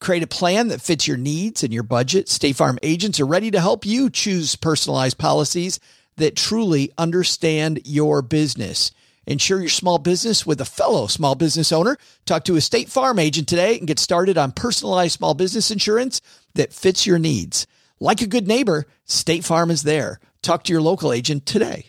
Create 0.00 0.22
a 0.22 0.28
plan 0.28 0.68
that 0.68 0.80
fits 0.80 1.08
your 1.08 1.16
needs 1.16 1.64
and 1.64 1.72
your 1.72 1.82
budget. 1.82 2.28
State 2.28 2.56
Farm 2.56 2.78
agents 2.82 3.18
are 3.18 3.26
ready 3.26 3.50
to 3.50 3.60
help 3.60 3.84
you 3.84 4.08
choose 4.10 4.56
personalized 4.56 5.18
policies 5.18 5.80
that 6.16 6.36
truly 6.36 6.92
understand 6.98 7.80
your 7.84 8.22
business. 8.22 8.92
Insure 9.26 9.60
your 9.60 9.68
small 9.68 9.98
business 9.98 10.46
with 10.46 10.60
a 10.60 10.64
fellow 10.64 11.06
small 11.06 11.34
business 11.34 11.72
owner. 11.72 11.98
Talk 12.24 12.44
to 12.44 12.56
a 12.56 12.60
State 12.60 12.88
Farm 12.88 13.18
agent 13.18 13.48
today 13.48 13.76
and 13.76 13.86
get 13.86 13.98
started 13.98 14.38
on 14.38 14.52
personalized 14.52 15.18
small 15.18 15.34
business 15.34 15.70
insurance 15.70 16.20
that 16.54 16.72
fits 16.72 17.06
your 17.06 17.18
needs. 17.18 17.66
Like 18.00 18.22
a 18.22 18.26
good 18.26 18.46
neighbor, 18.46 18.86
State 19.04 19.44
Farm 19.44 19.70
is 19.70 19.82
there. 19.82 20.20
Talk 20.42 20.64
to 20.64 20.72
your 20.72 20.80
local 20.80 21.12
agent 21.12 21.44
today. 21.44 21.86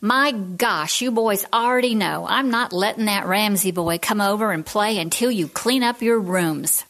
My 0.00 0.32
gosh, 0.32 1.00
you 1.00 1.10
boys 1.10 1.46
already 1.52 1.94
know 1.94 2.26
I'm 2.28 2.50
not 2.50 2.72
letting 2.72 3.06
that 3.06 3.26
Ramsey 3.26 3.72
boy 3.72 3.98
come 3.98 4.20
over 4.20 4.50
and 4.50 4.64
play 4.64 4.98
until 4.98 5.30
you 5.30 5.48
clean 5.48 5.82
up 5.82 6.02
your 6.02 6.20
rooms. 6.20 6.84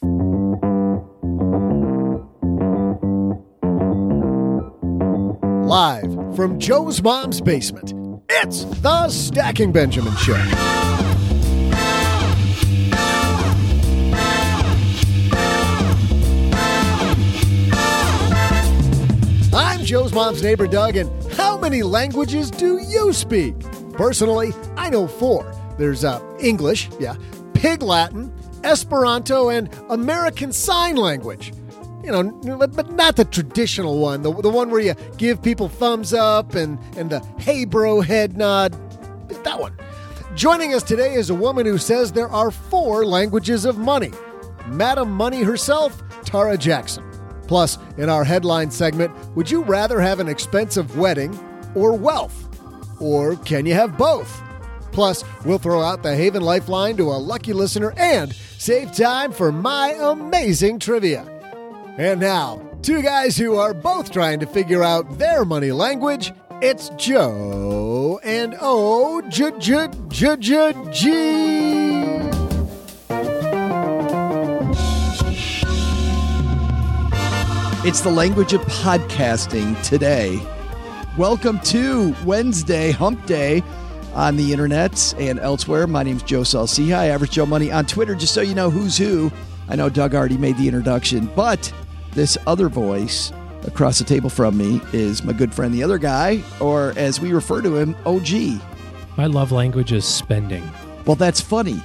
Live 5.65 6.35
from 6.35 6.59
Joe's 6.59 7.01
mom's 7.01 7.41
basement, 7.41 7.91
it's 8.29 8.65
the 8.65 9.09
Stacking 9.09 9.71
Benjamin 9.71 10.15
Show. 10.17 10.35
I'm 19.55 19.83
Joe's 19.83 20.13
mom's 20.13 20.43
neighbor, 20.43 20.67
Doug, 20.67 20.97
and 20.97 21.09
how 21.33 21.57
many 21.57 21.81
languages 21.81 22.51
do 22.51 22.79
you 22.83 23.11
speak? 23.11 23.59
Personally, 23.93 24.53
I 24.77 24.91
know 24.91 25.07
four. 25.07 25.51
There's 25.79 26.03
uh, 26.03 26.21
English, 26.39 26.89
yeah, 26.99 27.15
Pig 27.55 27.81
Latin, 27.81 28.31
Esperanto, 28.63 29.49
and 29.49 29.67
American 29.89 30.51
Sign 30.51 30.95
Language 30.95 31.53
you 32.05 32.11
know, 32.11 32.67
but 32.67 32.91
not 32.91 33.15
the 33.15 33.25
traditional 33.25 33.99
one, 33.99 34.21
the, 34.21 34.33
the 34.41 34.49
one 34.49 34.69
where 34.69 34.81
you 34.81 34.93
give 35.17 35.41
people 35.41 35.67
thumbs 35.67 36.13
up 36.13 36.55
and, 36.55 36.79
and 36.97 37.09
the 37.09 37.19
hey 37.39 37.65
bro 37.65 38.01
head 38.01 38.37
nod. 38.37 38.71
That 39.43 39.59
one. 39.59 39.75
Joining 40.35 40.73
us 40.73 40.83
today 40.83 41.13
is 41.13 41.29
a 41.29 41.35
woman 41.35 41.65
who 41.65 41.77
says 41.77 42.11
there 42.11 42.29
are 42.29 42.51
four 42.51 43.05
languages 43.05 43.65
of 43.65 43.77
money. 43.77 44.11
Madam 44.67 45.11
Money 45.11 45.43
herself, 45.43 46.01
Tarra 46.25 46.57
Jackson. 46.57 47.03
Plus, 47.47 47.77
in 47.97 48.09
our 48.09 48.23
headline 48.23 48.71
segment, 48.71 49.13
would 49.35 49.49
you 49.49 49.63
rather 49.63 49.99
have 49.99 50.19
an 50.19 50.27
expensive 50.27 50.97
wedding 50.97 51.37
or 51.75 51.93
wealth? 51.93 52.41
Or 52.99 53.35
can 53.37 53.65
you 53.65 53.73
have 53.73 53.97
both? 53.97 54.41
Plus, 54.91 55.23
we'll 55.43 55.59
throw 55.59 55.81
out 55.81 56.03
the 56.03 56.15
Haven 56.15 56.41
Lifeline 56.41 56.97
to 56.97 57.11
a 57.11 57.19
lucky 57.19 57.53
listener 57.53 57.93
and 57.97 58.33
save 58.33 58.93
time 58.93 59.31
for 59.31 59.51
my 59.51 59.95
amazing 59.99 60.79
trivia. 60.79 61.34
And 61.97 62.19
now, 62.19 62.61
two 62.81 63.01
guys 63.01 63.37
who 63.37 63.55
are 63.55 63.73
both 63.73 64.11
trying 64.11 64.41
to 64.41 64.45
figure 64.45 64.83
out 64.83 65.17
their 65.17 65.45
money 65.45 65.71
language. 65.71 66.33
It's 66.61 66.89
Joe 66.97 68.19
and 68.21 68.53
O 68.59 69.21
J 69.29 69.51
J 69.57 69.87
J 70.09 70.35
J 70.35 70.73
G. 70.91 71.11
It's 77.87 78.01
the 78.01 78.11
language 78.13 78.51
of 78.51 78.59
podcasting 78.63 79.81
today. 79.81 80.41
Welcome 81.17 81.61
to 81.61 82.13
Wednesday, 82.25 82.91
Hump 82.91 83.25
Day 83.25 83.63
on 84.13 84.35
the 84.35 84.51
internet 84.51 85.15
and 85.17 85.39
elsewhere. 85.39 85.87
My 85.87 86.03
name's 86.03 86.23
Joe 86.23 86.43
Saul-Sehy, 86.43 87.07
Average 87.07 87.31
Joe 87.31 87.45
Money 87.45 87.71
on 87.71 87.85
Twitter, 87.85 88.15
just 88.15 88.33
so 88.33 88.41
you 88.41 88.53
know 88.53 88.69
who's 88.69 88.97
who. 88.97 89.31
I 89.69 89.77
know 89.77 89.89
Doug 89.89 90.13
already 90.13 90.37
made 90.37 90.57
the 90.57 90.67
introduction, 90.67 91.27
but 91.35 91.71
this 92.15 92.37
other 92.47 92.69
voice 92.69 93.31
across 93.63 93.99
the 93.99 94.05
table 94.05 94.29
from 94.29 94.57
me 94.57 94.81
is 94.93 95.23
my 95.23 95.33
good 95.33 95.53
friend, 95.53 95.73
the 95.73 95.83
other 95.83 95.97
guy, 95.97 96.41
or 96.59 96.93
as 96.95 97.19
we 97.19 97.33
refer 97.33 97.61
to 97.61 97.75
him, 97.75 97.95
OG. 98.05 98.61
My 99.17 99.27
love 99.27 99.51
language 99.51 99.91
is 99.91 100.05
spending. 100.05 100.69
Well, 101.05 101.15
that's 101.15 101.41
funny. 101.41 101.81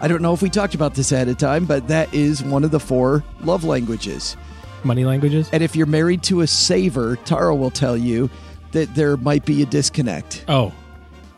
I 0.00 0.08
don't 0.08 0.22
know 0.22 0.34
if 0.34 0.42
we 0.42 0.50
talked 0.50 0.74
about 0.74 0.94
this 0.94 1.12
at 1.12 1.28
a 1.28 1.34
time, 1.34 1.64
but 1.64 1.88
that 1.88 2.12
is 2.14 2.42
one 2.42 2.64
of 2.64 2.70
the 2.70 2.80
four 2.80 3.24
love 3.42 3.64
languages. 3.64 4.36
Money 4.84 5.04
languages? 5.04 5.48
And 5.52 5.62
if 5.62 5.74
you're 5.74 5.86
married 5.86 6.22
to 6.24 6.42
a 6.42 6.46
saver, 6.46 7.16
Tarra 7.16 7.54
will 7.54 7.70
tell 7.70 7.96
you 7.96 8.30
that 8.72 8.94
there 8.94 9.16
might 9.16 9.44
be 9.44 9.62
a 9.62 9.66
disconnect. 9.66 10.44
Oh, 10.48 10.72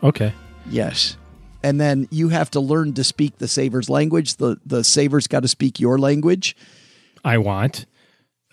okay. 0.02 0.32
Yes. 0.68 1.16
And 1.62 1.80
then 1.80 2.08
you 2.10 2.28
have 2.28 2.50
to 2.52 2.60
learn 2.60 2.94
to 2.94 3.04
speak 3.04 3.38
the 3.38 3.48
saver's 3.48 3.88
language. 3.88 4.36
The 4.36 4.58
the 4.66 4.84
saver's 4.84 5.26
got 5.26 5.40
to 5.40 5.48
speak 5.48 5.80
your 5.80 5.98
language. 5.98 6.56
I 7.24 7.38
want. 7.38 7.86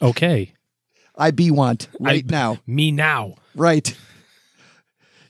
Okay. 0.06 0.54
I 1.18 1.32
be 1.32 1.52
want 1.52 1.88
right 2.00 2.26
I, 2.28 2.32
now. 2.32 2.58
Me 2.68 2.92
now. 2.92 3.36
Right. 3.56 3.96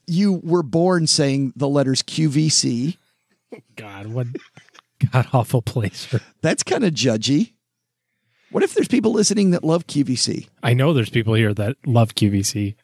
You 0.08 0.34
were 0.44 0.64
born 0.64 1.08
saying 1.08 1.54
the 1.56 1.68
letters 1.68 2.02
QVC. 2.02 2.98
God, 3.76 4.08
what 4.08 4.28
god 5.12 5.28
awful 5.34 5.62
place. 5.62 6.06
For... 6.06 6.20
That's 6.42 6.64
kind 6.64 6.84
of 6.84 6.94
judgy. 6.94 7.54
What 8.52 8.64
if 8.64 8.74
there's 8.74 8.88
people 8.88 9.12
listening 9.12 9.52
that 9.52 9.64
love 9.64 9.88
QVC? 9.88 10.48
I 10.64 10.74
know 10.74 10.94
there's 10.94 11.10
people 11.10 11.34
here 11.34 11.54
that 11.54 11.76
love 11.86 12.16
QVC, 12.16 12.76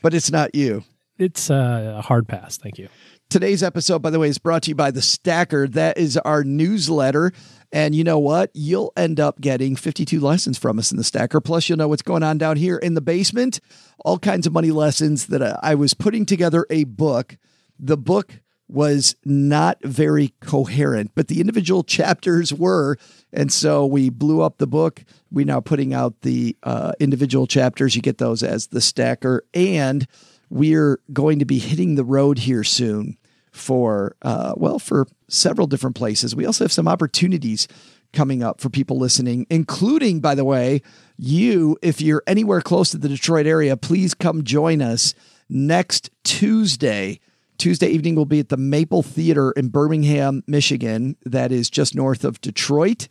but 0.00 0.14
it's 0.14 0.30
not 0.30 0.54
you. 0.54 0.84
It's 1.18 1.50
uh, 1.50 1.96
a 1.98 2.02
hard 2.02 2.26
pass. 2.26 2.56
Thank 2.56 2.78
you. 2.78 2.88
Today's 3.28 3.62
episode, 3.62 4.00
by 4.00 4.10
the 4.10 4.18
way, 4.18 4.28
is 4.28 4.38
brought 4.38 4.64
to 4.64 4.70
you 4.70 4.74
by 4.74 4.90
The 4.90 5.02
Stacker. 5.02 5.68
That 5.68 5.98
is 5.98 6.16
our 6.18 6.44
newsletter. 6.44 7.32
And 7.72 7.94
you 7.94 8.04
know 8.04 8.18
what? 8.18 8.50
You'll 8.52 8.92
end 8.96 9.18
up 9.18 9.40
getting 9.40 9.76
52 9.76 10.20
lessons 10.20 10.58
from 10.58 10.78
us 10.78 10.92
in 10.92 10.98
The 10.98 11.04
Stacker. 11.04 11.40
Plus, 11.40 11.68
you'll 11.68 11.78
know 11.78 11.88
what's 11.88 12.02
going 12.02 12.22
on 12.22 12.36
down 12.36 12.58
here 12.58 12.76
in 12.76 12.92
the 12.94 13.00
basement. 13.00 13.60
All 14.04 14.18
kinds 14.18 14.46
of 14.46 14.52
money 14.52 14.70
lessons 14.70 15.28
that 15.28 15.40
uh, 15.40 15.56
I 15.62 15.74
was 15.74 15.94
putting 15.94 16.26
together 16.26 16.66
a 16.68 16.84
book. 16.84 17.38
The 17.78 17.96
book 17.96 18.40
was 18.68 19.16
not 19.24 19.78
very 19.82 20.34
coherent, 20.40 21.12
but 21.14 21.28
the 21.28 21.40
individual 21.40 21.82
chapters 21.84 22.52
were. 22.52 22.98
And 23.32 23.50
so 23.50 23.86
we 23.86 24.10
blew 24.10 24.42
up 24.42 24.58
the 24.58 24.66
book. 24.66 25.02
We're 25.30 25.46
now 25.46 25.60
putting 25.60 25.94
out 25.94 26.20
the 26.20 26.56
uh, 26.62 26.92
individual 27.00 27.46
chapters. 27.46 27.96
You 27.96 28.02
get 28.02 28.18
those 28.18 28.42
as 28.42 28.66
The 28.66 28.82
Stacker. 28.82 29.44
And 29.54 30.06
we're 30.50 31.00
going 31.10 31.38
to 31.38 31.46
be 31.46 31.58
hitting 31.58 31.94
the 31.94 32.04
road 32.04 32.40
here 32.40 32.64
soon 32.64 33.16
for 33.52 34.16
uh, 34.22 34.54
well 34.56 34.78
for 34.78 35.06
several 35.28 35.66
different 35.66 35.96
places. 35.96 36.34
We 36.34 36.46
also 36.46 36.64
have 36.64 36.72
some 36.72 36.88
opportunities 36.88 37.68
coming 38.12 38.42
up 38.42 38.60
for 38.60 38.68
people 38.68 38.98
listening, 38.98 39.46
including, 39.48 40.20
by 40.20 40.34
the 40.34 40.44
way, 40.44 40.82
you. 41.16 41.78
If 41.82 42.00
you're 42.00 42.22
anywhere 42.26 42.60
close 42.60 42.90
to 42.90 42.98
the 42.98 43.08
Detroit 43.08 43.46
area, 43.46 43.76
please 43.76 44.14
come 44.14 44.44
join 44.44 44.82
us 44.82 45.14
next 45.48 46.10
Tuesday. 46.24 47.20
Tuesday 47.58 47.88
evening 47.88 48.16
will 48.16 48.26
be 48.26 48.40
at 48.40 48.48
the 48.48 48.56
Maple 48.56 49.02
Theater 49.02 49.52
in 49.52 49.68
Birmingham, 49.68 50.42
Michigan. 50.46 51.16
That 51.24 51.52
is 51.52 51.70
just 51.70 51.94
north 51.94 52.24
of 52.24 52.40
Detroit. 52.40 53.06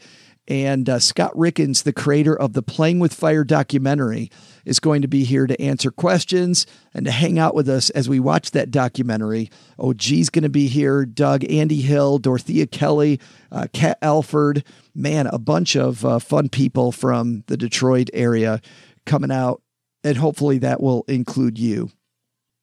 And 0.47 0.89
uh, 0.89 0.99
Scott 0.99 1.33
Rieckens, 1.35 1.83
the 1.83 1.93
creator 1.93 2.35
of 2.35 2.53
the 2.53 2.63
Playing 2.63 2.99
with 2.99 3.13
Fire 3.13 3.43
documentary, 3.43 4.31
is 4.65 4.79
going 4.79 5.01
to 5.01 5.07
be 5.07 5.23
here 5.23 5.47
to 5.47 5.61
answer 5.61 5.91
questions 5.91 6.65
and 6.93 7.05
to 7.05 7.11
hang 7.11 7.37
out 7.37 7.55
with 7.55 7.69
us 7.69 7.89
as 7.91 8.09
we 8.09 8.19
watch 8.19 8.51
that 8.51 8.71
documentary. 8.71 9.49
Oh, 9.77 9.93
G's 9.93 10.29
going 10.29 10.43
to 10.43 10.49
be 10.49 10.67
here. 10.67 11.05
Doug, 11.05 11.49
Andy 11.49 11.81
Hill, 11.81 12.17
Dorothea 12.17 12.65
Kelly, 12.67 13.19
uh, 13.51 13.67
Kat 13.71 13.97
Alford. 14.01 14.63
Man, 14.93 15.27
a 15.27 15.39
bunch 15.39 15.75
of 15.75 16.03
uh, 16.03 16.19
fun 16.19 16.49
people 16.49 16.91
from 16.91 17.43
the 17.47 17.57
Detroit 17.57 18.09
area 18.13 18.61
coming 19.05 19.31
out. 19.31 19.61
And 20.03 20.17
hopefully 20.17 20.57
that 20.59 20.81
will 20.81 21.03
include 21.07 21.59
you. 21.59 21.91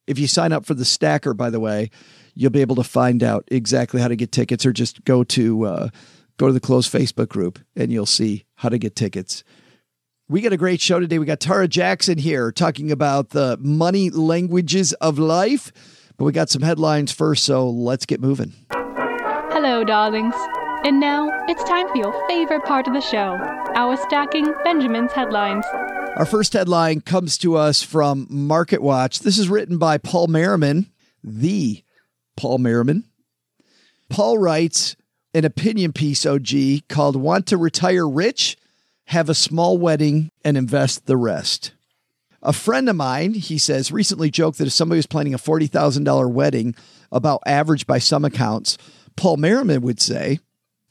If 0.05 0.19
you 0.19 0.27
sign 0.27 0.51
up 0.51 0.65
for 0.65 0.73
the 0.73 0.85
stacker, 0.85 1.33
by 1.33 1.49
the 1.49 1.59
way, 1.59 1.91
you'll 2.35 2.51
be 2.51 2.61
able 2.61 2.75
to 2.75 2.83
find 2.83 3.23
out 3.23 3.45
exactly 3.49 4.01
how 4.01 4.07
to 4.09 4.15
get 4.15 4.31
tickets 4.31 4.65
or 4.65 4.73
just 4.73 5.03
go 5.05 5.23
to 5.23 5.65
uh, 5.65 5.89
go 6.39 6.47
to 6.47 6.53
the 6.53 6.59
closed 6.59 6.91
Facebook 6.91 7.27
group 7.27 7.59
and 7.75 7.91
you'll 7.91 8.05
see 8.07 8.45
how 8.55 8.69
to 8.69 8.79
get 8.79 8.95
tickets. 8.95 9.43
We 10.29 10.41
got 10.41 10.53
a 10.53 10.57
great 10.57 10.79
show 10.79 10.99
today. 10.99 11.19
We 11.19 11.25
got 11.25 11.39
Tarra 11.39 11.67
Jackson 11.67 12.17
here 12.17 12.51
talking 12.51 12.91
about 12.91 13.31
the 13.31 13.57
money 13.59 14.09
languages 14.09 14.93
of 14.93 15.19
life. 15.19 15.71
But 16.17 16.25
we 16.25 16.31
got 16.31 16.49
some 16.49 16.61
headlines 16.61 17.11
first, 17.11 17.43
so 17.43 17.69
let's 17.69 18.05
get 18.05 18.21
moving. 18.21 18.53
Hello, 18.71 19.83
darlings. 19.83 20.35
And 20.85 20.99
now 20.99 21.29
it's 21.47 21.63
time 21.65 21.87
for 21.89 21.97
your 21.97 22.27
favorite 22.27 22.63
part 22.63 22.87
of 22.87 22.93
the 22.93 23.01
show 23.01 23.37
our 23.75 23.97
stacking 23.97 24.53
Benjamin's 24.63 25.11
headlines. 25.11 25.65
Our 26.15 26.25
first 26.25 26.53
headline 26.53 27.01
comes 27.01 27.37
to 27.39 27.55
us 27.55 27.81
from 27.83 28.27
Market 28.29 28.81
Watch. 28.81 29.19
This 29.19 29.37
is 29.37 29.49
written 29.49 29.77
by 29.77 29.97
Paul 29.97 30.27
Merriman, 30.27 30.91
the 31.23 31.83
Paul 32.35 32.59
Merriman. 32.59 33.05
Paul 34.09 34.37
writes 34.37 34.95
an 35.33 35.45
opinion 35.45 35.93
piece, 35.93 36.25
OG, 36.25 36.87
called 36.87 37.15
Want 37.15 37.45
to 37.47 37.57
Retire 37.57 38.07
Rich? 38.07 38.57
Have 39.05 39.29
a 39.29 39.35
Small 39.35 39.77
Wedding 39.77 40.31
and 40.43 40.57
Invest 40.57 41.05
the 41.05 41.17
Rest. 41.17 41.71
A 42.41 42.53
friend 42.53 42.87
of 42.89 42.95
mine, 42.95 43.33
he 43.33 43.57
says, 43.57 43.91
recently 43.91 44.31
joked 44.31 44.57
that 44.59 44.67
if 44.67 44.73
somebody 44.73 44.97
was 44.97 45.05
planning 45.05 45.33
a 45.33 45.39
$40,000 45.39 46.31
wedding, 46.31 46.75
about 47.11 47.41
average 47.45 47.85
by 47.85 47.99
some 47.99 48.23
accounts, 48.23 48.77
Paul 49.15 49.37
Merriman 49.37 49.81
would 49.81 49.99
say, 49.99 50.39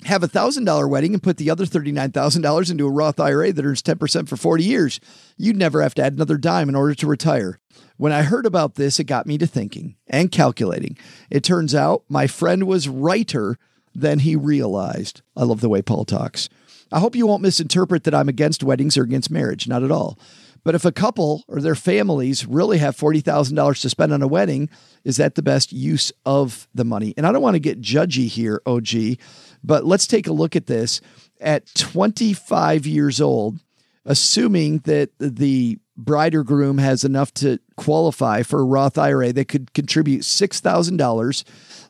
have 0.05 0.23
a 0.23 0.29
thousand 0.29 0.65
dollar 0.65 0.87
wedding 0.87 1.15
and 1.15 1.23
put 1.23 1.39
the 1.39 1.51
other 1.51 1.65
$39,000 1.65 2.71
into 2.71 2.87
a 2.87 2.91
Roth 2.91 3.19
IRA 3.19 3.53
that 3.53 3.65
earns 3.65 3.83
10% 3.83 4.29
for 4.29 4.37
40 4.37 4.63
years. 4.63 5.01
You'd 5.37 5.57
never 5.57 5.83
have 5.83 5.95
to 5.95 6.03
add 6.03 6.13
another 6.13 6.37
dime 6.37 6.69
in 6.69 6.77
order 6.77 6.95
to 6.95 7.07
retire. 7.07 7.59
When 7.97 8.13
I 8.13 8.23
heard 8.23 8.47
about 8.47 8.77
this, 8.77 9.01
it 9.01 9.05
got 9.05 9.27
me 9.27 9.39
to 9.39 9.47
thinking 9.47 9.97
and 10.07 10.31
calculating. 10.31 10.97
It 11.31 11.43
turns 11.43 11.75
out 11.75 12.05
my 12.09 12.29
friend 12.29 12.65
was 12.67 12.89
righter 12.89 13.59
than 13.95 14.21
he 14.21 14.37
realized. 14.37 15.23
I 15.37 15.45
love 15.45 15.61
the 15.61 15.69
way 15.69 15.83
Paul 15.83 16.05
talks. 16.05 16.49
I 16.91 17.01
hope 17.01 17.15
you 17.15 17.27
won't 17.27 17.43
misinterpret 17.43 18.05
that 18.05 18.15
I'm 18.15 18.29
against 18.29 18.63
weddings 18.63 18.97
or 18.97 19.03
against 19.03 19.31
marriage. 19.31 19.69
Not 19.69 19.83
at 19.83 19.91
all. 19.91 20.19
But 20.65 20.75
if 20.75 20.85
a 20.85 20.93
couple 20.93 21.45
or 21.49 21.61
their 21.61 21.75
families 21.75 22.47
really 22.47 22.79
have 22.79 22.97
$40,000 22.97 23.81
to 23.81 23.89
spend 23.91 24.13
on 24.13 24.23
a 24.23 24.29
wedding, 24.29 24.69
is 25.05 25.17
that 25.17 25.35
the 25.35 25.43
best 25.43 25.73
use 25.73 26.13
of 26.27 26.69
the 26.75 26.85
money? 26.85 27.15
And 27.17 27.27
I 27.27 27.33
don't 27.33 27.43
want 27.43 27.55
to 27.55 27.61
get 27.61 27.81
judgy 27.81 28.29
here, 28.29 28.61
OG, 28.67 29.19
but 29.63 29.85
let's 29.85 30.07
take 30.07 30.27
a 30.27 30.33
look 30.33 30.57
at 30.57 30.67
this. 30.67 31.01
At 31.41 31.73
25 31.75 32.87
years 32.87 33.21
old, 33.21 33.61
assuming 34.05 34.79
that 34.81 35.11
the 35.19 35.79
bride 35.97 36.35
or 36.35 36.45
groom 36.45 36.79
has 36.79 37.05
enough 37.05 37.33
to 37.35 37.61
qualify 37.77 38.43
for 38.43 38.61
a 38.61 38.65
Roth 38.65 38.99
IRA, 38.99 39.33
they 39.33 39.45
could 39.45 39.73
contribute 39.73 40.23
$6,000, 40.23 41.45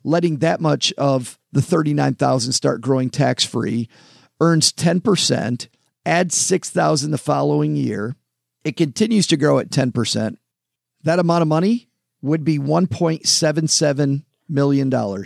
letting 0.05 0.39
that 0.39 0.61
much 0.61 0.93
of 0.95 1.39
the 1.53 1.63
39,000 1.63 2.53
start 2.53 2.81
growing 2.81 3.11
tax 3.11 3.45
free, 3.45 3.89
earns 4.41 4.73
10%, 4.73 5.69
add 6.07 6.33
6,000 6.33 7.11
the 7.11 7.19
following 7.19 7.77
year. 7.77 8.17
It 8.65 8.77
continues 8.77 9.27
to 9.29 9.37
grow 9.37 9.59
at 9.59 9.71
10%. 9.71 10.37
That 11.05 11.19
amount 11.19 11.43
of 11.43 11.49
money 11.49 11.89
would 12.23 12.45
be 12.45 12.59
$1.77 12.59 14.25
million. 14.49 15.25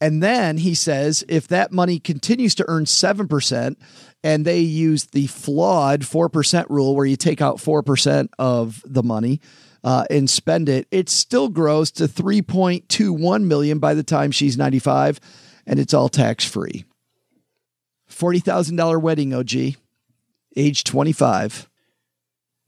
And 0.00 0.22
then 0.22 0.58
he 0.58 0.74
says 0.74 1.24
if 1.28 1.48
that 1.48 1.72
money 1.72 1.98
continues 1.98 2.54
to 2.56 2.64
earn 2.68 2.84
7% 2.84 3.76
and 4.22 4.44
they 4.44 4.58
use 4.60 5.06
the 5.06 5.28
flawed 5.28 6.00
4% 6.00 6.66
rule 6.68 6.94
where 6.94 7.06
you 7.06 7.16
take 7.16 7.40
out 7.40 7.56
4% 7.56 8.28
of 8.38 8.82
the 8.86 9.02
money 9.02 9.40
uh, 9.84 10.06
and 10.10 10.28
spend 10.28 10.68
it, 10.68 10.88
it 10.90 11.08
still 11.08 11.48
grows 11.48 11.90
to 11.92 12.04
3.21 12.04 13.44
million 13.44 13.78
by 13.78 13.94
the 13.94 14.02
time 14.02 14.30
she's 14.30 14.56
95 14.56 15.20
and 15.66 15.78
it's 15.78 15.94
all 15.94 16.08
tax 16.08 16.44
free. 16.44 16.84
$40,000 18.10 19.00
wedding, 19.00 19.34
OG, 19.34 19.76
age 20.56 20.84
25. 20.84 21.68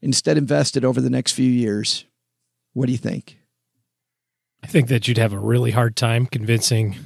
Instead, 0.01 0.37
invested 0.37 0.85
over 0.85 1.01
the 1.01 1.09
next 1.09 1.31
few 1.33 1.49
years. 1.49 2.05
What 2.73 2.85
do 2.85 2.91
you 2.91 2.97
think? 2.97 3.39
I 4.63 4.67
think 4.67 4.87
that 4.89 5.07
you'd 5.07 5.17
have 5.17 5.33
a 5.33 5.39
really 5.39 5.71
hard 5.71 5.95
time 5.95 6.27
convincing 6.27 6.97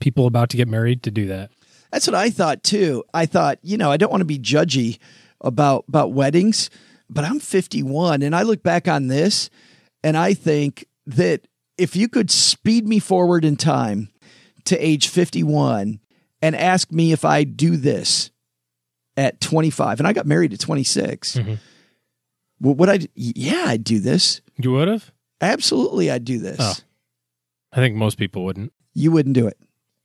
people 0.00 0.26
about 0.26 0.50
to 0.50 0.56
get 0.56 0.68
married 0.68 1.02
to 1.02 1.10
do 1.10 1.26
that. 1.26 1.50
That's 1.90 2.06
what 2.06 2.14
I 2.14 2.30
thought 2.30 2.62
too. 2.62 3.04
I 3.12 3.26
thought, 3.26 3.58
you 3.62 3.76
know, 3.76 3.90
I 3.90 3.96
don't 3.96 4.10
want 4.10 4.22
to 4.22 4.26
be 4.26 4.38
judgy 4.38 4.98
about 5.40 5.84
about 5.88 6.12
weddings, 6.12 6.70
but 7.08 7.24
I'm 7.24 7.38
51 7.40 8.22
and 8.22 8.34
I 8.34 8.42
look 8.42 8.62
back 8.62 8.88
on 8.88 9.08
this 9.08 9.50
and 10.02 10.16
I 10.16 10.34
think 10.34 10.86
that 11.06 11.46
if 11.78 11.94
you 11.96 12.08
could 12.08 12.30
speed 12.30 12.86
me 12.88 12.98
forward 12.98 13.44
in 13.44 13.56
time 13.56 14.08
to 14.64 14.76
age 14.78 15.08
51 15.08 16.00
and 16.42 16.56
ask 16.56 16.90
me 16.90 17.12
if 17.12 17.24
I 17.24 17.44
do 17.44 17.76
this 17.76 18.30
at 19.16 19.40
25 19.40 20.00
and 20.00 20.06
I 20.06 20.12
got 20.12 20.26
married 20.26 20.52
at 20.52 20.60
26, 20.60 21.36
Mhm. 21.36 21.58
well, 22.60 22.74
would 22.74 22.88
I 22.88 22.98
yeah, 23.14 23.64
I'd 23.68 23.84
do 23.84 24.00
this. 24.00 24.40
You 24.58 24.72
would 24.72 24.88
have? 24.88 25.12
Absolutely 25.40 26.10
I'd 26.10 26.24
do 26.24 26.38
this. 26.38 26.56
Oh. 26.58 26.74
I 27.72 27.76
think 27.76 27.94
most 27.96 28.16
people 28.18 28.44
wouldn't. 28.44 28.72
You 28.94 29.10
wouldn't 29.12 29.34
do 29.34 29.46
it. 29.46 29.58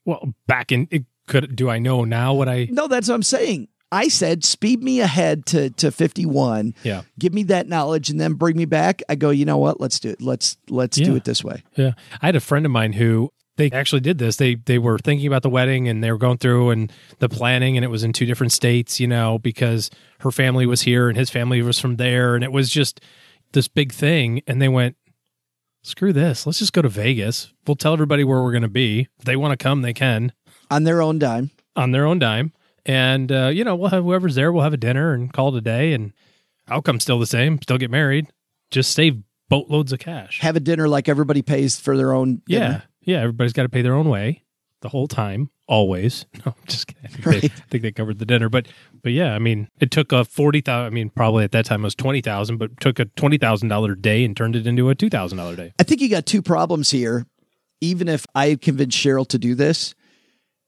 Well, 0.05 0.33
back 0.47 0.71
in 0.71 0.87
it 0.91 1.05
could 1.27 1.55
do 1.55 1.69
I 1.69 1.79
know 1.79 2.03
now 2.03 2.33
what 2.33 2.49
I 2.49 2.67
No, 2.71 2.87
that's 2.87 3.07
what 3.07 3.15
I'm 3.15 3.23
saying. 3.23 3.69
I 3.91 4.07
said 4.07 4.43
speed 4.45 4.81
me 4.83 5.01
ahead 5.01 5.45
to 5.47 5.69
to 5.71 5.91
51. 5.91 6.73
Yeah. 6.83 7.01
Give 7.19 7.33
me 7.33 7.43
that 7.43 7.67
knowledge 7.67 8.09
and 8.09 8.19
then 8.19 8.33
bring 8.33 8.55
me 8.57 8.65
back. 8.65 9.01
I 9.09 9.15
go, 9.15 9.29
you 9.31 9.45
know 9.45 9.57
what? 9.57 9.81
Let's 9.81 9.99
do 9.99 10.09
it. 10.09 10.21
Let's 10.21 10.57
let's 10.69 10.97
do 10.97 11.15
it 11.15 11.25
this 11.25 11.43
way. 11.43 11.63
Yeah. 11.75 11.91
I 12.21 12.27
had 12.27 12.35
a 12.35 12.39
friend 12.39 12.65
of 12.65 12.71
mine 12.71 12.93
who 12.93 13.31
they 13.57 13.69
actually 13.71 13.99
did 13.99 14.17
this. 14.17 14.37
They 14.37 14.55
they 14.55 14.77
were 14.79 14.97
thinking 14.97 15.27
about 15.27 15.41
the 15.43 15.49
wedding 15.49 15.89
and 15.89 16.01
they 16.03 16.11
were 16.11 16.17
going 16.17 16.37
through 16.37 16.69
and 16.69 16.91
the 17.19 17.27
planning 17.29 17.77
and 17.77 17.83
it 17.83 17.89
was 17.89 18.03
in 18.03 18.13
two 18.13 18.25
different 18.25 18.53
states, 18.53 18.99
you 18.99 19.07
know, 19.07 19.37
because 19.39 19.89
her 20.21 20.31
family 20.31 20.65
was 20.65 20.83
here 20.83 21.09
and 21.09 21.17
his 21.17 21.29
family 21.29 21.61
was 21.61 21.77
from 21.79 21.97
there 21.97 22.35
and 22.35 22.43
it 22.45 22.51
was 22.51 22.69
just 22.69 23.01
this 23.51 23.67
big 23.67 23.91
thing 23.91 24.41
and 24.47 24.61
they 24.61 24.69
went 24.69 24.95
screw 25.83 26.13
this. 26.13 26.45
Let's 26.45 26.59
just 26.59 26.73
go 26.73 26.81
to 26.81 26.89
Vegas. 26.89 27.51
We'll 27.67 27.75
tell 27.75 27.93
everybody 27.93 28.23
where 28.23 28.41
we're 28.41 28.51
going 28.51 28.61
to 28.63 28.69
be. 28.69 29.07
If 29.19 29.25
they 29.25 29.35
want 29.35 29.51
to 29.51 29.61
come, 29.61 29.81
they 29.81 29.93
can 29.93 30.31
On 30.69 30.83
their 30.83 31.01
own 31.01 31.19
dime. 31.19 31.49
on 31.75 31.91
their 31.91 32.05
own 32.05 32.19
dime. 32.19 32.53
And 32.85 33.31
uh, 33.31 33.47
you 33.53 33.63
know, 33.63 33.75
we'll 33.75 33.89
have 33.89 34.03
whoever's 34.03 34.35
there, 34.35 34.51
we'll 34.51 34.63
have 34.63 34.73
a 34.73 34.77
dinner 34.77 35.13
and 35.13 35.31
call 35.31 35.49
it 35.55 35.57
a 35.57 35.61
day 35.61 35.93
and 35.93 36.13
outcome's 36.67 37.03
still 37.03 37.19
the 37.19 37.25
same, 37.27 37.59
still 37.61 37.77
get 37.77 37.91
married. 37.91 38.27
Just 38.71 38.93
save 38.93 39.21
boatloads 39.49 39.91
of 39.91 39.99
cash. 39.99 40.39
Have 40.41 40.55
a 40.55 40.59
dinner 40.61 40.87
like 40.87 41.09
everybody 41.09 41.41
pays 41.41 41.79
for 41.79 41.97
their 41.97 42.13
own 42.13 42.41
Yeah. 42.47 42.59
dinner. 42.59 42.83
Yeah. 43.01 43.17
Everybody's 43.19 43.53
got 43.53 43.63
to 43.63 43.69
pay 43.69 43.81
their 43.81 43.93
own 43.95 44.07
way 44.09 44.43
the 44.81 44.89
whole 44.89 45.07
time, 45.07 45.49
always. 45.67 46.25
No, 46.45 46.55
I'm 46.57 46.67
just 46.67 46.87
kidding. 46.87 47.01
I 47.03 47.07
think, 47.09 47.25
Right. 47.25 47.41
they, 47.41 47.47
I 47.55 47.63
think 47.69 47.83
they 47.83 47.91
covered 47.91 48.17
the 48.19 48.25
dinner. 48.25 48.49
But, 48.49 48.67
but 49.03 49.11
yeah, 49.11 49.35
I 49.35 49.39
mean, 49.39 49.67
it 49.79 49.91
took 49.91 50.11
a 50.11 50.23
40,000, 50.25 50.85
I 50.85 50.89
mean, 50.89 51.09
probably 51.11 51.43
at 51.43 51.51
that 51.51 51.65
time 51.65 51.81
it 51.81 51.83
was 51.83 51.95
20,000, 51.95 52.57
but 52.57 52.79
took 52.79 52.97
a 52.99 53.05
$20,000 53.05 54.01
day 54.01 54.23
and 54.23 54.35
turned 54.35 54.55
it 54.55 54.65
into 54.65 54.89
a 54.89 54.95
$2,000 54.95 55.55
day. 55.57 55.73
I 55.77 55.83
think 55.83 56.01
you 56.01 56.09
got 56.09 56.25
two 56.25 56.41
problems 56.41 56.89
here. 56.89 57.27
Even 57.81 58.07
if 58.07 58.25
I 58.35 58.49
had 58.49 58.61
convinced 58.61 58.97
Cheryl 58.97 59.27
to 59.27 59.37
do 59.39 59.53
this, 59.55 59.93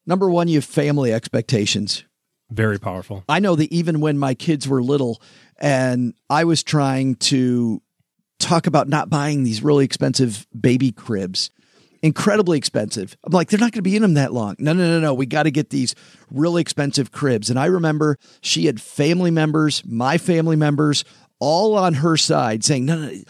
number 0.06 0.30
one, 0.30 0.48
you 0.48 0.58
have 0.58 0.66
family 0.66 1.14
expectations. 1.14 2.04
Very 2.50 2.80
powerful. 2.80 3.24
I 3.28 3.40
know 3.40 3.56
that 3.56 3.72
even 3.72 4.00
when 4.00 4.18
my 4.18 4.34
kids 4.34 4.68
were 4.68 4.84
little 4.84 5.22
and 5.60 6.14
I 6.30 6.44
was 6.44 6.62
trying 6.64 7.16
to 7.16 7.82
talk 8.40 8.68
about 8.68 8.88
not 8.88 9.10
buying 9.10 9.44
these 9.44 9.64
really 9.64 9.86
expensive 9.86 10.46
baby 10.60 10.92
cribs, 10.92 11.50
incredibly 12.02 12.58
expensive. 12.58 13.18
I'm 13.24 13.32
like, 13.32 13.50
they're 13.50 13.60
not 13.60 13.72
going 13.72 13.80
to 13.80 13.82
be 13.82 13.96
in 13.96 14.02
them 14.02 14.16
that 14.16 14.34
long. 14.34 14.56
No, 14.60 14.74
no, 14.74 14.86
no, 14.86 15.00
no. 15.00 15.14
We 15.14 15.26
got 15.26 15.44
to 15.44 15.52
get 15.52 15.70
these 15.70 15.96
really 16.30 16.62
expensive 16.62 17.12
cribs. 17.12 17.50
And 17.50 17.58
I 17.58 17.68
remember 17.68 18.18
she 18.42 18.66
had 18.66 18.82
family 18.82 19.32
members, 19.32 19.84
my 19.86 20.18
family 20.18 20.58
members, 20.58 21.06
all 21.40 21.78
on 21.78 21.96
her 21.96 22.18
side 22.18 22.64
saying, 22.64 22.86
no, 22.86 22.98
no, 22.98 23.08
no, 23.08 23.22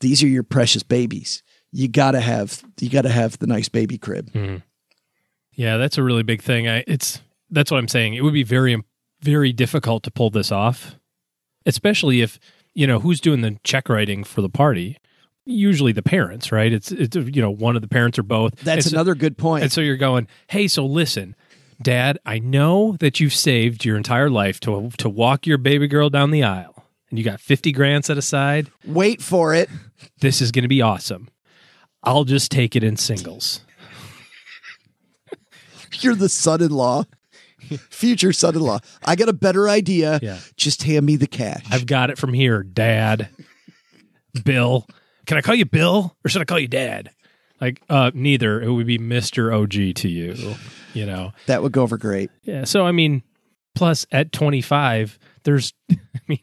these 0.00 0.22
are 0.22 0.28
your 0.28 0.44
precious 0.44 0.82
babies. 0.82 1.42
You 1.72 1.88
got 1.88 2.12
to 2.12 2.20
have, 2.20 2.62
you 2.80 2.88
got 2.88 3.02
to 3.02 3.10
have 3.10 3.38
the 3.38 3.46
nice 3.46 3.68
baby 3.68 3.98
crib. 3.98 4.30
Mm-hmm. 4.32 4.58
Yeah, 5.56 5.76
that's 5.78 5.98
a 5.98 6.02
really 6.02 6.22
big 6.22 6.40
thing. 6.42 6.68
I, 6.68 6.84
it's, 6.86 7.20
that's 7.50 7.70
what 7.70 7.78
I'm 7.78 7.88
saying. 7.88 8.14
It 8.14 8.22
would 8.22 8.32
be 8.34 8.42
very, 8.44 8.80
very 9.20 9.52
difficult 9.52 10.04
to 10.04 10.10
pull 10.10 10.30
this 10.30 10.52
off, 10.52 10.96
especially 11.64 12.20
if, 12.20 12.38
you 12.74 12.86
know, 12.86 13.00
who's 13.00 13.20
doing 13.20 13.40
the 13.40 13.58
check 13.64 13.88
writing 13.88 14.22
for 14.22 14.42
the 14.42 14.48
party? 14.48 14.98
Usually 15.46 15.92
the 15.92 16.02
parents, 16.02 16.52
right? 16.52 16.72
It's, 16.72 16.92
it's, 16.92 17.16
you 17.16 17.40
know, 17.40 17.50
one 17.50 17.74
of 17.76 17.82
the 17.82 17.88
parents 17.88 18.18
or 18.18 18.22
both. 18.22 18.56
That's 18.60 18.84
And 18.86 18.90
so- 18.92 18.96
another 18.96 19.14
good 19.14 19.38
point. 19.38 19.62
And 19.62 19.72
so 19.72 19.80
you're 19.80 19.96
going, 19.96 20.28
hey, 20.48 20.68
so 20.68 20.84
listen, 20.84 21.34
Dad, 21.80 22.18
I 22.26 22.38
know 22.38 22.96
that 23.00 23.20
you've 23.20 23.34
saved 23.34 23.84
your 23.84 23.96
entire 23.96 24.30
life 24.30 24.60
to 24.60 24.90
to 24.96 25.08
walk 25.10 25.46
your 25.46 25.58
baby 25.58 25.86
girl 25.86 26.08
down 26.08 26.30
the 26.30 26.42
aisle, 26.42 26.84
and 27.10 27.18
you 27.18 27.24
got 27.24 27.38
fifty 27.38 27.70
grand 27.70 28.06
set 28.06 28.16
aside. 28.16 28.70
Wait 28.86 29.20
for 29.20 29.52
it. 29.54 29.68
This 30.20 30.40
is 30.40 30.52
going 30.52 30.62
to 30.62 30.68
be 30.68 30.80
awesome. 30.80 31.28
I'll 32.02 32.24
just 32.24 32.50
take 32.50 32.76
it 32.76 32.82
in 32.82 32.96
singles. 32.96 33.60
You're 36.02 36.14
the 36.14 36.28
son-in-law, 36.28 37.04
future 37.90 38.32
son-in-law. 38.32 38.80
I 39.04 39.16
got 39.16 39.28
a 39.28 39.32
better 39.32 39.68
idea. 39.68 40.18
Yeah. 40.22 40.38
Just 40.56 40.82
hand 40.82 41.06
me 41.06 41.16
the 41.16 41.26
cash. 41.26 41.64
I've 41.70 41.86
got 41.86 42.10
it 42.10 42.18
from 42.18 42.32
here, 42.32 42.62
Dad. 42.62 43.28
Bill, 44.44 44.86
can 45.26 45.38
I 45.38 45.40
call 45.40 45.54
you 45.54 45.64
Bill 45.64 46.16
or 46.24 46.28
should 46.28 46.42
I 46.42 46.44
call 46.44 46.58
you 46.58 46.68
Dad? 46.68 47.10
Like, 47.60 47.80
uh, 47.88 48.10
neither. 48.14 48.60
It 48.60 48.70
would 48.70 48.86
be 48.86 48.98
Mister 48.98 49.52
OG 49.52 49.70
to 49.96 50.08
you. 50.08 50.54
You 50.92 51.06
know. 51.06 51.32
that 51.46 51.62
would 51.62 51.72
go 51.72 51.82
over 51.82 51.96
great. 51.98 52.30
Yeah. 52.42 52.64
So 52.64 52.86
I 52.86 52.92
mean, 52.92 53.22
plus 53.74 54.06
at 54.12 54.32
25, 54.32 55.18
there's. 55.44 55.72
I 55.90 55.96
mean, 56.28 56.40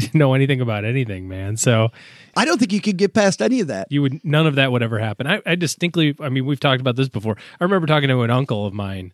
know 0.14 0.34
anything 0.34 0.60
about 0.60 0.84
anything, 0.84 1.28
man. 1.28 1.56
So 1.56 1.88
I 2.36 2.44
don't 2.44 2.58
think 2.58 2.72
you 2.72 2.80
could 2.80 2.96
get 2.96 3.14
past 3.14 3.42
any 3.42 3.60
of 3.60 3.68
that. 3.68 3.88
you 3.90 4.02
would 4.02 4.24
none 4.24 4.46
of 4.46 4.56
that 4.56 4.72
would 4.72 4.82
ever 4.82 4.98
happen. 4.98 5.26
I, 5.26 5.40
I 5.46 5.54
distinctly, 5.54 6.14
I 6.20 6.28
mean, 6.28 6.46
we've 6.46 6.60
talked 6.60 6.80
about 6.80 6.96
this 6.96 7.08
before. 7.08 7.36
I 7.60 7.64
remember 7.64 7.86
talking 7.86 8.08
to 8.08 8.22
an 8.22 8.30
uncle 8.30 8.66
of 8.66 8.74
mine 8.74 9.12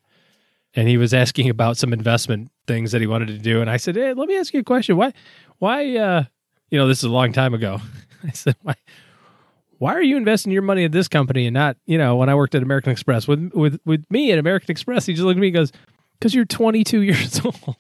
and 0.75 0.89
he 0.89 0.97
was 0.97 1.15
asking 1.15 1.49
about 1.49 1.77
some 1.77 1.93
investment 1.93 2.51
things 2.67 2.93
that 2.93 3.01
he 3.01 3.07
wanted 3.07 3.29
to 3.29 3.39
do. 3.39 3.61
And 3.61 3.71
I 3.71 3.77
said, 3.77 3.97
Hey, 3.97 4.13
let 4.13 4.29
me 4.29 4.37
ask 4.37 4.53
you 4.53 4.61
a 4.61 4.65
question. 4.65 4.97
Why, 4.97 5.13
why, 5.59 5.97
uh, 5.97 6.25
you 6.71 6.79
know, 6.79 6.89
this 6.89 6.99
is 6.99 7.05
a 7.05 7.11
long 7.11 7.33
time 7.33 7.55
ago. 7.55 7.81
I 8.25 8.31
said, 8.31 8.57
why, 8.63 8.75
why 9.79 9.95
are 9.95 10.03
you 10.03 10.17
investing 10.17 10.53
your 10.53 10.63
money 10.63 10.85
in 10.85 10.93
this 10.93 11.09
company 11.09 11.47
and 11.47 11.55
not, 11.55 11.77
you 11.87 11.99
know, 11.99 12.17
when 12.17 12.29
I 12.29 12.35
worked 12.35 12.55
at 12.55 12.63
American 12.63 12.91
Express 12.91 13.29
with, 13.29 13.53
with, 13.55 13.79
with 13.85 14.05
me 14.11 14.33
at 14.33 14.39
American 14.39 14.71
Express, 14.71 15.07
he 15.07 15.13
just 15.13 15.25
looked 15.25 15.37
at 15.37 15.41
me 15.41 15.49
and 15.49 15.55
goes, 15.55 15.73
cause 16.21 16.35
you're 16.35 16.45
22 16.45 17.01
years 17.03 17.41
old. 17.45 17.77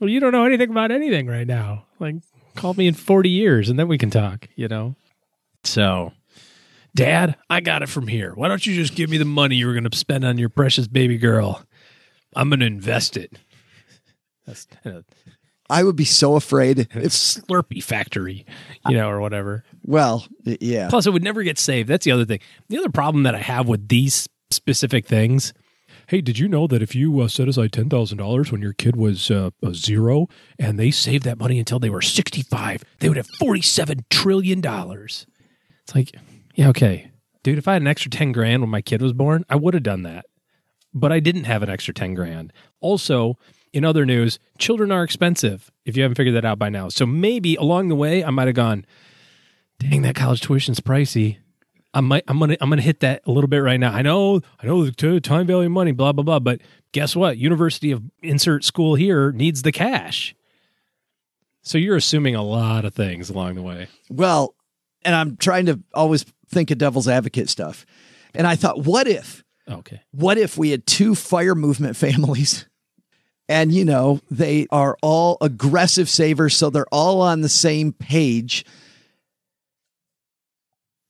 Well, 0.00 0.10
you 0.10 0.20
don't 0.20 0.32
know 0.32 0.44
anything 0.44 0.70
about 0.70 0.90
anything 0.90 1.26
right 1.26 1.46
now. 1.46 1.86
Like 1.98 2.16
call 2.54 2.74
me 2.74 2.86
in 2.86 2.94
40 2.94 3.28
years 3.28 3.68
and 3.68 3.78
then 3.78 3.88
we 3.88 3.98
can 3.98 4.10
talk, 4.10 4.48
you 4.56 4.68
know? 4.68 4.96
So 5.64 6.12
Dad, 6.94 7.36
I 7.50 7.60
got 7.60 7.82
it 7.82 7.88
from 7.88 8.08
here. 8.08 8.32
Why 8.34 8.48
don't 8.48 8.64
you 8.64 8.74
just 8.74 8.94
give 8.94 9.10
me 9.10 9.18
the 9.18 9.26
money 9.26 9.56
you 9.56 9.66
were 9.66 9.74
going 9.74 9.88
to 9.88 9.96
spend 9.96 10.24
on 10.24 10.38
your 10.38 10.48
precious 10.48 10.88
baby 10.88 11.18
girl? 11.18 11.62
I'm 12.34 12.48
going 12.48 12.60
to 12.60 12.66
invest 12.66 13.16
it. 13.16 13.38
That's 14.46 14.66
uh, 14.84 15.02
I 15.68 15.82
would 15.82 15.96
be 15.96 16.04
so 16.04 16.36
afraid 16.36 16.78
if, 16.78 17.12
Slurpee 17.12 17.82
factory, 17.82 18.46
you 18.88 18.96
know, 18.96 19.10
or 19.10 19.20
whatever. 19.20 19.64
well, 19.84 20.24
yeah. 20.44 20.88
Plus, 20.88 21.06
it 21.06 21.10
would 21.10 21.24
never 21.24 21.42
get 21.42 21.58
saved. 21.58 21.88
That's 21.88 22.04
the 22.04 22.12
other 22.12 22.24
thing. 22.24 22.38
The 22.68 22.78
other 22.78 22.88
problem 22.88 23.24
that 23.24 23.34
I 23.34 23.40
have 23.40 23.68
with 23.68 23.88
these 23.88 24.28
specific 24.50 25.06
things. 25.06 25.52
Hey, 26.08 26.20
did 26.20 26.38
you 26.38 26.46
know 26.46 26.68
that 26.68 26.82
if 26.82 26.94
you 26.94 27.20
uh, 27.20 27.26
set 27.26 27.48
aside 27.48 27.72
ten 27.72 27.90
thousand 27.90 28.18
dollars 28.18 28.52
when 28.52 28.62
your 28.62 28.72
kid 28.72 28.94
was 28.94 29.30
uh, 29.30 29.50
a 29.62 29.74
zero, 29.74 30.28
and 30.58 30.78
they 30.78 30.92
saved 30.92 31.24
that 31.24 31.38
money 31.38 31.58
until 31.58 31.80
they 31.80 31.90
were 31.90 32.02
sixty-five, 32.02 32.84
they 33.00 33.08
would 33.08 33.16
have 33.16 33.28
forty-seven 33.40 34.04
trillion 34.08 34.60
dollars? 34.60 35.26
It's 35.82 35.94
like, 35.94 36.14
yeah, 36.54 36.68
okay, 36.68 37.10
dude. 37.42 37.58
If 37.58 37.66
I 37.66 37.72
had 37.72 37.82
an 37.82 37.88
extra 37.88 38.10
ten 38.10 38.30
grand 38.30 38.62
when 38.62 38.70
my 38.70 38.82
kid 38.82 39.02
was 39.02 39.12
born, 39.12 39.44
I 39.48 39.56
would 39.56 39.74
have 39.74 39.82
done 39.82 40.02
that. 40.04 40.26
But 40.94 41.10
I 41.10 41.18
didn't 41.18 41.44
have 41.44 41.62
an 41.62 41.70
extra 41.70 41.92
ten 41.92 42.14
grand. 42.14 42.52
Also, 42.80 43.36
in 43.72 43.84
other 43.84 44.06
news, 44.06 44.38
children 44.58 44.92
are 44.92 45.02
expensive. 45.02 45.72
If 45.84 45.96
you 45.96 46.02
haven't 46.02 46.16
figured 46.16 46.36
that 46.36 46.44
out 46.44 46.58
by 46.58 46.68
now, 46.68 46.88
so 46.88 47.04
maybe 47.04 47.56
along 47.56 47.88
the 47.88 47.96
way, 47.96 48.24
I 48.24 48.30
might 48.30 48.46
have 48.46 48.54
gone, 48.54 48.86
dang, 49.80 50.02
that 50.02 50.14
college 50.14 50.40
tuition's 50.40 50.80
pricey. 50.80 51.38
I 51.96 52.00
might, 52.00 52.24
I'm 52.28 52.38
gonna, 52.38 52.56
I'm 52.60 52.68
gonna 52.68 52.82
hit 52.82 53.00
that 53.00 53.22
a 53.26 53.30
little 53.30 53.48
bit 53.48 53.58
right 53.58 53.80
now. 53.80 53.92
I 53.92 54.02
know, 54.02 54.40
I 54.60 54.66
know 54.66 54.84
the 54.84 55.20
time 55.20 55.46
value 55.46 55.66
of 55.66 55.72
money, 55.72 55.92
blah 55.92 56.12
blah 56.12 56.22
blah. 56.24 56.38
But 56.40 56.60
guess 56.92 57.16
what? 57.16 57.38
University 57.38 57.90
of 57.90 58.02
insert 58.22 58.64
school 58.64 58.94
here 58.96 59.32
needs 59.32 59.62
the 59.62 59.72
cash. 59.72 60.34
So 61.62 61.78
you're 61.78 61.96
assuming 61.96 62.34
a 62.34 62.42
lot 62.42 62.84
of 62.84 62.94
things 62.94 63.30
along 63.30 63.54
the 63.56 63.62
way. 63.62 63.88
Well, 64.10 64.54
and 65.04 65.14
I'm 65.14 65.36
trying 65.36 65.66
to 65.66 65.80
always 65.94 66.24
think 66.48 66.70
of 66.70 66.78
devil's 66.78 67.08
advocate 67.08 67.48
stuff. 67.48 67.84
And 68.34 68.46
I 68.46 68.54
thought, 68.56 68.84
what 68.84 69.08
if, 69.08 69.42
Okay. 69.68 70.00
what 70.12 70.38
if 70.38 70.56
we 70.58 70.70
had 70.70 70.86
two 70.86 71.14
fire 71.14 71.54
movement 71.54 71.96
families? 72.06 72.66
And, 73.48 73.72
you 73.72 73.84
know, 73.84 74.20
they 74.30 74.66
are 74.70 74.96
all 75.02 75.38
aggressive 75.40 76.08
savers. 76.08 76.56
So 76.56 76.68
they're 76.70 76.86
all 76.92 77.20
on 77.22 77.40
the 77.40 77.48
same 77.48 77.92
page. 77.92 78.64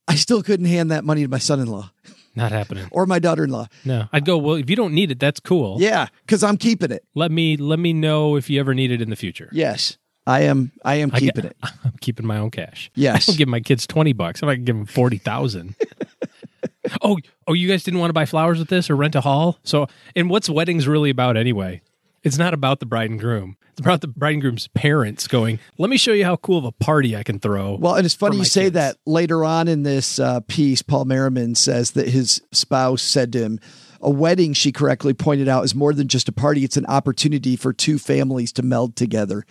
I 0.07 0.15
still 0.15 0.41
couldn't 0.43 0.65
hand 0.67 0.91
that 0.91 1.03
money 1.03 1.23
to 1.23 1.27
my 1.29 1.37
son 1.39 1.59
in 1.59 1.67
law 1.67 1.91
Not 2.35 2.51
happening. 2.51 2.87
or 2.91 3.05
my 3.05 3.19
daughter 3.19 3.43
in 3.43 3.49
law. 3.49 3.67
No, 3.85 4.07
I'd 4.13 4.25
go. 4.25 4.37
Well, 4.37 4.55
if 4.55 4.69
you 4.69 4.75
don't 4.75 4.93
need 4.93 5.11
it, 5.11 5.19
that's 5.19 5.39
cool. 5.39 5.77
Yeah, 5.81 6.07
because 6.25 6.43
I'm 6.43 6.57
keeping 6.57 6.91
it. 6.91 7.03
Let 7.15 7.31
me 7.31 7.57
let 7.57 7.79
me 7.79 7.93
know 7.93 8.35
if 8.37 8.49
you 8.49 8.59
ever 8.59 8.73
need 8.73 8.91
it 8.91 9.01
in 9.01 9.09
the 9.09 9.15
future. 9.15 9.49
Yes, 9.51 9.97
I 10.25 10.41
am. 10.41 10.71
I 10.85 10.95
am 10.95 11.11
I 11.13 11.19
keeping 11.19 11.43
get- 11.43 11.51
it. 11.51 11.57
I'm 11.83 11.93
keeping 12.01 12.25
my 12.25 12.37
own 12.37 12.51
cash. 12.51 12.89
Yes. 12.95 13.27
I'll 13.29 13.35
give 13.35 13.47
my 13.49 13.59
kids 13.59 13.85
twenty 13.87 14.13
bucks. 14.13 14.41
If 14.41 14.47
I 14.49 14.55
can 14.55 14.63
give 14.65 14.75
them 14.77 14.85
forty 14.85 15.17
thousand. 15.17 15.75
oh, 17.01 17.17
oh! 17.47 17.53
You 17.53 17.67
guys 17.67 17.83
didn't 17.83 17.99
want 17.99 18.09
to 18.09 18.13
buy 18.13 18.25
flowers 18.25 18.59
with 18.59 18.69
this 18.69 18.89
or 18.89 18.95
rent 18.95 19.15
a 19.15 19.21
hall. 19.21 19.59
So, 19.63 19.87
and 20.15 20.29
what's 20.29 20.49
weddings 20.49 20.87
really 20.87 21.09
about 21.09 21.37
anyway? 21.37 21.81
It's 22.27 22.37
not 22.37 22.53
about 22.53 22.79
the 22.79 22.85
bride 22.85 23.09
and 23.09 23.19
groom. 23.19 23.55
It's 23.71 23.79
about 23.79 24.01
the 24.01 24.07
bride 24.07 24.33
and 24.33 24.41
groom's 24.41 24.67
parents 24.69 25.27
going. 25.27 25.59
Let 25.77 25.89
me 25.89 25.97
show 25.97 26.11
you 26.11 26.25
how 26.25 26.35
cool 26.35 26.57
of 26.57 26.65
a 26.65 26.71
party 26.71 27.15
I 27.15 27.23
can 27.23 27.39
throw. 27.39 27.75
Well, 27.75 27.95
and 27.95 28.05
it's 28.05 28.15
funny 28.15 28.37
you 28.37 28.43
say 28.43 28.65
kids. 28.65 28.73
that 28.73 28.97
later 29.05 29.45
on 29.45 29.67
in 29.67 29.83
this 29.83 30.19
uh, 30.19 30.41
piece. 30.47 30.81
Paul 30.81 31.05
Merriman 31.05 31.55
says 31.55 31.91
that 31.91 32.09
his 32.09 32.41
spouse 32.51 33.01
said 33.01 33.31
to 33.33 33.39
him, 33.39 33.59
"A 34.01 34.09
wedding," 34.09 34.53
she 34.53 34.71
correctly 34.71 35.13
pointed 35.13 35.47
out, 35.47 35.63
is 35.63 35.73
more 35.73 35.93
than 35.93 36.07
just 36.07 36.27
a 36.27 36.31
party. 36.31 36.63
It's 36.63 36.77
an 36.77 36.85
opportunity 36.87 37.55
for 37.55 37.71
two 37.71 37.97
families 37.97 38.51
to 38.53 38.63
meld 38.63 38.95
together, 38.95 39.45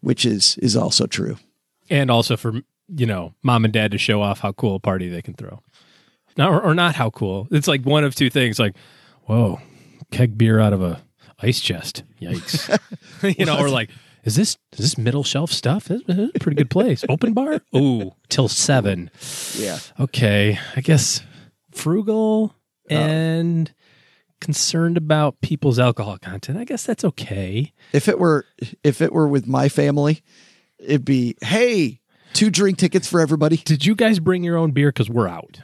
which 0.00 0.26
is 0.26 0.58
is 0.58 0.76
also 0.76 1.06
true. 1.06 1.38
and 1.88 2.10
also 2.10 2.36
for 2.36 2.60
you 2.88 3.06
know 3.06 3.34
mom 3.42 3.64
and 3.64 3.72
dad 3.72 3.92
to 3.92 3.98
show 3.98 4.20
off 4.20 4.40
how 4.40 4.52
cool 4.52 4.74
a 4.74 4.80
party 4.80 5.08
they 5.08 5.22
can 5.22 5.34
throw 5.34 5.62
not, 6.36 6.50
or, 6.50 6.60
or 6.62 6.74
not 6.74 6.94
how 6.94 7.10
cool 7.10 7.46
it's 7.50 7.68
like 7.68 7.82
one 7.84 8.04
of 8.04 8.14
two 8.14 8.30
things 8.30 8.58
like 8.58 8.74
whoa 9.24 9.60
keg 10.10 10.36
beer 10.38 10.58
out 10.58 10.72
of 10.72 10.82
a 10.82 11.02
ice 11.40 11.60
chest. 11.60 12.02
Yikes. 12.20 12.78
You 13.36 13.46
know 13.46 13.58
or 13.58 13.68
like 13.68 13.90
is 14.22 14.36
this 14.36 14.56
is 14.74 14.78
this 14.78 14.98
middle 14.98 15.24
shelf 15.24 15.50
stuff? 15.50 15.86
This 15.86 16.02
is 16.06 16.30
a 16.34 16.38
pretty 16.38 16.56
good 16.56 16.70
place. 16.70 17.04
Open 17.08 17.32
bar? 17.32 17.60
Ooh 17.74 18.12
till 18.28 18.48
seven. 18.48 19.10
Yeah. 19.56 19.78
okay 19.98 20.58
i 20.76 20.80
guess 20.80 21.20
frugal 21.72 22.54
uh. 22.90 22.94
and 22.94 23.72
concerned 24.40 24.96
about 24.96 25.40
people's 25.40 25.78
alcohol 25.78 26.18
content. 26.18 26.58
I 26.58 26.64
guess 26.64 26.84
that's 26.84 27.04
okay. 27.04 27.72
If 27.92 28.08
it 28.08 28.18
were 28.18 28.46
if 28.84 29.00
it 29.00 29.12
were 29.12 29.28
with 29.28 29.46
my 29.46 29.68
family, 29.68 30.22
it'd 30.78 31.04
be 31.04 31.36
hey, 31.40 32.00
two 32.32 32.50
drink 32.50 32.78
tickets 32.78 33.08
for 33.08 33.20
everybody. 33.20 33.56
did 33.56 33.84
you 33.84 33.94
guys 33.94 34.20
bring 34.20 34.44
your 34.44 34.56
own 34.56 34.72
beer? 34.72 34.90
Because 34.90 35.10
we're 35.10 35.28
out. 35.28 35.60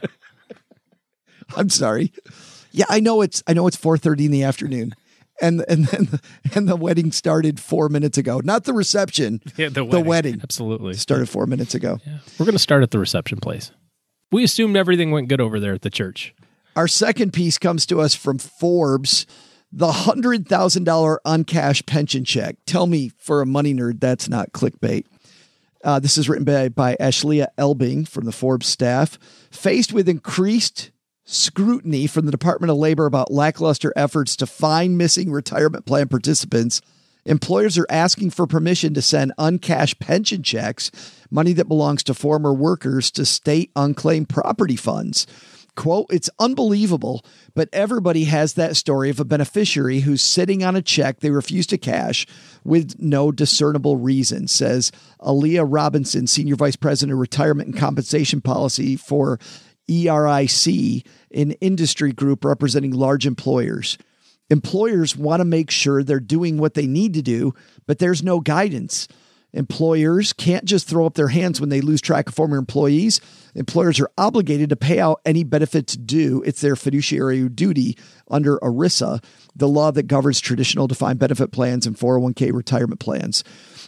I'm 1.55 1.69
sorry. 1.69 2.11
Yeah, 2.71 2.85
I 2.89 2.99
know 2.99 3.21
it's 3.21 3.43
I 3.47 3.53
know 3.53 3.67
it's 3.67 3.77
4:30 3.77 4.25
in 4.25 4.31
the 4.31 4.43
afternoon. 4.43 4.93
And 5.41 5.65
and 5.67 5.85
then 5.85 6.05
the, 6.05 6.21
and 6.55 6.69
the 6.69 6.75
wedding 6.75 7.11
started 7.11 7.59
4 7.59 7.89
minutes 7.89 8.17
ago. 8.17 8.41
Not 8.43 8.63
the 8.63 8.73
reception. 8.73 9.41
Yeah, 9.57 9.69
the 9.69 9.83
wedding 9.83 10.39
Absolutely. 10.41 10.93
started 10.95 11.29
4 11.29 11.45
minutes 11.45 11.75
ago. 11.75 11.99
Yeah. 12.05 12.19
We're 12.37 12.45
going 12.45 12.53
to 12.55 12.59
start 12.59 12.83
at 12.83 12.91
the 12.91 12.99
reception 12.99 13.39
place. 13.39 13.71
We 14.31 14.43
assumed 14.43 14.75
everything 14.75 15.11
went 15.11 15.29
good 15.29 15.41
over 15.41 15.59
there 15.59 15.73
at 15.73 15.81
the 15.81 15.89
church. 15.89 16.33
Our 16.75 16.87
second 16.87 17.31
piece 17.31 17.57
comes 17.57 17.85
to 17.85 18.01
us 18.01 18.15
from 18.15 18.37
Forbes. 18.37 19.25
The 19.71 19.91
$100,000 19.91 21.17
uncashed 21.25 21.85
pension 21.85 22.25
check. 22.25 22.57
Tell 22.65 22.87
me, 22.87 23.11
for 23.17 23.41
a 23.41 23.45
money 23.45 23.73
nerd, 23.73 23.99
that's 23.99 24.27
not 24.29 24.51
clickbait. 24.51 25.05
Uh, 25.83 25.99
this 25.99 26.17
is 26.17 26.27
written 26.27 26.45
by, 26.45 26.69
by 26.69 26.95
Ashlea 26.99 27.47
Ebeling 27.57 28.07
from 28.07 28.25
the 28.25 28.31
Forbes 28.31 28.67
staff. 28.67 29.19
Faced 29.51 29.93
with 29.93 30.09
increased 30.09 30.91
scrutiny 31.25 32.07
from 32.07 32.25
the 32.25 32.31
Department 32.31 32.71
of 32.71 32.77
Labor 32.77 33.05
about 33.05 33.31
lackluster 33.31 33.91
efforts 33.95 34.35
to 34.37 34.45
find 34.45 34.97
missing 34.97 35.31
retirement 35.31 35.85
plan 35.85 36.07
participants, 36.07 36.81
employers 37.25 37.77
are 37.77 37.87
asking 37.89 38.29
for 38.29 38.45
permission 38.45 38.93
to 38.93 39.01
send 39.01 39.33
uncashed 39.37 39.99
pension 39.99 40.43
checks, 40.43 40.91
money 41.31 41.51
that 41.53 41.67
belongs 41.67 42.03
to 42.03 42.13
former 42.13 42.53
workers, 42.53 43.09
to 43.11 43.25
state 43.25 43.71
unclaimed 43.75 44.29
property 44.29 44.75
funds. 44.75 45.25
Quote, 45.75 46.05
it's 46.09 46.29
unbelievable, 46.39 47.25
but 47.53 47.67
everybody 47.73 48.25
has 48.25 48.53
that 48.53 48.77
story 48.77 49.09
of 49.09 49.19
a 49.19 49.25
beneficiary 49.25 50.01
who's 50.01 50.21
sitting 50.23 50.63
on 50.63 50.77
a 50.77 50.81
check 50.81 51.19
they 51.19 51.31
refuse 51.31 51.67
to 51.67 51.77
cash 51.77 52.25
with 52.63 52.95
no 52.97 53.29
discernible 53.29 53.97
reason, 53.97 54.47
says 54.47 54.93
Aliya 55.19 55.65
Robinson, 55.67 56.27
Senior 56.27 56.55
Vice 56.55 56.77
President 56.77 57.11
of 57.11 57.19
Retirement 57.19 57.67
and 57.67 57.77
Compensation 57.77 58.39
Policy 58.39 58.95
for 58.95 59.37
ERIC, 59.89 61.05
an 61.31 61.51
industry 61.53 62.11
group 62.11 62.45
representing 62.45 62.91
large 62.91 63.25
employers. 63.25 63.97
Employers 64.49 65.17
want 65.17 65.39
to 65.39 65.45
make 65.45 65.71
sure 65.71 66.03
they're 66.03 66.19
doing 66.19 66.57
what 66.57 66.75
they 66.75 66.85
need 66.87 67.13
to 67.15 67.21
do, 67.21 67.53
but 67.87 67.99
there's 67.99 68.23
no 68.23 68.39
guidance. 68.39 69.07
Employers 69.55 70.33
can't 70.33 70.65
just 70.65 70.87
throw 70.87 71.05
up 71.05 71.13
their 71.13 71.29
hands 71.29 71.61
when 71.61 71.69
they 71.69 71.79
lose 71.79 72.01
track 72.01 72.27
of 72.27 72.35
former 72.35 72.57
employees. 72.57 73.21
Employers 73.55 74.01
are 74.01 74.11
obligated 74.17 74.69
to 74.69 74.75
pay 74.75 74.99
out 74.99 75.21
any 75.25 75.45
benefits 75.45 75.95
due. 75.95 76.43
It's 76.45 76.59
their 76.59 76.75
fiduciary 76.75 77.47
duty 77.47 77.97
under 78.29 78.57
ERISA, 78.57 79.23
the 79.55 79.69
law 79.69 79.91
that 79.91 80.07
governs 80.07 80.41
traditional 80.41 80.87
defined 80.87 81.19
benefit 81.19 81.53
plans 81.53 81.87
and 81.87 81.95
401k 81.95 82.53
retirement 82.53 82.99
plans. 82.99 83.45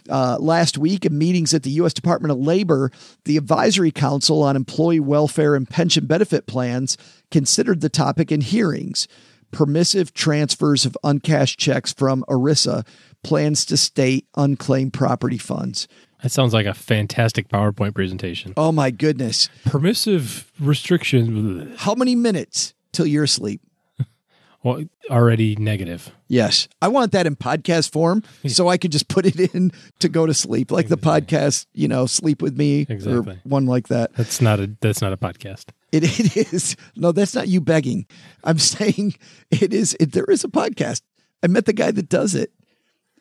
Uh, 0.08 0.36
last 0.40 0.78
week, 0.78 1.04
in 1.04 1.16
meetings 1.16 1.54
at 1.54 1.62
the 1.62 1.70
U.S. 1.70 1.92
Department 1.92 2.32
of 2.32 2.38
Labor, 2.38 2.90
the 3.24 3.36
Advisory 3.36 3.90
Council 3.90 4.42
on 4.42 4.56
Employee 4.56 5.00
Welfare 5.00 5.54
and 5.54 5.68
Pension 5.68 6.06
Benefit 6.06 6.46
Plans 6.46 6.96
considered 7.30 7.80
the 7.80 7.88
topic 7.88 8.32
in 8.32 8.40
hearings. 8.40 9.08
Permissive 9.50 10.12
transfers 10.12 10.84
of 10.84 10.96
uncashed 11.02 11.58
checks 11.58 11.92
from 11.92 12.24
ERISA 12.28 12.86
plans 13.22 13.64
to 13.66 13.76
state 13.76 14.26
unclaimed 14.36 14.92
property 14.92 15.38
funds. 15.38 15.88
That 16.22 16.30
sounds 16.30 16.52
like 16.52 16.66
a 16.66 16.74
fantastic 16.74 17.48
PowerPoint 17.48 17.94
presentation. 17.94 18.52
Oh 18.56 18.72
my 18.72 18.90
goodness. 18.90 19.48
Permissive 19.64 20.50
restrictions. 20.60 21.80
How 21.80 21.94
many 21.94 22.14
minutes 22.14 22.74
till 22.92 23.06
you're 23.06 23.24
asleep? 23.24 23.60
Well, 24.64 24.82
already 25.08 25.54
negative. 25.56 26.10
Yes. 26.26 26.68
I 26.82 26.88
want 26.88 27.12
that 27.12 27.26
in 27.26 27.36
podcast 27.36 27.92
form 27.92 28.24
so 28.46 28.68
I 28.68 28.76
could 28.76 28.90
just 28.90 29.08
put 29.08 29.24
it 29.24 29.54
in 29.54 29.70
to 30.00 30.08
go 30.08 30.26
to 30.26 30.34
sleep, 30.34 30.72
like 30.72 30.88
the 30.88 30.98
podcast, 30.98 31.66
you 31.74 31.86
know, 31.86 32.06
Sleep 32.06 32.42
with 32.42 32.58
Me 32.58 32.84
Exactly. 32.88 33.34
or 33.34 33.40
one 33.44 33.66
like 33.66 33.88
that. 33.88 34.14
That's 34.14 34.40
not 34.40 34.58
a 34.58 34.70
that's 34.80 35.00
not 35.00 35.12
a 35.12 35.16
podcast. 35.16 35.66
It, 35.92 36.02
it 36.36 36.52
is. 36.52 36.76
No, 36.96 37.12
that's 37.12 37.34
not 37.34 37.48
you 37.48 37.60
begging. 37.60 38.06
I'm 38.42 38.58
saying 38.74 39.14
it 39.50 39.72
is. 39.72 39.96
It, 40.00 40.12
there 40.12 40.24
is 40.24 40.42
a 40.44 40.48
podcast. 40.48 41.02
I 41.42 41.46
met 41.46 41.66
the 41.66 41.72
guy 41.72 41.92
that 41.92 42.08
does 42.08 42.34
it. 42.34 42.52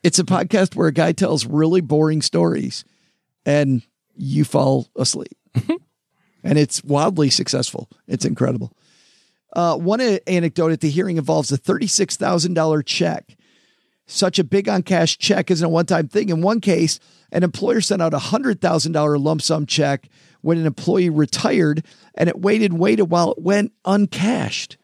It's 0.03 0.19
a 0.19 0.23
podcast 0.23 0.75
where 0.75 0.87
a 0.87 0.93
guy 0.93 1.11
tells 1.11 1.45
really 1.45 1.81
boring 1.81 2.21
stories 2.21 2.83
and 3.45 3.83
you 4.15 4.43
fall 4.43 4.87
asleep. 4.95 5.37
and 6.43 6.57
it's 6.57 6.83
wildly 6.83 7.29
successful. 7.29 7.89
It's 8.07 8.25
incredible. 8.25 8.73
Uh, 9.53 9.77
one 9.77 10.01
anecdote 10.01 10.71
at 10.71 10.81
the 10.81 10.89
hearing 10.89 11.17
involves 11.17 11.51
a 11.51 11.57
$36,000 11.57 12.85
check. 12.85 13.37
Such 14.05 14.39
a 14.39 14.43
big 14.43 14.69
on 14.69 14.83
cash 14.83 15.17
check 15.17 15.51
isn't 15.51 15.65
a 15.65 15.69
one 15.69 15.85
time 15.85 16.07
thing. 16.07 16.29
In 16.29 16.41
one 16.41 16.61
case, 16.61 16.99
an 17.31 17.43
employer 17.43 17.81
sent 17.81 18.01
out 18.01 18.13
a 18.13 18.19
$100,000 18.19 19.23
lump 19.23 19.41
sum 19.41 19.65
check 19.65 20.07
when 20.41 20.57
an 20.57 20.65
employee 20.65 21.09
retired 21.09 21.85
and 22.15 22.29
it 22.29 22.39
waited, 22.39 22.73
waited 22.73 23.05
while 23.05 23.31
it 23.31 23.41
went 23.41 23.73
uncashed. 23.83 24.77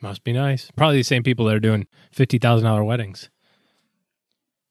Must 0.00 0.22
be 0.22 0.32
nice. 0.32 0.70
Probably 0.76 0.98
the 0.98 1.02
same 1.02 1.22
people 1.22 1.46
that 1.46 1.54
are 1.56 1.60
doing 1.60 1.86
fifty 2.12 2.36
thousand 2.36 2.66
dollar 2.66 2.84
weddings. 2.84 3.30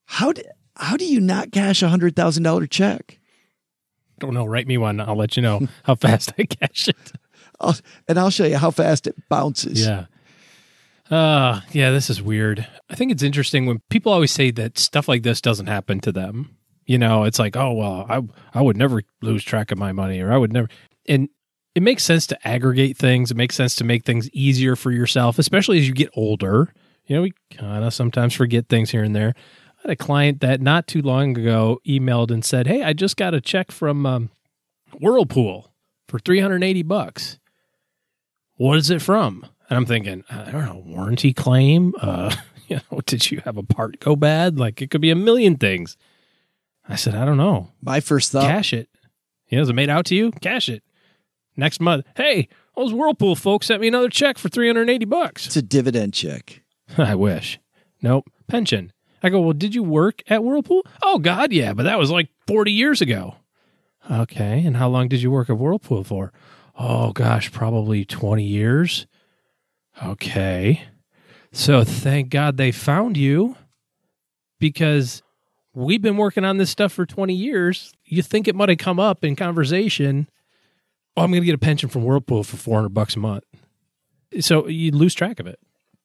How 0.05 0.31
do, 0.31 0.43
how 0.75 0.95
do 0.95 1.05
you 1.05 1.19
not 1.19 1.51
cash 1.51 1.81
a 1.81 1.87
$100,000 1.87 2.69
check? 2.69 3.19
Don't 4.19 4.33
know. 4.33 4.45
Write 4.45 4.67
me 4.67 4.77
one. 4.77 4.99
I'll 4.99 5.15
let 5.15 5.35
you 5.35 5.41
know 5.41 5.67
how 5.83 5.95
fast 5.95 6.33
I 6.37 6.43
cash 6.43 6.87
it. 6.89 7.13
I'll, 7.63 7.75
and 8.07 8.19
I'll 8.19 8.29
show 8.29 8.45
you 8.45 8.57
how 8.57 8.71
fast 8.71 9.07
it 9.07 9.15
bounces. 9.29 9.85
Yeah. 9.85 10.05
Uh 11.09 11.61
yeah, 11.71 11.91
this 11.91 12.09
is 12.09 12.21
weird. 12.21 12.67
I 12.89 12.95
think 12.95 13.11
it's 13.11 13.23
interesting 13.23 13.65
when 13.65 13.81
people 13.89 14.11
always 14.11 14.31
say 14.31 14.51
that 14.51 14.77
stuff 14.77 15.07
like 15.07 15.23
this 15.23 15.41
doesn't 15.41 15.67
happen 15.67 15.99
to 16.01 16.11
them. 16.11 16.55
You 16.85 16.97
know, 16.97 17.23
it's 17.23 17.39
like, 17.39 17.55
oh 17.55 17.73
well, 17.73 18.05
I 18.09 18.21
I 18.57 18.61
would 18.61 18.77
never 18.77 19.01
lose 19.21 19.43
track 19.43 19.71
of 19.71 19.77
my 19.77 19.91
money 19.91 20.21
or 20.21 20.31
I 20.31 20.37
would 20.37 20.53
never 20.53 20.69
and 21.07 21.29
it 21.75 21.83
makes 21.83 22.03
sense 22.03 22.27
to 22.27 22.47
aggregate 22.47 22.97
things. 22.97 23.31
It 23.31 23.37
makes 23.37 23.55
sense 23.55 23.75
to 23.75 23.83
make 23.83 24.05
things 24.05 24.29
easier 24.29 24.75
for 24.75 24.91
yourself, 24.91 25.39
especially 25.39 25.79
as 25.79 25.87
you 25.87 25.93
get 25.93 26.09
older. 26.15 26.73
You 27.05 27.15
know, 27.15 27.21
we 27.23 27.33
kind 27.51 27.83
of 27.83 27.93
sometimes 27.93 28.33
forget 28.33 28.69
things 28.69 28.91
here 28.91 29.03
and 29.03 29.15
there. 29.15 29.33
I 29.79 29.89
had 29.89 29.91
a 29.91 29.95
client 29.95 30.39
that 30.41 30.61
not 30.61 30.87
too 30.87 31.01
long 31.01 31.37
ago 31.37 31.79
emailed 31.85 32.31
and 32.31 32.45
said, 32.45 32.67
"Hey, 32.67 32.83
I 32.83 32.93
just 32.93 33.17
got 33.17 33.33
a 33.33 33.41
check 33.41 33.71
from 33.71 34.05
um, 34.05 34.29
Whirlpool 34.99 35.73
for 36.07 36.19
380 36.19 36.83
bucks. 36.83 37.39
What 38.55 38.77
is 38.77 38.89
it 38.89 39.01
from?" 39.01 39.45
And 39.69 39.77
I'm 39.77 39.85
thinking, 39.85 40.23
I 40.29 40.51
don't 40.51 40.65
know, 40.65 40.83
warranty 40.85 41.33
claim. 41.33 41.93
Uh, 41.99 42.35
you 42.67 42.79
know, 42.91 43.01
did 43.05 43.31
you 43.31 43.41
have 43.45 43.57
a 43.57 43.63
part 43.63 43.99
go 43.99 44.15
bad? 44.15 44.59
Like 44.59 44.81
it 44.81 44.89
could 44.89 45.01
be 45.01 45.11
a 45.11 45.15
million 45.15 45.55
things. 45.57 45.97
I 46.87 46.95
said, 46.95 47.15
I 47.15 47.25
don't 47.25 47.37
know. 47.37 47.71
My 47.81 47.99
first 47.99 48.31
thought 48.31 48.43
Cash 48.43 48.73
it. 48.73 48.89
You 49.47 49.57
know, 49.57 49.63
is 49.63 49.69
it 49.69 49.73
made 49.73 49.89
out 49.89 50.05
to 50.07 50.15
you? 50.15 50.31
Cash 50.31 50.67
it. 50.69 50.83
Next 51.55 51.79
month, 51.79 52.05
hey, 52.17 52.49
those 52.75 52.93
Whirlpool 52.93 53.35
folks 53.35 53.67
sent 53.67 53.81
me 53.81 53.87
another 53.87 54.09
check 54.09 54.37
for 54.37 54.49
380 54.49 55.05
bucks. 55.05 55.45
it's 55.45 55.55
a 55.55 55.61
dividend 55.61 56.13
check. 56.13 56.61
I 56.97 57.15
wish. 57.15 57.59
Nope. 58.01 58.29
Pension. 58.47 58.91
I 59.21 59.29
go, 59.29 59.39
well, 59.39 59.53
did 59.53 59.73
you 59.73 59.83
work 59.83 60.21
at 60.27 60.43
Whirlpool? 60.43 60.81
Oh, 61.01 61.19
God, 61.19 61.53
yeah, 61.53 61.73
but 61.73 61.83
that 61.83 61.97
was 61.99 62.11
like 62.11 62.29
40 62.47 62.71
years 62.71 62.99
ago. 63.01 63.35
Okay. 64.11 64.65
And 64.65 64.75
how 64.75 64.89
long 64.89 65.07
did 65.07 65.21
you 65.21 65.31
work 65.31 65.49
at 65.49 65.57
Whirlpool 65.57 66.03
for? 66.03 66.33
Oh, 66.77 67.11
gosh, 67.11 67.51
probably 67.51 68.05
20 68.05 68.43
years. 68.43 69.05
Okay. 70.03 70.83
So 71.51 71.83
thank 71.83 72.29
God 72.29 72.57
they 72.57 72.71
found 72.71 73.15
you 73.15 73.55
because 74.59 75.21
we've 75.73 76.01
been 76.01 76.17
working 76.17 76.45
on 76.45 76.57
this 76.57 76.71
stuff 76.71 76.91
for 76.91 77.05
20 77.05 77.33
years. 77.33 77.93
You 78.05 78.21
think 78.21 78.47
it 78.47 78.55
might 78.55 78.69
have 78.69 78.79
come 78.79 78.99
up 78.99 79.23
in 79.23 79.35
conversation. 79.35 80.27
Oh, 81.15 81.23
I'm 81.23 81.31
going 81.31 81.43
to 81.43 81.45
get 81.45 81.55
a 81.55 81.59
pension 81.59 81.89
from 81.89 82.03
Whirlpool 82.03 82.43
for 82.43 82.57
400 82.57 82.89
bucks 82.89 83.15
a 83.15 83.19
month. 83.19 83.43
So 84.39 84.67
you 84.67 84.91
lose 84.91 85.13
track 85.13 85.39
of 85.39 85.45
it. 85.45 85.59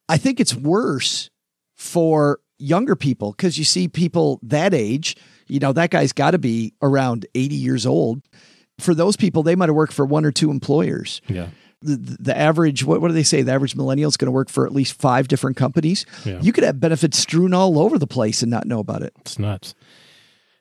I 0.09 0.19
think 0.19 0.39
it's 0.39 0.55
worse 0.55 1.31
for 1.77 2.41
younger 2.59 2.97
people 2.97 3.33
because 3.33 3.59
you 3.59 3.65
see 3.65 3.89
people 3.89 4.41
that 4.43 4.75
age, 4.75 5.17
you 5.47 5.61
know, 5.61 5.73
that 5.73 5.91
guy's 5.91 6.13
got 6.13 6.33
to 6.33 6.39
be 6.39 6.75
around 6.83 7.27
80 7.35 7.55
years 7.55 7.87
old. 7.87 8.21
For 8.81 8.95
those 8.95 9.17
people, 9.17 9.43
they 9.43 9.57
might 9.57 9.69
have 9.69 9.77
worked 9.77 9.93
for 9.93 10.05
one 10.07 10.25
or 10.25 10.33
two 10.33 10.51
employers. 10.51 11.21
Yeah. 11.29 11.49
The, 11.81 12.17
the 12.21 12.37
average, 12.37 12.85
what, 12.85 13.01
what 13.01 13.09
do 13.09 13.15
they 13.15 13.23
say? 13.23 13.43
The 13.43 13.53
average 13.53 13.77
millennial 13.77 14.09
is 14.09 14.17
going 14.17 14.27
to 14.27 14.33
work 14.33 14.49
for 14.49 14.67
at 14.67 14.73
least 14.73 14.95
five 15.01 15.29
different 15.29 15.57
companies. 15.57 16.07
Yeah. 16.25 16.41
You 16.41 16.53
could 16.53 16.65
have 16.65 16.81
benefits 16.81 17.19
strewn 17.19 17.55
all 17.55 17.79
over 17.79 17.99
the 17.99 18.07
place 18.07 18.43
and 18.43 18.51
not 18.51 18.67
know 18.67 18.81
about 18.81 19.03
it. 19.03 19.13
It's 19.21 19.39
nuts. 19.39 19.75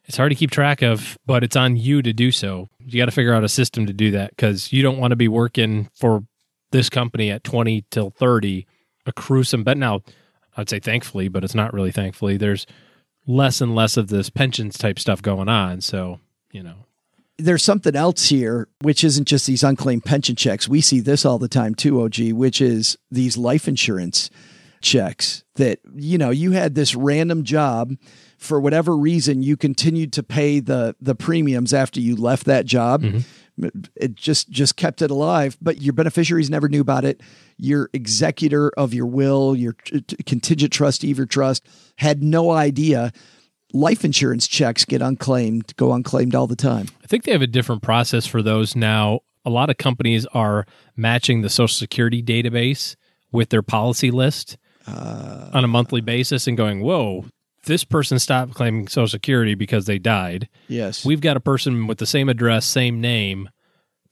It's 0.06 0.16
hard 0.16 0.32
to 0.32 0.36
keep 0.36 0.52
track 0.52 0.82
of, 0.82 1.18
but 1.26 1.44
it's 1.44 1.56
on 1.56 1.76
you 1.76 2.02
to 2.02 2.14
do 2.14 2.32
so. 2.32 2.70
You 2.80 2.98
got 2.98 3.06
to 3.06 3.12
figure 3.12 3.34
out 3.34 3.44
a 3.44 3.50
system 3.50 3.88
to 3.88 3.94
do 3.94 4.12
that 4.12 4.30
because 4.32 4.72
you 4.72 4.82
don't 4.82 5.00
want 5.00 5.12
to 5.12 5.18
be 5.18 5.28
working 5.28 5.90
for 5.96 6.24
this 6.72 6.90
company 6.90 7.30
at 7.30 7.44
20 7.44 7.86
till 7.92 8.12
30, 8.12 8.66
accrue 9.06 9.44
some. 9.44 9.64
But 9.64 9.78
now, 9.78 10.02
I'd 10.56 10.70
say 10.70 10.80
thankfully, 10.80 11.28
but 11.28 11.44
it's 11.44 11.56
not 11.56 11.74
really 11.74 11.92
thankfully. 11.92 12.38
There's 12.38 12.66
less 13.28 13.60
and 13.60 13.76
less 13.76 13.98
of 13.98 14.08
this 14.08 14.30
pensions 14.30 14.78
type 14.78 14.98
stuff 14.98 15.22
going 15.22 15.50
on. 15.50 15.82
So, 15.82 16.20
you 16.52 16.64
know, 16.64 16.86
there's 17.38 17.64
something 17.64 17.96
else 17.96 18.30
here, 18.30 18.68
which 18.82 19.04
isn't 19.04 19.28
just 19.28 19.46
these 19.46 19.64
unclaimed 19.64 20.06
pension 20.06 20.36
checks. 20.36 20.68
We 20.68 20.82
see 20.82 21.00
this 21.00 21.26
all 21.26 21.38
the 21.38 21.48
time 21.48 21.76
too, 21.76 22.02
OG, 22.02 22.32
which 22.32 22.62
is 22.62 22.98
these 23.12 23.38
life 23.38 23.68
insurance 23.68 24.30
checks 24.82 25.44
that, 25.56 25.80
you 25.96 26.18
know, 26.18 26.30
you 26.30 26.52
had 26.52 26.76
this 26.76 26.96
random 26.96 27.44
job 27.44 27.94
for 28.38 28.60
whatever 28.60 28.96
reason, 28.96 29.42
you 29.42 29.58
continued 29.58 30.14
to 30.14 30.24
pay 30.24 30.60
the 30.60 30.96
the 31.02 31.16
premiums 31.16 31.74
after 31.74 32.00
you 32.00 32.16
left 32.16 32.46
that 32.46 32.66
job. 32.66 33.02
Mm-hmm. 33.02 33.68
It 33.96 34.14
just 34.14 34.50
just 34.52 34.76
kept 34.76 35.02
it 35.02 35.10
alive, 35.10 35.58
but 35.60 35.82
your 35.82 35.94
beneficiaries 35.94 36.50
never 36.50 36.70
knew 36.70 36.82
about 36.82 37.06
it. 37.06 37.22
Your 37.58 37.90
executor 37.94 38.70
of 38.78 38.94
your 38.94 39.08
will, 39.08 39.56
your 39.56 39.74
contingent 40.28 40.72
trustee 40.72 41.10
of 41.12 41.18
your 41.18 41.26
trust 41.26 41.68
had 41.98 42.22
no 42.22 42.52
idea. 42.52 43.12
Life 43.74 44.06
insurance 44.06 44.48
checks 44.48 44.86
get 44.86 45.02
unclaimed, 45.02 45.74
go 45.76 45.94
unclaimed 45.94 46.36
all 46.36 46.48
the 46.48 46.56
time. 46.56 46.88
I 47.04 47.08
think 47.08 47.24
they 47.24 47.32
have 47.32 47.42
a 47.42 47.48
different 47.48 47.82
process 47.82 48.26
for 48.26 48.42
those 48.42 48.76
now. 48.76 49.22
A 49.46 49.50
lot 49.50 49.70
of 49.70 49.78
companies 49.78 50.26
are 50.28 50.66
matching 50.96 51.42
the 51.42 51.50
Social 51.50 51.76
Security 51.76 52.22
database 52.24 52.96
with 53.32 53.50
their 53.50 53.62
policy 53.62 54.12
list 54.12 54.58
uh, 54.88 55.50
on 55.54 55.64
a 55.64 55.68
monthly 55.68 56.02
basis 56.02 56.48
and 56.48 56.58
going, 56.58 56.82
whoa, 56.82 57.26
this 57.66 57.84
person 57.84 58.20
stopped 58.20 58.54
claiming 58.54 58.88
Social 58.88 59.08
Security 59.08 59.54
because 59.56 59.86
they 59.86 60.00
died. 60.00 60.48
Yes. 60.68 61.06
We've 61.06 61.22
got 61.22 61.38
a 61.38 61.42
person 61.42 61.88
with 61.88 61.98
the 61.98 62.06
same 62.06 62.30
address, 62.30 62.66
same 62.66 63.02
name 63.02 63.50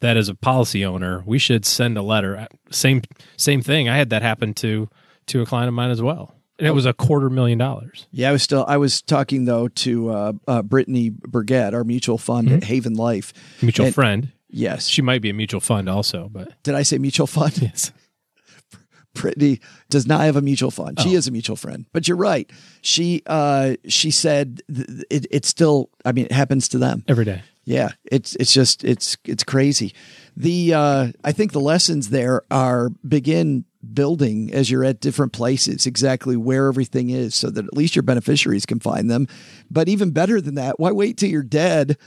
that 0.01 0.17
is 0.17 0.29
a 0.29 0.35
policy 0.35 0.85
owner. 0.85 1.23
We 1.25 1.39
should 1.39 1.65
send 1.65 1.97
a 1.97 2.01
letter. 2.01 2.47
Same 2.69 3.01
same 3.37 3.61
thing. 3.61 3.89
I 3.89 3.97
had 3.97 4.09
that 4.11 4.21
happen 4.21 4.53
to 4.55 4.89
to 5.27 5.41
a 5.41 5.45
client 5.45 5.67
of 5.67 5.73
mine 5.73 5.91
as 5.91 6.01
well. 6.01 6.35
And 6.57 6.67
it 6.67 6.71
was 6.71 6.85
a 6.85 6.93
quarter 6.93 7.29
million 7.29 7.57
dollars. 7.57 8.07
Yeah, 8.11 8.29
I 8.29 8.31
was 8.31 8.41
still. 8.43 8.63
I 8.67 8.77
was 8.77 9.01
talking 9.01 9.45
though 9.45 9.67
to 9.67 10.09
uh, 10.09 10.33
uh, 10.47 10.61
Brittany 10.61 11.09
Burgett, 11.09 11.73
our 11.73 11.83
mutual 11.83 12.17
fund 12.17 12.49
at 12.51 12.63
Haven 12.63 12.93
Life. 12.95 13.33
Mutual 13.61 13.87
And- 13.87 13.95
friend. 13.95 14.31
Yes. 14.49 14.87
She 14.87 15.01
might 15.01 15.21
be 15.21 15.29
a 15.29 15.33
mutual 15.33 15.59
fund 15.59 15.89
also, 15.89 16.29
but 16.31 16.53
Did 16.63 16.75
I 16.75 16.83
say 16.83 16.97
mutual 16.97 17.27
fund? 17.27 17.61
yes. 17.61 17.91
Brittany 19.13 19.59
does 19.89 20.05
not 20.07 20.21
have 20.21 20.35
a 20.37 20.41
mutual 20.41 20.71
fund. 20.71 20.99
She 21.01 21.13
is 21.13 21.27
a 21.27 21.31
mutual 21.31 21.55
friend, 21.55 21.85
but 21.93 22.07
you're 22.07 22.17
right. 22.17 22.49
She 22.81 23.21
uh, 23.25 23.75
she 23.87 24.11
said 24.11 24.61
th- 24.73 24.87
it, 25.09 25.25
it's 25.31 25.47
still. 25.47 25.89
I 26.05 26.11
mean, 26.11 26.25
it 26.25 26.31
happens 26.33 26.67
to 26.69 26.77
them. 26.77 27.03
Every 27.07 27.25
day. 27.25 27.41
Yeah, 27.63 27.89
it's 28.11 28.35
it's 28.35 28.53
just 28.53 28.83
it's 28.83 29.17
it's 29.25 29.43
crazy. 29.43 29.93
The 30.37 30.73
uh, 30.73 31.07
I 31.23 31.31
think 31.31 31.53
the 31.53 31.59
lessons 31.61 32.09
there 32.09 32.43
are 32.51 32.89
begin 33.07 33.63
building 33.93 34.51
as 34.53 34.69
you're 34.69 34.83
at 34.83 34.99
different 34.99 35.33
places 35.33 35.85
exactly 35.85 36.35
where 36.35 36.67
everything 36.67 37.09
is, 37.09 37.35
so 37.35 37.49
that 37.49 37.65
at 37.65 37.73
least 37.73 37.95
your 37.95 38.03
beneficiaries 38.03 38.65
can 38.65 38.79
find 38.79 39.09
them. 39.09 39.27
But 39.69 39.89
even 39.89 40.11
better 40.11 40.41
than 40.41 40.55
that, 40.55 40.79
why 40.79 40.91
wait 40.91 41.17
till 41.17 41.29
you're 41.29 41.43
dead? 41.43 41.97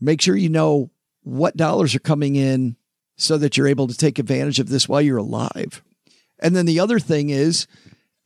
Make 0.00 0.20
sure 0.20 0.36
you 0.36 0.48
know 0.48 0.90
what 1.22 1.56
dollars 1.56 1.94
are 1.94 2.00
coming 2.00 2.36
in, 2.36 2.76
so 3.16 3.38
that 3.38 3.56
you're 3.56 3.68
able 3.68 3.86
to 3.86 3.96
take 3.96 4.18
advantage 4.18 4.58
of 4.58 4.68
this 4.68 4.88
while 4.88 5.00
you're 5.00 5.18
alive. 5.18 5.82
And 6.40 6.56
then 6.56 6.66
the 6.66 6.80
other 6.80 6.98
thing 6.98 7.30
is, 7.30 7.66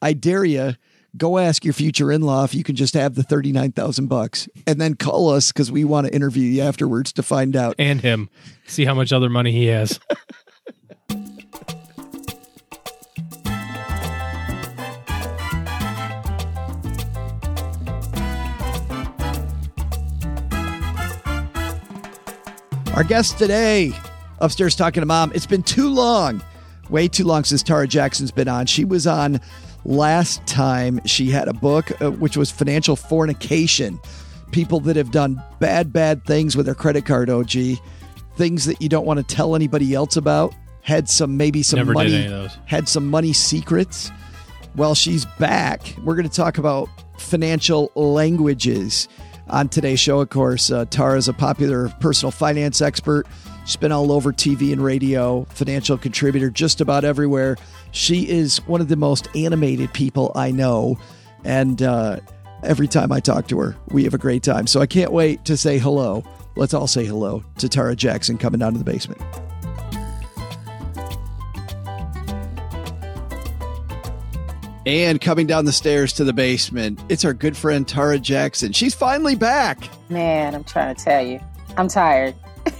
I 0.00 0.12
dare 0.14 0.44
you 0.44 0.74
go 1.16 1.38
ask 1.38 1.64
your 1.64 1.74
future 1.74 2.12
in-law 2.12 2.44
if 2.44 2.54
you 2.54 2.62
can 2.62 2.76
just 2.76 2.94
have 2.94 3.14
the 3.14 3.22
39,000 3.22 4.06
bucks 4.06 4.48
and 4.66 4.80
then 4.80 4.94
call 4.94 5.30
us 5.30 5.50
cuz 5.52 5.70
we 5.72 5.84
want 5.84 6.06
to 6.06 6.14
interview 6.14 6.44
you 6.44 6.62
afterwards 6.62 7.12
to 7.14 7.22
find 7.22 7.56
out. 7.56 7.74
And 7.78 8.00
him. 8.00 8.28
See 8.66 8.84
how 8.84 8.94
much 8.94 9.12
other 9.12 9.30
money 9.30 9.52
he 9.52 9.66
has. 9.66 9.98
Our 22.96 23.04
guest 23.04 23.36
today, 23.36 23.92
upstairs 24.40 24.74
talking 24.74 25.02
to 25.02 25.06
mom. 25.06 25.30
It's 25.34 25.44
been 25.44 25.62
too 25.62 25.90
long, 25.90 26.42
way 26.88 27.08
too 27.08 27.24
long 27.24 27.44
since 27.44 27.62
Tarra 27.62 27.86
Jackson's 27.86 28.30
been 28.30 28.48
on. 28.48 28.64
She 28.64 28.86
was 28.86 29.06
on 29.06 29.38
last 29.84 30.44
time. 30.46 31.02
She 31.04 31.30
had 31.30 31.46
a 31.46 31.52
book, 31.52 32.00
uh, 32.00 32.10
which 32.12 32.38
was 32.38 32.50
Financial 32.50 32.96
Fornication. 32.96 34.00
People 34.50 34.80
that 34.80 34.96
have 34.96 35.10
done 35.10 35.42
bad, 35.60 35.92
bad 35.92 36.24
things 36.24 36.56
with 36.56 36.64
their 36.64 36.74
credit 36.74 37.04
card, 37.04 37.28
OG. 37.28 37.76
things 38.36 38.64
that 38.64 38.80
you 38.80 38.88
don't 38.88 39.04
want 39.06 39.18
to 39.18 39.34
tell 39.34 39.54
anybody 39.54 39.94
else 39.94 40.16
about. 40.16 40.54
Had 40.80 41.08
some 41.08 41.36
maybe 41.36 41.62
some 41.62 41.78
Never 41.78 41.92
money. 41.92 42.10
did 42.10 42.24
any 42.24 42.32
of 42.32 42.42
those. 42.42 42.58
Had 42.64 42.88
some 42.88 43.10
money 43.10 43.34
secrets. 43.34 44.10
Well, 44.74 44.94
she's 44.94 45.26
back. 45.38 45.94
We're 46.02 46.14
going 46.16 46.28
to 46.28 46.34
talk 46.34 46.56
about 46.58 46.88
financial 47.18 47.92
languages 47.94 49.08
on 49.48 49.68
today's 49.68 50.00
show. 50.00 50.20
Of 50.20 50.30
course, 50.30 50.70
uh, 50.70 50.86
is 51.16 51.28
a 51.28 51.32
popular 51.32 51.88
personal 52.00 52.30
finance 52.30 52.80
expert. 52.80 53.26
She's 53.64 53.76
been 53.76 53.92
all 53.92 54.12
over 54.12 54.32
TV 54.32 54.72
and 54.72 54.82
radio, 54.82 55.44
financial 55.50 55.98
contributor 55.98 56.50
just 56.50 56.80
about 56.80 57.04
everywhere. 57.04 57.56
She 57.90 58.28
is 58.28 58.58
one 58.66 58.80
of 58.80 58.88
the 58.88 58.96
most 58.96 59.28
animated 59.34 59.92
people 59.92 60.30
I 60.36 60.52
know. 60.52 60.98
And 61.44 61.82
uh, 61.82 62.20
every 62.62 62.86
time 62.86 63.10
I 63.10 63.20
talk 63.20 63.48
to 63.48 63.58
her, 63.58 63.76
we 63.88 64.04
have 64.04 64.14
a 64.14 64.18
great 64.18 64.42
time. 64.42 64.66
So 64.66 64.80
I 64.80 64.86
can't 64.86 65.12
wait 65.12 65.44
to 65.46 65.56
say 65.56 65.78
hello. 65.78 66.24
Let's 66.54 66.74
all 66.74 66.86
say 66.86 67.04
hello 67.04 67.42
to 67.58 67.68
Tarra 67.68 67.96
Jackson 67.96 68.38
coming 68.38 68.60
down 68.60 68.72
to 68.72 68.78
the 68.78 68.84
basement. 68.84 69.20
And 74.86 75.20
coming 75.20 75.48
down 75.48 75.64
the 75.64 75.72
stairs 75.72 76.12
to 76.12 76.22
the 76.22 76.32
basement, 76.32 77.02
it's 77.08 77.24
our 77.24 77.34
good 77.34 77.56
friend 77.56 77.88
Tarra 77.88 78.20
Jackson. 78.20 78.72
She's 78.72 78.94
finally 78.94 79.34
back. 79.34 79.80
Man, 80.08 80.54
I'm 80.54 80.62
trying 80.62 80.94
to 80.94 81.04
tell 81.04 81.26
you. 81.26 81.40
I'm 81.76 81.88
tired. 81.88 82.36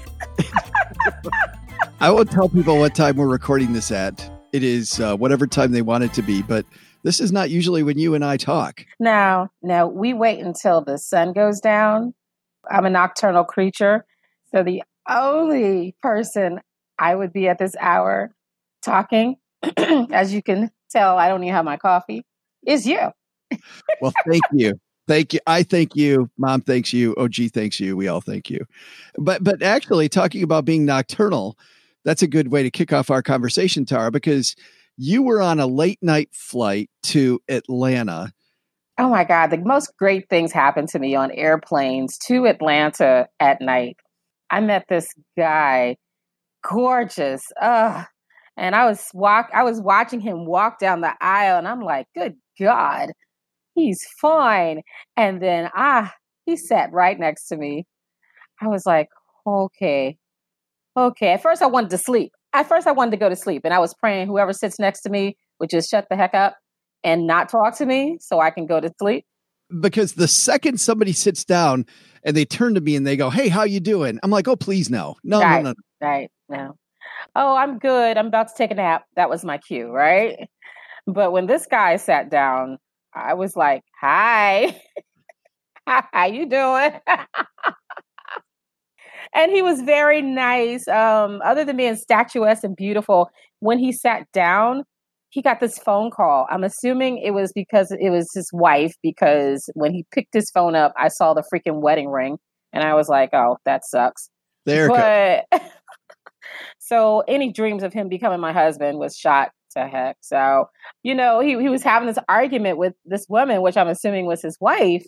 I 2.00 2.12
won't 2.12 2.30
tell 2.30 2.48
people 2.48 2.78
what 2.78 2.94
time 2.94 3.16
we're 3.16 3.26
recording 3.26 3.72
this 3.72 3.90
at. 3.90 4.30
It 4.52 4.62
is 4.62 5.00
uh, 5.00 5.16
whatever 5.16 5.48
time 5.48 5.72
they 5.72 5.82
want 5.82 6.04
it 6.04 6.14
to 6.14 6.22
be, 6.22 6.42
but 6.42 6.64
this 7.02 7.18
is 7.18 7.32
not 7.32 7.50
usually 7.50 7.82
when 7.82 7.98
you 7.98 8.14
and 8.14 8.24
I 8.24 8.36
talk. 8.36 8.86
Now, 9.00 9.50
now 9.60 9.88
we 9.88 10.14
wait 10.14 10.38
until 10.38 10.82
the 10.82 10.98
sun 10.98 11.32
goes 11.32 11.58
down. 11.58 12.14
I'm 12.70 12.86
a 12.86 12.90
nocturnal 12.90 13.42
creature. 13.42 14.04
So 14.54 14.62
the 14.62 14.84
only 15.08 15.96
person 16.02 16.60
I 17.00 17.16
would 17.16 17.32
be 17.32 17.48
at 17.48 17.58
this 17.58 17.74
hour 17.80 18.32
talking, 18.84 19.38
as 19.76 20.32
you 20.32 20.40
can 20.40 20.70
tell, 20.90 21.18
I 21.18 21.28
don't 21.28 21.42
even 21.42 21.54
have 21.54 21.64
my 21.64 21.76
coffee, 21.76 22.24
is 22.66 22.86
you. 22.86 23.00
Well, 24.02 24.12
thank 24.28 24.42
you. 24.52 24.74
Thank 25.08 25.32
you. 25.32 25.40
I 25.46 25.62
thank 25.62 25.94
you. 25.94 26.28
Mom 26.36 26.60
thanks 26.60 26.92
you. 26.92 27.14
OG 27.16 27.34
thanks 27.54 27.78
you. 27.78 27.96
We 27.96 28.08
all 28.08 28.20
thank 28.20 28.50
you. 28.50 28.66
But 29.16 29.42
but 29.44 29.62
actually 29.62 30.08
talking 30.08 30.42
about 30.42 30.64
being 30.64 30.84
nocturnal, 30.84 31.56
that's 32.04 32.22
a 32.22 32.26
good 32.26 32.48
way 32.50 32.62
to 32.62 32.70
kick 32.70 32.92
off 32.92 33.10
our 33.10 33.22
conversation, 33.22 33.84
Tarra, 33.84 34.10
because 34.10 34.56
you 34.96 35.22
were 35.22 35.40
on 35.40 35.60
a 35.60 35.66
late 35.66 35.98
night 36.02 36.30
flight 36.32 36.90
to 37.04 37.40
Atlanta. 37.48 38.32
Oh 38.98 39.10
my 39.10 39.24
God, 39.24 39.48
the 39.48 39.58
most 39.58 39.92
great 39.98 40.28
things 40.28 40.52
happen 40.52 40.86
to 40.88 40.98
me 40.98 41.14
on 41.14 41.30
airplanes 41.30 42.16
to 42.26 42.46
Atlanta 42.46 43.28
at 43.38 43.60
night. 43.60 43.98
I 44.50 44.60
met 44.60 44.86
this 44.88 45.08
guy, 45.36 45.96
gorgeous. 46.64 47.42
Ugh. 47.60 48.06
And 48.56 48.74
I 48.74 48.86
was 48.86 49.08
walk 49.12 49.50
I 49.52 49.62
was 49.62 49.80
watching 49.80 50.20
him 50.20 50.46
walk 50.46 50.78
down 50.78 51.00
the 51.00 51.12
aisle 51.20 51.58
and 51.58 51.68
I'm 51.68 51.80
like, 51.80 52.06
good 52.14 52.34
God, 52.58 53.12
he's 53.74 54.02
fine. 54.20 54.82
And 55.16 55.42
then 55.42 55.70
ah, 55.74 56.12
he 56.46 56.56
sat 56.56 56.92
right 56.92 57.18
next 57.18 57.48
to 57.48 57.56
me. 57.56 57.84
I 58.60 58.68
was 58.68 58.86
like, 58.86 59.08
okay. 59.46 60.16
Okay. 60.96 61.32
At 61.32 61.42
first 61.42 61.62
I 61.62 61.66
wanted 61.66 61.90
to 61.90 61.98
sleep. 61.98 62.32
At 62.52 62.66
first 62.66 62.86
I 62.86 62.92
wanted 62.92 63.10
to 63.12 63.16
go 63.18 63.28
to 63.28 63.36
sleep. 63.36 63.62
And 63.64 63.74
I 63.74 63.78
was 63.78 63.94
praying 63.94 64.26
whoever 64.28 64.52
sits 64.52 64.78
next 64.78 65.02
to 65.02 65.10
me 65.10 65.36
would 65.60 65.70
just 65.70 65.90
shut 65.90 66.06
the 66.08 66.16
heck 66.16 66.34
up 66.34 66.56
and 67.04 67.26
not 67.26 67.48
talk 67.48 67.76
to 67.76 67.86
me 67.86 68.16
so 68.20 68.40
I 68.40 68.50
can 68.50 68.66
go 68.66 68.80
to 68.80 68.90
sleep. 68.98 69.26
Because 69.80 70.14
the 70.14 70.28
second 70.28 70.80
somebody 70.80 71.12
sits 71.12 71.44
down 71.44 71.84
and 72.22 72.36
they 72.36 72.44
turn 72.44 72.74
to 72.74 72.80
me 72.80 72.96
and 72.96 73.06
they 73.06 73.16
go, 73.16 73.30
Hey, 73.30 73.48
how 73.48 73.64
you 73.64 73.80
doing? 73.80 74.18
I'm 74.22 74.30
like, 74.30 74.48
Oh, 74.48 74.56
please 74.56 74.88
no. 74.88 75.16
No, 75.22 75.40
right, 75.40 75.62
no, 75.62 75.72
no. 75.72 75.74
Right. 76.00 76.30
No. 76.48 76.76
Oh, 77.38 77.54
I'm 77.54 77.78
good. 77.78 78.16
I'm 78.16 78.28
about 78.28 78.48
to 78.48 78.54
take 78.56 78.70
a 78.70 78.74
nap. 78.74 79.04
That 79.14 79.28
was 79.28 79.44
my 79.44 79.58
cue, 79.58 79.90
right? 79.90 80.48
But 81.06 81.32
when 81.32 81.46
this 81.46 81.66
guy 81.66 81.96
sat 81.96 82.30
down, 82.30 82.78
I 83.14 83.34
was 83.34 83.56
like, 83.56 83.82
"Hi, 84.00 84.74
how 85.86 86.26
you 86.26 86.48
doing?" 86.48 86.92
and 89.34 89.52
he 89.52 89.60
was 89.60 89.82
very 89.82 90.22
nice. 90.22 90.88
Um, 90.88 91.42
other 91.44 91.62
than 91.62 91.76
being 91.76 91.96
statuesque 91.96 92.64
and 92.64 92.74
beautiful, 92.74 93.28
when 93.60 93.78
he 93.78 93.92
sat 93.92 94.26
down, 94.32 94.84
he 95.28 95.42
got 95.42 95.60
this 95.60 95.78
phone 95.78 96.10
call. 96.10 96.46
I'm 96.50 96.64
assuming 96.64 97.18
it 97.18 97.32
was 97.32 97.52
because 97.52 97.94
it 98.00 98.08
was 98.08 98.30
his 98.32 98.48
wife. 98.54 98.94
Because 99.02 99.68
when 99.74 99.92
he 99.92 100.06
picked 100.10 100.32
his 100.32 100.50
phone 100.50 100.74
up, 100.74 100.94
I 100.98 101.08
saw 101.08 101.34
the 101.34 101.44
freaking 101.52 101.82
wedding 101.82 102.08
ring, 102.08 102.38
and 102.72 102.82
I 102.82 102.94
was 102.94 103.10
like, 103.10 103.34
"Oh, 103.34 103.58
that 103.66 103.84
sucks." 103.84 104.30
There 104.64 104.88
but 104.88 105.44
so 106.86 107.24
any 107.26 107.52
dreams 107.52 107.82
of 107.82 107.92
him 107.92 108.08
becoming 108.08 108.38
my 108.38 108.52
husband 108.52 108.98
was 108.98 109.16
shot 109.16 109.50
to 109.72 109.88
heck. 109.88 110.18
So, 110.20 110.68
you 111.02 111.16
know, 111.16 111.40
he, 111.40 111.60
he 111.60 111.68
was 111.68 111.82
having 111.82 112.06
this 112.06 112.18
argument 112.28 112.78
with 112.78 112.94
this 113.04 113.26
woman, 113.28 113.60
which 113.60 113.76
I'm 113.76 113.88
assuming 113.88 114.26
was 114.26 114.40
his 114.40 114.56
wife. 114.60 115.04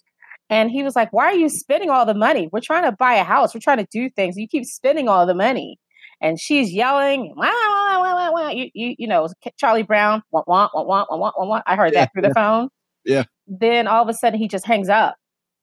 And 0.50 0.72
he 0.72 0.82
was 0.82 0.96
like, 0.96 1.12
Why 1.12 1.26
are 1.26 1.36
you 1.36 1.48
spending 1.48 1.88
all 1.88 2.04
the 2.04 2.14
money? 2.14 2.48
We're 2.52 2.60
trying 2.60 2.82
to 2.82 2.96
buy 2.98 3.14
a 3.14 3.22
house. 3.22 3.54
We're 3.54 3.60
trying 3.60 3.78
to 3.78 3.86
do 3.92 4.10
things. 4.10 4.36
You 4.36 4.48
keep 4.48 4.64
spending 4.64 5.08
all 5.08 5.24
the 5.24 5.36
money. 5.36 5.78
And 6.20 6.40
she's 6.40 6.72
yelling, 6.72 7.32
wah, 7.36 7.46
wah, 7.46 8.00
wah, 8.00 8.14
wah, 8.14 8.32
wah. 8.32 8.48
You, 8.48 8.70
you, 8.74 8.96
you 8.98 9.06
know, 9.06 9.28
Charlie 9.56 9.84
Brown, 9.84 10.24
wah, 10.32 10.42
wah, 10.48 10.68
wah, 10.74 10.82
wah, 10.82 11.06
wah, 11.08 11.16
wah, 11.16 11.46
wah. 11.46 11.62
I 11.64 11.76
heard 11.76 11.92
Yeah, 11.92 12.00
that 12.00 12.12
through 12.12 12.22
the 12.22 12.34
phone. 12.34 12.70
Yeah. 13.04 13.22
Then 13.46 13.86
all 13.86 14.02
of 14.02 14.08
a 14.08 14.14
sudden 14.14 14.40
he 14.40 14.48
just 14.48 14.66
hangs 14.66 14.88
up 14.88 15.14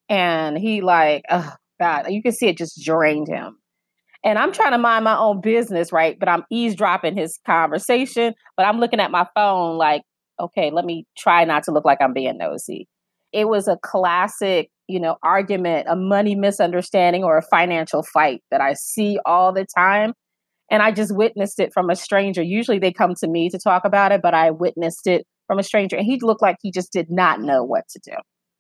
and 0.08 0.58
he 0.58 0.80
like, 0.80 1.26
oh 1.30 1.52
God, 1.78 2.10
you 2.10 2.24
can 2.24 2.32
see 2.32 2.48
it 2.48 2.58
just 2.58 2.82
drained 2.82 3.28
him. 3.28 3.58
And 4.26 4.40
I'm 4.40 4.52
trying 4.52 4.72
to 4.72 4.80
mind 4.80 5.06
my 5.06 5.16
own 5.16 5.40
business, 5.40 5.92
right? 5.92 6.20
But 6.20 6.28
I'm 6.28 6.44
eavesdropping 6.52 7.16
his 7.16 7.40
conversation, 7.46 8.34
but 8.58 8.66
I'm 8.66 8.80
looking 8.80 9.00
at 9.00 9.12
my 9.12 9.28
phone 9.36 9.78
like, 9.78 10.02
okay, 10.40 10.72
let 10.72 10.84
me 10.84 11.06
try 11.16 11.46
not 11.46 11.64
to 11.64 11.72
look 11.72 11.86
like 11.86 12.00
I'm 12.02 12.12
being 12.12 12.40
nosy. 12.40 12.88
It 13.32 13.48
was 13.48 13.68
a 13.68 13.78
classic, 13.84 14.70
you 14.88 15.00
know, 15.00 15.18
argument, 15.22 15.88
a 15.88 15.96
money 15.96 16.34
misunderstanding 16.34 17.24
or 17.24 17.38
a 17.38 17.44
financial 17.44 18.02
fight 18.02 18.42
that 18.50 18.62
I 18.62 18.74
see 18.74 19.20
all 19.28 19.54
the 19.54 19.66
time. 19.78 20.14
And 20.72 20.82
I 20.82 20.92
just 20.92 21.16
witnessed 21.16 21.60
it 21.60 21.72
from 21.72 21.92
a 21.92 21.96
stranger. 21.96 22.42
Usually 22.42 22.80
they 22.80 22.92
come 22.92 23.14
to 23.20 23.28
me 23.28 23.50
to 23.52 23.60
talk 23.60 23.86
about 23.86 24.12
it, 24.12 24.24
but 24.24 24.34
I 24.34 24.50
witnessed 24.50 25.06
it 25.06 25.28
from 25.46 25.60
a 25.60 25.64
stranger. 25.64 25.98
And 25.98 26.06
he 26.06 26.20
looked 26.20 26.42
like 26.42 26.58
he 26.64 26.72
just 26.72 26.92
did 26.92 27.12
not 27.12 27.42
know 27.42 27.64
what 27.64 27.84
to 27.90 28.00
do. 28.04 28.16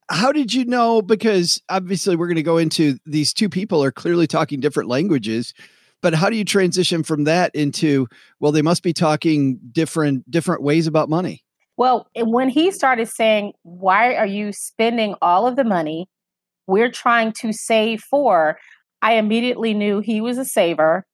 How 0.10 0.32
did 0.32 0.54
you 0.54 0.66
know? 0.66 1.02
Because 1.02 1.62
obviously, 1.70 2.16
we're 2.16 2.28
going 2.28 2.36
to 2.36 2.44
go 2.44 2.58
into 2.58 2.98
these 3.06 3.34
two 3.34 3.50
people 3.50 3.84
are 3.84 3.92
clearly 3.92 4.28
talking 4.28 4.60
different 4.60 4.90
languages, 4.90 5.54
but 6.02 6.14
how 6.14 6.30
do 6.30 6.36
you 6.36 6.46
transition 6.46 7.04
from 7.04 7.24
that 7.24 7.54
into 7.56 8.08
well, 8.40 8.52
they 8.52 8.62
must 8.62 8.84
be 8.84 8.94
talking 8.94 9.60
different 9.72 10.30
different 10.30 10.62
ways 10.62 10.88
about 10.88 11.10
money? 11.10 11.44
Well, 11.78 12.08
when 12.16 12.50
he 12.50 12.72
started 12.72 13.10
saying, 13.10 13.54
Why 13.64 14.16
are 14.16 14.28
you 14.28 14.52
spending 14.54 15.16
all 15.22 15.48
of 15.48 15.56
the 15.56 15.64
money 15.64 16.08
we're 16.68 16.92
trying 16.92 17.34
to 17.42 17.52
save 17.52 18.02
for? 18.02 18.58
I 19.02 19.16
immediately 19.16 19.74
knew 19.74 20.00
he 20.00 20.22
was 20.22 20.38
a 20.38 20.46
saver 20.46 21.06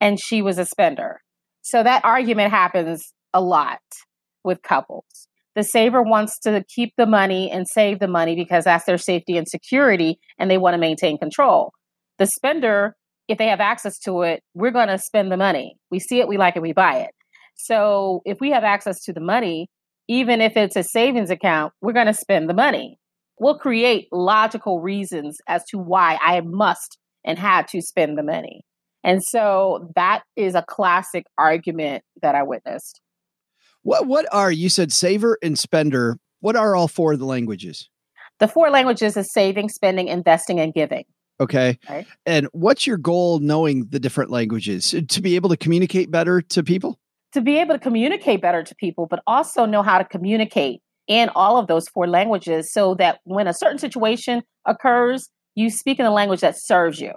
and 0.00 0.20
she 0.20 0.42
was 0.42 0.58
a 0.58 0.64
spender. 0.64 1.20
So 1.62 1.82
that 1.82 2.04
argument 2.04 2.50
happens 2.50 3.12
a 3.32 3.40
lot 3.40 3.80
with 4.44 4.62
couples. 4.62 5.28
The 5.54 5.62
saver 5.62 6.02
wants 6.02 6.38
to 6.40 6.64
keep 6.74 6.94
the 6.96 7.06
money 7.06 7.50
and 7.50 7.66
save 7.68 8.00
the 8.00 8.08
money 8.08 8.34
because 8.34 8.64
that's 8.64 8.84
their 8.84 8.98
safety 8.98 9.36
and 9.36 9.48
security 9.48 10.18
and 10.38 10.50
they 10.50 10.58
want 10.58 10.74
to 10.74 10.78
maintain 10.78 11.16
control. 11.16 11.72
The 12.18 12.26
spender, 12.26 12.96
if 13.28 13.38
they 13.38 13.46
have 13.46 13.60
access 13.60 13.98
to 14.00 14.22
it, 14.22 14.42
we're 14.54 14.72
going 14.72 14.88
to 14.88 14.98
spend 14.98 15.30
the 15.30 15.36
money. 15.36 15.76
We 15.90 16.00
see 16.00 16.20
it, 16.20 16.28
we 16.28 16.38
like 16.38 16.56
it, 16.56 16.62
we 16.62 16.72
buy 16.72 16.98
it. 16.98 17.10
So 17.56 18.20
if 18.24 18.38
we 18.40 18.50
have 18.50 18.64
access 18.64 19.00
to 19.04 19.12
the 19.12 19.20
money, 19.20 19.68
even 20.08 20.40
if 20.40 20.56
it's 20.56 20.76
a 20.76 20.82
savings 20.82 21.30
account, 21.30 21.72
we're 21.80 21.92
going 21.92 22.06
to 22.06 22.14
spend 22.14 22.50
the 22.50 22.54
money. 22.54 22.98
We'll 23.38 23.58
create 23.58 24.08
logical 24.12 24.80
reasons 24.80 25.38
as 25.48 25.64
to 25.70 25.78
why 25.78 26.18
I 26.20 26.40
must 26.40 26.98
and 27.24 27.38
had 27.38 27.68
to 27.68 27.80
spend 27.80 28.18
the 28.18 28.22
money. 28.22 28.62
And 29.02 29.22
so 29.22 29.90
that 29.96 30.22
is 30.36 30.54
a 30.54 30.64
classic 30.66 31.24
argument 31.36 32.02
that 32.22 32.34
I 32.34 32.42
witnessed. 32.42 33.00
What 33.84 34.06
what 34.06 34.26
are 34.32 34.50
you 34.50 34.68
said 34.68 34.92
saver 34.92 35.38
and 35.42 35.58
spender? 35.58 36.18
What 36.40 36.56
are 36.56 36.74
all 36.74 36.88
four 36.88 37.12
of 37.12 37.18
the 37.18 37.26
languages? 37.26 37.88
The 38.40 38.48
four 38.48 38.70
languages 38.70 39.16
is 39.16 39.32
saving, 39.32 39.68
spending, 39.68 40.08
investing, 40.08 40.58
and 40.58 40.74
giving. 40.74 41.04
Okay. 41.40 41.78
Right. 41.88 42.06
And 42.26 42.48
what's 42.52 42.86
your 42.86 42.96
goal 42.96 43.38
knowing 43.38 43.86
the 43.90 44.00
different 44.00 44.30
languages? 44.30 44.94
To 45.08 45.22
be 45.22 45.36
able 45.36 45.50
to 45.50 45.56
communicate 45.56 46.10
better 46.10 46.40
to 46.40 46.62
people? 46.62 46.98
To 47.32 47.40
be 47.40 47.58
able 47.58 47.74
to 47.74 47.78
communicate 47.78 48.40
better 48.40 48.62
to 48.62 48.74
people, 48.76 49.06
but 49.06 49.22
also 49.26 49.66
know 49.66 49.82
how 49.82 49.98
to 49.98 50.04
communicate 50.04 50.80
in 51.06 51.28
all 51.34 51.58
of 51.58 51.66
those 51.66 51.88
four 51.88 52.06
languages 52.06 52.72
so 52.72 52.94
that 52.94 53.20
when 53.24 53.46
a 53.46 53.52
certain 53.52 53.78
situation 53.78 54.42
occurs, 54.64 55.28
you 55.54 55.70
speak 55.70 55.98
in 55.98 56.06
a 56.06 56.12
language 56.12 56.40
that 56.40 56.56
serves 56.56 57.00
you. 57.00 57.12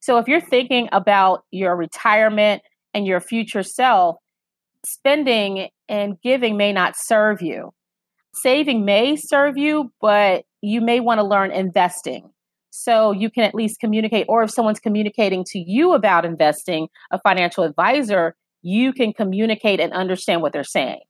So 0.00 0.18
if 0.18 0.28
you're 0.28 0.40
thinking 0.40 0.88
about 0.92 1.42
your 1.50 1.76
retirement 1.76 2.62
and 2.94 3.06
your 3.06 3.20
future 3.20 3.62
self, 3.62 4.16
spending 4.86 5.68
and 5.88 6.20
giving 6.22 6.56
may 6.56 6.72
not 6.72 6.94
serve 6.96 7.42
you. 7.42 7.72
Saving 8.34 8.84
may 8.84 9.16
serve 9.16 9.56
you, 9.56 9.92
but 10.00 10.44
you 10.60 10.80
may 10.80 11.00
want 11.00 11.18
to 11.18 11.24
learn 11.24 11.50
investing. 11.50 12.30
So 12.70 13.10
you 13.10 13.30
can 13.30 13.44
at 13.44 13.54
least 13.54 13.80
communicate, 13.80 14.26
or 14.28 14.42
if 14.42 14.50
someone's 14.50 14.80
communicating 14.80 15.44
to 15.52 15.58
you 15.58 15.94
about 15.94 16.24
investing, 16.26 16.88
a 17.10 17.18
financial 17.20 17.64
advisor, 17.64 18.36
you 18.62 18.92
can 18.92 19.12
communicate 19.14 19.80
and 19.80 19.92
understand 19.94 20.42
what 20.42 20.52
they're 20.52 20.64
saying. 20.64 21.00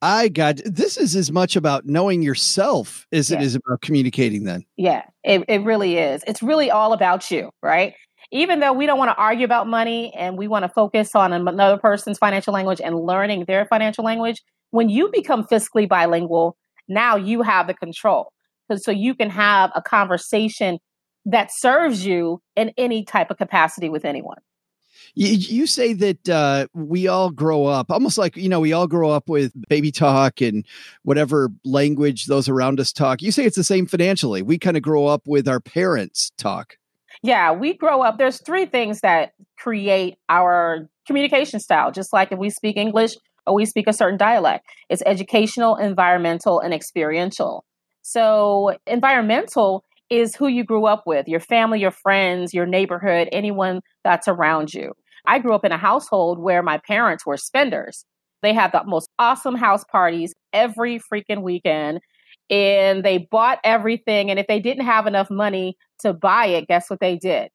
I 0.00 0.28
got 0.28 0.60
this 0.64 0.96
is 0.96 1.14
as 1.16 1.30
much 1.30 1.54
about 1.56 1.86
knowing 1.86 2.22
yourself 2.22 3.06
as 3.12 3.30
Yeah. 3.30 3.38
it 3.38 3.42
is 3.44 3.54
about 3.54 3.80
communicating 3.82 4.44
then. 4.44 4.64
Yeah, 4.76 5.02
it, 5.24 5.44
it 5.48 5.62
really 5.62 5.96
is. 5.98 6.22
It's 6.26 6.42
really 6.42 6.70
all 6.70 6.92
about 6.92 7.30
you, 7.30 7.50
right? 7.62 7.94
Even 8.32 8.60
though 8.60 8.72
we 8.72 8.86
don't 8.86 8.98
want 8.98 9.10
to 9.10 9.16
argue 9.16 9.44
about 9.44 9.68
money 9.68 10.12
and 10.16 10.38
we 10.38 10.48
want 10.48 10.64
to 10.64 10.68
focus 10.70 11.10
on 11.14 11.32
another 11.32 11.76
person's 11.76 12.18
financial 12.18 12.54
language 12.54 12.80
and 12.82 12.98
learning 12.98 13.44
their 13.46 13.66
financial 13.66 14.04
language, 14.04 14.42
when 14.70 14.88
you 14.88 15.10
become 15.12 15.44
fiscally 15.44 15.86
bilingual, 15.86 16.56
now 16.88 17.16
you 17.16 17.42
have 17.42 17.66
the 17.66 17.74
control. 17.74 18.32
So, 18.74 18.90
you 18.90 19.14
can 19.14 19.28
have 19.28 19.70
a 19.74 19.82
conversation 19.82 20.78
that 21.26 21.50
serves 21.52 22.06
you 22.06 22.40
in 22.56 22.72
any 22.78 23.04
type 23.04 23.30
of 23.30 23.36
capacity 23.36 23.90
with 23.90 24.06
anyone. 24.06 24.38
You, 25.14 25.28
you 25.28 25.66
say 25.66 25.92
that 25.92 26.28
uh, 26.28 26.66
we 26.72 27.06
all 27.06 27.30
grow 27.30 27.66
up 27.66 27.90
almost 27.90 28.16
like 28.16 28.36
you 28.36 28.48
know 28.48 28.60
we 28.60 28.72
all 28.72 28.86
grow 28.86 29.10
up 29.10 29.28
with 29.28 29.52
baby 29.68 29.90
talk 29.90 30.40
and 30.40 30.64
whatever 31.02 31.50
language 31.64 32.26
those 32.26 32.48
around 32.48 32.80
us 32.80 32.92
talk. 32.92 33.20
You 33.20 33.30
say 33.30 33.44
it's 33.44 33.56
the 33.56 33.64
same 33.64 33.86
financially. 33.86 34.40
We 34.40 34.58
kind 34.58 34.76
of 34.76 34.82
grow 34.82 35.06
up 35.06 35.22
with 35.26 35.48
our 35.48 35.60
parents 35.60 36.32
talk. 36.38 36.76
Yeah, 37.22 37.52
we 37.52 37.74
grow 37.74 38.02
up. 38.02 38.18
There's 38.18 38.40
three 38.42 38.66
things 38.66 39.00
that 39.00 39.32
create 39.58 40.16
our 40.28 40.88
communication 41.06 41.60
style, 41.60 41.92
just 41.92 42.12
like 42.12 42.32
if 42.32 42.38
we 42.38 42.50
speak 42.50 42.76
English 42.76 43.12
or 43.46 43.54
we 43.54 43.64
speak 43.64 43.86
a 43.86 43.92
certain 43.92 44.18
dialect. 44.18 44.64
It's 44.88 45.02
educational, 45.06 45.76
environmental, 45.76 46.60
and 46.60 46.74
experiential. 46.74 47.64
So, 48.02 48.76
environmental 48.86 49.84
is 50.10 50.34
who 50.34 50.48
you 50.48 50.64
grew 50.64 50.86
up 50.86 51.04
with 51.06 51.28
your 51.28 51.40
family, 51.40 51.80
your 51.80 51.92
friends, 51.92 52.52
your 52.52 52.66
neighborhood, 52.66 53.28
anyone 53.32 53.80
that's 54.04 54.26
around 54.28 54.74
you. 54.74 54.92
I 55.26 55.38
grew 55.38 55.54
up 55.54 55.64
in 55.64 55.72
a 55.72 55.78
household 55.78 56.40
where 56.40 56.62
my 56.62 56.78
parents 56.78 57.24
were 57.24 57.36
spenders. 57.36 58.04
They 58.42 58.52
had 58.52 58.72
the 58.72 58.82
most 58.84 59.08
awesome 59.20 59.54
house 59.54 59.84
parties 59.84 60.34
every 60.52 60.98
freaking 60.98 61.42
weekend 61.42 62.00
and 62.52 63.02
they 63.02 63.16
bought 63.30 63.58
everything. 63.64 64.30
And 64.30 64.38
if 64.38 64.46
they 64.46 64.60
didn't 64.60 64.84
have 64.84 65.06
enough 65.06 65.30
money 65.30 65.76
to 66.00 66.12
buy 66.12 66.46
it, 66.46 66.68
guess 66.68 66.90
what 66.90 67.00
they 67.00 67.16
did? 67.16 67.48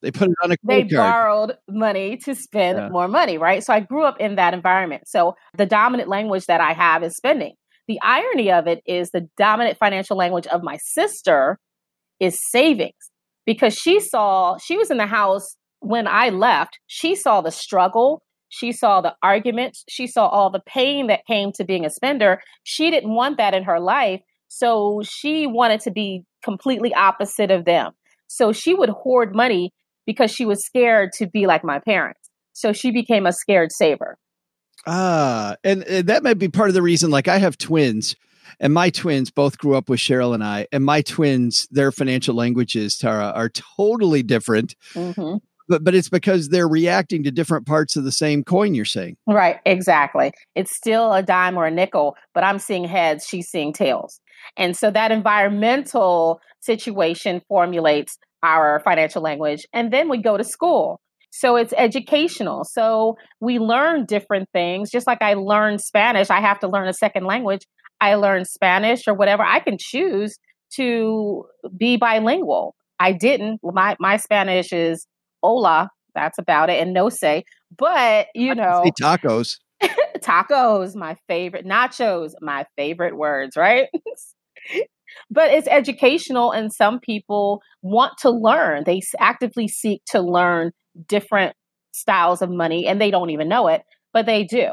They 0.00 0.12
put 0.12 0.28
it 0.28 0.34
on 0.44 0.52
a 0.52 0.56
They 0.62 0.82
credit 0.84 0.94
card. 0.94 1.06
They 1.06 1.10
borrowed 1.10 1.56
money 1.68 2.16
to 2.18 2.34
spend 2.36 2.78
Yeah. 2.78 2.88
more 2.88 3.08
money, 3.08 3.36
right? 3.36 3.64
So 3.64 3.74
I 3.74 3.80
grew 3.80 4.04
up 4.04 4.20
in 4.20 4.36
that 4.36 4.54
environment. 4.54 5.08
So 5.08 5.34
the 5.56 5.66
dominant 5.66 6.08
language 6.08 6.46
that 6.46 6.60
I 6.60 6.72
have 6.72 7.02
is 7.02 7.16
spending. 7.16 7.54
The 7.88 7.98
irony 8.02 8.52
of 8.52 8.68
it 8.68 8.80
is 8.86 9.10
the 9.10 9.28
dominant 9.36 9.76
financial 9.78 10.16
language 10.16 10.46
of 10.46 10.62
my 10.62 10.76
sister 10.76 11.58
is 12.20 12.38
savings 12.50 13.10
because 13.44 13.74
she 13.74 13.98
saw, 13.98 14.56
she 14.58 14.76
was 14.76 14.90
in 14.90 14.98
the 14.98 15.06
house 15.06 15.56
when 15.80 16.06
I 16.06 16.28
left. 16.28 16.78
She 16.86 17.16
saw 17.16 17.40
the 17.40 17.50
struggle. 17.50 18.22
She 18.50 18.70
saw 18.72 19.00
the 19.00 19.14
arguments. 19.22 19.84
She 19.88 20.06
saw 20.06 20.28
all 20.28 20.48
the 20.48 20.62
pain 20.64 21.08
that 21.08 21.26
came 21.26 21.50
to 21.52 21.64
being 21.64 21.84
a 21.84 21.90
spender. 21.90 22.40
She 22.62 22.90
didn't 22.90 23.14
want 23.14 23.36
that 23.38 23.52
in 23.52 23.64
her 23.64 23.80
life. 23.80 24.20
So 24.48 25.02
she 25.04 25.46
wanted 25.46 25.80
to 25.82 25.90
be 25.90 26.24
completely 26.42 26.92
opposite 26.94 27.50
of 27.50 27.64
them. 27.64 27.92
So 28.26 28.52
she 28.52 28.74
would 28.74 28.90
hoard 28.90 29.34
money 29.34 29.72
because 30.06 30.30
she 30.30 30.44
was 30.44 30.64
scared 30.64 31.12
to 31.14 31.26
be 31.26 31.46
like 31.46 31.64
my 31.64 31.78
parents. 31.78 32.30
So 32.52 32.72
she 32.72 32.90
became 32.90 33.26
a 33.26 33.32
scared 33.32 33.72
saver. 33.72 34.16
Ah, 34.86 35.56
and, 35.64 35.84
and 35.84 36.08
that 36.08 36.22
might 36.22 36.38
be 36.38 36.48
part 36.48 36.68
of 36.68 36.74
the 36.74 36.82
reason. 36.82 37.10
Like 37.10 37.28
I 37.28 37.38
have 37.38 37.58
twins, 37.58 38.16
and 38.60 38.72
my 38.72 38.90
twins 38.90 39.30
both 39.30 39.58
grew 39.58 39.76
up 39.76 39.88
with 39.88 40.00
Cheryl 40.00 40.34
and 40.34 40.42
I, 40.42 40.66
and 40.72 40.84
my 40.84 41.02
twins, 41.02 41.68
their 41.70 41.92
financial 41.92 42.34
languages, 42.34 42.96
Tarra, 42.96 43.32
are 43.34 43.50
totally 43.50 44.22
different. 44.22 44.74
hmm 44.94 45.36
But 45.68 45.84
but 45.84 45.94
it's 45.94 46.08
because 46.08 46.48
they're 46.48 46.68
reacting 46.68 47.22
to 47.24 47.30
different 47.30 47.66
parts 47.66 47.96
of 47.96 48.04
the 48.04 48.12
same 48.12 48.44
coin. 48.44 48.74
You're 48.74 48.84
saying. 48.84 49.16
Right, 49.26 49.60
exactly. 49.66 50.32
It's 50.54 50.74
still 50.74 51.12
a 51.12 51.22
dime 51.22 51.58
or 51.58 51.66
a 51.66 51.70
nickel, 51.70 52.16
but 52.34 52.44
I'm 52.44 52.58
seeing 52.58 52.84
heads, 52.84 53.26
she's 53.26 53.48
seeing 53.48 53.72
tails. 53.72 54.20
And 54.56 54.76
so 54.76 54.90
that 54.90 55.10
environmental 55.12 56.40
situation 56.60 57.42
formulates 57.48 58.18
our 58.42 58.80
financial 58.84 59.22
language. 59.22 59.66
And 59.72 59.92
then 59.92 60.08
we 60.08 60.18
go 60.18 60.36
to 60.36 60.44
school. 60.44 61.00
So 61.30 61.56
it's 61.56 61.74
educational. 61.76 62.64
So 62.64 63.16
we 63.40 63.58
learn 63.58 64.06
different 64.06 64.48
things. 64.52 64.90
Just 64.90 65.06
like 65.06 65.20
I 65.20 65.34
learned 65.34 65.80
Spanish, 65.80 66.30
I 66.30 66.40
have 66.40 66.58
to 66.60 66.68
learn 66.68 66.88
a 66.88 66.94
second 66.94 67.26
language. 67.26 67.66
I 68.00 68.14
learned 68.14 68.46
Spanish 68.46 69.06
or 69.06 69.14
whatever. 69.14 69.42
I 69.42 69.60
can 69.60 69.76
choose 69.78 70.36
to 70.74 71.44
be 71.76 71.96
bilingual. 71.96 72.74
I 73.00 73.12
didn't. 73.12 73.60
My 73.62 73.96
my 74.00 74.16
Spanish 74.16 74.72
is 74.72 75.06
hola, 75.42 75.90
that's 76.14 76.38
about 76.38 76.70
it, 76.70 76.80
and 76.80 76.92
no 76.92 77.08
say. 77.08 77.44
But 77.76 78.28
you 78.34 78.54
know, 78.54 78.82
tacos. 79.00 79.58
tacos, 80.18 80.94
my 80.94 81.16
favorite, 81.28 81.66
nachos, 81.66 82.32
my 82.40 82.66
favorite 82.76 83.16
words, 83.16 83.56
right? 83.56 83.88
but 85.30 85.50
it's 85.50 85.68
educational, 85.68 86.52
and 86.52 86.72
some 86.72 87.00
people 87.00 87.62
want 87.82 88.14
to 88.18 88.30
learn. 88.30 88.84
They 88.84 89.00
actively 89.18 89.68
seek 89.68 90.02
to 90.10 90.20
learn 90.20 90.72
different 91.08 91.54
styles 91.92 92.42
of 92.42 92.50
money, 92.50 92.86
and 92.86 93.00
they 93.00 93.10
don't 93.10 93.30
even 93.30 93.48
know 93.48 93.68
it, 93.68 93.82
but 94.12 94.26
they 94.26 94.44
do. 94.44 94.72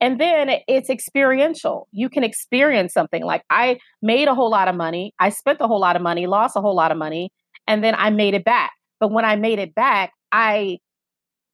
And 0.00 0.20
then 0.20 0.50
it's 0.68 0.90
experiential. 0.90 1.88
You 1.90 2.08
can 2.10 2.22
experience 2.22 2.92
something. 2.92 3.24
Like 3.24 3.42
I 3.50 3.78
made 4.02 4.28
a 4.28 4.34
whole 4.34 4.50
lot 4.50 4.68
of 4.68 4.74
money, 4.76 5.12
I 5.18 5.30
spent 5.30 5.58
a 5.60 5.66
whole 5.66 5.80
lot 5.80 5.96
of 5.96 6.02
money, 6.02 6.26
lost 6.26 6.56
a 6.56 6.60
whole 6.60 6.76
lot 6.76 6.92
of 6.92 6.98
money, 6.98 7.30
and 7.66 7.82
then 7.82 7.94
I 7.96 8.10
made 8.10 8.34
it 8.34 8.44
back. 8.44 8.72
But 9.00 9.10
when 9.12 9.24
I 9.24 9.36
made 9.36 9.58
it 9.58 9.74
back, 9.74 10.12
I 10.32 10.78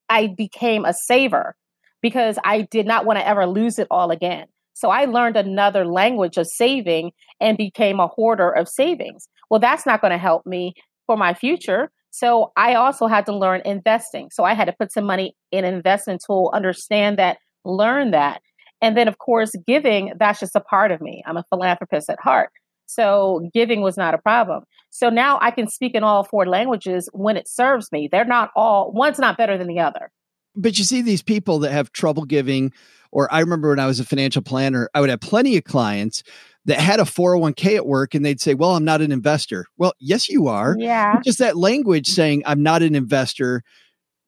I 0.09 0.29
became 0.29 0.85
a 0.85 0.93
saver 0.95 1.55
because 2.03 2.39
I 2.45 2.63
did 2.63 2.87
not 2.87 3.07
want 3.07 3.19
to 3.19 3.27
ever 3.27 3.47
lose 3.47 3.79
it 3.79 3.87
all 3.91 4.11
again. 4.11 4.47
So 4.75 4.91
I 4.91 5.05
learned 5.05 5.37
another 5.37 5.87
language 5.87 6.37
of 6.37 6.47
saving 6.47 7.13
and 7.41 7.57
became 7.57 8.01
a 8.01 8.09
hoarder 8.09 8.51
of 8.51 8.69
savings. 8.69 9.29
Well, 9.49 9.61
that's 9.61 9.87
not 9.87 10.01
going 10.01 10.11
to 10.13 10.19
help 10.19 10.45
me 10.45 10.75
for 11.07 11.17
my 11.17 11.35
future. 11.35 11.91
So 12.11 12.53
I 12.57 12.75
also 12.75 13.07
had 13.07 13.25
to 13.27 13.37
learn 13.37 13.63
investing. 13.65 14.31
So 14.33 14.45
I 14.45 14.55
had 14.55 14.67
to 14.67 14.73
put 14.73 14.93
some 14.93 15.05
money 15.05 15.35
in 15.51 15.65
an 15.65 15.75
investment 15.75 16.23
tool, 16.27 16.51
understand 16.53 17.19
that, 17.19 17.39
learn 17.65 18.11
that. 18.11 18.43
And 18.81 18.97
then, 18.97 19.09
of 19.09 19.19
course, 19.19 19.55
giving, 19.67 20.13
that's 20.19 20.41
just 20.41 20.57
a 20.57 20.61
part 20.61 20.91
of 20.91 21.01
me. 21.01 21.23
I'm 21.27 21.37
a 21.37 21.45
philanthropist 21.51 22.11
at 22.11 22.21
heart. 22.21 22.51
So 22.87 23.49
giving 23.55 23.81
was 23.81 23.97
not 23.97 24.13
a 24.13 24.19
problem. 24.19 24.65
So 24.91 25.09
now 25.09 25.39
I 25.41 25.51
can 25.51 25.69
speak 25.69 25.95
in 25.95 26.03
all 26.03 26.25
four 26.25 26.47
languages 26.47 27.09
when 27.13 27.37
it 27.37 27.49
serves 27.49 27.91
me. 27.93 28.09
They're 28.11 28.25
not 28.25 28.51
all, 28.57 28.93
one's 28.93 29.19
not 29.19 29.39
better 29.39 29.57
than 29.57 29.69
the 29.69 29.81
other. 29.81 30.11
But 30.55 30.79
you 30.79 30.85
see 30.85 31.03
these 31.03 31.23
people 31.23 31.61
that 31.61 31.73
have 31.73 31.93
trouble 31.93 32.25
giving, 32.25 32.73
or 33.11 33.33
I 33.33 33.41
remember 33.41 33.71
when 33.71 33.79
I 33.79 33.87
was 33.87 34.01
a 34.01 34.05
financial 34.05 34.43
planner, 34.43 34.89
I 34.95 35.01
would 35.01 35.11
have 35.11 35.21
plenty 35.21 35.57
of 35.57 35.65
clients 35.65 36.23
that 36.65 36.79
had 36.79 37.01
a 37.01 37.05
401k 37.05 37.77
at 37.77 37.87
work 37.87 38.15
and 38.15 38.25
they'd 38.25 38.41
say, 38.41 38.55
Well, 38.55 38.77
I'm 38.77 38.85
not 38.85 39.03
an 39.03 39.13
investor. 39.13 39.67
Well, 39.77 39.95
yes, 39.99 40.29
you 40.29 40.49
are. 40.49 40.77
Yeah. 40.79 41.21
Just 41.25 41.39
that 41.39 41.57
language 41.57 42.07
saying, 42.07 42.43
I'm 42.47 42.63
not 42.63 42.83
an 42.83 42.95
investor, 42.95 43.63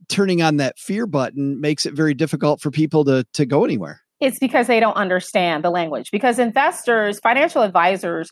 turning 0.08 0.42
on 0.42 0.56
that 0.58 0.78
fear 0.78 1.06
button 1.06 1.60
makes 1.60 1.86
it 1.86 1.94
very 1.94 2.14
difficult 2.14 2.60
for 2.60 2.70
people 2.70 3.04
to, 3.04 3.24
to 3.34 3.46
go 3.46 3.64
anywhere. 3.64 4.00
It's 4.20 4.38
because 4.38 4.66
they 4.66 4.80
don't 4.80 4.96
understand 4.96 5.64
the 5.64 5.70
language. 5.70 6.10
Because 6.10 6.38
investors, 6.38 7.20
financial 7.20 7.62
advisors, 7.62 8.30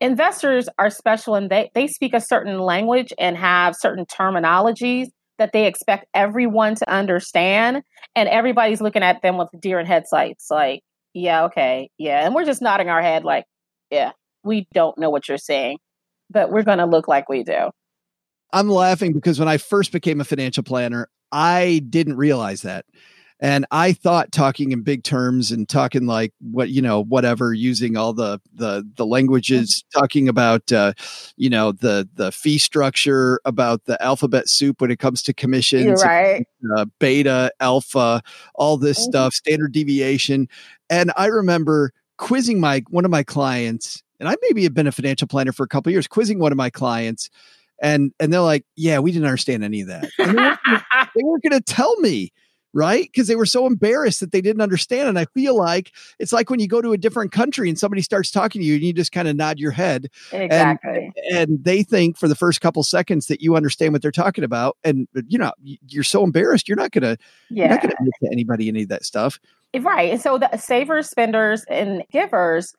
investors 0.00 0.68
are 0.78 0.90
special 0.90 1.34
and 1.34 1.50
they, 1.50 1.70
they 1.74 1.86
speak 1.86 2.14
a 2.14 2.20
certain 2.20 2.58
language 2.58 3.12
and 3.18 3.36
have 3.36 3.76
certain 3.76 4.06
terminologies 4.06 5.08
that 5.40 5.52
they 5.52 5.66
expect 5.66 6.04
everyone 6.12 6.74
to 6.74 6.88
understand. 6.92 7.82
And 8.14 8.28
everybody's 8.28 8.82
looking 8.82 9.02
at 9.02 9.22
them 9.22 9.38
with 9.38 9.48
deer 9.58 9.80
in 9.80 9.86
headlights, 9.86 10.50
like, 10.50 10.82
yeah, 11.14 11.44
okay, 11.44 11.88
yeah. 11.96 12.24
And 12.24 12.34
we're 12.34 12.44
just 12.44 12.60
nodding 12.60 12.90
our 12.90 13.00
head, 13.00 13.24
like, 13.24 13.46
yeah, 13.90 14.12
we 14.44 14.68
don't 14.74 14.96
know 14.98 15.08
what 15.08 15.28
you're 15.28 15.38
saying, 15.38 15.78
but 16.28 16.52
we're 16.52 16.62
going 16.62 16.78
to 16.78 16.86
look 16.86 17.08
like 17.08 17.30
we 17.30 17.42
do. 17.42 17.70
I'm 18.52 18.68
laughing 18.68 19.14
because 19.14 19.38
when 19.38 19.48
I 19.48 19.56
first 19.56 19.92
became 19.92 20.20
a 20.20 20.24
financial 20.24 20.62
planner, 20.62 21.08
I 21.32 21.82
didn't 21.88 22.16
realize 22.16 22.60
that. 22.62 22.84
And 23.40 23.64
I 23.70 23.94
thought 23.94 24.32
talking 24.32 24.72
in 24.72 24.82
big 24.82 25.02
terms 25.02 25.50
and 25.50 25.66
talking 25.68 26.06
like 26.06 26.32
what, 26.40 26.68
you 26.68 26.82
know, 26.82 27.02
whatever, 27.02 27.54
using 27.54 27.96
all 27.96 28.12
the, 28.12 28.38
the, 28.54 28.86
the 28.96 29.06
languages, 29.06 29.82
talking 29.94 30.28
about, 30.28 30.70
uh, 30.70 30.92
you 31.36 31.48
know, 31.48 31.72
the, 31.72 32.06
the 32.14 32.32
fee 32.32 32.58
structure, 32.58 33.40
about 33.46 33.86
the 33.86 34.00
alphabet 34.02 34.48
soup 34.48 34.80
when 34.82 34.90
it 34.90 34.98
comes 34.98 35.22
to 35.22 35.32
commissions, 35.32 35.86
You're 35.86 35.96
right. 35.96 36.46
uh, 36.76 36.84
beta, 36.98 37.50
alpha, 37.60 38.22
all 38.54 38.76
this 38.76 38.98
Mhm. 38.98 39.02
stuff, 39.02 39.34
standard 39.34 39.72
deviation. 39.72 40.46
And 40.90 41.10
I 41.16 41.26
remember 41.26 41.92
quizzing 42.18 42.60
my 42.60 42.82
one 42.90 43.06
of 43.06 43.10
my 43.10 43.22
clients, 43.22 44.02
and 44.18 44.28
I 44.28 44.36
maybe 44.42 44.62
have 44.64 44.74
been 44.74 44.86
a 44.86 44.92
financial 44.92 45.26
planner 45.26 45.52
for 45.52 45.64
a 45.64 45.68
couple 45.68 45.88
of 45.88 45.94
years, 45.94 46.06
quizzing 46.06 46.38
one 46.38 46.52
of 46.52 46.58
my 46.58 46.68
clients, 46.68 47.30
and 47.80 48.12
and 48.20 48.30
they're 48.32 48.40
like, 48.40 48.66
"Yeah, 48.76 48.98
we 48.98 49.12
didn't 49.12 49.24
understand 49.26 49.64
any 49.64 49.80
of 49.80 49.88
that." 49.88 50.10
And 50.18 50.34
they 50.34 50.42
weren't, 50.42 50.58
they 51.16 51.22
weren't 51.22 51.42
going 51.42 51.58
to 51.58 51.62
tell 51.62 51.96
me 52.00 52.32
right? 52.72 53.04
Because 53.04 53.28
they 53.28 53.36
were 53.36 53.46
so 53.46 53.66
embarrassed 53.66 54.20
that 54.20 54.32
they 54.32 54.40
didn't 54.40 54.62
understand. 54.62 55.08
And 55.08 55.18
I 55.18 55.24
feel 55.26 55.56
like 55.56 55.92
it's 56.18 56.32
like 56.32 56.50
when 56.50 56.60
you 56.60 56.68
go 56.68 56.80
to 56.80 56.92
a 56.92 56.98
different 56.98 57.32
country 57.32 57.68
and 57.68 57.78
somebody 57.78 58.02
starts 58.02 58.30
talking 58.30 58.60
to 58.60 58.66
you 58.66 58.74
and 58.74 58.82
you 58.82 58.92
just 58.92 59.12
kind 59.12 59.28
of 59.28 59.36
nod 59.36 59.58
your 59.58 59.72
head. 59.72 60.08
Exactly. 60.32 61.12
And, 61.30 61.50
and 61.50 61.64
they 61.64 61.82
think 61.82 62.16
for 62.16 62.28
the 62.28 62.34
first 62.34 62.60
couple 62.60 62.82
seconds 62.82 63.26
that 63.26 63.40
you 63.40 63.56
understand 63.56 63.92
what 63.92 64.02
they're 64.02 64.10
talking 64.10 64.44
about. 64.44 64.76
And, 64.84 65.08
you 65.26 65.38
know, 65.38 65.52
you're 65.62 66.04
so 66.04 66.22
embarrassed, 66.22 66.68
you're 66.68 66.76
not 66.76 66.92
to, 66.92 67.16
yeah. 67.50 67.64
you're 67.64 67.68
not 67.68 67.82
going 67.82 67.90
to 67.90 67.96
admit 67.98 68.14
to 68.22 68.28
anybody 68.32 68.68
any 68.68 68.82
of 68.82 68.88
that 68.88 69.04
stuff. 69.04 69.40
Eh, 69.74 69.80
right. 69.82 70.12
And 70.12 70.20
so 70.20 70.38
the 70.38 70.56
savers, 70.56 71.08
spenders, 71.08 71.64
and 71.68 72.04
givers, 72.10 72.74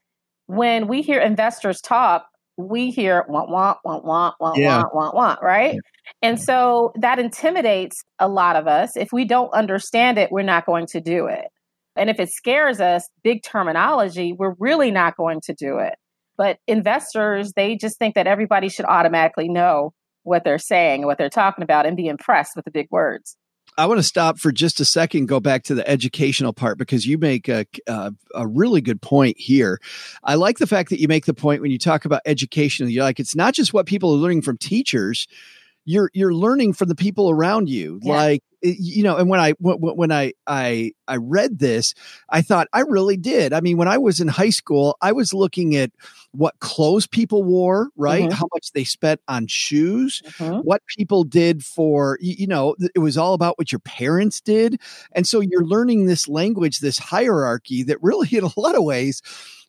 when 0.47 0.88
we 0.88 1.01
hear 1.01 1.19
investors 1.19 1.82
talk, 1.82 2.27
we 2.69 2.91
hear 2.91 3.26
want, 3.28 3.50
want, 3.50 3.78
want, 3.84 4.06
want, 4.06 4.36
want, 4.39 4.58
yeah. 4.58 4.78
want, 4.78 4.95
want, 4.95 5.15
want, 5.15 5.39
right? 5.41 5.74
Yeah. 5.74 5.80
And 6.21 6.41
so 6.41 6.91
that 7.00 7.19
intimidates 7.19 7.95
a 8.19 8.28
lot 8.28 8.56
of 8.56 8.67
us. 8.67 8.95
If 8.95 9.10
we 9.12 9.26
don't 9.26 9.54
understand 9.54 10.17
it, 10.17 10.32
we're 10.32 10.41
not 10.43 10.65
going 10.65 10.88
to 10.88 11.02
do 11.02 11.28
it. 11.28 11.45
And 11.95 12.10
if 12.10 12.19
it 12.19 12.30
scares 12.30 12.80
us, 12.80 13.08
big 13.24 13.43
terminology, 13.43 14.34
we're 14.38 14.56
really 14.60 14.91
not 14.91 15.17
going 15.17 15.41
to 15.45 15.54
do 15.54 15.78
it. 15.78 15.95
But 16.38 16.58
investors, 16.67 17.54
they 17.56 17.76
just 17.76 18.00
think 18.00 18.15
that 18.15 18.28
everybody 18.28 18.69
should 18.69 18.86
automatically 18.86 19.50
know 19.50 19.93
what 20.24 20.43
they're 20.43 20.58
saying, 20.58 21.06
what 21.06 21.17
they're 21.17 21.30
talking 21.30 21.63
about, 21.63 21.86
and 21.86 21.97
be 21.97 22.08
impressed 22.08 22.56
with 22.56 22.65
the 22.65 22.71
big 22.71 22.88
words. 22.91 23.36
I 23.77 23.86
want 23.86 23.99
to 23.99 24.03
stop 24.03 24.38
for 24.38 24.51
just 24.51 24.79
a 24.79 24.86
second, 24.86 25.27
go 25.27 25.39
back 25.39 25.63
to 25.63 25.73
the 25.73 25.88
educational 25.88 26.53
part 26.53 26.77
because 26.77 27.05
you 27.05 27.17
make 27.17 27.47
a, 27.47 27.65
a, 27.88 28.13
a, 28.36 28.45
really 28.47 28.81
good 28.81 29.01
point 29.01 29.39
here. 29.39 29.79
I 30.23 30.36
like 30.36 30.57
the 30.57 30.67
fact 30.67 30.89
that 30.89 30.99
you 30.99 31.07
make 31.07 31.25
the 31.25 31.34
point 31.34 31.62
when 31.62 31.71
you 31.71 31.79
talk 31.79 32.03
about 32.03 32.21
education. 32.25 32.89
You're 32.89 33.03
like, 33.03 33.19
it's 33.19 33.36
not 33.36 33.53
just 33.53 33.73
what 33.73 33.86
people 33.86 34.12
are 34.12 34.17
learning 34.17 34.41
from 34.41 34.57
teachers. 34.57 35.27
You're 35.85 36.11
you're 36.13 36.33
learning 36.33 36.73
from 36.73 36.89
the 36.89 36.95
people 36.95 37.29
around 37.29 37.69
you. 37.69 37.99
Yeah. 38.01 38.13
Like 38.13 38.43
you 38.61 39.01
know, 39.01 39.17
and 39.17 39.27
when 39.27 39.39
I 39.39 39.53
when 39.59 40.11
I 40.11 40.33
I 40.45 40.91
I 41.07 41.17
read 41.17 41.59
this, 41.59 41.95
I 42.29 42.41
thought 42.41 42.67
I 42.73 42.81
really 42.81 43.17
did. 43.17 43.53
I 43.53 43.61
mean, 43.61 43.77
when 43.77 43.87
I 43.87 43.97
was 43.97 44.19
in 44.19 44.27
high 44.27 44.51
school, 44.51 44.97
I 45.01 45.11
was 45.11 45.33
looking 45.33 45.75
at 45.75 45.91
what 46.31 46.59
clothes 46.59 47.07
people 47.07 47.43
wore, 47.43 47.89
right? 47.95 48.23
Mm-hmm. 48.23 48.33
How 48.33 48.47
much 48.53 48.71
they 48.73 48.83
spent 48.83 49.19
on 49.27 49.47
shoes, 49.47 50.21
mm-hmm. 50.37 50.59
what 50.59 50.81
people 50.95 51.23
did 51.23 51.63
for, 51.63 52.17
you 52.21 52.47
know, 52.47 52.75
it 52.95 52.99
was 52.99 53.17
all 53.17 53.33
about 53.33 53.57
what 53.57 53.71
your 53.71 53.79
parents 53.79 54.39
did. 54.41 54.79
And 55.13 55.27
so 55.27 55.39
you're 55.39 55.65
learning 55.65 56.05
this 56.05 56.27
language, 56.27 56.79
this 56.79 56.97
hierarchy 56.97 57.83
that 57.83 58.01
really, 58.01 58.29
in 58.37 58.43
a 58.43 58.59
lot 58.59 58.75
of 58.75 58.83
ways, 58.83 59.21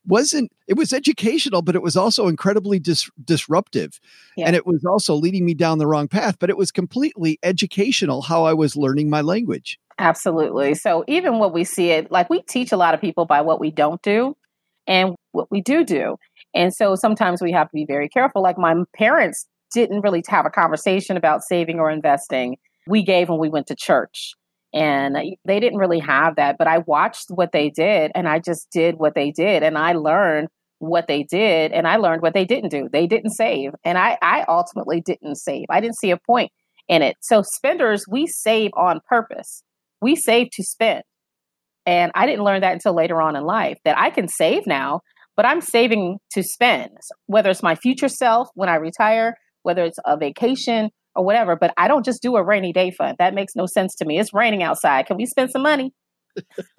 wasn't 0.06 0.50
it 0.66 0.76
was 0.76 0.92
educational 0.92 1.62
but 1.62 1.74
it 1.74 1.82
was 1.82 1.96
also 1.96 2.28
incredibly 2.28 2.78
dis- 2.78 3.10
disruptive 3.24 4.00
yeah. 4.36 4.46
and 4.46 4.56
it 4.56 4.66
was 4.66 4.84
also 4.84 5.14
leading 5.14 5.44
me 5.44 5.54
down 5.54 5.78
the 5.78 5.86
wrong 5.86 6.08
path 6.08 6.36
but 6.38 6.50
it 6.50 6.56
was 6.56 6.72
completely 6.72 7.38
educational 7.42 8.22
how 8.22 8.44
i 8.44 8.52
was 8.52 8.76
learning 8.76 9.08
my 9.08 9.20
language 9.20 9.78
absolutely 9.98 10.74
so 10.74 11.04
even 11.06 11.38
what 11.38 11.52
we 11.52 11.62
see 11.64 11.90
it 11.90 12.10
like 12.10 12.28
we 12.28 12.42
teach 12.42 12.72
a 12.72 12.76
lot 12.76 12.94
of 12.94 13.00
people 13.00 13.24
by 13.24 13.40
what 13.40 13.60
we 13.60 13.70
don't 13.70 14.02
do 14.02 14.36
and 14.86 15.14
what 15.30 15.50
we 15.50 15.60
do 15.60 15.84
do 15.84 16.16
and 16.54 16.74
so 16.74 16.94
sometimes 16.94 17.40
we 17.40 17.52
have 17.52 17.68
to 17.68 17.74
be 17.74 17.84
very 17.84 18.08
careful. 18.08 18.42
Like 18.42 18.58
my 18.58 18.74
parents 18.94 19.46
didn't 19.72 20.02
really 20.02 20.22
have 20.28 20.46
a 20.46 20.50
conversation 20.50 21.16
about 21.16 21.42
saving 21.42 21.78
or 21.78 21.90
investing. 21.90 22.58
We 22.86 23.02
gave 23.02 23.28
when 23.28 23.38
we 23.38 23.48
went 23.48 23.66
to 23.68 23.74
church. 23.74 24.34
And 24.74 25.16
they 25.44 25.60
didn't 25.60 25.78
really 25.78 25.98
have 26.00 26.36
that, 26.36 26.56
but 26.58 26.66
I 26.66 26.78
watched 26.78 27.26
what 27.28 27.52
they 27.52 27.68
did 27.68 28.10
and 28.14 28.26
I 28.26 28.38
just 28.38 28.68
did 28.72 28.94
what 28.98 29.14
they 29.14 29.30
did. 29.30 29.62
And 29.62 29.76
I 29.76 29.92
learned 29.92 30.48
what 30.78 31.06
they 31.06 31.22
did 31.24 31.72
and 31.72 31.86
I 31.86 31.96
learned 31.96 32.22
what 32.22 32.34
they 32.34 32.44
didn't 32.44 32.70
do. 32.70 32.88
They 32.90 33.06
didn't 33.06 33.30
save. 33.30 33.72
And 33.84 33.98
I, 33.98 34.18
I 34.22 34.44
ultimately 34.48 35.02
didn't 35.02 35.36
save. 35.36 35.66
I 35.70 35.80
didn't 35.80 35.98
see 35.98 36.10
a 36.10 36.16
point 36.16 36.50
in 36.88 37.02
it. 37.02 37.16
So 37.20 37.42
spenders, 37.42 38.04
we 38.08 38.26
save 38.26 38.70
on 38.74 39.00
purpose. 39.08 39.62
We 40.00 40.16
save 40.16 40.48
to 40.52 40.64
spend. 40.64 41.02
And 41.84 42.10
I 42.14 42.26
didn't 42.26 42.44
learn 42.44 42.62
that 42.62 42.72
until 42.72 42.94
later 42.94 43.20
on 43.20 43.36
in 43.36 43.44
life 43.44 43.78
that 43.84 43.98
I 43.98 44.10
can 44.10 44.28
save 44.28 44.66
now, 44.66 45.00
but 45.36 45.46
I'm 45.46 45.60
saving 45.60 46.18
to 46.32 46.42
spend, 46.42 46.90
whether 47.26 47.50
it's 47.50 47.62
my 47.62 47.74
future 47.74 48.08
self 48.08 48.48
when 48.54 48.68
I 48.68 48.76
retire, 48.76 49.34
whether 49.62 49.84
it's 49.84 49.98
a 50.04 50.16
vacation 50.16 50.90
or 51.14 51.24
whatever. 51.24 51.56
But 51.56 51.72
I 51.76 51.88
don't 51.88 52.04
just 52.04 52.22
do 52.22 52.36
a 52.36 52.42
rainy 52.42 52.72
day 52.72 52.90
fund. 52.90 53.16
That 53.18 53.34
makes 53.34 53.54
no 53.54 53.66
sense 53.66 53.94
to 53.96 54.04
me. 54.04 54.18
It's 54.18 54.32
raining 54.32 54.62
outside. 54.62 55.06
Can 55.06 55.16
we 55.16 55.26
spend 55.26 55.50
some 55.50 55.62
money? 55.62 55.92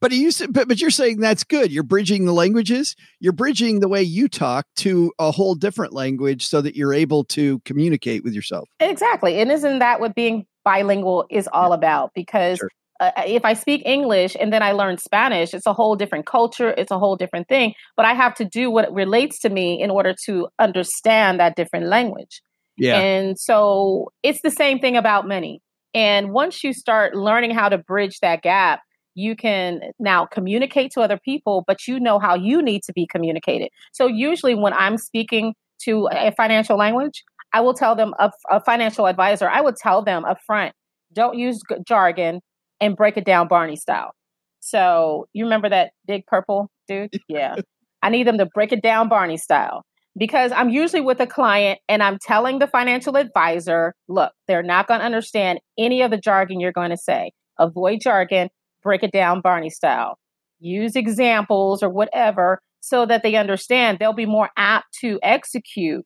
but 0.00 0.12
you 0.12 0.30
but, 0.50 0.68
but 0.68 0.80
you're 0.80 0.90
saying 0.90 1.18
that's 1.18 1.44
good. 1.44 1.72
You're 1.72 1.82
bridging 1.82 2.26
the 2.26 2.32
languages. 2.32 2.94
You're 3.20 3.32
bridging 3.32 3.80
the 3.80 3.88
way 3.88 4.02
you 4.02 4.28
talk 4.28 4.66
to 4.76 5.12
a 5.18 5.30
whole 5.30 5.54
different 5.54 5.92
language 5.92 6.46
so 6.46 6.60
that 6.60 6.76
you're 6.76 6.94
able 6.94 7.24
to 7.24 7.60
communicate 7.60 8.22
with 8.22 8.34
yourself. 8.34 8.68
Exactly. 8.80 9.40
And 9.40 9.50
isn't 9.50 9.80
that 9.80 10.00
what 10.00 10.14
being 10.14 10.46
bilingual 10.64 11.26
is 11.30 11.48
all 11.52 11.72
about? 11.72 12.12
Because 12.14 12.58
sure 12.58 12.68
uh, 13.00 13.12
if 13.26 13.44
I 13.44 13.54
speak 13.54 13.82
English 13.84 14.36
and 14.38 14.52
then 14.52 14.62
I 14.62 14.72
learn 14.72 14.98
Spanish, 14.98 15.54
it's 15.54 15.66
a 15.66 15.72
whole 15.72 15.96
different 15.96 16.26
culture, 16.26 16.74
it's 16.76 16.90
a 16.90 16.98
whole 16.98 17.16
different 17.16 17.48
thing. 17.48 17.74
But 17.96 18.06
I 18.06 18.14
have 18.14 18.34
to 18.36 18.44
do 18.44 18.70
what 18.70 18.92
relates 18.92 19.38
to 19.40 19.50
me 19.50 19.80
in 19.80 19.90
order 19.90 20.14
to 20.26 20.48
understand 20.58 21.38
that 21.40 21.56
different 21.56 21.86
language. 21.86 22.42
Yeah. 22.78 22.98
And 22.98 23.38
so 23.38 24.12
it's 24.22 24.40
the 24.42 24.50
same 24.50 24.78
thing 24.78 24.96
about 24.96 25.26
money. 25.26 25.60
And 25.94 26.30
once 26.32 26.62
you 26.62 26.72
start 26.72 27.14
learning 27.14 27.52
how 27.52 27.68
to 27.68 27.78
bridge 27.78 28.20
that 28.20 28.42
gap, 28.42 28.80
you 29.14 29.34
can 29.34 29.80
now 29.98 30.26
communicate 30.26 30.92
to 30.92 31.00
other 31.00 31.18
people, 31.18 31.64
but 31.66 31.88
you 31.88 31.98
know 31.98 32.18
how 32.18 32.36
you 32.36 32.62
need 32.62 32.82
to 32.84 32.92
be 32.92 33.06
communicated. 33.06 33.70
So 33.92 34.06
usually 34.06 34.54
when 34.54 34.72
I'm 34.72 34.96
speaking 34.96 35.54
to 35.82 36.08
a 36.12 36.32
financial 36.36 36.76
language, 36.76 37.24
I 37.52 37.60
will 37.60 37.74
tell 37.74 37.96
them 37.96 38.14
a, 38.18 38.30
a 38.50 38.60
financial 38.62 39.06
advisor, 39.06 39.48
I 39.48 39.60
would 39.60 39.76
tell 39.76 40.02
them 40.02 40.24
up 40.24 40.38
front, 40.46 40.72
don't 41.12 41.36
use 41.36 41.60
jargon 41.86 42.40
and 42.80 42.96
break 42.96 43.16
it 43.16 43.24
down 43.24 43.48
Barney 43.48 43.76
style. 43.76 44.12
So 44.60 45.26
you 45.32 45.44
remember 45.44 45.68
that 45.68 45.92
big 46.06 46.26
purple 46.26 46.70
dude? 46.86 47.12
Yeah. 47.28 47.56
I 48.02 48.10
need 48.10 48.26
them 48.26 48.38
to 48.38 48.46
break 48.46 48.72
it 48.72 48.82
down 48.82 49.08
Barney 49.08 49.36
style 49.36 49.82
because 50.18 50.52
I'm 50.52 50.68
usually 50.68 51.00
with 51.00 51.20
a 51.20 51.26
client 51.26 51.78
and 51.88 52.02
I'm 52.02 52.18
telling 52.18 52.58
the 52.58 52.66
financial 52.66 53.16
advisor, 53.16 53.94
look, 54.08 54.32
they're 54.46 54.62
not 54.62 54.88
going 54.88 55.00
to 55.00 55.06
understand 55.06 55.60
any 55.78 56.02
of 56.02 56.10
the 56.10 56.18
jargon 56.18 56.60
you're 56.60 56.72
going 56.72 56.90
to 56.90 56.96
say. 56.96 57.32
Avoid 57.58 58.00
jargon, 58.00 58.48
break 58.82 59.02
it 59.02 59.12
down 59.12 59.40
Barney 59.40 59.70
style. 59.70 60.18
Use 60.60 60.96
examples 60.96 61.82
or 61.82 61.88
whatever 61.88 62.60
so 62.80 63.06
that 63.06 63.22
they 63.22 63.36
understand. 63.36 63.98
They'll 63.98 64.12
be 64.12 64.26
more 64.26 64.50
apt 64.56 64.86
to 65.00 65.18
execute 65.22 66.04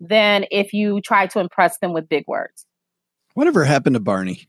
than 0.00 0.46
if 0.50 0.72
you 0.72 1.00
try 1.00 1.26
to 1.28 1.38
impress 1.38 1.78
them 1.78 1.92
with 1.92 2.08
big 2.08 2.24
words. 2.26 2.66
Whatever 3.34 3.64
happened 3.64 3.94
to 3.94 4.00
Barney? 4.00 4.48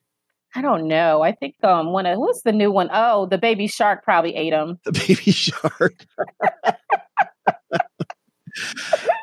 I 0.56 0.62
don't 0.62 0.88
know. 0.88 1.24
I 1.24 1.32
think 1.32 1.56
um 1.64 1.92
one 1.92 2.06
of 2.06 2.20
what's 2.20 2.44
the 2.44 2.52
new 2.52 2.72
one? 2.72 2.90
Oh, 2.94 3.26
the 3.26 3.38
baby 3.38 3.68
shark 3.68 4.04
probably 4.04 4.36
ate 4.36 4.54
him. 4.54 4.80
The 4.86 4.92
baby 4.92 5.32
shark. 5.32 6.06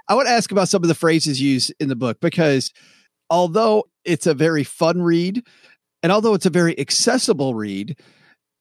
I 0.08 0.14
want 0.14 0.28
to 0.28 0.32
ask 0.32 0.50
about 0.50 0.68
some 0.68 0.82
of 0.82 0.88
the 0.88 0.94
phrases 0.94 1.40
used 1.40 1.72
in 1.78 1.88
the 1.88 1.96
book 1.96 2.20
because 2.20 2.72
although 3.28 3.84
it's 4.04 4.26
a 4.26 4.34
very 4.34 4.64
fun 4.64 5.02
read 5.02 5.46
and 6.02 6.10
although 6.10 6.34
it's 6.34 6.46
a 6.46 6.50
very 6.50 6.78
accessible 6.78 7.54
read, 7.54 7.98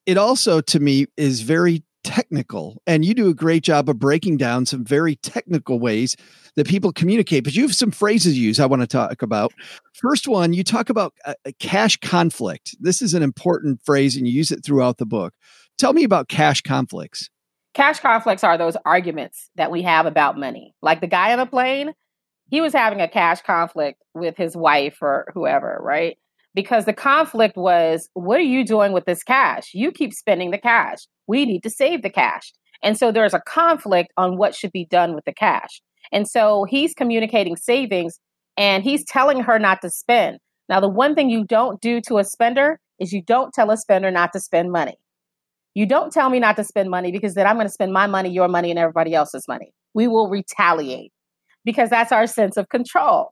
it 0.05 0.17
also 0.17 0.62
to 0.62 0.79
me 0.79 1.08
is 1.17 1.41
very 1.41 1.84
technical. 2.03 2.82
And 2.88 3.03
you 3.03 3.13
do 3.13 3.29
a 3.29 3.34
great 3.34 3.63
job 3.63 3.89
of 3.89 3.99
breaking 3.99 4.38
down 4.38 4.65
some 4.65 4.84
very 4.84 5.15
technical 5.17 5.79
ways 5.79 6.15
that 6.55 6.67
people 6.67 6.91
communicate. 6.91 7.43
But 7.43 7.55
you 7.55 7.63
have 7.63 7.75
some 7.75 7.91
phrases 7.91 8.38
you 8.38 8.47
use 8.47 8.60
i 8.60 8.65
want 8.65 8.82
to 8.82 8.88
talk 8.88 9.21
about. 9.21 9.53
First 9.93 10.27
one 10.27 10.53
you 10.53 10.63
talk 10.63 10.89
about 10.89 11.13
a, 11.25 11.36
a 11.45 11.53
cash 11.53 11.97
conflict. 11.97 12.75
This 12.79 13.01
is 13.01 13.13
an 13.13 13.23
important 13.23 13.82
phrase 13.86 14.15
and 14.15 14.27
you 14.27 14.34
use 14.34 14.51
it 14.51 14.63
throughout 14.63 14.97
the 14.97 15.05
book. 15.05 15.34
Tell 15.77 15.93
me 15.93 16.03
about 16.03 16.27
cash 16.27 16.62
conflicts 16.62 17.29
cash 17.79 17.99
conflicts 17.99 18.43
are 18.43 18.57
those 18.57 18.77
arguments 18.85 19.49
that 19.55 19.71
we 19.71 19.81
have 19.81 20.05
about 20.05 20.37
money 20.37 20.75
like 20.81 21.01
the 21.01 21.07
guy 21.07 21.31
on 21.31 21.39
the 21.39 21.45
plane 21.45 21.93
he 22.51 22.61
was 22.61 22.73
having 22.73 23.01
a 23.01 23.07
cash 23.07 23.41
conflict 23.41 24.01
with 24.13 24.35
his 24.37 24.55
wife 24.55 24.97
or 25.01 25.31
whoever 25.33 25.79
right 25.81 26.17
because 26.55 26.85
the 26.85 26.93
conflict 26.93 27.55
was 27.55 28.09
what 28.13 28.39
are 28.39 28.41
you 28.41 28.65
doing 28.65 28.91
with 28.91 29.05
this 29.05 29.23
cash 29.23 29.71
you 29.73 29.91
keep 29.91 30.13
spending 30.13 30.51
the 30.51 30.57
cash 30.57 30.99
we 31.29 31.45
need 31.45 31.61
to 31.61 31.69
save 31.69 32.01
the 32.01 32.09
cash. 32.09 32.51
And 32.81 32.97
so 32.97 33.11
there's 33.11 33.35
a 33.35 33.41
conflict 33.41 34.11
on 34.17 34.37
what 34.37 34.55
should 34.55 34.71
be 34.71 34.85
done 34.85 35.13
with 35.13 35.25
the 35.25 35.33
cash. 35.33 35.79
And 36.11 36.27
so 36.27 36.65
he's 36.67 36.95
communicating 36.95 37.55
savings 37.55 38.19
and 38.57 38.83
he's 38.83 39.05
telling 39.05 39.41
her 39.41 39.59
not 39.59 39.81
to 39.83 39.91
spend. 39.91 40.39
Now, 40.67 40.79
the 40.79 40.89
one 40.89 41.13
thing 41.13 41.29
you 41.29 41.45
don't 41.45 41.79
do 41.81 42.01
to 42.01 42.17
a 42.17 42.23
spender 42.23 42.79
is 42.99 43.13
you 43.13 43.21
don't 43.21 43.53
tell 43.53 43.69
a 43.69 43.77
spender 43.77 44.09
not 44.09 44.33
to 44.33 44.39
spend 44.39 44.71
money. 44.71 44.97
You 45.75 45.86
don't 45.86 46.12
tell 46.12 46.29
me 46.29 46.39
not 46.39 46.55
to 46.58 46.63
spend 46.63 46.89
money 46.89 47.12
because 47.12 47.36
then 47.36 47.47
I'm 47.47 47.55
going 47.55 47.67
to 47.67 47.73
spend 47.73 47.93
my 47.93 48.08
money, 48.08 48.29
your 48.29 48.47
money, 48.47 48.69
and 48.69 48.79
everybody 48.79 49.13
else's 49.13 49.47
money. 49.47 49.72
We 49.93 50.07
will 50.07 50.30
retaliate 50.30 51.11
because 51.63 51.89
that's 51.89 52.11
our 52.11 52.28
sense 52.28 52.57
of 52.57 52.70
control. 52.70 53.32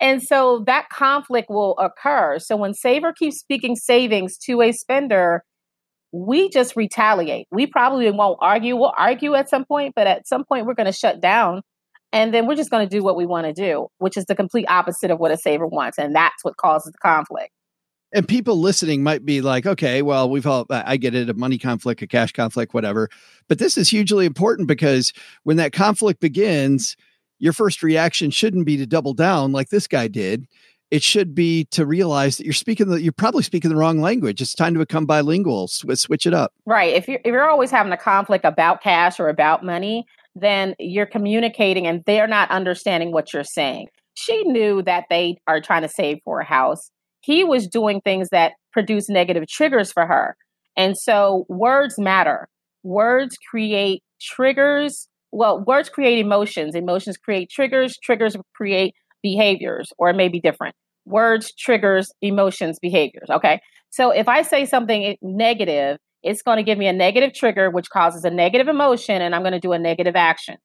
And 0.00 0.22
so 0.22 0.62
that 0.66 0.88
conflict 0.90 1.48
will 1.50 1.76
occur. 1.78 2.38
So 2.38 2.56
when 2.56 2.74
Saver 2.74 3.12
keeps 3.12 3.38
speaking 3.38 3.74
savings 3.74 4.36
to 4.44 4.62
a 4.62 4.72
spender, 4.72 5.42
we 6.12 6.48
just 6.50 6.76
retaliate. 6.76 7.46
We 7.50 7.66
probably 7.66 8.10
won't 8.10 8.38
argue. 8.40 8.76
We'll 8.76 8.94
argue 8.96 9.34
at 9.34 9.50
some 9.50 9.64
point, 9.64 9.94
but 9.96 10.06
at 10.06 10.26
some 10.26 10.44
point 10.44 10.66
we're 10.66 10.74
going 10.74 10.86
to 10.86 10.92
shut 10.92 11.20
down 11.20 11.62
and 12.12 12.32
then 12.32 12.46
we're 12.46 12.54
just 12.54 12.70
going 12.70 12.88
to 12.88 12.96
do 12.96 13.02
what 13.02 13.16
we 13.16 13.26
want 13.26 13.46
to 13.46 13.52
do, 13.52 13.88
which 13.98 14.16
is 14.16 14.24
the 14.24 14.34
complete 14.34 14.66
opposite 14.68 15.10
of 15.10 15.18
what 15.18 15.30
a 15.30 15.36
saver 15.36 15.66
wants. 15.66 15.98
And 15.98 16.14
that's 16.14 16.42
what 16.42 16.56
causes 16.56 16.92
the 16.92 16.98
conflict. 16.98 17.50
And 18.12 18.26
people 18.26 18.58
listening 18.58 19.02
might 19.02 19.26
be 19.26 19.42
like, 19.42 19.66
okay, 19.66 20.00
well, 20.00 20.30
we've 20.30 20.46
all, 20.46 20.66
I 20.70 20.96
get 20.96 21.14
it, 21.14 21.28
a 21.28 21.34
money 21.34 21.58
conflict, 21.58 22.00
a 22.00 22.06
cash 22.06 22.32
conflict, 22.32 22.72
whatever. 22.72 23.10
But 23.48 23.58
this 23.58 23.76
is 23.76 23.90
hugely 23.90 24.24
important 24.24 24.66
because 24.66 25.12
when 25.42 25.58
that 25.58 25.72
conflict 25.72 26.20
begins, 26.20 26.96
your 27.38 27.52
first 27.52 27.82
reaction 27.82 28.30
shouldn't 28.30 28.66
be 28.66 28.76
to 28.78 28.86
double 28.86 29.14
down 29.14 29.52
like 29.52 29.68
this 29.68 29.86
guy 29.86 30.08
did. 30.08 30.46
It 30.90 31.02
should 31.02 31.34
be 31.34 31.66
to 31.66 31.84
realize 31.84 32.38
that 32.38 32.44
you're 32.44 32.54
speaking 32.54 32.88
the, 32.88 33.02
you're 33.02 33.12
probably 33.12 33.42
speaking 33.42 33.68
the 33.68 33.76
wrong 33.76 34.00
language. 34.00 34.40
It's 34.40 34.54
time 34.54 34.72
to 34.72 34.80
become 34.80 35.04
bilingual. 35.04 35.68
Sw- 35.68 35.84
switch 35.92 36.24
it 36.24 36.32
up. 36.32 36.54
Right. 36.64 36.94
If 36.94 37.08
you're 37.08 37.20
if 37.24 37.26
you're 37.26 37.48
always 37.48 37.70
having 37.70 37.92
a 37.92 37.98
conflict 37.98 38.46
about 38.46 38.82
cash 38.82 39.20
or 39.20 39.28
about 39.28 39.62
money, 39.62 40.06
then 40.34 40.74
you're 40.78 41.06
communicating 41.06 41.86
and 41.86 42.02
they're 42.06 42.26
not 42.26 42.50
understanding 42.50 43.12
what 43.12 43.34
you're 43.34 43.44
saying. 43.44 43.88
She 44.14 44.44
knew 44.44 44.82
that 44.82 45.04
they 45.10 45.36
are 45.46 45.60
trying 45.60 45.82
to 45.82 45.88
save 45.88 46.20
for 46.24 46.40
a 46.40 46.44
house. 46.44 46.90
He 47.28 47.44
was 47.44 47.68
doing 47.68 48.00
things 48.00 48.30
that 48.30 48.52
produce 48.72 49.10
negative 49.10 49.46
triggers 49.46 49.92
for 49.92 50.06
her. 50.06 50.34
And 50.78 50.96
so 50.96 51.44
words 51.50 51.98
matter. 51.98 52.48
Words 52.82 53.36
create 53.50 54.02
triggers. 54.18 55.08
Well, 55.30 55.62
words 55.66 55.90
create 55.90 56.20
emotions. 56.20 56.74
Emotions 56.74 57.18
create 57.18 57.50
triggers. 57.50 57.98
Triggers 58.02 58.34
create 58.56 58.94
behaviors, 59.22 59.92
or 59.98 60.08
it 60.08 60.16
may 60.16 60.28
be 60.28 60.40
different. 60.40 60.74
Words, 61.04 61.52
triggers, 61.52 62.10
emotions, 62.22 62.78
behaviors. 62.80 63.28
Okay. 63.28 63.60
So 63.90 64.10
if 64.10 64.26
I 64.26 64.40
say 64.40 64.64
something 64.64 65.14
negative, 65.20 65.98
it's 66.22 66.40
going 66.40 66.56
to 66.56 66.62
give 66.62 66.78
me 66.78 66.86
a 66.86 66.94
negative 66.94 67.34
trigger, 67.34 67.68
which 67.68 67.90
causes 67.90 68.24
a 68.24 68.30
negative 68.30 68.68
emotion, 68.68 69.20
and 69.20 69.34
I'm 69.34 69.42
going 69.42 69.52
to 69.52 69.60
do 69.60 69.72
a 69.72 69.78
negative 69.78 70.16
action. 70.16 70.56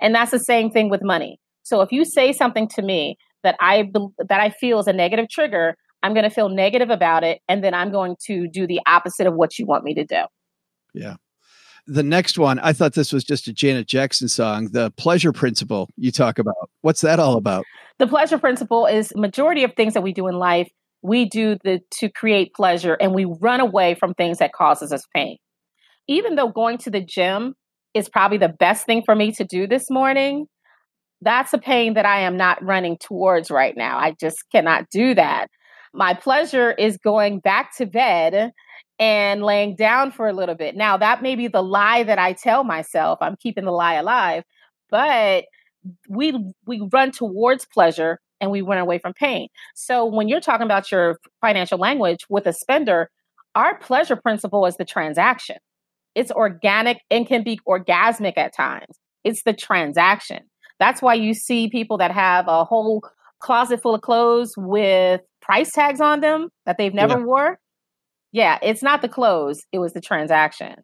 And 0.00 0.12
that's 0.12 0.32
the 0.32 0.40
same 0.40 0.72
thing 0.72 0.90
with 0.90 1.00
money. 1.04 1.38
So 1.62 1.80
if 1.80 1.92
you 1.92 2.04
say 2.04 2.32
something 2.32 2.66
to 2.74 2.82
me 2.82 3.18
that 3.42 3.56
I 3.60 3.90
that 4.28 4.40
I 4.40 4.50
feel 4.50 4.78
is 4.78 4.86
a 4.86 4.92
negative 4.92 5.28
trigger, 5.28 5.76
I'm 6.02 6.14
going 6.14 6.24
to 6.24 6.30
feel 6.30 6.48
negative 6.48 6.90
about 6.90 7.24
it, 7.24 7.40
and 7.48 7.62
then 7.62 7.74
I'm 7.74 7.90
going 7.90 8.16
to 8.26 8.48
do 8.48 8.66
the 8.66 8.80
opposite 8.86 9.26
of 9.26 9.34
what 9.34 9.58
you 9.58 9.66
want 9.66 9.84
me 9.84 9.94
to 9.94 10.04
do. 10.04 10.22
Yeah. 10.94 11.16
The 11.88 12.02
next 12.02 12.36
one, 12.36 12.58
I 12.58 12.72
thought 12.72 12.94
this 12.94 13.12
was 13.12 13.22
just 13.22 13.46
a 13.46 13.52
Janet 13.52 13.86
Jackson 13.86 14.26
song, 14.26 14.70
the 14.72 14.90
pleasure 14.92 15.32
principle 15.32 15.88
you 15.96 16.10
talk 16.10 16.40
about. 16.40 16.70
What's 16.80 17.00
that 17.02 17.20
all 17.20 17.36
about? 17.36 17.64
The 17.98 18.08
pleasure 18.08 18.38
principle 18.38 18.86
is 18.86 19.12
majority 19.14 19.62
of 19.62 19.72
things 19.74 19.94
that 19.94 20.02
we 20.02 20.12
do 20.12 20.26
in 20.26 20.34
life, 20.34 20.68
we 21.02 21.24
do 21.24 21.56
the 21.62 21.80
to 21.98 22.08
create 22.08 22.54
pleasure 22.54 22.94
and 22.94 23.14
we 23.14 23.24
run 23.24 23.60
away 23.60 23.94
from 23.94 24.14
things 24.14 24.38
that 24.38 24.52
causes 24.52 24.92
us 24.92 25.04
pain. 25.14 25.36
Even 26.08 26.34
though 26.34 26.48
going 26.48 26.78
to 26.78 26.90
the 26.90 27.00
gym 27.00 27.54
is 27.94 28.08
probably 28.08 28.38
the 28.38 28.48
best 28.48 28.86
thing 28.86 29.02
for 29.04 29.14
me 29.14 29.30
to 29.32 29.44
do 29.44 29.66
this 29.66 29.88
morning, 29.88 30.46
that's 31.26 31.52
a 31.52 31.58
pain 31.58 31.94
that 31.94 32.06
I 32.06 32.20
am 32.20 32.36
not 32.36 32.64
running 32.64 32.96
towards 32.98 33.50
right 33.50 33.76
now. 33.76 33.98
I 33.98 34.12
just 34.12 34.44
cannot 34.52 34.88
do 34.90 35.12
that. 35.14 35.48
My 35.92 36.14
pleasure 36.14 36.70
is 36.72 36.98
going 36.98 37.40
back 37.40 37.76
to 37.78 37.86
bed 37.86 38.52
and 39.00 39.42
laying 39.42 39.74
down 39.74 40.12
for 40.12 40.28
a 40.28 40.32
little 40.32 40.54
bit. 40.54 40.76
Now, 40.76 40.96
that 40.96 41.22
may 41.22 41.34
be 41.34 41.48
the 41.48 41.62
lie 41.62 42.04
that 42.04 42.18
I 42.18 42.32
tell 42.32 42.62
myself. 42.62 43.18
I'm 43.20 43.36
keeping 43.36 43.64
the 43.64 43.72
lie 43.72 43.94
alive, 43.94 44.44
but 44.88 45.46
we 46.08 46.32
we 46.64 46.88
run 46.92 47.10
towards 47.10 47.66
pleasure 47.66 48.20
and 48.40 48.52
we 48.52 48.62
run 48.62 48.78
away 48.78 48.98
from 48.98 49.12
pain. 49.12 49.48
So 49.74 50.04
when 50.04 50.28
you're 50.28 50.40
talking 50.40 50.64
about 50.64 50.92
your 50.92 51.18
financial 51.40 51.78
language 51.78 52.20
with 52.28 52.46
a 52.46 52.52
spender, 52.52 53.10
our 53.56 53.76
pleasure 53.78 54.16
principle 54.16 54.64
is 54.66 54.76
the 54.76 54.84
transaction. 54.84 55.56
It's 56.14 56.30
organic 56.30 57.00
and 57.10 57.26
can 57.26 57.42
be 57.42 57.58
orgasmic 57.66 58.36
at 58.36 58.54
times. 58.54 58.98
It's 59.24 59.42
the 59.42 59.52
transaction. 59.52 60.44
That's 60.78 61.00
why 61.00 61.14
you 61.14 61.34
see 61.34 61.68
people 61.68 61.98
that 61.98 62.10
have 62.12 62.48
a 62.48 62.64
whole 62.64 63.02
closet 63.40 63.82
full 63.82 63.94
of 63.94 64.02
clothes 64.02 64.54
with 64.56 65.20
price 65.40 65.72
tags 65.72 66.00
on 66.00 66.20
them 66.20 66.48
that 66.64 66.78
they've 66.78 66.94
never 66.94 67.18
yeah. 67.18 67.24
wore. 67.24 67.58
Yeah, 68.32 68.58
it's 68.62 68.82
not 68.82 69.02
the 69.02 69.08
clothes, 69.08 69.62
it 69.72 69.78
was 69.78 69.92
the 69.92 70.00
transaction. 70.00 70.74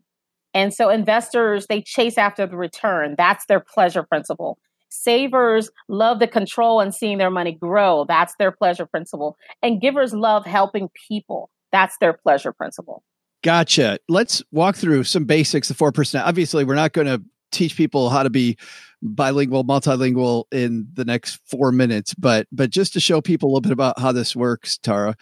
And 0.55 0.73
so 0.73 0.91
investors, 0.91 1.67
they 1.69 1.83
chase 1.83 2.19
after 2.19 2.47
the 2.47 2.57
return. 2.57 3.15
That's 3.17 3.47
their 3.47 3.61
pleasure 3.61 4.03
principle. 4.03 4.59
Savers 4.91 5.71
love 5.89 6.19
the 6.19 6.29
control 6.29 6.81
and 6.81 6.95
seeing 6.95 7.17
their 7.17 7.31
money 7.31 7.53
grow. 7.53 8.05
That's 8.07 8.35
their 8.39 8.53
pleasure 8.53 8.85
principle. 8.85 9.37
And 9.63 9.81
givers 9.81 10.13
love 10.13 10.45
helping 10.45 10.91
people. 11.09 11.51
That's 11.73 11.97
their 11.99 12.13
pleasure 12.13 12.53
principle. 12.53 13.03
Gotcha. 13.43 13.99
Let's 14.09 14.43
walk 14.53 14.77
through 14.77 15.05
some 15.05 15.25
basics 15.25 15.71
of 15.71 15.79
4%. 15.79 16.23
Obviously, 16.25 16.65
we're 16.65 16.75
not 16.75 16.93
going 16.93 17.07
to 17.07 17.23
teach 17.53 17.77
people 17.77 18.11
how 18.11 18.23
to 18.23 18.31
be 18.31 18.57
bilingual, 19.03 19.65
multilingual 19.65 20.45
in 20.53 20.87
the 20.95 21.05
next 21.05 21.41
four 21.47 21.73
minutes, 21.73 22.15
but 22.15 22.47
but 22.53 22.71
just 22.71 22.93
to 22.95 23.01
show 23.01 23.21
people 23.21 23.49
a 23.49 23.51
little 23.51 23.61
bit 23.61 23.73
about 23.73 23.99
how 23.99 24.13
this 24.13 24.35
works, 24.35 24.79
Tarra. 24.79 25.17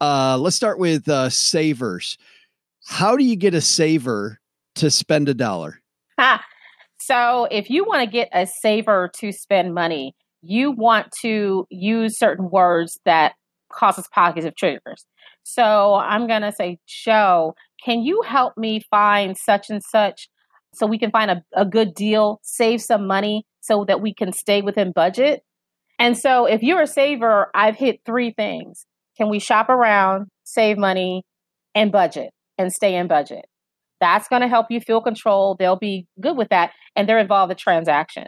Uh, 0.00 0.36
let's 0.38 0.56
start 0.56 0.78
with 0.78 1.08
uh, 1.08 1.30
savers. 1.30 2.18
How 2.86 3.16
do 3.16 3.24
you 3.24 3.36
get 3.36 3.54
a 3.54 3.60
saver 3.60 4.40
to 4.76 4.90
spend 4.90 5.28
a 5.28 5.34
dollar? 5.34 5.80
Ha. 6.18 6.44
So, 6.98 7.46
if 7.50 7.70
you 7.70 7.84
want 7.84 8.02
to 8.02 8.10
get 8.10 8.28
a 8.32 8.46
saver 8.46 9.10
to 9.16 9.32
spend 9.32 9.74
money, 9.74 10.14
you 10.42 10.70
want 10.70 11.12
to 11.22 11.66
use 11.70 12.18
certain 12.18 12.50
words 12.50 12.98
that 13.04 13.34
causes 13.72 14.08
positive 14.12 14.56
triggers. 14.56 15.04
So, 15.42 15.94
I'm 15.94 16.26
going 16.26 16.42
to 16.42 16.52
say, 16.52 16.78
Joe, 16.86 17.54
can 17.84 18.02
you 18.02 18.22
help 18.22 18.56
me 18.56 18.82
find 18.90 19.36
such 19.36 19.70
and 19.70 19.82
such 19.82 20.28
so 20.74 20.86
we 20.86 20.98
can 20.98 21.10
find 21.10 21.30
a, 21.30 21.42
a 21.54 21.64
good 21.64 21.94
deal, 21.94 22.40
save 22.42 22.80
some 22.80 23.06
money 23.06 23.44
so 23.60 23.84
that 23.86 24.00
we 24.00 24.14
can 24.14 24.32
stay 24.32 24.62
within 24.62 24.92
budget. 24.92 25.42
And 25.98 26.18
so 26.18 26.46
if 26.46 26.62
you're 26.62 26.82
a 26.82 26.86
saver, 26.86 27.50
I've 27.54 27.76
hit 27.76 28.00
three 28.04 28.32
things. 28.32 28.84
Can 29.16 29.30
we 29.30 29.38
shop 29.38 29.68
around, 29.68 30.26
save 30.44 30.76
money, 30.76 31.22
and 31.74 31.92
budget 31.92 32.30
and 32.58 32.72
stay 32.72 32.96
in 32.96 33.06
budget? 33.06 33.44
That's 34.00 34.28
going 34.28 34.42
to 34.42 34.48
help 34.48 34.66
you 34.70 34.80
feel 34.80 35.00
control. 35.00 35.56
They'll 35.58 35.78
be 35.78 36.06
good 36.20 36.36
with 36.36 36.48
that. 36.50 36.72
And 36.96 37.08
they're 37.08 37.18
involved 37.18 37.50
in 37.50 37.56
the 37.56 37.60
transaction. 37.60 38.26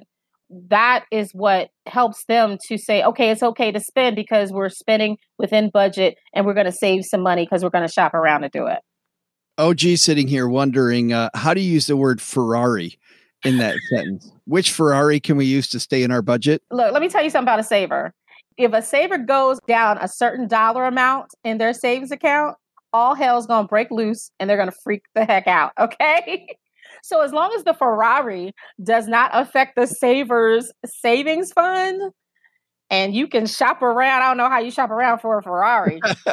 That 0.71 1.05
is 1.11 1.31
what 1.33 1.71
helps 1.87 2.25
them 2.29 2.57
to 2.69 2.79
say, 2.79 3.03
okay, 3.03 3.31
it's 3.31 3.43
okay 3.43 3.73
to 3.73 3.81
spend 3.81 4.15
because 4.15 4.53
we're 4.53 4.69
spending 4.69 5.17
within 5.39 5.71
budget 5.71 6.15
and 6.33 6.47
we're 6.47 6.55
going 6.55 6.67
to 6.67 6.73
save 6.73 7.03
some 7.05 7.21
money 7.21 7.45
because 7.45 7.65
we're 7.65 7.71
going 7.71 7.87
to 7.87 7.93
shop 7.93 8.15
around 8.15 8.43
to 8.43 8.49
do 8.49 8.67
it. 8.67 8.79
OG 9.59 9.81
sitting 9.97 10.29
here 10.29 10.49
wondering 10.49 11.13
uh, 11.13 11.31
how 11.35 11.55
do 11.55 11.61
you 11.61 11.73
use 11.73 11.87
the 11.87 11.97
word 11.97 12.21
Ferrari 12.21 12.99
in 13.45 13.59
that 13.59 13.77
sentence? 13.91 14.31
Which 14.45 14.73
Ferrari 14.73 15.21
can 15.21 15.37
we 15.37 15.45
use 15.45 15.69
to 15.69 15.81
stay 15.81 16.03
in 16.03 16.11
our 16.11 16.23
budget? 16.23 16.63
Look, 16.71 16.93
let 16.93 17.03
me 17.03 17.09
tell 17.09 17.23
you 17.23 17.31
something 17.31 17.45
about 17.47 17.61
a 17.61 17.65
saver. 17.65 18.13
If 18.57 18.73
a 18.73 18.83
saver 18.83 19.19
goes 19.19 19.59
down 19.67 19.99
a 19.99 20.09
certain 20.09 20.49
dollar 20.49 20.87
amount 20.87 21.33
in 21.45 21.59
their 21.59 21.73
savings 21.73 22.11
account, 22.11 22.57
all 22.93 23.15
hell's 23.15 23.47
going 23.47 23.65
to 23.65 23.69
break 23.69 23.91
loose 23.91 24.31
and 24.39 24.49
they're 24.49 24.57
going 24.57 24.71
to 24.71 24.77
freak 24.83 25.03
the 25.15 25.25
heck 25.25 25.47
out. 25.47 25.73
Okay. 25.79 26.47
so 27.03 27.21
as 27.23 27.33
long 27.33 27.53
as 27.55 27.65
the 27.65 27.75
Ferrari 27.75 28.53
does 28.83 29.07
not 29.07 29.31
affect 29.35 29.77
the 29.77 29.87
saver's 29.87 30.73
savings 30.85 31.53
fund, 31.53 32.13
and 32.91 33.14
you 33.14 33.26
can 33.26 33.47
shop 33.47 33.82
around. 33.82 34.22
I 34.22 34.28
don't 34.28 34.37
know 34.37 34.49
how 34.49 34.59
you 34.59 34.70
shop 34.70 34.91
around 34.91 35.18
for 35.18 35.39
a 35.39 35.43
Ferrari. 35.43 36.01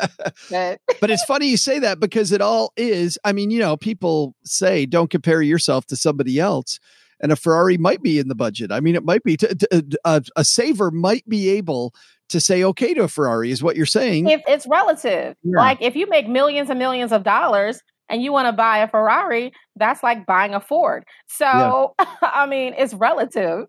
but. 0.49 0.79
but 1.01 1.09
it's 1.09 1.23
funny 1.25 1.47
you 1.47 1.57
say 1.57 1.79
that 1.79 1.99
because 1.99 2.31
it 2.31 2.41
all 2.41 2.71
is. 2.77 3.17
I 3.23 3.31
mean, 3.31 3.49
you 3.49 3.59
know, 3.59 3.77
people 3.77 4.35
say 4.43 4.85
don't 4.85 5.09
compare 5.09 5.41
yourself 5.41 5.85
to 5.87 5.95
somebody 5.95 6.39
else. 6.39 6.79
And 7.19 7.31
a 7.31 7.35
Ferrari 7.35 7.77
might 7.77 8.03
be 8.03 8.19
in 8.19 8.27
the 8.27 8.35
budget. 8.35 8.71
I 8.71 8.81
mean, 8.81 8.95
it 8.95 9.05
might 9.05 9.23
be 9.23 9.37
to, 9.37 9.55
to, 9.55 9.99
a, 10.03 10.21
a 10.35 10.43
saver 10.43 10.91
might 10.91 11.27
be 11.27 11.49
able 11.49 11.93
to 12.29 12.39
say 12.41 12.63
okay 12.63 12.93
to 12.93 13.03
a 13.03 13.07
Ferrari, 13.07 13.51
is 13.51 13.63
what 13.63 13.75
you're 13.75 13.85
saying. 13.85 14.27
If 14.27 14.41
it's 14.47 14.67
relative, 14.67 15.35
yeah. 15.43 15.57
like 15.57 15.81
if 15.81 15.95
you 15.95 16.07
make 16.09 16.27
millions 16.27 16.69
and 16.69 16.79
millions 16.79 17.11
of 17.11 17.23
dollars 17.23 17.81
and 18.09 18.21
you 18.21 18.31
want 18.31 18.47
to 18.47 18.51
buy 18.51 18.79
a 18.79 18.87
Ferrari, 18.87 19.53
that's 19.77 20.03
like 20.03 20.25
buying 20.25 20.53
a 20.53 20.59
Ford. 20.59 21.05
So, 21.27 21.95
yeah. 21.99 22.05
I 22.21 22.45
mean, 22.45 22.73
it's 22.77 22.93
relative. 22.93 23.67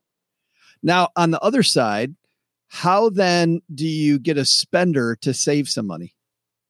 Now, 0.82 1.10
on 1.14 1.30
the 1.30 1.40
other 1.40 1.62
side, 1.62 2.14
how 2.74 3.08
then 3.08 3.60
do 3.72 3.86
you 3.86 4.18
get 4.18 4.36
a 4.36 4.44
spender 4.44 5.16
to 5.20 5.32
save 5.32 5.68
some 5.68 5.86
money? 5.86 6.12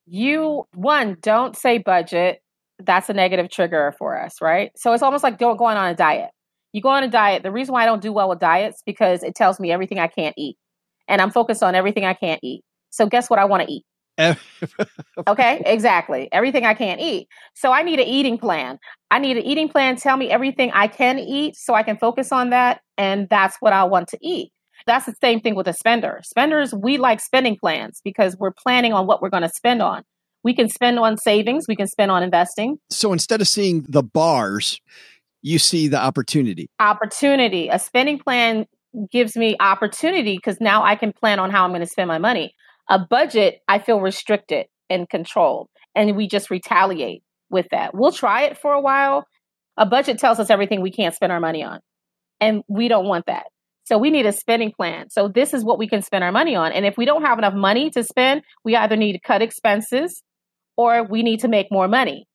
You, 0.04 0.66
one, 0.74 1.16
don't 1.22 1.56
say 1.56 1.78
budget. 1.78 2.42
That's 2.78 3.08
a 3.08 3.14
negative 3.14 3.48
trigger 3.50 3.94
for 3.96 4.20
us, 4.20 4.42
right? 4.42 4.70
So 4.76 4.92
it's 4.92 5.02
almost 5.02 5.24
like 5.24 5.38
don't 5.38 5.56
going 5.56 5.78
on 5.78 5.88
a 5.88 5.94
diet. 5.94 6.28
You 6.74 6.82
go 6.82 6.90
on 6.90 7.04
a 7.04 7.08
diet. 7.08 7.42
The 7.42 7.50
reason 7.50 7.72
why 7.72 7.84
I 7.84 7.86
don't 7.86 8.02
do 8.02 8.12
well 8.12 8.28
with 8.28 8.38
diets 8.38 8.82
because 8.84 9.22
it 9.22 9.34
tells 9.34 9.58
me 9.58 9.72
everything 9.72 9.98
I 9.98 10.08
can't 10.08 10.34
eat. 10.36 10.58
And 11.08 11.22
I'm 11.22 11.30
focused 11.30 11.62
on 11.62 11.74
everything 11.74 12.04
I 12.04 12.12
can't 12.12 12.40
eat. 12.42 12.62
So 12.90 13.06
guess 13.06 13.30
what 13.30 13.38
I 13.38 13.46
want 13.46 13.66
to 13.66 13.72
eat? 13.72 13.84
okay, 15.26 15.62
exactly. 15.64 16.28
Everything 16.32 16.66
I 16.66 16.74
can't 16.74 17.00
eat. 17.00 17.28
So 17.54 17.72
I 17.72 17.82
need 17.82 17.98
an 17.98 18.06
eating 18.06 18.36
plan. 18.36 18.78
I 19.10 19.20
need 19.20 19.38
an 19.38 19.42
eating 19.42 19.70
plan. 19.70 19.96
Tell 19.96 20.18
me 20.18 20.30
everything 20.30 20.70
I 20.74 20.86
can 20.86 21.18
eat 21.18 21.56
so 21.56 21.72
I 21.72 21.82
can 21.82 21.96
focus 21.96 22.30
on 22.30 22.50
that. 22.50 22.82
And 22.98 23.26
that's 23.30 23.56
what 23.60 23.72
I 23.72 23.84
want 23.84 24.08
to 24.08 24.18
eat. 24.20 24.50
That's 24.86 25.06
the 25.06 25.14
same 25.20 25.40
thing 25.40 25.54
with 25.54 25.66
a 25.66 25.72
spender. 25.72 26.20
Spenders, 26.22 26.74
we 26.74 26.98
like 26.98 27.20
spending 27.20 27.56
plans 27.56 28.00
because 28.04 28.36
we're 28.38 28.52
planning 28.52 28.92
on 28.92 29.06
what 29.06 29.22
we're 29.22 29.30
going 29.30 29.42
to 29.42 29.48
spend 29.48 29.82
on. 29.82 30.02
We 30.42 30.54
can 30.54 30.68
spend 30.68 30.98
on 30.98 31.16
savings, 31.16 31.66
we 31.66 31.76
can 31.76 31.86
spend 31.86 32.10
on 32.10 32.22
investing. 32.22 32.78
So 32.90 33.12
instead 33.12 33.40
of 33.40 33.48
seeing 33.48 33.86
the 33.88 34.02
bars, 34.02 34.80
you 35.40 35.58
see 35.58 35.88
the 35.88 35.98
opportunity. 35.98 36.68
Opportunity. 36.80 37.68
A 37.68 37.78
spending 37.78 38.18
plan 38.18 38.66
gives 39.10 39.36
me 39.36 39.56
opportunity 39.58 40.36
because 40.36 40.60
now 40.60 40.82
I 40.82 40.96
can 40.96 41.12
plan 41.12 41.38
on 41.38 41.50
how 41.50 41.64
I'm 41.64 41.70
going 41.70 41.80
to 41.80 41.86
spend 41.86 42.08
my 42.08 42.18
money. 42.18 42.54
A 42.88 42.98
budget, 42.98 43.60
I 43.68 43.78
feel 43.78 44.00
restricted 44.00 44.66
and 44.90 45.08
controlled. 45.08 45.68
And 45.94 46.14
we 46.16 46.28
just 46.28 46.50
retaliate 46.50 47.22
with 47.50 47.66
that. 47.70 47.94
We'll 47.94 48.12
try 48.12 48.42
it 48.42 48.58
for 48.58 48.72
a 48.72 48.80
while. 48.80 49.26
A 49.76 49.86
budget 49.86 50.18
tells 50.18 50.38
us 50.38 50.50
everything 50.50 50.80
we 50.80 50.90
can't 50.90 51.14
spend 51.14 51.32
our 51.32 51.40
money 51.40 51.62
on. 51.62 51.80
And 52.40 52.62
we 52.68 52.88
don't 52.88 53.06
want 53.06 53.26
that. 53.26 53.46
So 53.84 53.98
we 53.98 54.10
need 54.10 54.26
a 54.26 54.32
spending 54.32 54.72
plan. 54.72 55.10
So 55.10 55.28
this 55.28 55.52
is 55.52 55.64
what 55.64 55.78
we 55.78 55.86
can 55.86 56.02
spend 56.02 56.24
our 56.24 56.32
money 56.32 56.56
on. 56.56 56.72
And 56.72 56.86
if 56.86 56.96
we 56.96 57.04
don't 57.04 57.22
have 57.22 57.38
enough 57.38 57.54
money 57.54 57.90
to 57.90 58.02
spend, 58.02 58.42
we 58.64 58.74
either 58.74 58.96
need 58.96 59.12
to 59.12 59.20
cut 59.20 59.42
expenses 59.42 60.22
or 60.76 61.04
we 61.04 61.22
need 61.22 61.40
to 61.40 61.48
make 61.48 61.68
more 61.70 61.86
money. 61.86 62.26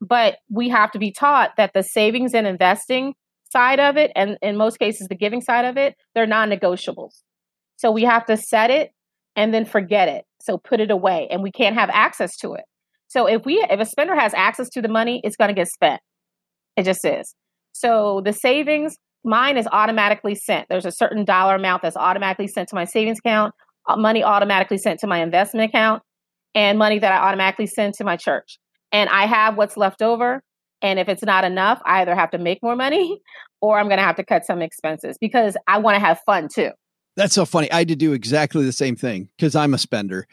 But 0.00 0.36
we 0.48 0.68
have 0.68 0.92
to 0.92 0.98
be 0.98 1.12
taught 1.12 1.52
that 1.56 1.72
the 1.74 1.82
savings 1.82 2.34
and 2.34 2.46
investing 2.46 3.14
side 3.52 3.80
of 3.80 3.96
it, 3.96 4.10
and 4.16 4.38
in 4.40 4.56
most 4.56 4.78
cases, 4.78 5.08
the 5.08 5.14
giving 5.14 5.40
side 5.40 5.64
of 5.64 5.76
it, 5.76 5.94
they're 6.14 6.26
non 6.26 6.50
negotiables. 6.50 7.22
So 7.76 7.90
we 7.90 8.02
have 8.04 8.24
to 8.26 8.36
set 8.36 8.70
it 8.70 8.90
and 9.36 9.52
then 9.52 9.64
forget 9.64 10.08
it. 10.08 10.24
So 10.40 10.58
put 10.58 10.80
it 10.80 10.90
away 10.90 11.28
and 11.30 11.42
we 11.42 11.50
can't 11.50 11.74
have 11.74 11.90
access 11.92 12.36
to 12.38 12.54
it. 12.54 12.64
So 13.08 13.26
if 13.26 13.44
we 13.44 13.64
if 13.68 13.78
a 13.78 13.84
spender 13.84 14.14
has 14.14 14.32
access 14.34 14.68
to 14.70 14.82
the 14.82 14.88
money, 14.88 15.20
it's 15.24 15.36
going 15.36 15.48
to 15.48 15.54
get 15.54 15.68
spent. 15.68 16.00
It 16.76 16.84
just 16.84 17.04
is. 17.04 17.34
So 17.72 18.22
the 18.24 18.32
savings, 18.32 18.96
mine 19.24 19.56
is 19.56 19.68
automatically 19.70 20.34
sent. 20.34 20.68
There's 20.68 20.86
a 20.86 20.92
certain 20.92 21.24
dollar 21.24 21.54
amount 21.54 21.82
that's 21.82 21.96
automatically 21.96 22.48
sent 22.48 22.68
to 22.70 22.74
my 22.74 22.84
savings 22.84 23.18
account, 23.18 23.54
uh, 23.88 23.96
money 23.96 24.22
automatically 24.22 24.78
sent 24.78 25.00
to 25.00 25.06
my 25.06 25.22
investment 25.22 25.68
account, 25.68 26.02
and 26.54 26.78
money 26.78 26.98
that 26.98 27.12
I 27.12 27.28
automatically 27.28 27.66
send 27.66 27.94
to 27.94 28.04
my 28.04 28.16
church. 28.16 28.58
And 28.90 29.08
I 29.08 29.26
have 29.26 29.56
what's 29.56 29.76
left 29.76 30.02
over. 30.02 30.42
And 30.82 30.98
if 30.98 31.08
it's 31.08 31.22
not 31.22 31.44
enough, 31.44 31.80
I 31.84 32.02
either 32.02 32.14
have 32.14 32.30
to 32.32 32.38
make 32.38 32.58
more 32.62 32.76
money 32.76 33.20
or 33.60 33.78
I'm 33.78 33.86
going 33.86 33.98
to 33.98 34.04
have 34.04 34.16
to 34.16 34.24
cut 34.24 34.44
some 34.44 34.60
expenses 34.60 35.16
because 35.20 35.56
I 35.66 35.78
want 35.78 35.96
to 35.96 36.00
have 36.00 36.20
fun 36.26 36.48
too. 36.52 36.70
That's 37.16 37.34
so 37.34 37.44
funny. 37.44 37.70
I 37.70 37.78
had 37.78 37.88
to 37.88 37.96
do 37.96 38.12
exactly 38.12 38.64
the 38.64 38.72
same 38.72 38.96
thing 38.96 39.28
because 39.36 39.54
I'm 39.54 39.74
a 39.74 39.78
spender. 39.78 40.26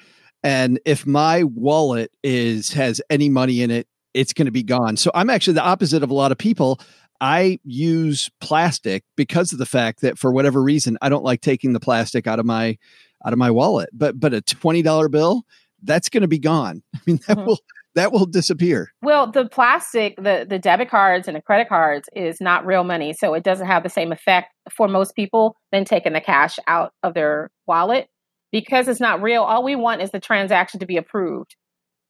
And 0.44 0.80
if 0.86 1.06
my 1.06 1.44
wallet 1.44 2.12
is 2.24 2.72
has 2.72 3.02
any 3.10 3.30
money 3.30 3.62
in 3.62 3.70
it, 3.70 3.88
it's 4.14 4.34
going 4.34 4.46
to 4.46 4.52
be 4.52 4.64
gone. 4.64 4.98
So 4.98 5.12
I'm 5.14 5.30
actually 5.30 5.54
the 5.54 5.64
opposite 5.64 6.04
of 6.04 6.10
a 6.10 6.14
lot 6.14 6.32
of 6.32 6.38
people. 6.38 6.80
I 7.22 7.60
use 7.64 8.30
plastic 8.40 9.04
because 9.16 9.52
of 9.52 9.60
the 9.60 9.66
fact 9.66 10.02
that 10.02 10.18
for 10.18 10.32
whatever 10.32 10.62
reason 10.62 10.98
I 11.02 11.10
don't 11.10 11.24
like 11.24 11.42
taking 11.42 11.74
the 11.74 11.80
plastic 11.80 12.28
out 12.28 12.40
of 12.40 12.46
my 12.46 12.78
out 13.26 13.34
of 13.34 13.40
my 13.40 13.52
wallet. 13.52 13.90
But 13.94 14.20
but 14.20 14.34
a 14.34 14.42
twenty 14.42 14.82
dollar 14.82 15.10
bill, 15.10 15.44
that's 15.84 16.10
going 16.10 16.22
to 16.22 16.28
be 16.28 16.40
gone. 16.40 16.82
I 16.96 17.00
mean 17.06 17.20
that 17.28 17.38
mm-hmm. 17.38 17.48
will 17.48 17.60
that 17.96 18.12
will 18.12 18.26
disappear. 18.26 18.94
Well, 19.02 19.32
the 19.32 19.48
plastic, 19.48 20.16
the 20.18 20.46
the 20.48 20.60
debit 20.60 20.90
cards 20.90 21.28
and 21.28 21.36
the 21.36 21.42
credit 21.42 21.68
cards 21.68 22.08
is 22.16 22.40
not 22.40 22.66
real 22.66 22.84
money, 22.84 23.14
so 23.14 23.34
it 23.34 23.44
doesn't 23.44 23.68
have 23.68 23.84
the 23.84 23.90
same 23.90 24.12
effect 24.12 24.54
for 24.72 24.88
most 24.88 25.16
people 25.16 25.56
than 25.72 25.86
taking 25.86 26.14
the 26.14 26.22
cash 26.22 26.58
out 26.68 26.94
of 27.04 27.14
their 27.14 27.50
wallet 27.68 28.08
because 28.52 28.88
it's 28.88 29.00
not 29.00 29.22
real. 29.22 29.44
All 29.44 29.64
we 29.64 29.76
want 29.76 30.02
is 30.02 30.12
the 30.12 30.20
transaction 30.20 30.80
to 30.80 30.86
be 30.86 30.98
approved, 30.98 31.56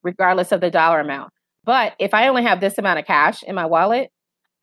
regardless 0.03 0.51
of 0.51 0.61
the 0.61 0.69
dollar 0.69 0.99
amount. 0.99 1.31
But 1.63 1.93
if 1.99 2.13
I 2.13 2.27
only 2.27 2.43
have 2.43 2.61
this 2.61 2.77
amount 2.77 2.99
of 2.99 3.05
cash 3.05 3.43
in 3.43 3.55
my 3.55 3.65
wallet, 3.65 4.11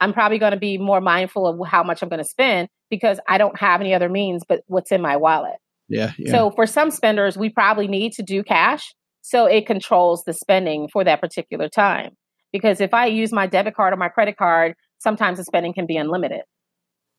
I'm 0.00 0.12
probably 0.12 0.38
going 0.38 0.52
to 0.52 0.58
be 0.58 0.78
more 0.78 1.00
mindful 1.00 1.46
of 1.46 1.68
how 1.68 1.82
much 1.82 2.02
I'm 2.02 2.08
going 2.08 2.22
to 2.22 2.28
spend 2.28 2.68
because 2.90 3.18
I 3.28 3.38
don't 3.38 3.58
have 3.58 3.80
any 3.80 3.94
other 3.94 4.08
means 4.08 4.42
but 4.46 4.62
what's 4.66 4.92
in 4.92 5.00
my 5.00 5.16
wallet. 5.16 5.56
Yeah, 5.88 6.12
yeah. 6.18 6.32
So 6.32 6.50
for 6.50 6.66
some 6.66 6.90
spenders, 6.90 7.36
we 7.36 7.48
probably 7.48 7.88
need 7.88 8.12
to 8.14 8.22
do 8.22 8.42
cash 8.42 8.94
so 9.22 9.46
it 9.46 9.66
controls 9.66 10.22
the 10.24 10.32
spending 10.32 10.88
for 10.92 11.04
that 11.04 11.20
particular 11.20 11.68
time. 11.68 12.16
Because 12.52 12.80
if 12.80 12.94
I 12.94 13.06
use 13.06 13.32
my 13.32 13.46
debit 13.46 13.74
card 13.74 13.92
or 13.92 13.96
my 13.96 14.08
credit 14.08 14.36
card, 14.36 14.74
sometimes 14.98 15.38
the 15.38 15.44
spending 15.44 15.72
can 15.72 15.86
be 15.86 15.96
unlimited. 15.96 16.42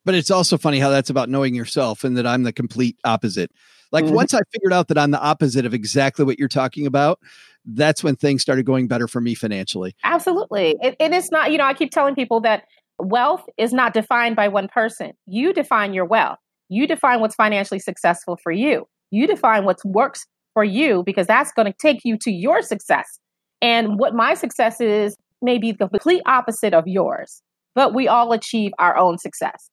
But 0.04 0.14
it's 0.14 0.30
also 0.30 0.56
funny 0.56 0.78
how 0.78 0.90
that's 0.90 1.10
about 1.10 1.28
knowing 1.28 1.54
yourself 1.54 2.04
and 2.04 2.16
that 2.16 2.26
I'm 2.26 2.44
the 2.44 2.52
complete 2.52 2.96
opposite. 3.04 3.50
Like 3.92 4.04
mm-hmm. 4.04 4.14
once 4.14 4.34
I 4.34 4.40
figured 4.52 4.72
out 4.72 4.88
that 4.88 4.98
I'm 4.98 5.10
the 5.10 5.20
opposite 5.20 5.66
of 5.66 5.74
exactly 5.74 6.24
what 6.24 6.38
you're 6.38 6.48
talking 6.48 6.86
about, 6.86 7.20
that's 7.64 8.02
when 8.02 8.16
things 8.16 8.42
started 8.42 8.64
going 8.64 8.88
better 8.88 9.08
for 9.08 9.20
me 9.20 9.34
financially. 9.34 9.94
Absolutely. 10.04 10.76
It, 10.80 10.96
it 10.98 11.12
is 11.12 11.30
not, 11.30 11.52
you 11.52 11.58
know, 11.58 11.64
I 11.64 11.74
keep 11.74 11.90
telling 11.90 12.14
people 12.14 12.40
that 12.40 12.64
wealth 12.98 13.44
is 13.56 13.72
not 13.72 13.94
defined 13.94 14.36
by 14.36 14.48
one 14.48 14.68
person. 14.68 15.12
You 15.26 15.52
define 15.52 15.94
your 15.94 16.04
wealth. 16.04 16.38
You 16.68 16.86
define 16.86 17.20
what's 17.20 17.34
financially 17.34 17.80
successful 17.80 18.38
for 18.42 18.52
you. 18.52 18.86
You 19.10 19.26
define 19.26 19.64
what 19.64 19.78
works 19.84 20.26
for 20.54 20.64
you 20.64 21.02
because 21.04 21.26
that's 21.26 21.52
going 21.52 21.66
to 21.66 21.76
take 21.80 22.00
you 22.04 22.18
to 22.18 22.30
your 22.30 22.62
success. 22.62 23.18
And 23.62 23.98
what 23.98 24.14
my 24.14 24.34
success 24.34 24.80
is 24.80 25.16
may 25.40 25.58
be 25.58 25.72
the 25.72 25.88
complete 25.88 26.22
opposite 26.26 26.74
of 26.74 26.86
yours, 26.86 27.42
but 27.74 27.94
we 27.94 28.08
all 28.08 28.32
achieve 28.32 28.72
our 28.78 28.96
own 28.96 29.18
success. 29.18 29.70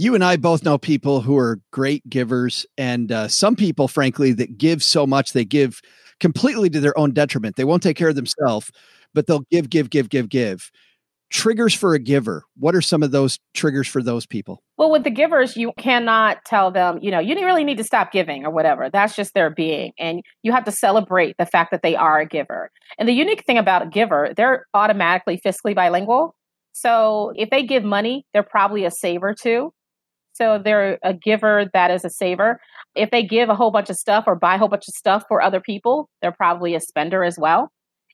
You 0.00 0.14
and 0.14 0.22
I 0.22 0.36
both 0.36 0.62
know 0.62 0.78
people 0.78 1.22
who 1.22 1.36
are 1.36 1.58
great 1.72 2.08
givers, 2.08 2.64
and 2.76 3.10
uh, 3.10 3.26
some 3.26 3.56
people, 3.56 3.88
frankly, 3.88 4.30
that 4.34 4.56
give 4.56 4.80
so 4.80 5.08
much 5.08 5.32
they 5.32 5.44
give 5.44 5.82
completely 6.20 6.70
to 6.70 6.78
their 6.78 6.96
own 6.96 7.10
detriment. 7.10 7.56
They 7.56 7.64
won't 7.64 7.82
take 7.82 7.96
care 7.96 8.10
of 8.10 8.14
themselves, 8.14 8.70
but 9.12 9.26
they'll 9.26 9.42
give, 9.50 9.68
give, 9.68 9.90
give, 9.90 10.08
give, 10.08 10.28
give. 10.28 10.70
Triggers 11.30 11.74
for 11.74 11.94
a 11.94 11.98
giver. 11.98 12.44
What 12.56 12.76
are 12.76 12.80
some 12.80 13.02
of 13.02 13.10
those 13.10 13.40
triggers 13.54 13.88
for 13.88 14.00
those 14.00 14.24
people? 14.24 14.62
Well 14.76 14.92
with 14.92 15.02
the 15.02 15.10
givers 15.10 15.56
you 15.56 15.72
cannot 15.76 16.44
tell 16.44 16.70
them 16.70 17.00
you 17.02 17.10
know 17.10 17.18
you 17.18 17.34
really 17.34 17.64
need 17.64 17.78
to 17.78 17.84
stop 17.84 18.12
giving 18.12 18.46
or 18.46 18.50
whatever. 18.50 18.88
That's 18.88 19.16
just 19.16 19.34
their 19.34 19.50
being 19.50 19.92
and 19.98 20.22
you 20.44 20.52
have 20.52 20.64
to 20.66 20.72
celebrate 20.72 21.36
the 21.38 21.44
fact 21.44 21.72
that 21.72 21.82
they 21.82 21.96
are 21.96 22.20
a 22.20 22.26
giver. 22.26 22.70
And 22.98 23.08
the 23.08 23.12
unique 23.12 23.44
thing 23.44 23.58
about 23.58 23.82
a 23.82 23.86
giver 23.86 24.32
they're 24.36 24.66
automatically 24.74 25.40
fiscally 25.44 25.74
bilingual. 25.74 26.36
So 26.72 27.32
if 27.34 27.50
they 27.50 27.64
give 27.64 27.82
money 27.82 28.24
they're 28.32 28.44
probably 28.44 28.84
a 28.84 28.90
saver 28.92 29.34
too 29.34 29.72
so 30.40 30.60
they're 30.62 30.98
a 31.02 31.12
giver 31.14 31.66
that 31.72 31.90
is 31.90 32.04
a 32.04 32.10
saver 32.10 32.60
if 32.94 33.10
they 33.10 33.22
give 33.22 33.48
a 33.48 33.54
whole 33.54 33.70
bunch 33.70 33.90
of 33.90 33.96
stuff 33.96 34.24
or 34.26 34.34
buy 34.34 34.54
a 34.54 34.58
whole 34.58 34.68
bunch 34.68 34.88
of 34.88 34.94
stuff 34.94 35.24
for 35.28 35.42
other 35.42 35.60
people 35.60 36.08
they're 36.22 36.32
probably 36.32 36.74
a 36.74 36.80
spender 36.80 37.24
as 37.24 37.36
well 37.38 37.70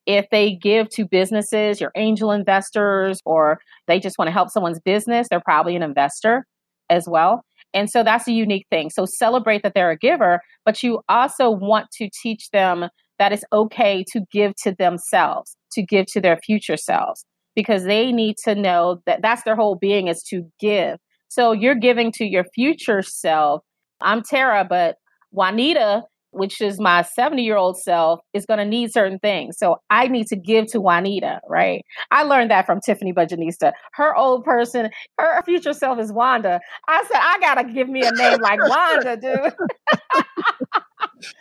if 0.07 0.27
they 0.31 0.55
give 0.55 0.89
to 0.91 1.07
businesses, 1.07 1.81
your 1.81 1.91
angel 1.97 2.31
investors, 2.31 3.21
or 3.25 3.59
they 3.87 3.99
just 3.99 4.19
want 4.19 4.29
to 4.29 4.33
help 4.33 4.51
someone's 4.51 4.81
business, 4.81 5.29
they're 5.31 5.41
probably 5.41 5.77
an 5.77 5.83
investor 5.83 6.45
as 6.91 7.07
well. 7.09 7.43
And 7.73 7.91
so 7.91 8.03
that's 8.03 8.29
a 8.29 8.33
unique 8.33 8.67
thing. 8.71 8.91
So 8.91 9.05
celebrate 9.07 9.63
that 9.63 9.73
they're 9.75 9.91
a 9.91 9.99
giver, 9.99 10.41
but 10.65 10.83
you 10.83 11.01
also 11.09 11.51
want 11.51 11.91
to 11.93 12.09
teach 12.23 12.51
them 12.51 12.89
that 13.19 13.33
it's 13.33 13.45
okay 13.53 14.05
to 14.13 14.21
give 14.31 14.55
to 14.63 14.75
themselves, 14.79 15.57
to 15.73 15.83
give 15.83 16.07
to 16.07 16.21
their 16.21 16.37
future 16.37 16.77
selves, 16.77 17.25
because 17.57 17.85
they 17.85 18.13
need 18.13 18.37
to 18.45 18.55
know 18.55 19.01
that 19.07 19.23
that's 19.23 19.43
their 19.45 19.57
whole 19.57 19.77
being 19.77 20.09
is 20.09 20.23
to 20.31 20.43
give. 20.61 20.99
So 21.35 21.51
you're 21.51 21.75
giving 21.75 22.13
to 22.13 22.25
your 22.25 22.45
future 22.55 23.03
self. 23.03 23.63
I'm 24.01 24.23
Tarra, 24.23 24.65
but 24.65 24.99
Juanita 25.33 26.05
which 26.35 26.61
is 26.61 26.81
my 26.81 27.03
70 27.03 27.43
year 27.43 27.57
old 27.57 27.79
self, 27.79 28.21
is 28.33 28.45
going 28.45 28.59
to 28.59 28.65
need 28.65 28.93
certain 28.93 29.19
things. 29.21 29.57
So 29.57 29.77
I 29.89 30.09
need 30.09 30.27
to 30.27 30.37
give 30.37 30.67
to 30.73 30.81
Juanita, 30.81 31.41
right? 31.49 31.85
I 32.11 32.25
learned 32.25 32.51
that 32.51 32.67
from 32.67 32.81
Tiffany 32.81 33.13
Budgetnista. 33.13 33.73
Her 33.93 34.17
old 34.17 34.45
person, 34.45 34.91
her 35.19 35.43
future 35.45 35.73
self 35.73 35.99
is 36.01 36.13
Wanda. 36.13 36.61
I 36.89 37.05
said, 37.05 37.21
I 37.21 37.39
got 37.39 37.55
to 37.63 37.73
give 37.73 37.89
me 37.89 38.03
a 38.05 38.11
name 38.13 38.41
like 38.41 38.59
Wanda, 38.69 39.17
dude. 39.17 39.33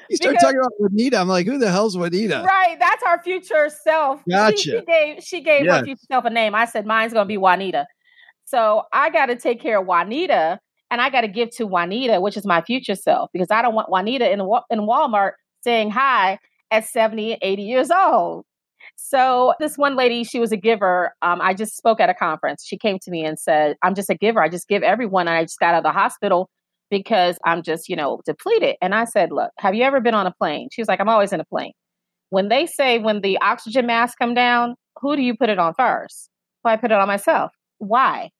you 0.10 0.18
start 0.18 0.34
because, 0.34 0.44
talking 0.44 0.60
about 0.60 0.74
Juanita. 0.80 1.18
I'm 1.18 1.28
like, 1.28 1.48
who 1.48 1.58
the 1.58 1.72
hell's 1.72 1.98
Juanita? 1.98 2.44
Right. 2.46 2.78
That's 2.80 3.04
our 3.04 3.22
future 3.24 3.70
self. 3.84 4.22
Gotcha. 4.30 4.58
She, 4.58 4.70
she 4.70 4.82
gave, 4.86 5.24
she 5.24 5.41
gave 5.41 5.66
yes. 5.66 5.80
her 5.80 5.86
future 5.86 6.06
self 6.08 6.26
a 6.26 6.30
name. 6.30 6.54
I 6.56 6.66
said, 6.66 6.86
mine's 6.86 7.14
going 7.14 7.26
to 7.26 7.28
be 7.28 7.38
Juanita. 7.38 7.88
So 8.46 8.84
I 8.91 9.10
got 9.10 9.28
to 9.28 9.36
take 9.36 9.62
care 9.62 9.80
of 9.80 9.88
Juanita 9.88 10.60
and 10.91 11.02
I 11.02 11.10
got 11.10 11.22
to 11.22 11.28
give 11.28 11.50
to 11.58 11.66
Juanita, 11.66 12.22
which 12.22 12.38
is 12.38 12.46
my 12.46 12.62
future 12.62 12.96
self, 12.96 13.30
because 13.34 13.50
I 13.50 13.62
don't 13.62 13.76
want 13.76 13.89
Juanita 13.89 14.32
in 14.32 14.39
in 14.70 14.88
Walmart 14.88 15.32
saying 15.64 15.91
hi 15.91 16.38
at 16.72 16.86
70 16.86 17.38
80 17.41 17.64
years 17.64 17.91
old. 17.91 18.46
So 18.96 19.54
this 19.60 19.78
one 19.78 19.96
lady, 19.96 20.24
she 20.24 20.39
was 20.39 20.52
a 20.52 20.58
giver. 20.58 21.14
Um, 21.22 21.41
I 21.41 21.54
just 21.54 21.76
spoke 21.76 22.00
at 22.00 22.10
a 22.10 22.14
conference. 22.14 22.66
She 22.66 22.78
came 22.78 23.00
to 23.00 23.12
me 23.12 23.26
and 23.26 23.39
said, 23.39 23.76
"I'm 23.82 23.96
just 23.96 24.10
a 24.10 24.16
giver. 24.16 24.41
I 24.41 24.50
just 24.50 24.68
give 24.68 24.84
everyone." 24.84 25.28
And 25.28 25.38
I 25.38 25.44
just 25.44 25.60
got 25.60 25.74
out 25.74 25.80
of 25.80 25.84
the 25.84 25.91
hospital 25.91 26.50
because 26.89 27.38
I'm 27.46 27.64
just, 27.64 27.89
you 27.89 27.96
know, 27.96 28.22
depleted. 28.26 28.76
And 28.82 28.94
I 28.94 29.06
said, 29.06 29.32
"Look, 29.32 29.52
have 29.60 29.76
you 29.76 29.84
ever 29.84 30.02
been 30.02 30.14
on 30.14 30.28
a 30.28 30.34
plane?" 30.34 30.70
She 30.72 30.82
was 30.82 30.88
like, 30.88 31.00
"I'm 31.00 31.10
always 31.10 31.34
in 31.34 31.39
a 31.39 31.46
plane." 31.46 31.74
When 32.30 32.50
they 32.50 32.66
say 32.66 33.00
when 33.00 33.22
the 33.22 33.38
oxygen 33.41 33.86
mask 33.86 34.18
come 34.20 34.34
down, 34.34 34.76
who 35.00 35.16
do 35.16 35.22
you 35.22 35.36
put 35.38 35.50
it 35.50 35.60
on 35.60 35.74
first? 35.76 36.30
Well, 36.64 36.74
I 36.74 36.78
put 36.78 36.91
it 36.91 36.98
on 36.98 37.08
myself. 37.08 37.52
Why? 37.84 38.32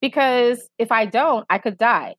because 0.00 0.68
if 0.78 0.90
I 0.90 1.06
don't, 1.06 1.46
I 1.50 1.58
could 1.58 1.78
die. 1.78 2.14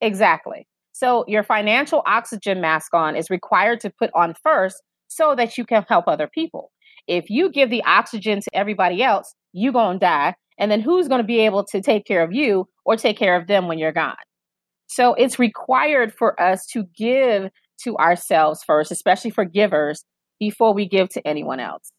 Exactly. 0.00 0.66
So 0.92 1.24
your 1.26 1.42
financial 1.42 2.02
oxygen 2.06 2.60
mask 2.60 2.94
on 2.94 3.16
is 3.16 3.30
required 3.30 3.80
to 3.80 3.90
put 3.90 4.10
on 4.14 4.34
first 4.42 4.82
so 5.08 5.34
that 5.34 5.58
you 5.58 5.64
can 5.64 5.84
help 5.88 6.06
other 6.06 6.28
people. 6.32 6.70
If 7.06 7.28
you 7.28 7.50
give 7.50 7.70
the 7.70 7.82
oxygen 7.84 8.40
to 8.40 8.50
everybody 8.52 9.02
else, 9.02 9.34
you're 9.52 9.72
going 9.72 9.98
to 9.98 10.06
die. 10.06 10.34
And 10.58 10.70
then 10.70 10.80
who's 10.80 11.08
going 11.08 11.20
to 11.20 11.26
be 11.26 11.40
able 11.40 11.64
to 11.64 11.80
take 11.80 12.06
care 12.06 12.22
of 12.22 12.32
you 12.32 12.68
or 12.84 12.96
take 12.96 13.18
care 13.18 13.36
of 13.36 13.48
them 13.48 13.66
when 13.66 13.78
you're 13.78 13.92
gone? 13.92 14.14
So 14.86 15.14
it's 15.14 15.38
required 15.38 16.12
for 16.14 16.40
us 16.40 16.66
to 16.66 16.84
give 16.96 17.50
to 17.82 17.96
ourselves 17.96 18.62
first, 18.64 18.92
especially 18.92 19.30
for 19.30 19.44
givers, 19.44 20.04
before 20.38 20.72
we 20.72 20.88
give 20.88 21.08
to 21.10 21.26
anyone 21.26 21.58
else. 21.58 21.90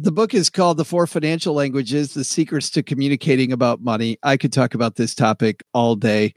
The 0.00 0.12
book 0.12 0.32
is 0.32 0.48
called 0.48 0.76
The 0.76 0.84
Four 0.84 1.08
Financial 1.08 1.52
Languages 1.52 2.14
The 2.14 2.22
Secrets 2.22 2.70
to 2.70 2.84
Communicating 2.84 3.50
About 3.50 3.82
Money. 3.82 4.16
I 4.22 4.36
could 4.36 4.52
talk 4.52 4.74
about 4.74 4.94
this 4.94 5.12
topic 5.12 5.64
all 5.74 5.96
day. 5.96 6.34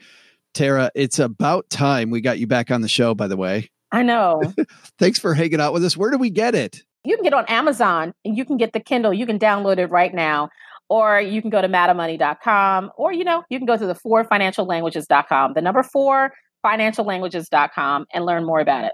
Tarra, 0.56 0.90
it's 0.96 1.20
about 1.20 1.70
time 1.70 2.10
we 2.10 2.22
got 2.22 2.40
you 2.40 2.48
back 2.48 2.72
on 2.72 2.82
the 2.82 2.88
show, 2.88 3.14
by 3.14 3.28
the 3.28 3.38
way. 3.38 3.70
I 3.92 4.02
know. 4.02 4.42
Thanks 4.98 5.20
for 5.20 5.36
hanging 5.36 5.62
out 5.62 5.74
with 5.74 5.86
us. 5.86 5.96
Where 5.96 6.10
do 6.10 6.18
we 6.18 6.32
get 6.32 6.56
it? 6.56 6.82
You 7.04 7.16
can 7.16 7.24
get 7.24 7.36
on 7.36 7.46
Amazon 7.46 8.16
and 8.26 8.36
you 8.36 8.46
can 8.46 8.58
get 8.58 8.74
the 8.74 8.80
Kindle. 8.80 9.14
You 9.14 9.28
can 9.28 9.38
download 9.38 9.78
it 9.78 9.92
right 9.92 10.12
now. 10.12 10.50
Or 10.90 11.22
you 11.22 11.40
can 11.40 11.52
go 11.52 11.62
to 11.62 11.70
madammoney.com 11.70 12.92
or, 12.98 13.14
you 13.14 13.24
know, 13.24 13.44
you 13.52 13.60
can 13.60 13.68
go 13.68 13.78
to 13.78 13.86
the 13.86 13.94
four 13.94 14.26
financiallanguages.com, 14.26 15.54
the 15.54 15.62
number 15.62 15.84
four 15.84 16.34
financiallanguages.com 16.66 18.08
and 18.12 18.26
learn 18.26 18.44
more 18.44 18.60
about 18.60 18.86
it 18.86 18.94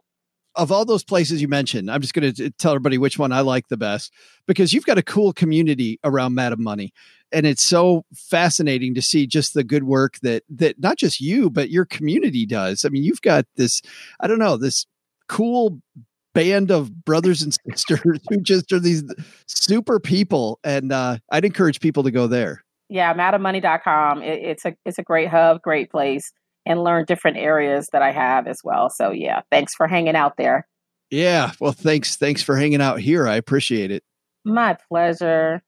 of 0.58 0.72
all 0.72 0.86
those 0.86 1.04
places 1.04 1.42
you 1.42 1.48
mentioned, 1.48 1.90
I'm 1.90 2.02
just 2.02 2.14
going 2.14 2.34
to 2.34 2.50
tell 2.52 2.72
everybody 2.72 2.98
which 2.98 3.18
one 3.18 3.32
I 3.32 3.42
like 3.42 3.68
the 3.68 3.78
best 3.78 4.12
because 4.48 4.74
you've 4.74 4.86
got 4.86 4.98
a 4.98 5.04
cool 5.04 5.32
community 5.32 6.00
around 6.04 6.34
Madam 6.34 6.64
Money, 6.64 6.92
and 7.32 7.46
it's 7.46 7.64
so 7.64 8.04
fascinating 8.14 8.96
to 8.96 9.02
see 9.02 9.28
just 9.28 9.54
the 9.54 9.64
good 9.64 9.84
work 9.84 10.18
that 10.24 10.44
that 10.50 10.80
not 10.80 10.98
just 10.98 11.22
you 11.22 11.50
but 11.50 11.70
your 11.70 11.86
community 11.86 12.46
does. 12.46 12.84
I 12.84 12.90
mean, 12.90 13.04
you've 13.04 13.22
got 13.22 13.46
this, 13.56 13.82
I 14.20 14.28
don't 14.28 14.40
know, 14.40 14.58
this 14.58 14.86
cool 15.30 15.80
band 16.34 16.72
of 16.72 17.06
brothers 17.06 17.42
and 17.42 17.54
sisters 17.76 18.20
who 18.30 18.42
just 18.42 18.72
are 18.72 18.80
these 18.80 19.04
super 19.46 20.00
people, 20.00 20.60
and 20.64 20.92
uh, 20.92 21.18
I'd 21.32 21.46
encourage 21.46 21.80
people 21.80 22.04
to 22.04 22.12
go 22.12 22.28
there. 22.28 22.64
Yeah, 22.90 23.14
madammoney.com. 23.14 24.24
It, 24.24 24.40
it's 24.44 24.66
a 24.66 24.76
it's 24.86 24.98
a 24.98 25.04
great 25.04 25.30
hub, 25.30 25.62
great 25.62 25.92
place 25.92 26.32
and 26.68 26.84
learn 26.84 27.06
different 27.06 27.38
areas 27.38 27.90
that 27.94 28.02
I 28.02 28.12
have 28.12 28.46
as 28.46 28.60
well. 28.64 28.90
So 28.90 29.12
yeah, 29.12 29.42
thanks 29.50 29.74
for 29.74 29.88
hanging 29.88 30.16
out 30.16 30.38
there. 30.38 30.68
Yeah, 31.10 31.52
well 31.60 31.72
thanks 31.72 32.18
thanks 32.18 32.44
for 32.44 32.58
hanging 32.58 32.82
out 32.82 33.00
here. 33.00 33.28
I 33.28 33.36
appreciate 33.36 33.92
it. 33.92 34.04
My 34.44 34.78
pleasure. 34.90 35.64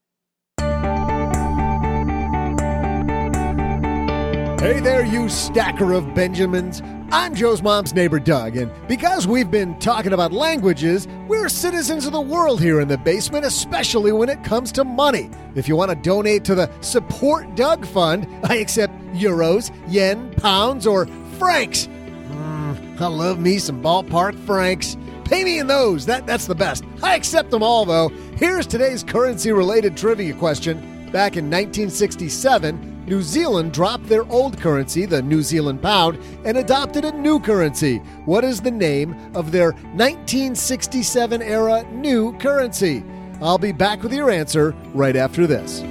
Hey 4.60 4.78
there, 4.78 5.06
you 5.06 5.28
stacker 5.30 5.94
of 5.94 6.14
Benjamins. 6.14 6.82
I'm 7.12 7.34
Joe's 7.34 7.60
mom's 7.60 7.92
neighbor, 7.92 8.20
Doug, 8.20 8.56
and 8.56 8.70
because 8.86 9.26
we've 9.26 9.50
been 9.50 9.76
talking 9.80 10.12
about 10.12 10.32
languages, 10.32 11.08
we're 11.26 11.48
citizens 11.48 12.06
of 12.06 12.12
the 12.12 12.20
world 12.20 12.60
here 12.60 12.80
in 12.80 12.86
the 12.86 12.98
basement, 12.98 13.44
especially 13.44 14.12
when 14.12 14.28
it 14.28 14.44
comes 14.44 14.70
to 14.72 14.84
money. 14.84 15.28
If 15.56 15.66
you 15.66 15.74
want 15.74 15.90
to 15.90 15.96
donate 15.96 16.44
to 16.44 16.54
the 16.54 16.70
Support 16.82 17.56
Doug 17.56 17.84
Fund, 17.84 18.28
I 18.44 18.56
accept 18.58 18.94
euros, 19.12 19.72
yen, 19.88 20.32
pounds, 20.36 20.86
or 20.86 21.06
francs. 21.36 21.88
Mm, 21.88 23.00
I 23.00 23.06
love 23.08 23.40
me 23.40 23.58
some 23.58 23.82
ballpark 23.82 24.38
francs. 24.46 24.96
Pay 25.24 25.42
me 25.42 25.58
in 25.58 25.66
those. 25.66 26.06
That, 26.06 26.28
that's 26.28 26.46
the 26.46 26.54
best. 26.54 26.84
I 27.02 27.16
accept 27.16 27.50
them 27.50 27.64
all, 27.64 27.84
though. 27.84 28.10
Here's 28.36 28.68
today's 28.68 29.02
currency 29.02 29.50
related 29.50 29.96
trivia 29.96 30.34
question. 30.34 30.89
Back 31.12 31.36
in 31.36 31.46
1967, 31.46 33.04
New 33.06 33.20
Zealand 33.20 33.72
dropped 33.72 34.06
their 34.06 34.24
old 34.30 34.56
currency, 34.60 35.06
the 35.06 35.20
New 35.20 35.42
Zealand 35.42 35.82
pound, 35.82 36.20
and 36.44 36.56
adopted 36.56 37.04
a 37.04 37.10
new 37.10 37.40
currency. 37.40 37.98
What 38.26 38.44
is 38.44 38.60
the 38.60 38.70
name 38.70 39.16
of 39.34 39.50
their 39.50 39.72
1967 39.72 41.42
era 41.42 41.82
new 41.90 42.32
currency? 42.38 43.02
I'll 43.42 43.58
be 43.58 43.72
back 43.72 44.04
with 44.04 44.12
your 44.12 44.30
answer 44.30 44.70
right 44.94 45.16
after 45.16 45.48
this. 45.48 45.82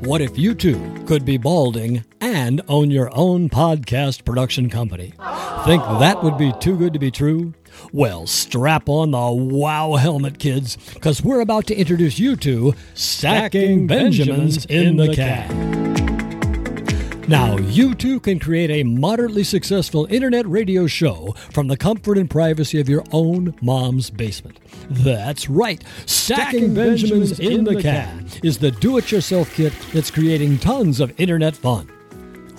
What 0.00 0.20
if 0.20 0.38
you 0.38 0.54
too 0.54 1.02
could 1.06 1.24
be 1.24 1.38
balding 1.38 2.04
and 2.20 2.60
own 2.68 2.90
your 2.90 3.10
own 3.14 3.48
podcast 3.48 4.24
production 4.24 4.70
company? 4.70 5.12
Think 5.64 5.82
that 5.82 6.22
would 6.22 6.38
be 6.38 6.52
too 6.60 6.76
good 6.76 6.92
to 6.92 6.98
be 6.98 7.10
true? 7.10 7.52
Well, 7.92 8.26
strap 8.26 8.88
on 8.88 9.10
the 9.10 9.32
wow 9.32 9.94
helmet, 9.94 10.38
kids, 10.38 10.76
because 10.94 11.22
we're 11.22 11.40
about 11.40 11.66
to 11.66 11.76
introduce 11.76 12.18
you 12.18 12.36
to 12.36 12.74
Stacking 12.94 13.86
Benjamins 13.88 14.64
in 14.66 14.96
the 14.96 15.14
Can. 15.14 15.87
Now, 17.28 17.58
you 17.58 17.94
too 17.94 18.20
can 18.20 18.38
create 18.38 18.70
a 18.70 18.84
moderately 18.84 19.44
successful 19.44 20.06
internet 20.08 20.46
radio 20.48 20.86
show 20.86 21.34
from 21.50 21.68
the 21.68 21.76
comfort 21.76 22.16
and 22.16 22.30
privacy 22.30 22.80
of 22.80 22.88
your 22.88 23.04
own 23.12 23.54
mom's 23.60 24.08
basement. 24.08 24.58
That's 24.88 25.50
right. 25.50 25.84
Stacking, 26.06 26.72
Benjamins, 26.72 27.38
in 27.38 27.64
the 27.64 27.82
Can 27.82 28.26
is 28.42 28.56
the 28.56 28.70
do 28.70 28.96
it 28.96 29.12
yourself 29.12 29.54
kit 29.54 29.74
that's 29.92 30.10
creating 30.10 30.56
tons 30.56 31.00
of 31.00 31.12
internet 31.20 31.54
fun. 31.54 31.88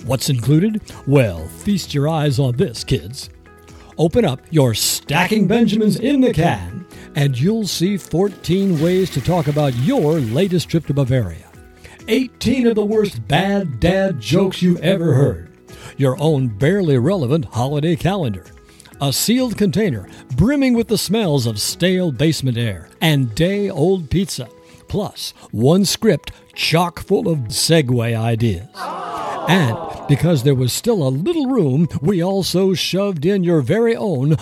What's 0.04 0.30
included? 0.30 0.80
Well, 1.04 1.48
feast 1.48 1.92
your 1.92 2.08
eyes 2.08 2.38
on 2.38 2.56
this, 2.56 2.84
kids. 2.84 3.28
Open 3.98 4.24
up 4.24 4.40
your 4.50 4.74
Stacking 4.74 5.48
Benjamins 5.48 5.98
in 5.98 6.20
the 6.20 6.32
Can, 6.32 6.86
and 7.16 7.36
you'll 7.36 7.66
see 7.66 7.96
14 7.96 8.80
ways 8.80 9.10
to 9.10 9.20
talk 9.20 9.48
about 9.48 9.74
your 9.78 10.20
latest 10.20 10.68
trip 10.68 10.86
to 10.86 10.94
Bavaria. 10.94 11.49
18 12.10 12.66
of 12.66 12.74
the 12.74 12.84
worst 12.84 13.28
bad 13.28 13.78
dad 13.78 14.18
jokes 14.18 14.60
you've 14.60 14.80
ever 14.80 15.14
heard, 15.14 15.48
your 15.96 16.20
own 16.20 16.48
barely 16.48 16.98
relevant 16.98 17.44
holiday 17.44 17.94
calendar, 17.94 18.46
a 19.00 19.12
sealed 19.12 19.56
container 19.56 20.08
brimming 20.34 20.74
with 20.74 20.88
the 20.88 20.98
smells 20.98 21.46
of 21.46 21.60
stale 21.60 22.10
basement 22.10 22.58
air 22.58 22.88
and 23.00 23.32
day 23.36 23.70
old 23.70 24.10
pizza, 24.10 24.48
plus 24.88 25.32
one 25.52 25.84
script 25.84 26.32
chock 26.52 26.98
full 26.98 27.28
of 27.28 27.38
segue 27.46 28.18
ideas. 28.18 28.68
And 29.48 29.78
because 30.08 30.42
there 30.42 30.56
was 30.56 30.72
still 30.72 31.06
a 31.06 31.10
little 31.10 31.46
room, 31.46 31.86
we 32.02 32.24
also 32.24 32.74
shoved 32.74 33.24
in 33.24 33.44
your 33.44 33.60
very 33.60 33.94
own 33.94 34.36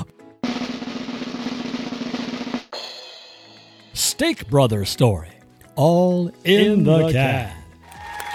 Steak 3.92 4.48
Brother 4.48 4.86
story. 4.86 5.28
All 5.76 6.28
in, 6.44 6.60
in 6.60 6.84
the, 6.84 7.08
the. 7.08 7.57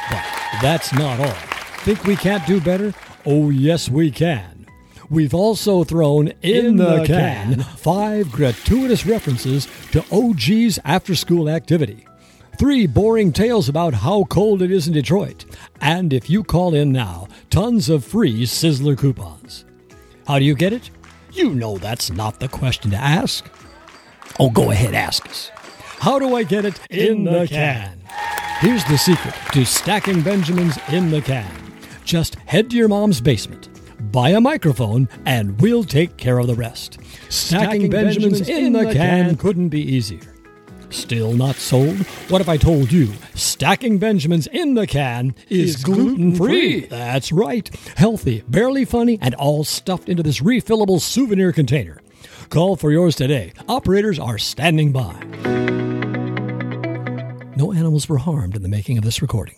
But 0.09 0.23
that's 0.61 0.93
not 0.93 1.19
all. 1.19 1.35
Think 1.83 2.03
we 2.05 2.15
can't 2.15 2.45
do 2.45 2.61
better? 2.61 2.93
Oh, 3.25 3.49
yes, 3.49 3.89
we 3.89 4.11
can. 4.11 4.67
We've 5.09 5.33
also 5.33 5.83
thrown 5.83 6.29
in, 6.41 6.65
in 6.65 6.75
the, 6.77 6.99
the 6.99 7.05
can, 7.05 7.55
can 7.55 7.63
five 7.63 8.31
gratuitous 8.31 9.05
references 9.05 9.67
to 9.91 10.03
OG's 10.11 10.79
after 10.85 11.13
school 11.15 11.49
activity. 11.49 12.05
Three 12.57 12.87
boring 12.87 13.33
tales 13.33 13.67
about 13.67 13.93
how 13.93 14.23
cold 14.25 14.61
it 14.61 14.71
is 14.71 14.87
in 14.87 14.93
Detroit. 14.93 15.45
And 15.81 16.13
if 16.13 16.29
you 16.29 16.43
call 16.43 16.73
in 16.73 16.91
now, 16.91 17.27
tons 17.49 17.89
of 17.89 18.05
free 18.05 18.43
Sizzler 18.43 18.97
coupons. 18.97 19.65
How 20.27 20.39
do 20.39 20.45
you 20.45 20.55
get 20.55 20.73
it? 20.73 20.89
You 21.31 21.53
know 21.53 21.77
that's 21.77 22.11
not 22.11 22.39
the 22.39 22.47
question 22.47 22.91
to 22.91 22.97
ask. 22.97 23.45
Oh, 24.39 24.49
go 24.49 24.71
ahead, 24.71 24.93
ask 24.93 25.27
us. 25.27 25.51
How 25.99 26.19
do 26.19 26.35
I 26.35 26.43
get 26.43 26.65
it 26.65 26.79
in, 26.89 27.17
in 27.17 27.23
the, 27.23 27.39
the 27.39 27.47
can? 27.47 28.02
Here's 28.63 28.85
the 28.85 28.97
secret 28.97 29.35
to 29.51 29.65
stacking 29.65 30.21
Benjamins 30.21 30.79
in 30.87 31.11
the 31.11 31.21
can. 31.21 31.51
Just 32.05 32.35
head 32.45 32.69
to 32.69 32.77
your 32.77 32.87
mom's 32.87 33.19
basement, 33.19 33.67
buy 34.09 34.29
a 34.29 34.39
microphone, 34.39 35.09
and 35.25 35.59
we'll 35.59 35.83
take 35.83 36.15
care 36.15 36.37
of 36.37 36.47
the 36.47 36.55
rest. 36.55 36.93
Stacking, 37.27 37.29
stacking 37.29 37.89
Benjamins, 37.89 38.39
Benjamins, 38.39 38.65
in, 38.65 38.71
the, 38.71 38.85
the 38.85 38.93
can, 38.93 39.25
can 39.25 39.35
couldn't 39.35 39.67
be 39.67 39.81
easier. 39.81 40.33
Still 40.91 41.33
not 41.33 41.57
sold? 41.57 41.97
What 42.29 42.39
if 42.39 42.47
I 42.47 42.55
told 42.55 42.89
you 42.89 43.11
stacking 43.35 43.97
Benjamins 43.97 44.47
in 44.47 44.75
the 44.75 44.87
can 44.87 45.35
is, 45.49 45.75
is 45.75 45.83
gluten 45.83 46.33
free? 46.33 46.85
That's 46.85 47.33
right. 47.33 47.69
Healthy, 47.97 48.45
barely 48.47 48.85
funny, 48.85 49.19
and 49.21 49.35
all 49.35 49.65
stuffed 49.65 50.07
into 50.07 50.23
this 50.23 50.39
refillable 50.39 51.01
souvenir 51.01 51.51
container. 51.51 51.99
Call 52.49 52.77
for 52.77 52.93
yours 52.93 53.17
today. 53.17 53.51
Operators 53.67 54.19
are 54.19 54.37
standing 54.37 54.93
by. 54.93 55.82
No 57.63 57.71
animals 57.71 58.09
were 58.09 58.17
harmed 58.17 58.57
in 58.57 58.61
the 58.61 58.67
making 58.67 58.97
of 58.97 59.05
this 59.05 59.21
recording. 59.21 59.55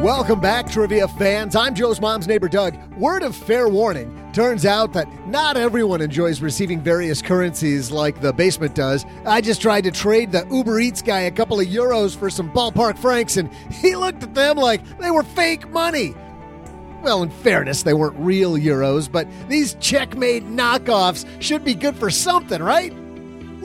Welcome 0.00 0.38
back, 0.38 0.70
trivia 0.70 1.08
fans. 1.08 1.56
I'm 1.56 1.74
Joe's 1.74 2.00
mom's 2.00 2.28
neighbor, 2.28 2.48
Doug. 2.48 2.76
Word 2.94 3.24
of 3.24 3.34
fair 3.34 3.68
warning 3.68 4.16
turns 4.32 4.64
out 4.64 4.92
that 4.92 5.08
not 5.26 5.56
everyone 5.56 6.02
enjoys 6.02 6.40
receiving 6.40 6.80
various 6.80 7.20
currencies 7.20 7.90
like 7.90 8.20
the 8.20 8.32
basement 8.32 8.76
does. 8.76 9.04
I 9.24 9.40
just 9.40 9.60
tried 9.60 9.82
to 9.82 9.90
trade 9.90 10.30
the 10.30 10.46
Uber 10.48 10.78
Eats 10.78 11.02
guy 11.02 11.22
a 11.22 11.32
couple 11.32 11.58
of 11.58 11.66
euros 11.66 12.16
for 12.16 12.30
some 12.30 12.52
ballpark 12.52 12.96
francs, 12.96 13.36
and 13.36 13.52
he 13.72 13.96
looked 13.96 14.22
at 14.22 14.36
them 14.36 14.56
like 14.56 15.00
they 15.00 15.10
were 15.10 15.24
fake 15.24 15.68
money. 15.70 16.14
Well, 17.02 17.24
in 17.24 17.30
fairness, 17.30 17.82
they 17.82 17.92
weren't 17.92 18.20
real 18.20 18.52
euros, 18.52 19.10
but 19.10 19.26
these 19.48 19.74
checkmate 19.80 20.44
knockoffs 20.44 21.26
should 21.42 21.64
be 21.64 21.74
good 21.74 21.96
for 21.96 22.08
something, 22.08 22.62
right? 22.62 22.92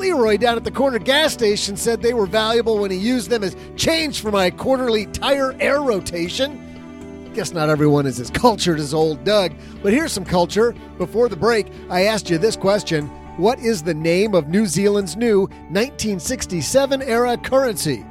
Leroy 0.01 0.35
down 0.35 0.57
at 0.57 0.63
the 0.63 0.71
corner 0.71 0.97
gas 0.97 1.31
station 1.31 1.77
said 1.77 2.01
they 2.01 2.15
were 2.15 2.25
valuable 2.25 2.79
when 2.79 2.89
he 2.89 2.97
used 2.97 3.29
them 3.29 3.43
as 3.43 3.55
change 3.75 4.19
for 4.19 4.31
my 4.31 4.49
quarterly 4.49 5.05
tire 5.05 5.55
air 5.59 5.79
rotation. 5.79 7.31
Guess 7.35 7.53
not 7.53 7.69
everyone 7.69 8.07
is 8.07 8.19
as 8.19 8.29
cultured 8.33 8.79
as 8.79 8.95
old 8.95 9.23
Doug, 9.23 9.53
but 9.83 9.93
here's 9.93 10.11
some 10.11 10.25
culture. 10.25 10.73
Before 10.97 11.29
the 11.29 11.35
break, 11.35 11.67
I 11.87 12.05
asked 12.05 12.31
you 12.31 12.39
this 12.39 12.55
question 12.55 13.05
What 13.37 13.59
is 13.59 13.83
the 13.83 13.93
name 13.93 14.33
of 14.33 14.47
New 14.47 14.65
Zealand's 14.65 15.15
new 15.15 15.41
1967 15.69 17.03
era 17.03 17.37
currency? 17.37 18.03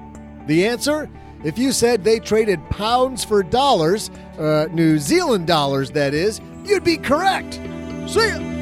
The 0.46 0.66
answer? 0.66 1.10
If 1.42 1.58
you 1.58 1.72
said 1.72 2.04
they 2.04 2.20
traded 2.20 2.60
pounds 2.70 3.24
for 3.24 3.42
dollars, 3.42 4.10
uh, 4.38 4.68
New 4.70 4.98
Zealand 4.98 5.48
dollars, 5.48 5.90
that 5.90 6.14
is, 6.14 6.40
you'd 6.64 6.84
be 6.84 6.98
correct. 6.98 7.54
See 8.06 8.28
ya! 8.28 8.59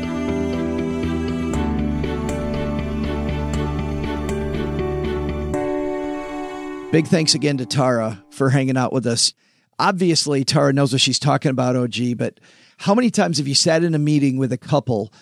Big 6.90 7.06
thanks 7.06 7.34
again 7.34 7.58
to 7.58 7.66
Tarra 7.66 8.24
for 8.30 8.48
hanging 8.48 8.78
out 8.78 8.94
with 8.94 9.06
us. 9.06 9.34
Obviously, 9.78 10.42
Tarra 10.42 10.72
knows 10.72 10.90
what 10.90 11.02
she's 11.02 11.18
talking 11.18 11.50
about, 11.50 11.76
OG, 11.76 12.16
but 12.16 12.40
how 12.78 12.94
many 12.94 13.10
times 13.10 13.36
have 13.38 13.46
you 13.46 13.54
sat 13.54 13.84
in 13.84 13.94
a 13.94 13.98
meeting 13.98 14.38
with 14.38 14.52
a 14.52 14.58
couple 14.58 15.12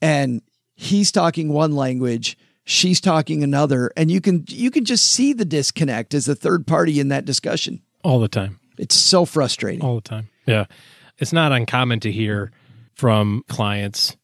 and 0.00 0.40
he's 0.76 1.10
talking 1.10 1.48
one 1.52 1.74
language, 1.74 2.38
she's 2.64 3.00
talking 3.00 3.42
another, 3.42 3.90
and 3.96 4.08
you 4.08 4.20
can 4.20 4.44
you 4.48 4.70
can 4.70 4.84
just 4.84 5.10
see 5.10 5.32
the 5.32 5.44
disconnect 5.44 6.14
as 6.14 6.28
a 6.28 6.34
third 6.36 6.64
party 6.64 7.00
in 7.00 7.08
that 7.08 7.24
discussion. 7.24 7.82
all 8.04 8.20
the 8.20 8.28
time. 8.28 8.60
It's 8.78 8.94
so 8.94 9.24
frustrating. 9.24 9.82
all 9.82 9.96
the 9.96 10.00
time. 10.02 10.28
Yeah. 10.46 10.66
It's 11.18 11.32
not 11.32 11.50
uncommon 11.50 11.98
to 12.00 12.12
hear 12.12 12.52
from 12.94 13.42
clients 13.48 14.16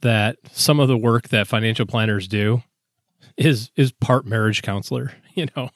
that 0.00 0.36
some 0.52 0.80
of 0.80 0.88
the 0.88 0.96
work 0.96 1.28
that 1.28 1.46
financial 1.46 1.84
planners 1.84 2.26
do 2.26 2.62
is 3.36 3.70
is 3.76 3.92
part 3.92 4.24
marriage 4.24 4.62
counselor, 4.62 5.12
you 5.38 5.46
know, 5.56 5.70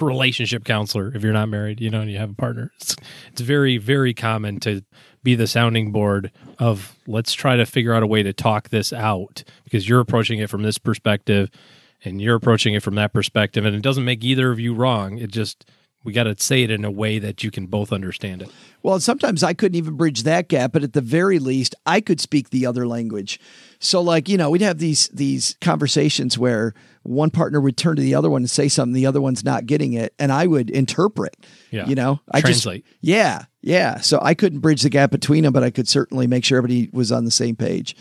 relationship 0.00 0.64
counselor 0.64 1.12
if 1.14 1.22
you're 1.22 1.32
not 1.32 1.48
married, 1.48 1.80
you 1.80 1.90
know, 1.90 2.00
and 2.00 2.10
you 2.10 2.18
have 2.18 2.30
a 2.30 2.34
partner. 2.34 2.72
It's 2.80 2.96
it's 3.30 3.40
very 3.40 3.78
very 3.78 4.14
common 4.14 4.60
to 4.60 4.82
be 5.22 5.34
the 5.34 5.46
sounding 5.46 5.92
board 5.92 6.30
of 6.58 6.96
let's 7.06 7.32
try 7.32 7.56
to 7.56 7.66
figure 7.66 7.94
out 7.94 8.02
a 8.02 8.06
way 8.06 8.22
to 8.22 8.32
talk 8.32 8.68
this 8.70 8.92
out 8.92 9.44
because 9.64 9.88
you're 9.88 10.00
approaching 10.00 10.38
it 10.38 10.50
from 10.50 10.62
this 10.62 10.78
perspective 10.78 11.50
and 12.04 12.20
you're 12.20 12.36
approaching 12.36 12.74
it 12.74 12.82
from 12.82 12.94
that 12.96 13.12
perspective 13.12 13.64
and 13.64 13.74
it 13.74 13.82
doesn't 13.82 14.04
make 14.04 14.22
either 14.24 14.50
of 14.50 14.60
you 14.60 14.74
wrong. 14.74 15.18
It 15.18 15.30
just 15.30 15.64
we 16.04 16.12
got 16.12 16.24
to 16.24 16.36
say 16.38 16.62
it 16.62 16.70
in 16.70 16.84
a 16.84 16.90
way 16.90 17.18
that 17.18 17.42
you 17.42 17.50
can 17.50 17.66
both 17.66 17.90
understand 17.90 18.42
it. 18.42 18.50
Well, 18.82 19.00
sometimes 19.00 19.42
I 19.42 19.54
couldn't 19.54 19.76
even 19.76 19.96
bridge 19.96 20.22
that 20.24 20.48
gap, 20.48 20.72
but 20.72 20.82
at 20.82 20.92
the 20.92 21.00
very 21.00 21.38
least, 21.38 21.74
I 21.86 22.02
could 22.02 22.20
speak 22.20 22.50
the 22.50 22.66
other 22.66 22.86
language. 22.86 23.40
So, 23.78 24.02
like 24.02 24.28
you 24.28 24.36
know, 24.36 24.50
we'd 24.50 24.60
have 24.60 24.78
these 24.78 25.08
these 25.08 25.56
conversations 25.62 26.36
where 26.36 26.74
one 27.04 27.30
partner 27.30 27.60
would 27.60 27.76
turn 27.76 27.96
to 27.96 28.02
the 28.02 28.14
other 28.14 28.28
one 28.30 28.42
and 28.42 28.50
say 28.50 28.68
something, 28.68 28.94
the 28.94 29.06
other 29.06 29.20
one's 29.20 29.44
not 29.44 29.66
getting 29.66 29.92
it, 29.92 30.14
and 30.18 30.32
I 30.32 30.46
would 30.46 30.70
interpret. 30.70 31.36
Yeah. 31.70 31.86
you 31.86 31.94
know, 31.94 32.20
I 32.30 32.40
Translate. 32.40 32.84
just 32.84 32.98
yeah, 33.00 33.44
yeah. 33.60 34.00
So 34.00 34.18
I 34.22 34.34
couldn't 34.34 34.60
bridge 34.60 34.82
the 34.82 34.90
gap 34.90 35.10
between 35.10 35.44
them, 35.44 35.52
but 35.52 35.62
I 35.62 35.70
could 35.70 35.88
certainly 35.88 36.26
make 36.26 36.44
sure 36.44 36.58
everybody 36.58 36.90
was 36.92 37.12
on 37.12 37.24
the 37.24 37.30
same 37.30 37.56
page. 37.56 37.94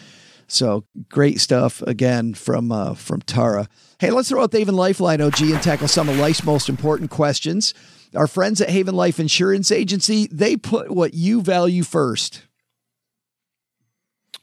So 0.47 0.85
great 1.09 1.39
stuff 1.39 1.81
again 1.83 2.33
from 2.33 2.71
uh, 2.71 2.93
from 2.95 3.21
Tarra. 3.21 3.67
Hey, 3.99 4.11
let's 4.11 4.29
throw 4.29 4.43
out 4.43 4.51
the 4.51 4.59
Haven 4.59 4.75
Lifeline 4.75 5.21
OG 5.21 5.41
and 5.41 5.61
tackle 5.61 5.87
some 5.87 6.09
of 6.09 6.17
life's 6.17 6.43
most 6.43 6.69
important 6.69 7.09
questions. 7.09 7.73
Our 8.15 8.27
friends 8.27 8.61
at 8.61 8.69
Haven 8.69 8.95
Life 8.95 9.19
Insurance 9.19 9.71
Agency, 9.71 10.27
they 10.31 10.55
put 10.55 10.91
what 10.91 11.13
you 11.13 11.41
value 11.41 11.83
first. 11.83 12.43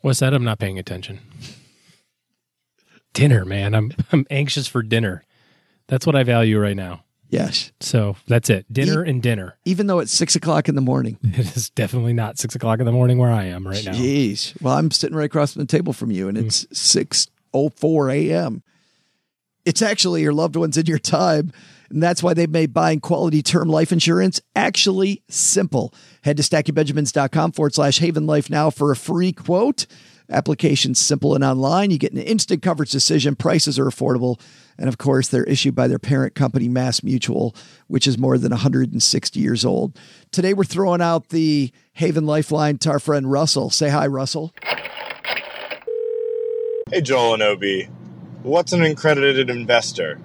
What's 0.01 0.21
that? 0.21 0.35
I'm 0.35 0.45
not 0.45 0.59
paying 0.59 0.79
attention. 0.79 1.21
Dinner, 3.13 3.45
man. 3.45 3.75
I'm 3.75 3.93
I'm 4.13 4.27
anxious 4.31 4.67
for 4.67 4.83
dinner. 4.83 5.25
That's 5.89 6.07
what 6.07 6.17
I 6.17 6.23
value 6.23 6.59
right 6.61 6.77
now. 6.77 7.05
Yes. 7.31 7.71
So 7.81 8.17
that's 8.27 8.51
it. 8.51 8.71
Dinner 8.73 9.03
and 9.03 9.23
dinner. 9.23 9.57
Even 9.65 9.87
though 9.87 10.01
it's 10.01 10.13
six 10.13 10.35
o'clock 10.35 10.69
in 10.69 10.75
the 10.75 10.81
morning. 10.81 11.17
It 11.41 11.57
is 11.57 11.71
definitely 11.71 12.13
not 12.13 12.39
six 12.39 12.55
o'clock 12.55 12.81
in 12.81 12.87
the 12.87 12.93
morning 12.93 13.19
where 13.19 13.31
I 13.31 13.45
am 13.45 13.67
right 13.67 13.85
now. 13.85 13.93
Jeez. 13.93 14.61
Well, 14.61 14.75
I'm 14.75 14.91
sitting 14.91 15.17
right 15.17 15.27
across 15.27 15.53
from 15.53 15.63
the 15.63 15.67
table 15.67 15.93
from 15.93 16.11
you, 16.11 16.29
and 16.29 16.37
hmm. 16.37 16.47
it's 16.47 16.67
six 16.73 17.29
oh 17.55 17.69
four 17.71 18.11
a.m. 18.11 18.63
It's 19.65 19.83
actually 19.83 20.23
your 20.23 20.33
loved 20.33 20.57
ones 20.57 20.77
in 20.77 20.87
your 20.87 20.99
time, 20.99 21.53
and 21.89 22.03
that's 22.03 22.23
why 22.23 22.35
they've 22.35 22.51
made 22.51 22.73
buying 22.73 23.01
quality 23.01 23.43
term 23.43 23.69
life 23.69 23.93
insurance 23.93 24.41
actually 24.57 25.23
simple. 25.29 25.95
Head 26.23 26.37
to 26.39 26.43
stackingbenjamins.com 26.43 27.53
forward 27.53 27.75
slash 27.75 27.99
Haven 27.99 28.27
Life 28.27 28.51
now 28.51 28.71
for 28.71 28.91
a 28.91 28.97
free 28.97 29.33
quote. 29.33 29.87
Application's 30.31 31.01
simple 31.01 31.35
and 31.35 31.43
online. 31.43 31.91
You 31.91 31.99
get 31.99 32.13
an 32.13 32.19
instant 32.19 32.63
coverage 32.63 32.91
decision. 32.91 33.35
Prices 33.35 33.79
are 33.79 33.87
affordable. 33.87 34.41
And 34.79 34.89
of 34.89 34.97
course, 34.97 35.29
they're 35.29 35.45
issued 35.45 35.75
by 35.75 35.89
their 35.89 35.99
parent 35.99 36.35
company, 36.35 36.69
Mass 36.69 37.03
Mutual, 37.03 37.55
which 37.89 38.07
is 38.07 38.17
more 38.17 38.39
than 38.39 38.51
160 38.51 39.41
years 39.41 39.65
old. 39.65 39.99
Today, 40.31 40.55
we're 40.55 40.65
throwing 40.65 41.03
out 41.03 41.29
the 41.31 41.73
Haven 41.95 42.27
Lifeline 42.27 42.79
to 42.79 42.91
our 42.91 43.01
friend 43.01 43.31
Russell. 43.31 43.71
Say 43.71 43.89
hi, 43.89 44.07
Russell. 44.07 44.55
Hey, 46.91 47.01
Joel 47.03 47.35
and 47.35 47.43
Obi. 47.43 47.89
What's 48.43 48.73
an 48.73 48.83
accredited 48.83 49.51
investor? 49.51 50.17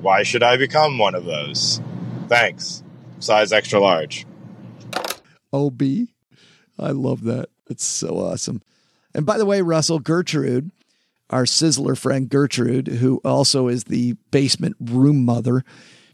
Why 0.00 0.24
should 0.24 0.42
I 0.42 0.56
become 0.56 0.98
one 0.98 1.14
of 1.14 1.24
those? 1.24 1.80
Thanks. 2.28 2.82
Size 3.18 3.52
extra 3.52 3.78
large. 3.78 4.26
OB. 5.52 5.82
I 6.78 6.90
love 6.90 7.24
that. 7.24 7.50
It's 7.68 7.84
so 7.84 8.18
awesome. 8.18 8.62
And 9.14 9.26
by 9.26 9.38
the 9.38 9.46
way, 9.46 9.62
Russell, 9.62 9.98
Gertrude, 9.98 10.70
our 11.30 11.44
Sizzler 11.44 11.96
friend 11.96 12.28
Gertrude, 12.28 12.88
who 12.88 13.20
also 13.24 13.68
is 13.68 13.84
the 13.84 14.14
basement 14.30 14.76
room 14.80 15.24
mother, 15.24 15.64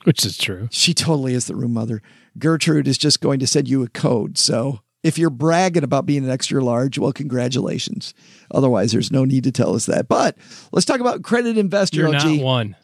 Which 0.05 0.25
is 0.25 0.37
true. 0.39 0.69
she 0.71 0.95
totally 0.95 1.35
is 1.35 1.47
the 1.47 1.57
room 1.57 1.73
mother. 1.73 2.03
Gertrude 2.39 2.87
is 2.89 2.99
just 2.99 3.21
going 3.21 3.39
to 3.41 3.47
send 3.47 3.69
you 3.69 3.83
a 3.83 3.89
code. 3.89 4.37
So 4.39 4.81
if 5.03 5.19
you're 5.19 5.31
bragging 5.31 5.85
about 5.85 6.05
being 6.07 6.25
an 6.25 6.31
extra 6.31 6.63
large, 6.63 6.99
well, 6.99 7.13
congratulations. 7.13 8.13
Otherwise, 8.51 8.93
there's 8.93 9.11
no 9.13 9.25
need 9.25 9.45
to 9.45 9.53
tell 9.53 9.75
us 9.75 9.87
that. 9.87 10.09
But 10.09 10.37
let's 10.73 10.85
talk 10.85 11.01
about 11.01 11.23
credit 11.23 11.57
investor. 11.57 11.99
You're 11.99 12.13
not 12.13 12.41
one. 12.41 12.77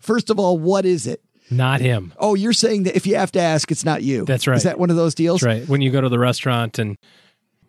First 0.00 0.30
of 0.30 0.38
all, 0.38 0.58
what 0.58 0.84
is 0.84 1.06
it? 1.06 1.22
Not 1.50 1.80
him. 1.80 2.14
Oh, 2.18 2.34
you're 2.34 2.52
saying 2.52 2.84
that 2.84 2.96
if 2.96 3.06
you 3.06 3.16
have 3.16 3.32
to 3.32 3.40
ask, 3.40 3.70
it's 3.70 3.84
not 3.84 4.02
you. 4.02 4.24
That's 4.24 4.46
right. 4.46 4.56
Is 4.56 4.62
that 4.62 4.78
one 4.78 4.90
of 4.90 4.96
those 4.96 5.14
deals? 5.14 5.40
That's 5.40 5.60
right. 5.60 5.68
When 5.68 5.82
you 5.82 5.90
go 5.90 6.00
to 6.00 6.08
the 6.08 6.18
restaurant 6.18 6.78
and 6.78 6.96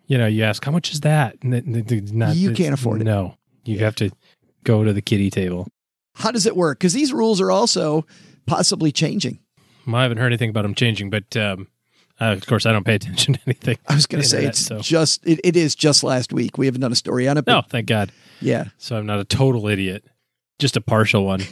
you 0.06 0.18
know, 0.18 0.26
you 0.26 0.44
ask 0.44 0.64
how 0.64 0.72
much 0.72 0.92
is 0.92 1.00
that? 1.00 1.36
And 1.42 2.12
not, 2.12 2.36
You 2.36 2.52
can't 2.52 2.74
afford 2.74 3.00
it. 3.00 3.04
No. 3.04 3.36
You 3.64 3.78
have 3.80 3.94
to 3.96 4.10
go 4.62 4.84
to 4.84 4.92
the 4.92 5.02
kitty 5.02 5.30
table. 5.30 5.68
How 6.16 6.30
does 6.30 6.46
it 6.46 6.56
work? 6.56 6.78
Because 6.78 6.92
these 6.92 7.12
rules 7.12 7.40
are 7.40 7.50
also 7.50 8.06
possibly 8.46 8.92
changing. 8.92 9.38
Well, 9.86 9.96
I 9.96 10.02
haven't 10.02 10.18
heard 10.18 10.26
anything 10.26 10.50
about 10.50 10.62
them 10.62 10.74
changing, 10.74 11.10
but 11.10 11.36
um, 11.36 11.68
uh, 12.20 12.26
of 12.26 12.46
course, 12.46 12.66
I 12.66 12.72
don't 12.72 12.84
pay 12.84 12.94
attention 12.96 13.34
to 13.34 13.40
anything. 13.46 13.78
I 13.88 13.94
was 13.94 14.06
going 14.06 14.22
to 14.22 14.28
say 14.28 14.44
it's 14.44 14.60
so. 14.60 14.78
just 14.78 15.26
it, 15.26 15.40
it 15.44 15.56
is 15.56 15.74
just 15.74 16.04
last 16.04 16.32
week. 16.32 16.58
We 16.58 16.66
haven't 16.66 16.80
done 16.80 16.92
a 16.92 16.96
story 16.96 17.28
on 17.28 17.36
it. 17.36 17.46
No, 17.46 17.62
thank 17.62 17.86
God. 17.86 18.12
yeah, 18.40 18.66
So 18.78 18.96
I'm 18.96 19.06
not 19.06 19.18
a 19.18 19.24
total 19.24 19.66
idiot, 19.68 20.04
just 20.58 20.76
a 20.76 20.80
partial 20.80 21.24
one. 21.24 21.42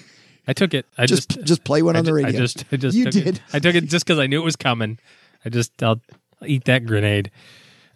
I 0.46 0.52
took 0.52 0.74
it. 0.74 0.86
I 0.98 1.06
just 1.06 1.30
just, 1.30 1.46
just, 1.46 1.64
play 1.64 1.82
one 1.82 1.94
I, 1.94 2.00
on 2.00 2.04
the 2.04 2.14
radio. 2.14 2.28
I 2.28 2.32
just, 2.32 2.64
I 2.72 2.76
just 2.76 2.96
You 2.96 3.04
did. 3.10 3.26
It. 3.26 3.42
I 3.52 3.58
took 3.60 3.74
it 3.74 3.84
just 3.84 4.04
because 4.04 4.18
I 4.18 4.26
knew 4.26 4.40
it 4.40 4.44
was 4.44 4.56
coming. 4.56 4.98
I 5.44 5.48
just, 5.48 5.80
I'll 5.82 6.00
eat 6.44 6.64
that 6.64 6.84
grenade. 6.84 7.30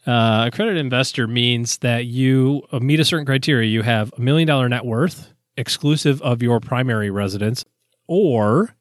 Uh, 0.06 0.44
accredited 0.46 0.78
investor 0.78 1.26
means 1.26 1.78
that 1.78 2.06
you 2.06 2.62
meet 2.80 3.00
a 3.00 3.04
certain 3.04 3.26
criteria. 3.26 3.68
You 3.68 3.82
have 3.82 4.12
a 4.16 4.20
million 4.20 4.46
dollar 4.46 4.68
net 4.68 4.84
worth, 4.84 5.32
exclusive 5.56 6.22
of 6.22 6.42
your 6.42 6.60
primary 6.60 7.10
residence, 7.10 7.64
or 8.06 8.74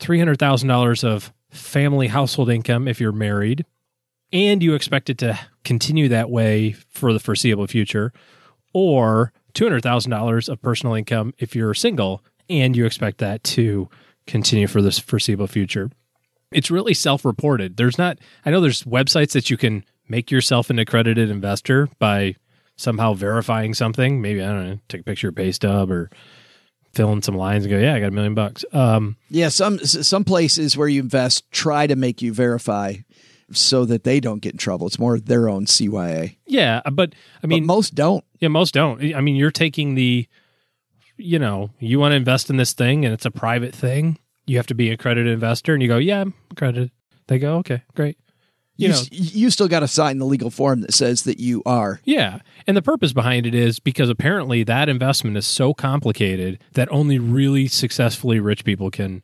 three 0.00 0.18
hundred 0.18 0.38
thousand 0.38 0.68
dollars 0.68 1.04
of 1.04 1.32
family 1.50 2.08
household 2.08 2.50
income 2.50 2.88
if 2.88 3.00
you're 3.00 3.12
married, 3.12 3.64
and 4.32 4.62
you 4.62 4.74
expect 4.74 5.08
it 5.10 5.18
to 5.18 5.38
continue 5.64 6.08
that 6.08 6.30
way 6.30 6.72
for 6.72 7.12
the 7.12 7.20
foreseeable 7.20 7.66
future, 7.66 8.12
or 8.72 9.32
$200,000 9.54 10.48
of 10.48 10.62
personal 10.62 10.94
income 10.94 11.34
if 11.38 11.54
you're 11.54 11.74
single 11.74 12.22
and 12.48 12.76
you 12.76 12.86
expect 12.86 13.18
that 13.18 13.42
to 13.42 13.88
continue 14.26 14.66
for 14.66 14.80
the 14.80 14.90
foreseeable 14.90 15.46
future. 15.46 15.90
It's 16.52 16.70
really 16.70 16.94
self 16.94 17.24
reported. 17.24 17.76
There's 17.76 17.98
not, 17.98 18.18
I 18.44 18.50
know 18.50 18.60
there's 18.60 18.84
websites 18.84 19.32
that 19.32 19.50
you 19.50 19.56
can 19.56 19.84
make 20.08 20.30
yourself 20.30 20.70
an 20.70 20.78
accredited 20.78 21.30
investor 21.30 21.88
by 21.98 22.36
somehow 22.76 23.12
verifying 23.12 23.74
something. 23.74 24.20
Maybe, 24.20 24.42
I 24.42 24.46
don't 24.46 24.68
know, 24.68 24.78
take 24.88 25.02
a 25.02 25.04
picture 25.04 25.28
of 25.28 25.34
pay 25.34 25.52
stub 25.52 25.90
or 25.90 26.10
fill 26.94 27.12
in 27.12 27.22
some 27.22 27.36
lines 27.36 27.64
and 27.64 27.70
go, 27.70 27.78
yeah, 27.78 27.94
I 27.94 28.00
got 28.00 28.08
a 28.08 28.12
million 28.12 28.34
bucks. 28.34 28.64
Um, 28.72 29.16
yeah, 29.30 29.48
some 29.48 29.78
some 29.78 30.24
places 30.24 30.76
where 30.76 30.88
you 30.88 31.00
invest 31.00 31.50
try 31.50 31.86
to 31.86 31.96
make 31.96 32.22
you 32.22 32.32
verify 32.32 32.94
so 33.52 33.84
that 33.84 34.04
they 34.04 34.20
don't 34.20 34.40
get 34.40 34.52
in 34.52 34.58
trouble. 34.58 34.86
It's 34.86 34.98
more 34.98 35.18
their 35.18 35.48
own 35.48 35.66
CYA. 35.66 36.36
yeah, 36.46 36.82
but 36.92 37.14
I 37.42 37.46
mean, 37.46 37.60
mean, 37.60 37.66
most 37.66 37.94
don't. 37.94 38.24
Yeah, 38.40 38.48
most 38.48 38.74
don't. 38.74 39.14
I 39.14 39.20
mean, 39.20 39.36
you're 39.36 39.50
taking 39.50 39.94
the, 39.94 40.26
you 41.16 41.38
know, 41.38 41.70
you 41.78 41.98
want 41.98 42.12
to 42.12 42.16
invest 42.16 42.50
in 42.50 42.56
this 42.56 42.72
thing 42.72 43.04
and 43.04 43.14
it's 43.14 43.24
a 43.24 43.30
private 43.30 43.74
thing. 43.74 44.18
You 44.46 44.56
have 44.56 44.66
to 44.68 44.74
be 44.74 44.88
an 44.88 44.94
accredited 44.94 45.32
investor, 45.32 45.74
and 45.74 45.82
you 45.82 45.88
go, 45.88 45.98
yeah, 45.98 46.22
I'm 46.22 46.34
accredited. 46.50 46.90
They 47.26 47.38
go, 47.38 47.56
okay, 47.58 47.82
great. 47.94 48.18
You, 48.78 48.88
You 48.88 48.94
know, 48.94 49.02
you 49.10 49.50
still 49.50 49.68
got 49.68 49.80
to 49.80 49.88
sign 49.88 50.18
the 50.18 50.24
legal 50.24 50.50
form 50.50 50.80
that 50.82 50.94
says 50.94 51.24
that 51.24 51.38
you 51.38 51.62
are. 51.66 52.00
yeah. 52.04 52.38
And 52.66 52.76
the 52.76 52.82
purpose 52.82 53.12
behind 53.12 53.44
it 53.44 53.54
is 53.54 53.80
because 53.80 54.08
apparently 54.08 54.62
that 54.64 54.88
investment 54.88 55.36
is 55.36 55.46
so 55.46 55.74
complicated 55.74 56.58
that 56.74 56.90
only 56.92 57.18
really 57.18 57.66
successfully 57.66 58.38
rich 58.40 58.64
people 58.64 58.90
can 58.90 59.22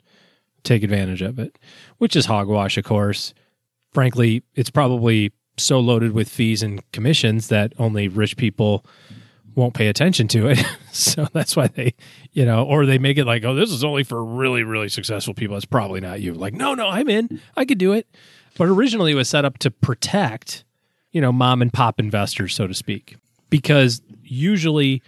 take 0.63 0.83
advantage 0.83 1.21
of 1.21 1.39
it, 1.39 1.57
which 1.99 2.15
is 2.15 2.25
hogwash, 2.25 2.77
of 2.77 2.83
course. 2.83 3.33
Frankly, 3.93 4.43
it's 4.55 4.69
probably 4.69 5.31
so 5.57 5.79
loaded 5.79 6.11
with 6.11 6.27
fees 6.27 6.61
and 6.61 6.81
commissions 6.91 7.47
that 7.47 7.71
only 7.79 8.09
rich 8.09 8.35
people 8.35 8.85
won't 9.55 9.73
pay 9.73 9.87
attention 9.87 10.27
to 10.27 10.47
it. 10.47 10.65
so 10.91 11.27
that's 11.31 11.55
why 11.55 11.67
they, 11.67 11.93
you 12.33 12.43
know, 12.45 12.65
or 12.65 12.85
they 12.85 12.97
make 12.97 13.17
it 13.17 13.25
like, 13.25 13.45
oh, 13.45 13.55
this 13.55 13.71
is 13.71 13.83
only 13.85 14.03
for 14.03 14.21
really, 14.23 14.63
really 14.63 14.89
successful 14.89 15.33
people. 15.33 15.55
It's 15.55 15.65
probably 15.65 16.01
not 16.01 16.19
you. 16.19 16.33
Like, 16.33 16.53
no, 16.53 16.73
no, 16.73 16.87
I'm 16.89 17.07
in. 17.07 17.39
I 17.55 17.63
could 17.63 17.77
do 17.77 17.93
it. 17.93 18.07
But 18.57 18.67
originally 18.67 19.11
it 19.11 19.15
was 19.15 19.29
set 19.29 19.45
up 19.45 19.57
to 19.59 19.71
protect, 19.71 20.63
you 21.11 21.21
know, 21.21 21.31
mom 21.31 21.61
and 21.61 21.71
pop 21.71 21.99
investors, 21.99 22.55
so 22.55 22.67
to 22.67 22.73
speak, 22.73 23.17
because 23.49 24.01
usually 24.23 25.01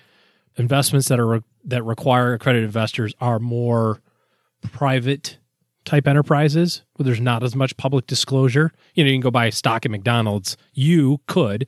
investments 0.57 1.07
that 1.07 1.19
are 1.19 1.41
that 1.65 1.83
require 1.83 2.33
accredited 2.33 2.65
investors 2.65 3.13
are 3.19 3.39
more 3.39 4.01
private 4.71 5.37
type 5.85 6.07
enterprises 6.07 6.83
where 6.95 7.05
there's 7.05 7.21
not 7.21 7.43
as 7.43 7.55
much 7.55 7.75
public 7.77 8.07
disclosure. 8.07 8.71
You 8.93 9.03
know, 9.03 9.09
you 9.09 9.15
can 9.15 9.21
go 9.21 9.31
buy 9.31 9.49
stock 9.49 9.85
at 9.85 9.91
McDonald's. 9.91 10.57
You 10.73 11.21
could 11.27 11.67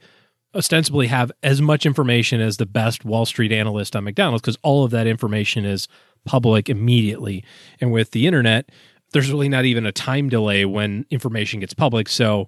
ostensibly 0.56 1.08
have 1.08 1.32
as 1.44 1.62
much 1.62 1.86
information 1.86 2.42
as 2.42 2.58
the 2.58 2.66
best 2.66 3.06
Wall 3.06 3.26
Street 3.26 3.52
analyst 3.52 3.96
on 3.96 4.04
McDonald's 4.04 4.42
because 4.42 4.58
all 4.64 4.84
of 4.84 4.92
that 4.92 5.08
information 5.08 5.66
is 5.66 5.88
public 6.26 6.70
immediately. 6.70 7.44
And 7.80 7.92
with 7.92 8.12
the 8.12 8.28
internet, 8.28 8.70
there's 9.12 9.32
really 9.32 9.50
not 9.50 9.66
even 9.66 9.86
a 9.86 9.92
time 9.92 10.30
delay 10.30 10.66
when 10.66 11.06
information 11.10 11.60
gets 11.60 11.74
public. 11.74 12.10
So 12.10 12.48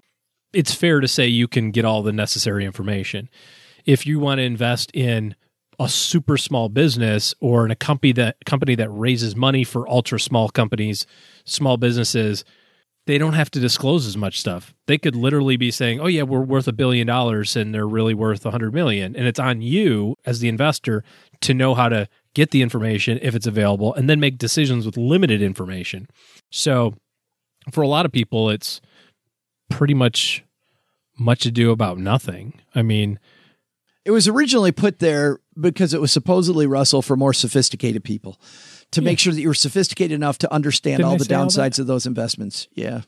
it's 0.52 0.74
fair 0.74 1.00
to 1.00 1.08
say 1.08 1.26
you 1.26 1.48
can 1.48 1.70
get 1.70 1.84
all 1.84 2.02
the 2.02 2.12
necessary 2.12 2.64
information. 2.64 3.28
If 3.84 4.06
you 4.06 4.18
want 4.18 4.38
to 4.38 4.42
invest 4.42 4.90
in 4.94 5.34
a 5.80 5.88
super 5.88 6.36
small 6.36 6.68
business 6.68 7.34
or 7.40 7.64
in 7.64 7.70
a 7.70 7.76
company 7.76 8.12
that 8.12 8.36
company 8.44 8.74
that 8.76 8.90
raises 8.90 9.34
money 9.34 9.64
for 9.64 9.88
ultra 9.88 10.20
small 10.20 10.48
companies, 10.48 11.06
small 11.44 11.76
businesses, 11.76 12.44
they 13.06 13.18
don't 13.18 13.32
have 13.32 13.50
to 13.50 13.60
disclose 13.60 14.06
as 14.06 14.16
much 14.16 14.38
stuff. 14.38 14.74
They 14.86 14.98
could 14.98 15.16
literally 15.16 15.56
be 15.56 15.70
saying, 15.70 16.00
"Oh 16.00 16.06
yeah, 16.06 16.22
we're 16.22 16.42
worth 16.42 16.68
a 16.68 16.72
billion 16.72 17.06
dollars 17.06 17.56
and 17.56 17.74
they're 17.74 17.88
really 17.88 18.14
worth 18.14 18.44
a 18.44 18.50
100 18.50 18.72
million." 18.72 19.16
And 19.16 19.26
it's 19.26 19.40
on 19.40 19.60
you 19.62 20.16
as 20.24 20.40
the 20.40 20.48
investor 20.48 21.02
to 21.40 21.54
know 21.54 21.74
how 21.74 21.88
to 21.88 22.08
get 22.34 22.50
the 22.50 22.62
information 22.62 23.18
if 23.22 23.34
it's 23.34 23.46
available 23.46 23.94
and 23.94 24.08
then 24.08 24.20
make 24.20 24.38
decisions 24.38 24.86
with 24.86 24.96
limited 24.96 25.42
information. 25.42 26.08
So, 26.50 26.94
for 27.70 27.82
a 27.82 27.88
lot 27.88 28.06
of 28.06 28.12
people 28.12 28.50
it's 28.50 28.80
pretty 29.70 29.94
much 29.94 30.44
much 31.18 31.46
ado 31.46 31.70
about 31.70 31.98
nothing. 31.98 32.54
I 32.74 32.82
mean, 32.82 33.18
It 34.04 34.10
was 34.10 34.26
originally 34.26 34.72
put 34.72 34.98
there 34.98 35.38
because 35.60 35.94
it 35.94 36.00
was 36.00 36.10
supposedly 36.10 36.66
Russell 36.66 37.02
for 37.02 37.16
more 37.16 37.32
sophisticated 37.32 38.02
people 38.02 38.40
to 38.90 39.02
make 39.02 39.18
sure 39.18 39.32
that 39.32 39.40
you 39.40 39.48
were 39.48 39.54
sophisticated 39.54 40.14
enough 40.14 40.38
to 40.38 40.52
understand 40.52 40.98
Didn't 40.98 41.08
all 41.08 41.14
I 41.14 41.18
the 41.18 41.24
say 41.24 41.34
all 41.34 41.46
downsides 41.46 41.78
of 41.78 41.86
those 41.86 42.06
investments. 42.06 42.68
Yeah. 42.74 43.02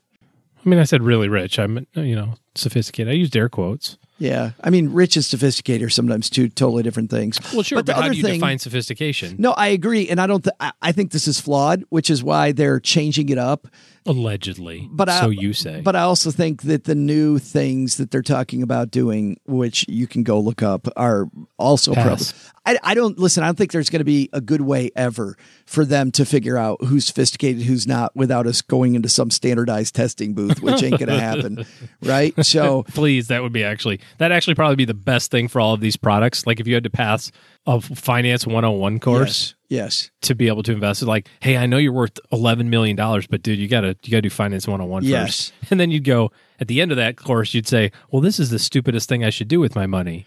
I 0.65 0.69
mean, 0.69 0.79
I 0.79 0.85
said 0.85 1.03
really 1.03 1.29
rich. 1.29 1.59
I'm, 1.59 1.87
you 1.95 2.15
know, 2.15 2.35
sophisticated. 2.55 3.11
I 3.11 3.17
used 3.17 3.37
air 3.37 3.49
quotes. 3.49 3.99
Yeah. 4.19 4.53
I 4.63 4.71
mean, 4.71 4.91
rich 4.93 5.17
and 5.17 5.25
sophisticated 5.25 5.85
are 5.87 5.91
sometimes 5.91 6.31
two 6.31 6.49
totally 6.49 6.83
different 6.83 7.11
things. 7.11 7.39
Well, 7.53 7.63
sure, 7.63 7.79
But 7.79 7.87
but, 7.87 7.97
how 7.97 8.09
do 8.09 8.17
you 8.17 8.23
thing- 8.23 8.35
define 8.41 8.59
sophistication? 8.59 9.37
No, 9.39 9.53
I 9.53 9.69
agree. 9.69 10.09
And 10.09 10.21
I 10.21 10.27
don't, 10.27 10.45
th- 10.45 10.73
I 10.81 10.93
think 10.93 11.11
this 11.11 11.27
is 11.27 11.41
flawed, 11.41 11.85
which 11.89 12.11
is 12.11 12.23
why 12.23 12.53
they're 12.53 12.79
changing 12.81 13.29
it 13.31 13.39
up. 13.39 13.67
Allegedly, 14.07 14.89
But 14.93 15.09
I, 15.09 15.21
so 15.21 15.31
you 15.31 15.55
say. 15.55 15.81
But 15.81 15.97
I 15.97 16.03
also 16.03 16.31
think 16.31 16.63
that 16.63 16.85
the 16.85 16.95
new 16.95 17.39
things 17.39 17.97
that 17.97 18.11
they're 18.11 18.23
talking 18.23 18.63
about 18.63 18.91
doing, 18.91 19.41
which 19.47 19.87
you 19.89 20.07
can 20.07 20.23
go 20.23 20.39
look 20.39 20.63
up, 20.63 20.89
are 20.97 21.27
also 21.57 21.95
Pass. 21.95 22.53
I, 22.67 22.79
I 22.83 22.95
don't 22.95 23.19
listen. 23.19 23.43
I 23.43 23.47
don't 23.47 23.57
think 23.57 23.73
there's 23.73 23.91
going 23.91 24.01
to 24.01 24.05
be 24.05 24.29
a 24.33 24.41
good 24.41 24.61
way 24.61 24.91
ever 24.97 25.37
for 25.67 25.85
them 25.85 26.11
to 26.13 26.25
figure 26.25 26.57
out 26.57 26.83
who's 26.85 27.07
sophisticated, 27.07 27.63
who's 27.63 27.87
not, 27.87 28.15
without 28.17 28.47
us 28.47 28.63
going 28.63 28.95
into 28.95 29.09
some 29.09 29.31
standardized 29.31 29.95
testing 29.95 30.35
booth, 30.35 30.61
which 30.63 30.83
ain't 30.83 30.99
going 30.99 31.09
to 31.09 31.21
happen, 31.21 31.67
right? 32.03 32.35
So 32.45 32.85
please, 32.85 33.29
that 33.29 33.43
would 33.43 33.53
be 33.53 33.65
actually 33.65 34.01
that 34.19 34.33
actually 34.33 34.55
probably 34.55 34.77
be 34.77 34.85
the 34.85 34.95
best 34.95 35.31
thing 35.31 35.49
for 35.49 35.61
all 35.61 35.75
of 35.75 35.81
these 35.81 35.97
products. 35.97 36.47
Like 36.47 36.61
if 36.61 36.67
you 36.67 36.75
had 36.75 36.85
to 36.85 36.91
pass 36.91 37.31
a 37.67 37.81
finance 37.81 38.47
101 38.47 39.01
course 39.01 39.55
yes, 39.55 39.55
yes, 39.75 40.11
to 40.23 40.35
be 40.35 40.49
able 40.49 40.63
to 40.63 40.73
invest, 40.73 41.03
like, 41.03 41.29
hey, 41.41 41.57
I 41.57 41.67
know 41.67 41.77
you're 41.79 41.93
worth 41.93 42.19
11 42.33 42.71
million 42.71 42.97
dollars, 42.97 43.27
but 43.27 43.43
dude, 43.43 43.59
you 43.59 43.69
gotta 43.69 43.97
you 44.05 44.11
gotta 44.11 44.23
do 44.23 44.31
finance 44.31 44.67
101 44.67 45.05
Yes. 45.05 45.51
first. 45.51 45.53
And 45.71 45.81
then 45.81 45.91
you'd 45.91 46.05
go 46.05 46.31
at 46.61 46.69
the 46.69 46.81
end 46.81 46.91
of 46.93 46.97
that 46.97 47.17
course, 47.17 47.53
you'd 47.55 47.69
say, 47.69 47.91
well, 48.11 48.23
this 48.23 48.39
is 48.39 48.51
the 48.51 48.59
stupidest 48.59 49.09
thing 49.09 49.25
I 49.25 49.31
should 49.31 49.49
do 49.49 49.61
with 49.61 49.75
my 49.75 49.87
money. 49.87 50.25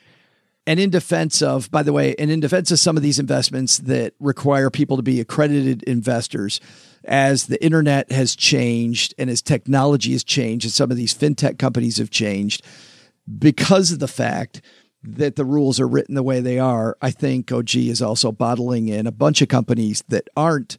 and 0.67 0.79
in 0.81 0.89
defense 0.89 1.41
of, 1.41 1.71
by 1.71 1.81
the 1.81 1.93
way, 1.93 2.13
and 2.19 2.29
in 2.29 2.41
defense 2.41 2.71
of 2.71 2.79
some 2.79 2.97
of 2.97 3.03
these 3.03 3.19
investments 3.19 3.77
that 3.77 4.13
require 4.19 4.69
people 4.69 4.97
to 4.97 5.03
be 5.03 5.21
accredited 5.21 5.81
investors, 5.83 6.59
as 7.05 7.45
the 7.47 7.63
internet 7.63 8.11
has 8.11 8.35
changed 8.35 9.13
and 9.17 9.29
as 9.29 9.41
technology 9.41 10.11
has 10.11 10.25
changed, 10.25 10.65
and 10.65 10.73
some 10.73 10.91
of 10.91 10.97
these 10.97 11.13
fintech 11.13 11.57
companies 11.57 11.97
have 11.99 12.09
changed, 12.09 12.61
because 13.39 13.91
of 13.93 13.99
the 13.99 14.07
fact 14.09 14.61
that 15.15 15.35
the 15.35 15.45
rules 15.45 15.79
are 15.79 15.87
written 15.87 16.15
the 16.15 16.23
way 16.23 16.39
they 16.39 16.59
are, 16.59 16.97
I 17.01 17.11
think 17.11 17.51
OG 17.51 17.75
is 17.75 18.01
also 18.01 18.31
bottling 18.31 18.89
in 18.89 19.07
a 19.07 19.11
bunch 19.11 19.41
of 19.41 19.47
companies 19.47 20.03
that 20.09 20.27
aren't 20.35 20.77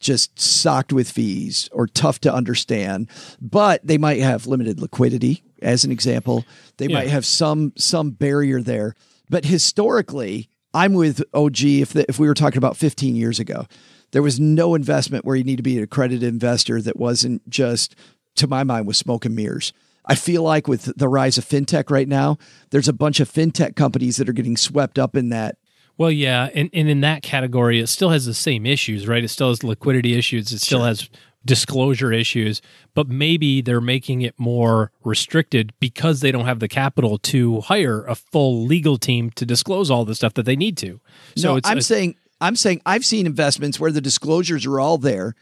just 0.00 0.38
socked 0.38 0.92
with 0.92 1.10
fees 1.10 1.68
or 1.72 1.86
tough 1.86 2.20
to 2.20 2.32
understand, 2.32 3.08
but 3.40 3.84
they 3.86 3.98
might 3.98 4.20
have 4.20 4.46
limited 4.46 4.80
liquidity, 4.80 5.42
as 5.60 5.84
an 5.84 5.90
example. 5.90 6.44
They 6.76 6.86
Yeah. 6.86 6.94
might 6.94 7.08
have 7.08 7.26
some 7.26 7.72
some 7.76 8.10
barrier 8.10 8.62
there. 8.62 8.94
But 9.28 9.44
historically, 9.44 10.48
I'm 10.72 10.94
with 10.94 11.22
OG 11.34 11.80
if 11.82 11.92
the, 11.92 12.04
if 12.08 12.18
we 12.18 12.28
were 12.28 12.34
talking 12.34 12.58
about 12.58 12.76
15 12.76 13.16
years 13.16 13.38
ago. 13.40 13.66
There 14.12 14.22
was 14.22 14.38
no 14.40 14.74
investment 14.74 15.24
where 15.24 15.36
you 15.36 15.44
need 15.44 15.56
to 15.56 15.62
be 15.62 15.76
an 15.76 15.84
accredited 15.84 16.22
investor 16.28 16.80
that 16.80 16.96
wasn't 16.96 17.46
just, 17.48 17.94
to 18.36 18.46
my 18.46 18.64
mind, 18.64 18.86
was 18.86 18.96
smoke 18.96 19.24
and 19.26 19.34
mirrors. 19.36 19.72
I 20.08 20.14
feel 20.14 20.42
like 20.42 20.66
with 20.66 20.96
the 20.96 21.08
rise 21.08 21.36
of 21.38 21.44
fintech 21.44 21.90
right 21.90 22.08
now, 22.08 22.38
there's 22.70 22.88
a 22.88 22.92
bunch 22.92 23.20
of 23.20 23.30
fintech 23.30 23.76
companies 23.76 24.16
that 24.16 24.28
are 24.28 24.32
getting 24.32 24.56
swept 24.56 24.98
up 24.98 25.14
in 25.14 25.28
that. 25.28 25.58
Well, 25.98 26.10
yeah, 26.10 26.48
and, 26.54 26.70
and 26.72 26.88
in 26.88 27.00
that 27.00 27.22
category, 27.22 27.80
it 27.80 27.88
still 27.88 28.10
has 28.10 28.24
the 28.24 28.34
same 28.34 28.64
issues, 28.64 29.06
right? 29.06 29.22
It 29.22 29.28
still 29.28 29.48
has 29.48 29.64
liquidity 29.64 30.16
issues. 30.16 30.52
It 30.52 30.60
still 30.60 30.84
has 30.84 31.10
disclosure 31.44 32.12
issues, 32.12 32.62
but 32.94 33.08
maybe 33.08 33.60
they're 33.60 33.80
making 33.80 34.22
it 34.22 34.34
more 34.38 34.92
restricted 35.04 35.72
because 35.80 36.20
they 36.20 36.30
don't 36.30 36.44
have 36.44 36.60
the 36.60 36.68
capital 36.68 37.18
to 37.18 37.60
hire 37.62 38.04
a 38.04 38.14
full 38.14 38.64
legal 38.64 38.98
team 38.98 39.30
to 39.30 39.44
disclose 39.44 39.90
all 39.90 40.04
the 40.04 40.14
stuff 40.14 40.34
that 40.34 40.44
they 40.44 40.56
need 40.56 40.76
to. 40.76 41.00
So 41.36 41.50
no, 41.50 41.56
it's, 41.56 41.68
I'm 41.68 41.80
saying 41.80 42.16
I'm 42.40 42.56
saying 42.56 42.82
I've 42.86 43.04
seen 43.04 43.26
investments 43.26 43.80
where 43.80 43.90
the 43.90 44.00
disclosures 44.00 44.66
are 44.66 44.78
all 44.78 44.98
there, 44.98 45.34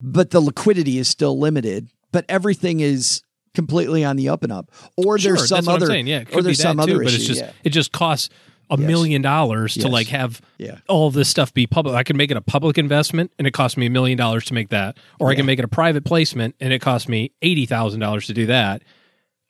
but 0.00 0.30
the 0.30 0.40
liquidity 0.40 0.98
is 0.98 1.08
still 1.08 1.38
limited, 1.38 1.88
but 2.12 2.24
everything 2.28 2.80
is 2.80 3.22
completely 3.56 4.04
on 4.04 4.14
the 4.14 4.28
up 4.28 4.44
and 4.44 4.52
up. 4.52 4.70
Or 4.96 5.18
Sure, 5.18 5.32
there's 5.36 5.48
some 5.48 5.56
that's 5.64 5.66
what 5.66 5.82
I'm 5.82 5.82
other. 5.82 5.96
Yeah, 5.98 6.20
it 6.20 6.32
or 6.36 6.42
there's 6.42 6.60
some 6.60 6.76
too, 6.76 6.82
other 6.84 6.98
but 6.98 7.06
issue. 7.08 7.16
it's 7.16 7.26
just 7.26 7.40
yeah. 7.40 7.50
it 7.64 7.70
just 7.70 7.90
costs 7.90 8.28
a 8.70 8.76
Yes. 8.78 8.86
million 8.86 9.22
dollars 9.22 9.74
to 9.74 9.80
Yes. 9.80 9.90
like 9.92 10.06
have 10.08 10.40
Yeah. 10.58 10.78
all 10.88 11.10
this 11.10 11.28
stuff 11.28 11.52
be 11.54 11.66
public. 11.66 11.94
I 11.96 12.02
can 12.04 12.16
make 12.16 12.30
it 12.30 12.36
a 12.36 12.40
public 12.40 12.78
investment 12.78 13.30
and 13.38 13.46
it 13.46 13.52
costs 13.52 13.76
me 13.76 13.86
a 13.86 13.90
million 13.90 14.16
dollars 14.18 14.44
to 14.46 14.54
make 14.54 14.68
that, 14.70 14.96
or 15.20 15.30
I 15.30 15.34
can 15.34 15.46
make 15.46 15.58
it 15.58 15.64
a 15.64 15.68
private 15.68 16.04
placement 16.04 16.54
and 16.60 16.72
it 16.72 16.80
costs 16.80 17.08
me 17.08 17.32
eighty 17.42 17.66
thousand 17.66 18.00
dollars 18.00 18.26
to 18.26 18.32
do 18.34 18.46
that. 18.46 18.82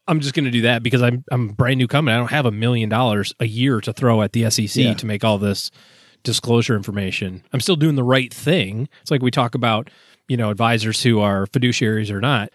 I'm 0.09 0.21
just 0.21 0.35
going 0.35 0.45
to 0.45 0.51
do 0.53 0.61
that 0.63 0.83
because 0.85 1.03
I'm 1.03 1.25
I'm 1.33 1.49
brand 1.49 1.79
new 1.79 1.89
coming. 1.89 2.15
I 2.15 2.19
don't 2.19 2.31
have 2.31 2.47
a 2.47 2.53
million 2.53 2.89
dollars 2.89 3.33
a 3.41 3.47
year 3.47 3.81
to 3.81 3.93
throw 3.93 4.23
at 4.23 4.33
the 4.33 4.49
SEC 4.51 4.77
Yeah. 4.85 4.95
to 4.95 5.07
make 5.07 5.25
all 5.25 5.39
this 5.39 5.71
disclosure 6.23 6.77
information. 6.77 7.43
I'm 7.53 7.61
still 7.61 7.77
doing 7.77 7.95
the 7.95 8.05
right 8.05 8.33
thing. 8.33 8.89
It's 9.03 9.11
like 9.11 9.23
we 9.23 9.31
talk 9.31 9.55
about, 9.55 9.91
you 10.29 10.37
know, 10.37 10.51
advisors 10.51 11.03
who 11.03 11.21
are 11.21 11.47
fiduciaries 11.47 12.11
or 12.11 12.21
not. 12.21 12.51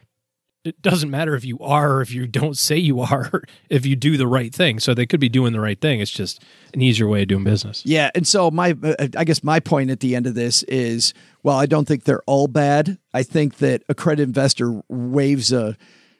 It 0.63 0.81
doesn't 0.81 1.09
matter 1.09 1.33
if 1.35 1.43
you 1.43 1.57
are 1.59 1.97
or 1.97 2.01
if 2.01 2.11
you 2.11 2.27
don't 2.27 2.55
say 2.55 2.77
you 2.77 2.99
are, 2.99 3.43
if 3.69 3.85
you 3.85 3.95
do 3.95 4.15
the 4.15 4.27
right 4.27 4.53
thing. 4.53 4.79
So 4.79 4.93
they 4.93 5.05
could 5.07 5.19
be 5.19 5.29
doing 5.29 5.53
the 5.53 5.59
right 5.59 5.79
thing. 5.79 5.99
It's 5.99 6.11
just 6.11 6.43
an 6.73 6.81
easier 6.81 7.07
way 7.07 7.23
of 7.23 7.29
doing 7.29 7.43
business. 7.43 7.83
Yeah, 7.85 8.11
and 8.13 8.27
so 8.27 8.51
my 8.51 8.75
uh, 8.83 9.07
I 9.17 9.23
guess 9.23 9.43
my 9.43 9.59
point 9.59 9.89
at 9.89 9.99
the 10.01 10.15
end 10.15 10.27
of 10.27 10.35
this 10.35 10.63
is 10.63 11.13
well, 11.43 11.57
I 11.57 11.65
don't 11.65 11.87
think 11.87 12.03
they're 12.03 12.23
all 12.27 12.47
bad. 12.47 12.97
I 13.13 13.23
think 13.23 13.57
that 13.57 13.83
accredited 13.89 14.29
investor 14.29 14.81
waves 14.87 15.51
a 15.51 15.77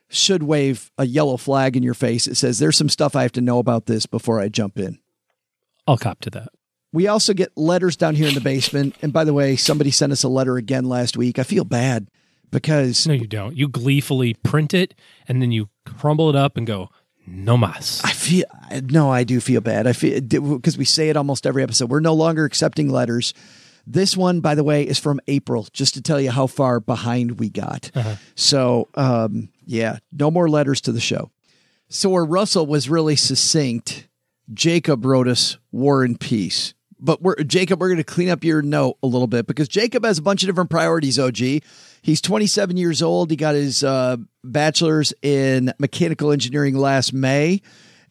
should 0.09 0.43
wave 0.43 0.91
a 0.97 1.05
yellow 1.05 1.37
flag 1.37 1.77
in 1.77 1.83
your 1.83 1.93
face. 1.93 2.27
It 2.27 2.35
says 2.35 2.59
there's 2.59 2.77
some 2.77 2.89
stuff 2.89 3.15
I 3.15 3.21
have 3.21 3.31
to 3.33 3.41
know 3.41 3.59
about 3.59 3.85
this 3.85 4.05
before 4.05 4.39
I 4.39 4.49
jump 4.49 4.77
in. 4.77 4.99
I'll 5.87 5.97
cop 5.97 6.19
to 6.21 6.29
that. 6.31 6.49
We 6.93 7.07
also 7.07 7.33
get 7.33 7.55
letters 7.55 7.95
down 7.95 8.15
here 8.15 8.27
in 8.27 8.35
the 8.35 8.41
basement. 8.41 8.95
And 9.01 9.13
by 9.13 9.23
the 9.23 9.33
way, 9.33 9.55
somebody 9.55 9.91
sent 9.91 10.11
us 10.11 10.23
a 10.23 10.27
letter 10.27 10.57
again 10.57 10.85
last 10.85 11.15
week. 11.15 11.39
I 11.39 11.43
feel 11.43 11.63
bad 11.63 12.07
because 12.51 13.07
No, 13.07 13.13
you 13.13 13.27
don't. 13.27 13.55
You 13.55 13.67
gleefully 13.67 14.33
print 14.35 14.73
it 14.73 14.93
and 15.27 15.41
then 15.41 15.51
you 15.51 15.69
crumble 15.85 16.29
it 16.29 16.35
up 16.35 16.57
and 16.57 16.67
go, 16.67 16.89
no 17.25 17.57
mas. 17.57 18.01
I 18.03 18.11
feel 18.11 18.45
no, 18.89 19.11
I 19.11 19.23
do 19.23 19.39
feel 19.39 19.61
bad. 19.61 19.87
I 19.87 19.93
feel 19.93 20.19
because 20.21 20.77
we 20.77 20.85
say 20.85 21.09
it 21.09 21.17
almost 21.17 21.45
every 21.47 21.63
episode. 21.63 21.89
We're 21.89 21.99
no 21.99 22.13
longer 22.13 22.45
accepting 22.45 22.89
letters. 22.89 23.33
This 23.87 24.15
one, 24.15 24.41
by 24.41 24.53
the 24.53 24.63
way, 24.63 24.83
is 24.83 24.99
from 24.99 25.19
April, 25.27 25.67
just 25.73 25.95
to 25.95 26.01
tell 26.01 26.21
you 26.21 26.29
how 26.29 26.45
far 26.45 26.79
behind 26.79 27.39
we 27.39 27.49
got. 27.49 27.89
So, 28.35 28.87
um, 28.93 29.49
yeah, 29.65 29.97
no 30.11 30.29
more 30.29 30.47
letters 30.47 30.81
to 30.81 30.91
the 30.91 30.99
show. 30.99 31.31
So, 31.89 32.09
where 32.11 32.23
Russell 32.23 32.67
was 32.67 32.89
really 32.89 33.15
succinct, 33.15 34.07
Jacob 34.53 35.03
wrote 35.03 35.27
us 35.27 35.57
War 35.71 36.03
and 36.03 36.19
Peace. 36.19 36.75
But 37.01 37.21
we're 37.21 37.35
Jacob, 37.37 37.81
we're 37.81 37.87
going 37.87 37.97
to 37.97 38.03
clean 38.03 38.29
up 38.29 38.43
your 38.43 38.61
note 38.61 38.97
a 39.01 39.07
little 39.07 39.27
bit 39.27 39.47
because 39.47 39.67
Jacob 39.67 40.05
has 40.05 40.19
a 40.19 40.21
bunch 40.21 40.43
of 40.43 40.47
different 40.47 40.69
priorities. 40.69 41.17
OG, 41.17 41.63
he's 42.01 42.21
27 42.21 42.77
years 42.77 43.01
old. 43.01 43.31
He 43.31 43.35
got 43.35 43.55
his 43.55 43.83
uh, 43.83 44.17
bachelor's 44.43 45.11
in 45.23 45.73
mechanical 45.79 46.31
engineering 46.31 46.77
last 46.77 47.11
May, 47.11 47.61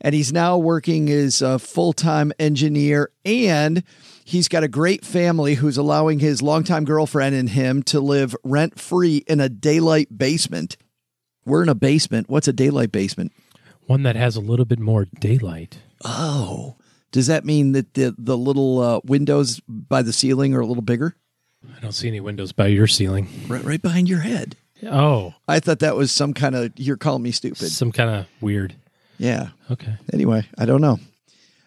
and 0.01 0.13
he's 0.13 0.33
now 0.33 0.59
working 0.59 1.09
as 1.09 1.41
a 1.41 1.61
full 1.61 1.93
time 1.93 2.33
engineer. 2.41 3.11
And 3.25 3.85
he's 4.25 4.49
got 4.49 4.65
a 4.65 4.69
great 4.69 5.05
family 5.05 5.55
who's 5.55 5.77
allowing 5.77 6.19
his 6.19 6.43
longtime 6.43 6.85
girlfriend 6.85 7.37
and 7.37 7.49
him 7.49 7.85
to 7.85 8.01
live 8.01 8.35
rent 8.43 8.81
free 8.81 9.19
in 9.29 9.39
a 9.39 9.49
daylight 9.49 10.19
basement. 10.19 10.77
We're 11.45 11.63
in 11.63 11.69
a 11.69 11.75
basement. 11.77 12.29
What's 12.29 12.49
a 12.49 12.53
daylight 12.53 12.91
basement? 12.91 13.33
One 13.87 14.03
that 14.03 14.17
has 14.17 14.35
a 14.37 14.41
little 14.41 14.65
bit 14.65 14.79
more 14.79 15.05
daylight. 15.05 15.79
Oh, 16.05 16.77
does 17.13 17.27
that 17.27 17.45
mean 17.45 17.73
that 17.73 17.95
the 17.95 18.15
the 18.17 18.37
little 18.37 18.81
uh, 18.81 19.01
windows 19.05 19.61
by 19.69 20.03
the 20.03 20.13
ceiling 20.13 20.55
are 20.55 20.61
a 20.61 20.67
little 20.67 20.83
bigger? 20.83 21.17
I 21.77 21.81
don't 21.81 21.93
see 21.93 22.09
any 22.09 22.21
windows 22.21 22.53
by 22.53 22.69
your 22.69 22.87
ceiling. 22.87 23.29
Right, 23.47 23.63
right 23.63 23.83
behind 23.83 24.09
your 24.09 24.21
head. 24.21 24.57
Oh, 24.83 25.35
I 25.47 25.61
thought 25.61 25.81
that 25.81 25.97
was 25.97 26.11
some 26.11 26.33
kind 26.33 26.55
of 26.55 26.73
you're 26.77 26.97
calling 26.97 27.23
me 27.23 27.33
stupid. 27.33 27.71
some 27.71 27.93
kind 27.93 28.11
of 28.11 28.27
weird. 28.41 28.75
Yeah. 29.19 29.49
Okay. 29.71 29.95
Anyway, 30.13 30.47
I 30.57 30.65
don't 30.65 30.81
know. 30.81 30.99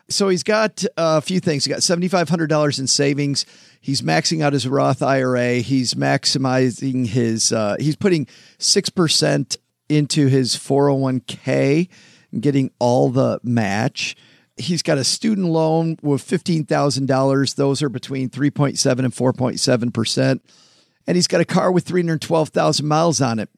So 0.09 0.29
he's 0.29 0.43
got 0.43 0.83
uh, 0.97 1.17
a 1.17 1.21
few 1.21 1.39
things. 1.39 1.65
He 1.65 1.69
got 1.71 1.83
seventy 1.83 2.07
five 2.07 2.29
hundred 2.29 2.47
dollars 2.47 2.79
in 2.79 2.87
savings. 2.87 3.45
He's 3.79 4.01
maxing 4.01 4.41
out 4.41 4.53
his 4.53 4.67
Roth 4.67 5.01
IRA. 5.01 5.55
He's 5.55 5.93
maximizing 5.93 7.07
his. 7.07 7.51
Uh, 7.51 7.75
he's 7.79 7.95
putting 7.95 8.27
six 8.57 8.89
percent 8.89 9.57
into 9.89 10.27
his 10.27 10.55
four 10.55 10.89
hundred 10.89 11.01
one 11.01 11.19
k, 11.21 11.89
getting 12.39 12.71
all 12.79 13.09
the 13.09 13.39
match. 13.43 14.15
He's 14.56 14.84
got 14.84 14.97
a 14.97 15.04
student 15.04 15.47
loan 15.47 15.97
with 16.01 16.22
fifteen 16.22 16.66
thousand 16.66 17.08
dollars. 17.08 17.56
Those 17.56 17.82
are 17.82 17.89
between 17.89 18.30
three 18.30 18.51
point 18.51 18.78
seven 18.78 19.06
and 19.06 19.14
four 19.14 19.34
point 19.34 19.60
seven 19.60 19.91
percent. 19.91 20.43
And 21.08 21.16
he's 21.16 21.28
got 21.28 21.41
a 21.41 21.45
car 21.45 21.72
with 21.72 21.86
three 21.86 22.01
hundred 22.01 22.22
twelve 22.22 22.49
thousand 22.49 22.88
miles 22.88 23.22
on 23.22 23.39
it. 23.39 23.49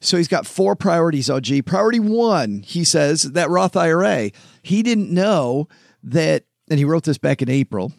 So 0.00 0.18
he's 0.18 0.28
got 0.28 0.46
four 0.46 0.76
priorities, 0.76 1.30
OG. 1.30 1.64
Priority 1.64 2.00
one, 2.00 2.62
he 2.62 2.84
says, 2.84 3.22
that 3.22 3.48
Roth 3.48 3.74
IRA. 3.74 4.30
He 4.62 4.82
didn't 4.82 5.10
know 5.10 5.66
that, 6.02 6.44
and 6.68 6.78
he 6.78 6.84
wrote 6.84 7.04
this 7.04 7.16
back 7.16 7.40
in 7.40 7.48
April, 7.48 7.92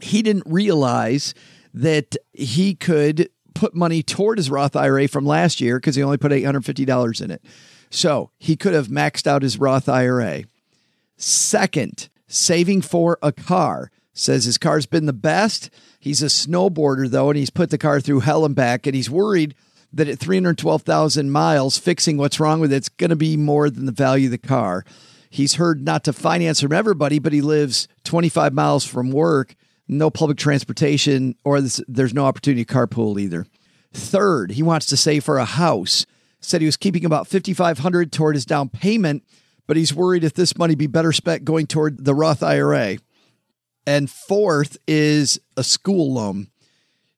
he 0.00 0.20
didn't 0.20 0.44
realize 0.46 1.32
that 1.72 2.16
he 2.32 2.74
could 2.74 3.30
put 3.54 3.74
money 3.74 4.02
toward 4.02 4.36
his 4.36 4.50
Roth 4.50 4.76
IRA 4.76 5.08
from 5.08 5.24
last 5.24 5.60
year 5.60 5.78
because 5.78 5.96
he 5.96 6.02
only 6.02 6.18
put 6.18 6.30
$850 6.30 7.22
in 7.22 7.30
it. 7.30 7.42
So 7.88 8.30
he 8.38 8.56
could 8.56 8.74
have 8.74 8.88
maxed 8.88 9.26
out 9.26 9.42
his 9.42 9.58
Roth 9.58 9.88
IRA. 9.88 10.44
Second, 11.16 12.08
saving 12.26 12.82
for 12.82 13.18
a 13.22 13.32
car. 13.32 13.90
Says 14.12 14.44
his 14.44 14.58
car's 14.58 14.86
been 14.86 15.06
the 15.06 15.12
best. 15.12 15.70
He's 16.00 16.22
a 16.22 16.26
snowboarder, 16.26 17.08
though, 17.10 17.28
and 17.28 17.36
he's 17.36 17.50
put 17.50 17.70
the 17.70 17.78
car 17.78 18.00
through 18.00 18.20
hell 18.20 18.44
and 18.44 18.54
back, 18.54 18.86
and 18.86 18.94
he's 18.94 19.10
worried 19.10 19.54
that 19.92 20.08
at 20.08 20.18
312,000 20.18 21.30
miles, 21.30 21.78
fixing 21.78 22.16
what's 22.16 22.40
wrong 22.40 22.60
with 22.60 22.72
it's 22.72 22.88
going 22.88 23.10
to 23.10 23.16
be 23.16 23.36
more 23.36 23.70
than 23.70 23.86
the 23.86 23.92
value 23.92 24.26
of 24.26 24.30
the 24.30 24.38
car. 24.38 24.84
He's 25.30 25.54
heard 25.54 25.82
not 25.82 26.04
to 26.04 26.12
finance 26.12 26.60
from 26.60 26.72
everybody, 26.72 27.18
but 27.18 27.32
he 27.32 27.40
lives 27.40 27.88
25 28.04 28.52
miles 28.52 28.84
from 28.84 29.10
work, 29.10 29.54
no 29.88 30.10
public 30.10 30.38
transportation, 30.38 31.34
or 31.44 31.60
this, 31.60 31.80
there's 31.88 32.14
no 32.14 32.24
opportunity 32.26 32.64
to 32.64 32.72
carpool 32.72 33.20
either. 33.20 33.46
Third, 33.92 34.52
he 34.52 34.62
wants 34.62 34.86
to 34.86 34.96
save 34.96 35.24
for 35.24 35.38
a 35.38 35.44
house. 35.44 36.06
Said 36.40 36.60
he 36.60 36.66
was 36.66 36.76
keeping 36.76 37.04
about 37.04 37.26
5500 37.26 38.12
toward 38.12 38.34
his 38.34 38.44
down 38.44 38.68
payment, 38.68 39.24
but 39.66 39.76
he's 39.76 39.94
worried 39.94 40.24
if 40.24 40.34
this 40.34 40.56
money 40.56 40.74
be 40.74 40.86
better 40.86 41.12
spent 41.12 41.44
going 41.44 41.66
toward 41.66 42.04
the 42.04 42.14
Roth 42.14 42.42
IRA. 42.42 42.98
And 43.86 44.10
fourth 44.10 44.76
is 44.86 45.40
a 45.56 45.62
school 45.62 46.14
loan. 46.14 46.48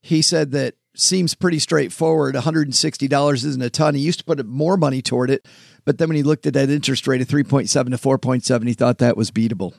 He 0.00 0.22
said 0.22 0.52
that 0.52 0.74
seems 0.94 1.34
pretty 1.34 1.58
straightforward. 1.58 2.34
$160 2.34 3.34
isn't 3.34 3.62
a 3.62 3.70
ton. 3.70 3.94
He 3.94 4.00
used 4.00 4.18
to 4.18 4.24
put 4.24 4.44
more 4.44 4.76
money 4.76 5.00
toward 5.00 5.30
it, 5.30 5.46
but 5.84 5.98
then 5.98 6.08
when 6.08 6.16
he 6.16 6.22
looked 6.22 6.46
at 6.46 6.54
that 6.54 6.70
interest 6.70 7.06
rate 7.06 7.20
of 7.20 7.28
3.7 7.28 7.68
to 7.68 7.80
4.7, 7.80 8.66
he 8.66 8.74
thought 8.74 8.98
that 8.98 9.16
was 9.16 9.30
beatable. 9.30 9.74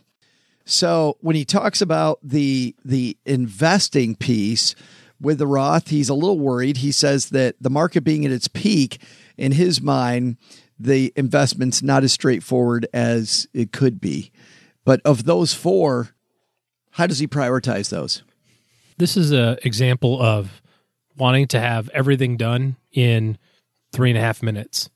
So 0.65 1.17
when 1.21 1.35
he 1.35 1.45
talks 1.45 1.81
about 1.81 2.19
the 2.21 2.75
the 2.85 3.17
investing 3.25 4.15
piece 4.15 4.75
with 5.19 5.39
the 5.39 5.47
Roth, 5.47 5.87
he's 5.87 6.09
a 6.09 6.13
little 6.13 6.37
worried. 6.37 6.77
He 6.77 6.91
says 6.91 7.29
that 7.29 7.55
the 7.59 7.71
market 7.71 8.01
being 8.01 8.23
at 8.23 8.31
its 8.31 8.47
peak, 8.47 9.01
in 9.35 9.53
his 9.53 9.81
mind, 9.81 10.37
the 10.79 11.11
investment's 11.15 11.83
not 11.83 12.03
as 12.03 12.13
straightforward 12.13 12.87
as 12.93 13.47
it 13.53 13.71
could 13.71 13.99
be. 13.99 14.31
But 14.85 15.01
of 15.03 15.25
those 15.25 15.53
four, 15.53 16.09
how 16.91 17.05
does 17.05 17.19
he 17.19 17.27
prioritize 17.27 17.89
those? 17.89 18.23
This 18.97 19.17
is 19.17 19.31
a 19.31 19.57
example 19.65 20.21
of 20.21 20.61
wanting 21.17 21.47
to 21.49 21.59
have 21.59 21.89
everything 21.89 22.37
done 22.37 22.77
in 22.91 23.37
three 23.91 24.09
and 24.09 24.17
a 24.17 24.21
half 24.21 24.41
minutes. 24.41 24.89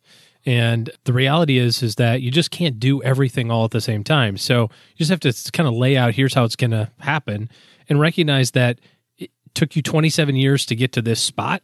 And 0.45 0.89
the 1.05 1.13
reality 1.13 1.57
is, 1.57 1.81
is 1.81 1.95
that 1.95 2.21
you 2.21 2.31
just 2.31 2.51
can't 2.51 2.79
do 2.79 3.01
everything 3.01 3.49
all 3.49 3.65
at 3.65 3.71
the 3.71 3.81
same 3.81 4.03
time. 4.03 4.37
So 4.37 4.63
you 4.63 5.05
just 5.05 5.11
have 5.11 5.21
to 5.21 5.51
kind 5.51 5.67
of 5.67 5.75
lay 5.75 5.95
out 5.95 6.13
here's 6.13 6.33
how 6.33 6.43
it's 6.43 6.55
going 6.55 6.71
to 6.71 6.91
happen 6.99 7.49
and 7.87 7.99
recognize 7.99 8.51
that 8.51 8.79
it 9.17 9.31
took 9.53 9.75
you 9.75 9.81
27 9.81 10.35
years 10.35 10.65
to 10.65 10.75
get 10.75 10.91
to 10.93 11.01
this 11.01 11.21
spot. 11.21 11.61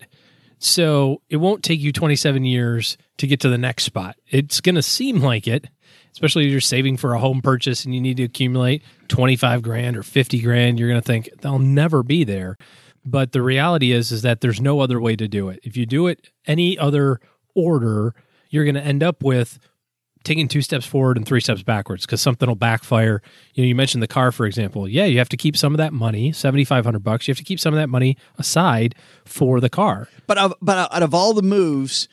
So 0.60 1.22
it 1.30 1.38
won't 1.38 1.64
take 1.64 1.80
you 1.80 1.92
27 1.94 2.44
years 2.44 2.98
to 3.18 3.28
get 3.28 3.40
to 3.42 3.50
the 3.50 3.58
next 3.58 3.86
spot. 3.86 4.18
It's 4.28 4.60
going 4.60 4.76
to 4.76 4.82
seem 4.82 5.22
like 5.22 5.48
it, 5.48 5.70
especially 6.12 6.46
if 6.46 6.52
you're 6.52 6.62
saving 6.62 6.98
for 6.98 7.14
a 7.14 7.20
home 7.20 7.42
purchase 7.42 7.86
and 7.86 7.96
you 7.96 8.02
need 8.02 8.18
to 8.18 8.24
accumulate 8.24 8.84
25 9.08 9.62
grand 9.62 9.96
or 9.96 10.04
50 10.04 10.42
grand. 10.42 10.78
You're 10.78 10.90
going 10.90 11.02
to 11.02 11.06
think 11.06 11.30
they'll 11.42 11.60
never 11.60 12.04
be 12.04 12.26
there. 12.26 12.58
But 13.06 13.32
the 13.32 13.42
reality 13.42 13.94
is, 13.94 14.12
is 14.12 14.22
that 14.24 14.42
there's 14.42 14.60
no 14.60 14.82
other 14.82 15.00
way 15.00 15.16
to 15.16 15.30
do 15.30 15.48
it. 15.48 15.62
If 15.64 15.78
you 15.78 15.86
do 15.86 16.08
it 16.08 16.30
any 16.46 16.78
other 16.78 17.22
order, 17.56 18.14
you're 18.50 18.66
going 18.66 18.76
to 18.76 18.84
end 18.84 19.02
up 19.02 19.24
with 19.24 19.60
taking 20.30 20.48
two 20.48 20.62
steps 20.62 20.86
forward 20.86 21.18
and 21.18 21.26
three 21.26 21.42
steps 21.42 21.64
backwards 21.64 22.06
because 22.06 22.22
something 22.22 22.48
will 22.48 22.56
backfire. 22.56 23.22
You 23.56 23.64
know, 23.64 23.68
you 23.68 23.76
mentioned 23.76 24.04
the 24.04 24.08
car, 24.08 24.32
for 24.32 24.46
example. 24.46 24.88
Yeah, 24.88 25.06
you 25.06 25.18
have 25.18 25.30
to 25.30 25.38
keep 25.38 25.58
some 25.58 25.74
of 25.74 25.80
that 25.80 25.92
money, 25.92 26.32
seventy 26.32 26.64
five 26.64 26.86
hundred 26.86 27.04
bucks. 27.04 27.28
You 27.28 27.32
have 27.32 27.38
to 27.40 27.44
keep 27.44 27.60
some 27.60 27.74
of 27.74 27.80
that 27.80 27.90
money 27.90 28.16
aside 28.38 28.94
for 29.26 29.60
the 29.60 29.70
car. 29.70 30.08
But 30.28 30.38
of, 30.38 30.54
but 30.62 30.94
out 30.94 31.02
of 31.04 31.14
all 31.14 31.34
the 31.34 31.42
moves, 31.42 32.08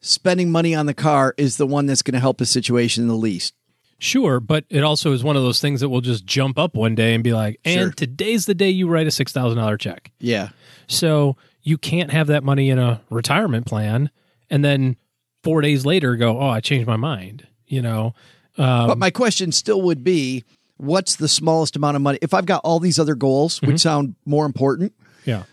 spending 0.00 0.50
money 0.50 0.74
on 0.74 0.86
the 0.86 0.94
car 0.94 1.34
is 1.38 1.56
the 1.56 1.66
one 1.66 1.86
that's 1.86 2.02
going 2.02 2.14
to 2.14 2.20
help 2.20 2.38
the 2.38 2.46
situation 2.46 3.06
the 3.08 3.14
least. 3.14 3.54
Sure, 3.98 4.40
but 4.40 4.64
it 4.68 4.82
also 4.82 5.12
is 5.12 5.22
one 5.22 5.36
of 5.36 5.42
those 5.44 5.60
things 5.60 5.80
that 5.80 5.88
will 5.88 6.00
just 6.00 6.26
jump 6.26 6.58
up 6.58 6.74
one 6.74 6.94
day 6.96 7.14
and 7.14 7.22
be 7.22 7.32
like, 7.32 7.58
and 7.64 7.74
Sure. 7.80 7.90
today's 7.92 8.44
the 8.44 8.54
day 8.54 8.68
you 8.68 8.88
write 8.88 9.06
a 9.06 9.10
six 9.10 9.32
thousand 9.32 9.58
dollar 9.58 9.78
check. 9.78 10.10
Yeah. 10.18 10.48
So 10.88 11.36
you 11.62 11.78
can't 11.78 12.10
have 12.10 12.26
that 12.26 12.42
money 12.44 12.68
in 12.68 12.78
a 12.78 13.00
retirement 13.08 13.64
plan 13.66 14.10
and 14.50 14.64
then 14.64 14.96
four 15.44 15.60
days 15.60 15.86
later 15.86 16.16
go, 16.16 16.38
oh, 16.38 16.48
I 16.48 16.60
changed 16.60 16.86
my 16.88 16.96
mind. 16.96 17.46
You 17.66 17.82
know, 17.82 18.14
um, 18.58 18.88
But 18.88 18.98
my 18.98 19.10
question 19.10 19.52
still 19.52 19.82
would 19.82 20.04
be 20.04 20.44
what's 20.76 21.16
the 21.16 21.28
smallest 21.28 21.76
amount 21.76 21.96
of 21.96 22.02
money? 22.02 22.18
If 22.20 22.34
I've 22.34 22.46
got 22.46 22.60
all 22.64 22.80
these 22.80 22.98
other 22.98 23.14
goals, 23.14 23.60
which 23.62 23.80
sound 23.80 24.16
more 24.24 24.44
important, 24.46 24.92
yeah. 25.24 25.44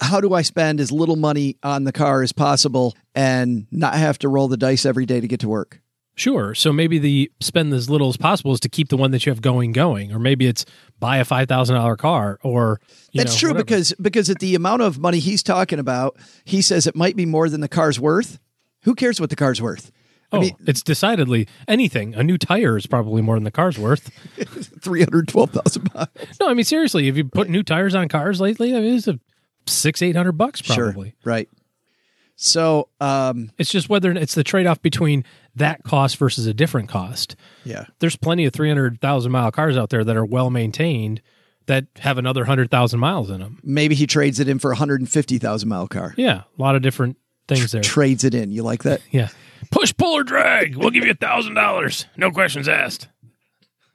how 0.00 0.20
do 0.20 0.34
I 0.34 0.42
spend 0.42 0.80
as 0.80 0.92
little 0.92 1.16
money 1.16 1.56
on 1.62 1.84
the 1.84 1.92
car 1.92 2.22
as 2.22 2.32
possible 2.32 2.94
and 3.14 3.66
not 3.70 3.94
have 3.94 4.18
to 4.20 4.28
roll 4.28 4.48
the 4.48 4.56
dice 4.56 4.84
every 4.84 5.06
day 5.06 5.20
to 5.20 5.28
get 5.28 5.40
to 5.40 5.48
work? 5.48 5.80
Sure. 6.16 6.54
So 6.54 6.72
maybe 6.72 6.98
the 6.98 7.32
spend 7.40 7.72
as 7.72 7.88
little 7.88 8.08
as 8.08 8.16
possible 8.16 8.52
is 8.52 8.60
to 8.60 8.68
keep 8.68 8.88
the 8.88 8.96
one 8.96 9.10
that 9.12 9.24
you 9.24 9.32
have 9.32 9.40
going 9.40 9.72
going, 9.72 10.12
or 10.12 10.18
maybe 10.18 10.46
it's 10.46 10.66
buy 10.98 11.16
a 11.16 11.24
five 11.24 11.48
thousand 11.48 11.76
dollar 11.76 11.96
car, 11.96 12.38
or 12.42 12.80
you 13.12 13.18
That's 13.18 13.32
know, 13.34 13.38
true 13.38 13.48
whatever. 13.50 13.64
because 13.64 13.94
because 14.00 14.28
at 14.28 14.38
the 14.38 14.54
amount 14.54 14.82
of 14.82 14.98
money 14.98 15.18
he's 15.18 15.42
talking 15.42 15.78
about, 15.78 16.18
he 16.44 16.60
says 16.60 16.86
it 16.86 16.94
might 16.94 17.16
be 17.16 17.24
more 17.24 17.48
than 17.48 17.62
the 17.62 17.68
car's 17.68 17.98
worth. 17.98 18.38
Who 18.82 18.94
cares 18.94 19.20
what 19.20 19.30
the 19.30 19.36
car's 19.36 19.60
worth? 19.62 19.90
oh, 20.32 20.48
it's 20.64 20.80
decidedly 20.82 21.48
anything. 21.66 22.14
A 22.14 22.22
new 22.22 22.38
tire 22.38 22.76
is 22.76 22.86
probably 22.86 23.20
more 23.20 23.34
than 23.34 23.42
the 23.42 23.50
car's 23.50 23.76
worth. 23.78 24.10
Three 24.80 25.00
hundred 25.00 25.26
twelve 25.28 25.50
thousand 25.50 25.92
miles. 25.92 26.08
No, 26.38 26.48
I 26.48 26.54
mean 26.54 26.64
seriously, 26.64 27.06
have 27.06 27.16
you 27.16 27.24
put 27.24 27.48
new 27.50 27.62
tires 27.64 27.94
on 27.96 28.08
cars 28.08 28.40
lately? 28.40 28.74
I 28.76 28.80
mean, 28.80 28.94
it's 28.96 29.08
a 29.08 29.18
six 29.66 30.02
eight 30.02 30.14
hundred 30.16 30.32
bucks 30.32 30.62
probably. 30.62 31.08
Sure. 31.08 31.14
Right. 31.24 31.48
So 32.36 32.88
um 33.00 33.50
It's 33.58 33.70
just 33.70 33.88
whether 33.88 34.12
it's 34.12 34.34
the 34.34 34.44
trade 34.44 34.66
off 34.66 34.80
between 34.82 35.24
that 35.56 35.82
cost 35.82 36.16
versus 36.16 36.46
a 36.46 36.54
different 36.54 36.88
cost. 36.88 37.36
yeah. 37.64 37.86
There's 37.98 38.16
plenty 38.16 38.44
of 38.46 38.52
three 38.52 38.68
hundred 38.68 39.00
thousand 39.00 39.32
mile 39.32 39.50
cars 39.50 39.76
out 39.76 39.90
there 39.90 40.04
that 40.04 40.16
are 40.16 40.24
well 40.24 40.48
maintained 40.50 41.20
that 41.66 41.86
have 41.98 42.18
another 42.18 42.44
hundred 42.44 42.70
thousand 42.70 43.00
miles 43.00 43.30
in 43.30 43.40
them. 43.40 43.58
Maybe 43.62 43.94
he 43.94 44.06
trades 44.06 44.40
it 44.40 44.48
in 44.48 44.58
for 44.58 44.70
a 44.72 44.76
hundred 44.76 45.00
and 45.00 45.10
fifty 45.10 45.38
thousand 45.38 45.68
mile 45.68 45.88
car. 45.88 46.14
Yeah, 46.16 46.42
a 46.58 46.62
lot 46.62 46.76
of 46.76 46.82
different 46.82 47.16
things 47.50 47.72
there. 47.72 47.82
Trades 47.82 48.24
it 48.24 48.34
in. 48.34 48.50
You 48.50 48.62
like 48.62 48.82
that? 48.84 49.00
Yeah. 49.10 49.28
Push, 49.70 49.94
pull, 49.96 50.14
or 50.14 50.24
drag. 50.24 50.76
We'll 50.76 50.90
give 50.90 51.04
you 51.04 51.12
a 51.12 51.14
thousand 51.14 51.54
dollars. 51.54 52.06
No 52.16 52.30
questions 52.30 52.68
asked. 52.68 53.08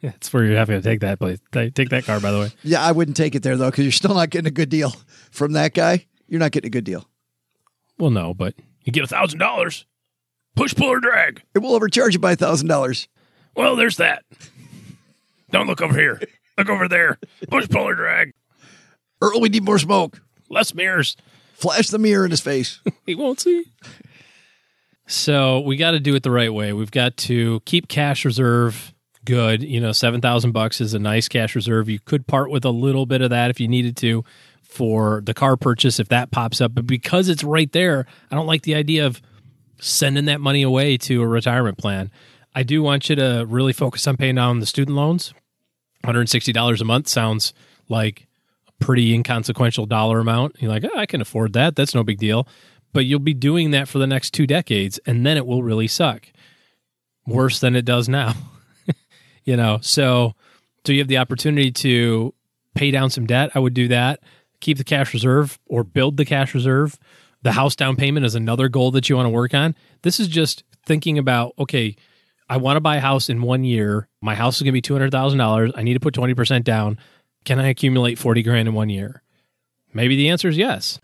Yeah, 0.02 0.12
that's 0.12 0.32
where 0.32 0.44
you're 0.46 0.58
having 0.58 0.80
to 0.80 0.88
take 0.88 1.00
that 1.00 1.18
place. 1.20 1.40
Take 1.52 1.74
take 1.74 1.90
that 1.90 2.06
car, 2.06 2.20
by 2.20 2.32
the 2.32 2.40
way. 2.40 2.52
Yeah, 2.64 2.82
I 2.84 2.92
wouldn't 2.92 3.18
take 3.18 3.34
it 3.34 3.42
there 3.42 3.58
though, 3.58 3.72
because 3.72 3.84
you're 3.86 3.92
still 3.92 4.14
not 4.14 4.30
getting 4.30 4.48
a 4.48 4.52
good 4.52 4.70
deal 4.70 4.94
from 5.32 5.54
that 5.54 5.74
guy. 5.74 6.06
You're 6.28 6.40
not 6.40 6.52
getting 6.52 6.68
a 6.68 6.72
good 6.72 6.84
deal. 6.84 7.08
Well, 7.98 8.12
no, 8.12 8.34
but 8.34 8.54
you 8.84 8.92
get 8.92 9.04
a 9.04 9.08
thousand 9.08 9.40
dollars. 9.40 9.86
Push, 10.56 10.76
pull, 10.76 10.88
or 10.88 11.00
drag. 11.00 11.42
It 11.54 11.60
will 11.60 11.76
overcharge 11.76 12.14
you 12.14 12.20
by 12.20 12.34
a 12.34 12.36
thousand 12.36 12.68
dollars. 12.68 13.08
Well, 13.56 13.76
there's 13.76 13.98
that. 13.98 14.24
Don't 15.52 15.68
look 15.68 15.82
over 15.82 15.98
here. 15.98 16.22
Look 16.58 16.70
over 16.70 16.88
there. 16.88 17.18
Push, 17.50 17.68
pull, 17.70 17.88
or 17.88 17.96
drag. 17.96 18.34
Earl, 19.22 19.42
we 19.42 19.50
need 19.50 19.64
more 19.64 19.80
smoke. 19.80 20.22
Less 20.50 20.74
mirrors. 20.74 21.18
Flash 21.56 21.88
the 21.88 21.98
mirror 21.98 22.26
in 22.26 22.32
his 22.32 22.42
face. 22.42 22.80
He 23.06 23.16
won't 23.16 23.40
see. 23.40 23.66
So 25.08 25.60
we 25.60 25.78
got 25.78 25.92
to 25.92 26.00
do 26.00 26.16
it 26.16 26.24
the 26.24 26.32
right 26.32 26.52
way. 26.52 26.74
We've 26.74 26.92
got 26.92 27.18
to 27.18 27.60
keep 27.66 27.88
cash 27.88 28.26
reserve 28.26 28.94
good. 29.24 29.62
You 29.62 29.80
know, 29.80 29.92
seven 29.92 30.22
thousand 30.22 30.54
bucks 30.54 30.82
is 30.82 30.94
a 30.96 31.00
nice 31.00 31.28
cash 31.28 31.56
reserve. 31.56 31.88
You 31.88 32.00
could 32.00 32.26
part 32.26 32.50
with 32.50 32.66
a 32.66 32.72
little 32.72 33.06
bit 33.06 33.22
of 33.22 33.30
that 33.30 33.52
if 33.52 33.60
you 33.60 33.68
needed 33.68 33.96
to 33.98 34.24
for 34.64 35.22
the 35.24 35.34
car 35.34 35.56
purchase 35.56 36.00
if 36.00 36.10
that 36.10 36.32
pops 36.32 36.62
up. 36.62 36.74
But 36.74 36.88
because 36.88 37.30
it's 37.30 37.44
right 37.44 37.72
there, 37.72 38.08
I 38.32 38.36
don't 38.36 38.48
like 38.48 38.64
the 38.64 38.76
idea 38.76 39.06
of 39.06 39.22
sending 39.80 40.26
that 40.26 40.42
money 40.42 40.64
away 40.64 40.98
to 40.98 41.22
a 41.22 41.28
retirement 41.28 41.78
plan. 41.78 42.12
I 42.56 42.64
do 42.64 42.82
want 42.82 43.10
you 43.10 43.16
to 43.18 43.46
really 43.48 43.74
focus 43.74 44.08
on 44.08 44.18
paying 44.18 44.36
down 44.36 44.60
the 44.60 44.66
student 44.66 44.96
loans. 44.96 45.34
$160 46.04 46.82
a 46.82 46.86
month 46.86 47.08
sounds 47.08 47.54
like 47.90 48.28
pretty 48.80 49.14
inconsequential 49.14 49.86
dollar 49.86 50.20
amount. 50.20 50.56
You're 50.60 50.72
like, 50.72 50.86
oh, 50.86 50.98
I 50.98 51.06
can 51.06 51.22
afford 51.22 51.54
that. 51.54 51.76
That's 51.76 51.96
no 51.96 52.04
big 52.04 52.18
deal. 52.18 52.48
But 52.94 53.06
you'll 53.06 53.20
be 53.20 53.34
doing 53.34 53.72
that 53.72 53.88
for 53.88 54.00
the 54.00 54.08
next 54.08 54.32
two 54.32 54.48
decades, 54.48 55.00
and 55.06 55.26
then 55.26 55.38
it 55.38 55.46
will 55.46 55.64
really 55.64 55.88
suck 55.88 56.32
worse 57.28 57.60
than 57.60 57.76
it 57.76 57.86
does 57.86 58.08
now. 58.08 58.34
you 59.44 59.58
know, 59.58 59.80
so 59.82 60.34
so 60.86 60.94
you 60.94 61.00
have 61.00 61.08
the 61.08 61.18
opportunity 61.18 61.72
to 61.72 62.34
pay 62.74 62.92
down 62.92 63.10
some 63.10 63.26
debt. 63.26 63.52
I 63.56 63.60
would 63.60 63.74
do 63.74 63.88
that. 63.90 64.22
Keep 64.62 64.78
the 64.78 64.84
cash 64.84 65.14
reserve 65.14 65.60
or 65.66 65.84
build 65.84 66.18
the 66.18 66.26
cash 66.26 66.54
reserve. 66.54 66.98
The 67.42 67.52
house 67.52 67.76
down 67.76 67.96
payment 67.96 68.26
is 68.26 68.36
another 68.36 68.70
goal 68.70 68.92
that 68.92 69.10
you 69.10 69.16
want 69.16 69.26
to 69.26 69.32
work 69.32 69.54
on. 69.54 69.76
This 70.02 70.20
is 70.20 70.28
just 70.28 70.64
thinking 70.86 71.18
about 71.18 71.54
okay, 71.60 71.96
I 72.50 72.58
want 72.58 72.78
to 72.78 72.82
buy 72.82 72.98
a 72.98 73.02
house 73.02 73.30
in 73.30 73.42
one 73.42 73.64
year. 73.64 74.08
My 74.22 74.36
house 74.36 74.56
is 74.56 74.62
going 74.62 74.72
to 74.72 74.74
be 74.74 74.82
two 74.82 74.94
hundred 74.94 75.12
thousand 75.12 75.40
dollars. 75.40 75.72
I 75.76 75.84
need 75.84 75.96
to 75.96 76.00
put 76.00 76.14
twenty 76.14 76.34
percent 76.34 76.66
down. 76.66 76.98
Can 77.46 77.60
I 77.60 77.70
accumulate 77.70 78.18
forty 78.18 78.44
grand 78.44 78.68
in 78.68 78.74
one 78.74 78.90
year? 78.90 79.22
Maybe 79.94 80.16
the 80.16 80.30
answer 80.30 80.50
is 80.50 80.58
yes. 80.58 81.00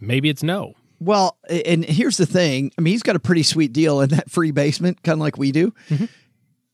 Maybe 0.00 0.28
it's 0.28 0.42
no. 0.42 0.74
Well, 1.00 1.36
and 1.48 1.84
here's 1.84 2.16
the 2.16 2.26
thing. 2.26 2.72
I 2.78 2.80
mean, 2.80 2.92
he's 2.92 3.02
got 3.02 3.16
a 3.16 3.20
pretty 3.20 3.42
sweet 3.42 3.72
deal 3.72 4.00
in 4.00 4.10
that 4.10 4.30
free 4.30 4.52
basement, 4.52 5.02
kind 5.02 5.14
of 5.14 5.20
like 5.20 5.36
we 5.36 5.52
do. 5.52 5.74
Mm-hmm. 5.90 6.04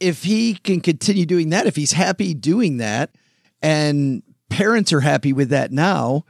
If 0.01 0.23
he 0.23 0.55
can 0.55 0.81
continue 0.81 1.27
doing 1.27 1.51
that, 1.51 1.67
if 1.67 1.75
he's 1.75 1.93
happy 1.93 2.35
doing 2.35 2.77
that, 2.77 3.11
and 3.63 4.23
parents 4.51 4.93
are 4.93 5.01
happy 5.01 5.33
with 5.33 5.49
that 5.49 5.73
now, 5.73 6.25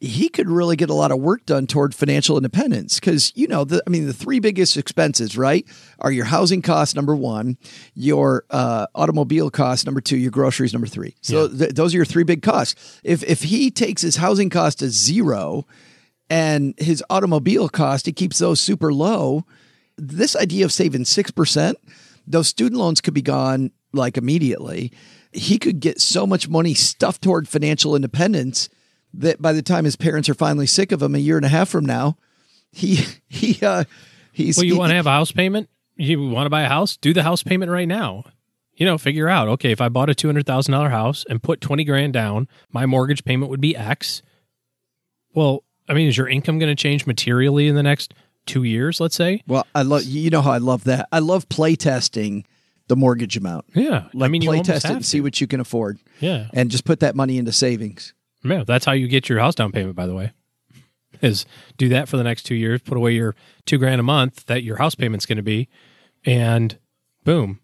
he 0.00 0.28
could 0.28 0.48
really 0.48 0.76
get 0.76 0.90
a 0.90 0.94
lot 0.94 1.10
of 1.10 1.18
work 1.18 1.44
done 1.44 1.66
toward 1.66 1.94
financial 1.94 2.36
independence. 2.36 3.00
Because, 3.00 3.32
you 3.34 3.48
know, 3.48 3.64
the, 3.64 3.82
I 3.86 3.90
mean, 3.90 4.06
the 4.06 4.12
three 4.12 4.38
biggest 4.38 4.76
expenses, 4.76 5.36
right, 5.36 5.66
are 5.98 6.12
your 6.12 6.24
housing 6.24 6.62
costs, 6.62 6.94
number 6.94 7.16
one, 7.16 7.58
your 7.94 8.44
uh, 8.50 8.86
automobile 8.94 9.50
costs, 9.50 9.84
number 9.84 10.00
two, 10.00 10.16
your 10.16 10.30
groceries, 10.30 10.72
number 10.72 10.86
three. 10.86 11.16
So 11.20 11.46
Yeah. 11.46 11.58
th- 11.58 11.74
those 11.74 11.94
are 11.94 11.98
your 11.98 12.04
three 12.06 12.22
big 12.22 12.42
costs. 12.42 13.00
If, 13.02 13.24
if 13.24 13.42
he 13.42 13.70
takes 13.72 14.02
his 14.02 14.16
housing 14.16 14.50
cost 14.50 14.78
to 14.80 14.88
zero, 14.88 15.66
and 16.30 16.74
his 16.78 17.02
automobile 17.08 17.68
cost, 17.70 18.04
he 18.06 18.12
keeps 18.12 18.38
those 18.38 18.60
super 18.60 18.92
low. 18.92 19.46
This 19.96 20.36
idea 20.36 20.64
of 20.66 20.72
saving 20.72 21.04
6%, 21.04 21.74
those 22.26 22.48
student 22.48 22.78
loans 22.78 23.00
could 23.00 23.14
be 23.14 23.22
gone 23.22 23.70
like 23.94 24.18
immediately. 24.18 24.92
He 25.32 25.58
could 25.58 25.80
get 25.80 26.00
so 26.02 26.26
much 26.26 26.46
money 26.46 26.74
stuffed 26.74 27.22
toward 27.22 27.48
financial 27.48 27.96
independence 27.96 28.68
that 29.20 29.40
by 29.42 29.52
the 29.52 29.62
time 29.62 29.84
his 29.84 29.96
parents 29.96 30.28
are 30.28 30.34
finally 30.34 30.66
sick 30.66 30.92
of 30.92 31.02
him 31.02 31.14
a 31.14 31.18
year 31.18 31.36
and 31.36 31.44
a 31.46 31.48
half 31.50 31.68
from 31.68 31.84
now, 31.84 32.16
he, 32.72 33.00
he, 33.28 33.64
uh, 33.64 33.84
he's, 34.32 34.56
Well, 34.56 34.64
you 34.64 34.74
he- 34.74 34.78
want 34.78 34.90
to 34.90 34.96
have 34.96 35.06
a 35.06 35.10
house 35.10 35.32
payment? 35.32 35.68
You 35.96 36.28
want 36.28 36.46
to 36.46 36.50
buy 36.50 36.62
a 36.62 36.68
house? 36.68 36.96
Do 36.96 37.12
the 37.12 37.24
house 37.24 37.42
payment 37.42 37.70
right 37.72 37.88
now. 37.88 38.24
You 38.74 38.86
know, 38.86 38.96
figure 38.98 39.28
out, 39.28 39.48
okay, 39.48 39.72
if 39.72 39.80
I 39.80 39.88
bought 39.88 40.08
a 40.08 40.14
$200,000 40.14 40.90
house 40.90 41.24
and 41.28 41.42
put 41.42 41.60
20 41.60 41.82
grand 41.82 42.12
down, 42.12 42.46
my 42.70 42.86
mortgage 42.86 43.24
payment 43.24 43.50
would 43.50 43.60
be 43.60 43.74
X. 43.76 44.22
Well, 45.34 45.64
I 45.88 45.94
mean, 45.94 46.08
is 46.08 46.16
your 46.16 46.28
income 46.28 46.58
going 46.60 46.74
to 46.74 46.80
change 46.80 47.06
materially 47.06 47.66
in 47.66 47.74
the 47.74 47.82
next 47.82 48.14
two 48.46 48.62
years, 48.62 49.00
let's 49.00 49.16
say? 49.16 49.42
well, 49.48 49.66
I 49.74 49.82
love, 49.82 50.04
you 50.04 50.30
know 50.30 50.40
how 50.42 50.52
I 50.52 50.58
love 50.58 50.84
that. 50.84 51.08
I 51.12 51.18
love 51.18 51.48
play 51.48 51.74
testing 51.76 52.46
the 52.86 52.96
mortgage 52.96 53.36
amount. 53.36 53.66
Yeah. 53.74 54.04
I 54.20 54.28
mean, 54.28 54.42
you 54.42 54.48
play 54.48 54.62
test 54.62 54.84
it 54.86 54.90
and 54.92 55.04
see 55.04 55.20
what 55.20 55.40
you 55.40 55.46
can 55.46 55.60
afford 55.60 55.98
Yeah. 56.20 56.46
and 56.54 56.70
just 56.70 56.84
put 56.84 57.00
that 57.00 57.14
money 57.16 57.36
into 57.38 57.52
savings. 57.52 58.14
Yeah, 58.44 58.64
that's 58.64 58.84
how 58.84 58.92
you 58.92 59.08
get 59.08 59.28
your 59.28 59.40
house 59.40 59.54
down 59.54 59.72
payment, 59.72 59.96
by 59.96 60.06
the 60.06 60.14
way. 60.14 60.32
Is 61.20 61.46
do 61.76 61.88
that 61.88 62.08
for 62.08 62.16
the 62.16 62.22
next 62.22 62.44
two 62.44 62.54
years, 62.54 62.80
put 62.80 62.96
away 62.96 63.12
your 63.12 63.34
two 63.66 63.78
grand 63.78 64.00
a 64.00 64.04
month 64.04 64.46
that 64.46 64.62
your 64.62 64.76
house 64.76 64.94
payment's 64.94 65.26
going 65.26 65.36
to 65.36 65.42
be, 65.42 65.68
and 66.24 66.78
boom, 67.24 67.60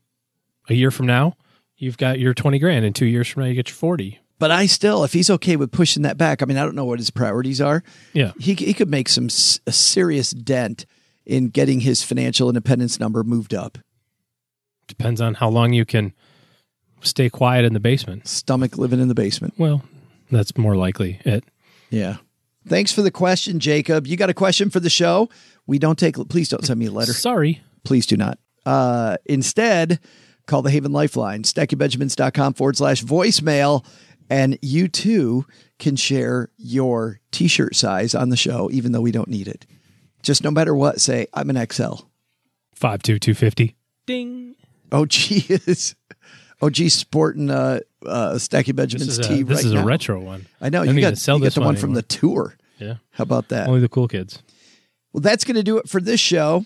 a 0.68 0.75
year 0.75 0.91
from 0.91 1.07
now, 1.07 1.37
you've 1.77 1.99
got 1.99 2.18
your 2.18 2.35
20 2.35 2.59
grand. 2.59 2.85
And 2.85 2.95
two 2.95 3.07
years 3.07 3.29
from 3.29 3.43
now, 3.43 3.49
you 3.49 3.55
get 3.55 3.68
your 3.68 3.77
40. 3.77 4.20
But 4.39 4.51
I 4.51 4.66
still, 4.66 5.05
if 5.05 5.12
he's 5.12 5.31
okay 5.31 5.57
with 5.57 5.70
pushing 5.70 6.03
that 6.03 6.18
back, 6.18 6.43
I 6.43 6.47
mean, 6.47 6.57
I 6.57 6.64
don't 6.64 6.75
know 6.75 6.85
what 6.85 6.99
his 6.99 7.11
priorities 7.11 7.61
are. 7.61 7.83
Yeah. 8.12 8.33
He, 8.39 8.55
he 8.55 8.75
could 8.75 8.91
make 8.91 9.09
some 9.09 9.27
a 9.66 9.72
serious 9.72 10.33
dent 10.33 10.87
in 11.25 11.49
getting 11.49 11.81
his 11.81 12.03
financial 12.03 12.49
independence 12.49 12.99
number 12.99 13.22
moved 13.22 13.55
up. 13.55 13.79
Depends 14.87 15.20
on 15.20 15.35
how 15.35 15.49
long 15.49 15.72
you 15.72 15.85
can 15.85 16.12
stay 17.01 17.31
quiet 17.31 17.64
in 17.64 17.72
the 17.72 17.81
basement. 17.81 18.27
Stomach 18.27 18.77
living 18.77 19.01
in 19.01 19.09
the 19.09 19.14
basement. 19.14 19.55
Well, 19.57 19.83
that's 20.31 20.57
more 20.57 20.77
likely 20.77 21.20
it. 21.25 21.45
Yeah. 21.91 22.16
Thanks 22.66 22.93
for 22.93 23.03
the 23.03 23.11
question, 23.11 23.61
Jacob. 23.61 24.07
You 24.07 24.16
got 24.16 24.31
a 24.31 24.35
question 24.35 24.70
for 24.70 24.81
the 24.81 24.91
show? 24.91 25.29
We 25.66 25.79
don't 25.79 25.99
take, 25.99 26.16
please 26.29 26.49
don't 26.49 26.64
send 26.64 26.81
me 26.81 26.87
a 26.87 26.91
letter. 26.91 27.12
Sorry. 27.12 27.62
Please 27.85 28.07
do 28.07 28.16
not. 28.16 28.39
Uh, 28.64 29.16
instead, 29.27 30.01
call 30.47 30.62
the 30.62 30.70
Haven 30.70 30.93
Lifeline, 30.93 31.43
stackingbenjamins.com 31.43 32.55
forward 32.55 32.77
slash 32.77 33.03
voicemail, 33.03 33.85
and 34.31 34.59
you 34.62 34.89
too 34.89 35.45
can 35.79 35.97
share 35.97 36.49
your 36.57 37.20
t 37.31 37.49
shirt 37.49 37.77
size 37.77 38.14
on 38.14 38.31
the 38.31 38.37
show, 38.37 38.70
even 38.72 38.93
though 38.93 39.03
we 39.03 39.12
don't 39.12 39.29
need 39.29 39.49
it. 39.49 39.66
Just 40.22 40.43
no 40.43 40.51
matter 40.51 40.75
what, 40.75 41.01
say, 41.01 41.27
I'm 41.35 41.51
an 41.51 41.57
XL. 41.57 42.07
52250. 42.75 43.77
Ding. 44.07 44.55
Oh, 44.91 45.05
geez. 45.09 45.95
Oh, 46.62 46.70
geez, 46.70 46.95
sporting 46.95 47.51
uh, 47.51 47.81
uh, 48.07 48.34
Stacky 48.34 48.66
This 48.66 48.72
Benjamin's 48.74 49.09
is 49.09 49.18
a, 49.18 49.22
tee 49.22 49.42
this 49.42 49.59
right 49.59 49.64
is 49.66 49.72
now. 49.72 49.82
a 49.82 49.84
retro 49.84 50.20
one. 50.20 50.46
I 50.61 50.68
know 50.68 50.82
I 50.82 50.84
you 50.86 51.00
got, 51.00 51.18
sell 51.18 51.38
you 51.38 51.44
got 51.44 51.55
the 51.55 51.61
one 51.61 51.68
one 51.68 51.76
from 51.76 51.94
the 51.94 52.02
tour. 52.02 52.57
Yeah. 52.78 52.94
How 53.12 53.22
about 53.22 53.48
that? 53.48 53.68
Only 53.68 53.80
the 53.80 53.88
cool 53.88 54.09
kids. 54.09 54.42
Well, 55.12 55.20
that's 55.20 55.44
going 55.44 55.57
to 55.57 55.62
do 55.62 55.78
it 55.78 55.88
for 55.88 56.00
this 56.00 56.20
show. 56.20 56.64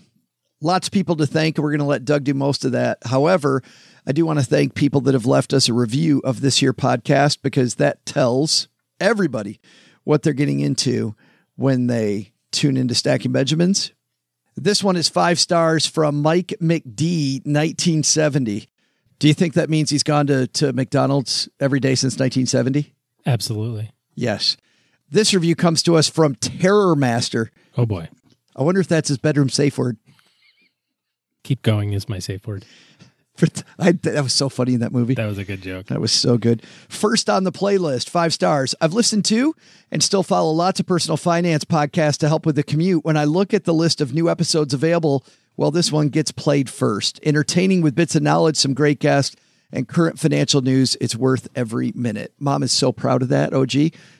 Lots 0.60 0.88
of 0.88 0.92
people 0.92 1.16
to 1.16 1.26
thank. 1.26 1.58
We're 1.58 1.70
going 1.70 1.78
to 1.80 1.84
let 1.84 2.04
Doug 2.04 2.24
do 2.24 2.34
most 2.34 2.64
of 2.64 2.72
that. 2.72 2.98
However, 3.04 3.62
I 4.06 4.12
do 4.12 4.24
want 4.24 4.38
to 4.38 4.44
thank 4.44 4.74
people 4.74 5.00
that 5.02 5.14
have 5.14 5.26
left 5.26 5.52
us 5.52 5.68
a 5.68 5.74
review 5.74 6.20
of 6.24 6.40
this 6.40 6.58
here 6.58 6.72
podcast 6.72 7.42
because 7.42 7.74
that 7.76 8.04
tells 8.06 8.68
everybody 9.00 9.60
what 10.04 10.22
they're 10.22 10.32
getting 10.32 10.60
into 10.60 11.14
when 11.56 11.86
they 11.88 12.32
tune 12.50 12.76
into 12.76 12.94
Stacking 12.94 13.32
Benjamins. 13.32 13.92
This 14.56 14.82
one 14.82 14.96
is 14.96 15.08
five 15.08 15.38
stars 15.38 15.86
from 15.86 16.20
Mike 16.22 16.54
McD, 16.60 17.44
1970. 17.44 18.68
Do 19.18 19.26
you 19.28 19.34
think 19.34 19.54
that 19.54 19.68
means 19.68 19.90
he's 19.90 20.02
gone 20.02 20.26
to, 20.28 20.46
to 20.46 20.72
McDonald's 20.72 21.48
every 21.58 21.80
day 21.80 21.94
since 21.94 22.14
1970? 22.14 22.94
Absolutely. 23.26 23.90
Yes. 24.14 24.56
This 25.10 25.34
review 25.34 25.56
comes 25.56 25.82
to 25.84 25.96
us 25.96 26.08
from 26.08 26.34
Terror 26.36 26.94
Master. 26.94 27.50
Oh 27.76 27.86
boy. 27.86 28.08
I 28.54 28.62
wonder 28.62 28.80
if 28.80 28.88
that's 28.88 29.08
his 29.08 29.18
bedroom 29.18 29.48
safe 29.48 29.78
word. 29.78 29.96
Keep 31.44 31.62
going 31.62 31.92
is 31.92 32.08
my 32.08 32.18
safe 32.18 32.46
word. 32.46 32.64
I, 33.78 33.92
that 33.92 34.22
was 34.22 34.32
so 34.32 34.48
funny 34.48 34.74
in 34.74 34.80
that 34.80 34.92
movie. 34.92 35.14
That 35.14 35.26
was 35.26 35.38
a 35.38 35.44
good 35.44 35.62
joke. 35.62 35.86
That 35.86 36.00
was 36.00 36.12
so 36.12 36.38
good. 36.38 36.62
First 36.88 37.30
on 37.30 37.44
the 37.44 37.52
playlist, 37.52 38.08
five 38.08 38.34
stars. 38.34 38.74
I've 38.80 38.92
listened 38.92 39.24
to 39.26 39.54
and 39.90 40.02
still 40.02 40.22
follow 40.22 40.50
lots 40.50 40.80
of 40.80 40.86
personal 40.86 41.16
finance 41.16 41.64
podcasts 41.64 42.18
to 42.18 42.28
help 42.28 42.44
with 42.44 42.56
the 42.56 42.62
commute. 42.62 43.04
When 43.04 43.16
I 43.16 43.24
look 43.24 43.54
at 43.54 43.64
the 43.64 43.74
list 43.74 44.00
of 44.00 44.12
new 44.12 44.28
episodes 44.28 44.74
available, 44.74 45.24
well, 45.58 45.72
this 45.72 45.90
one 45.90 46.08
gets 46.08 46.30
played 46.30 46.70
first. 46.70 47.18
Entertaining 47.24 47.82
with 47.82 47.96
bits 47.96 48.14
of 48.14 48.22
knowledge, 48.22 48.56
some 48.56 48.74
great 48.74 49.00
guests, 49.00 49.34
and 49.72 49.88
current 49.88 50.16
financial 50.16 50.62
news. 50.62 50.96
It's 51.00 51.16
worth 51.16 51.48
every 51.54 51.90
minute. 51.96 52.32
Mom 52.38 52.62
is 52.62 52.70
so 52.70 52.92
proud 52.92 53.22
of 53.22 53.28
that, 53.30 53.52
OG. 53.52 53.72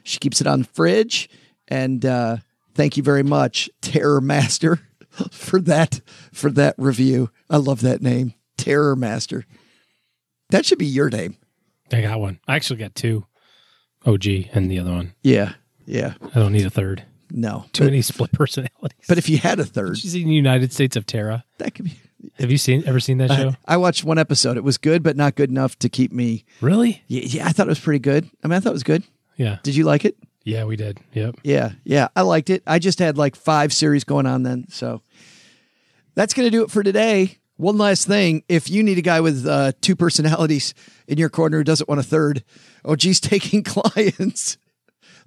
She 0.03 0.19
keeps 0.19 0.41
it 0.41 0.49
on 0.49 0.63
the 0.63 0.69
fridge. 0.69 1.31
And 1.69 2.05
uh, 2.05 2.39
thank 2.75 2.97
you 2.97 3.05
very 3.05 3.23
much, 3.23 3.71
Terror 3.81 4.21
Master, 4.21 4.81
for 5.31 5.61
that 5.61 6.01
for 6.33 6.51
that 6.51 6.75
review. 6.77 7.31
I 7.49 7.59
love 7.59 7.83
that 7.83 8.03
name, 8.03 8.35
Terror 8.57 8.97
Master. 8.97 9.47
That 10.51 10.67
should 10.67 10.79
be 10.79 10.87
your 10.87 11.09
name. 11.09 11.37
I 11.93 12.03
got 12.03 12.19
one. 12.19 12.41
I 12.49 12.57
actually 12.57 12.81
got 12.81 12.97
two. 12.97 13.27
OG 14.05 14.27
and 14.53 14.69
the 14.71 14.81
other 14.81 14.93
one. 14.93 15.15
Yeah, 15.23 15.53
yeah. 15.87 16.15
I 16.35 16.41
don't 16.41 16.53
need 16.53 16.67
a 16.67 16.71
third. 16.71 17.05
No, 17.31 17.67
Too 17.73 17.85
but, 17.85 17.91
many 17.91 18.03
split 18.03 18.33
personalities. 18.33 18.99
but 19.09 19.19
if 19.19 19.29
you 19.29 19.39
had 19.39 19.61
a 19.61 19.65
third, 19.65 19.99
she's 19.99 20.15
in 20.15 20.29
United 20.29 20.73
States 20.73 20.97
of 20.97 21.07
Tara? 21.07 21.45
that 21.59 21.75
could 21.75 21.85
be. 21.87 21.99
Have 22.39 22.51
you 22.51 22.59
seen 22.59 22.83
ever 22.87 22.99
seen 22.99 23.19
that 23.19 23.31
show? 23.31 23.55
I 23.67 23.77
watched 23.77 24.03
one 24.03 24.19
episode. 24.19 24.57
It 24.57 24.65
was 24.65 24.77
good, 24.77 25.03
but 25.03 25.17
not 25.17 25.37
good 25.37 25.51
enough 25.51 25.79
to 25.81 25.89
keep 25.89 26.11
me. 26.13 26.45
really? 26.61 27.03
Yeah, 27.07 27.23
yeah, 27.25 27.47
I 27.47 27.53
thought 27.53 27.67
it 27.67 27.71
was 27.71 27.79
pretty 27.81 28.01
good. 28.01 28.29
I 28.43 28.49
mean, 28.49 28.57
I 28.57 28.61
thought 28.61 28.71
it 28.71 28.73
was 28.73 28.83
good. 28.83 29.05
Yeah. 29.37 29.59
Did 29.63 29.77
you 29.77 29.85
like 29.85 30.05
it? 30.05 30.17
Yeah, 30.45 30.65
we 30.65 30.77
did. 30.77 30.99
Yep. 31.13 31.37
Yeah, 31.45 31.73
yeah, 31.85 32.09
I 32.17 32.23
liked 32.23 32.51
it. 32.51 32.63
I 32.67 32.79
just 32.79 32.99
had 32.99 33.17
like 33.19 33.37
five 33.37 33.73
series 33.73 34.03
going 34.05 34.27
on 34.27 34.43
then. 34.43 34.67
So 34.71 35.03
that's 36.15 36.35
going 36.35 36.47
to 36.47 36.51
do 36.51 36.65
it 36.65 36.71
for 36.71 36.83
today. 36.83 37.39
One 37.57 37.77
last 37.77 38.07
thing. 38.09 38.43
If 38.49 38.71
you 38.71 38.83
need 38.83 38.99
a 38.99 39.03
guy 39.03 39.21
with 39.21 39.47
uh, 39.47 39.73
two 39.81 39.95
personalities 39.95 40.75
in 41.07 41.19
your 41.19 41.29
corner 41.29 41.59
who 41.59 41.65
doesn't 41.65 41.89
want 41.89 42.01
a 42.01 42.05
third, 42.05 42.45
oh, 42.85 42.97
geez, 42.97 43.21
taking 43.21 43.63
clients. 43.63 44.59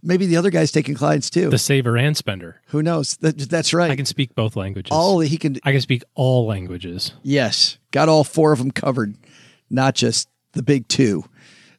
Maybe 0.03 0.25
the 0.25 0.37
other 0.37 0.49
guy's 0.49 0.71
taking 0.71 0.95
clients 0.95 1.29
too. 1.29 1.49
The 1.49 1.57
saver 1.59 1.97
and 1.97 2.17
spender. 2.17 2.61
Who 2.67 2.81
knows? 2.81 3.17
That, 3.17 3.37
that's 3.37 3.73
right. 3.73 3.91
I 3.91 3.95
can 3.95 4.05
speak 4.05 4.33
both 4.35 4.55
languages. 4.55 4.91
all 4.91 5.19
he 5.19 5.37
can. 5.37 5.57
I 5.63 5.71
can 5.71 5.81
speak 5.81 6.03
all 6.15 6.45
languages. 6.47 7.13
Yes, 7.23 7.77
got 7.91 8.09
all 8.09 8.23
four 8.23 8.51
of 8.51 8.59
them 8.59 8.71
covered, 8.71 9.15
not 9.69 9.95
just 9.95 10.27
the 10.53 10.63
big 10.63 10.87
two. 10.87 11.23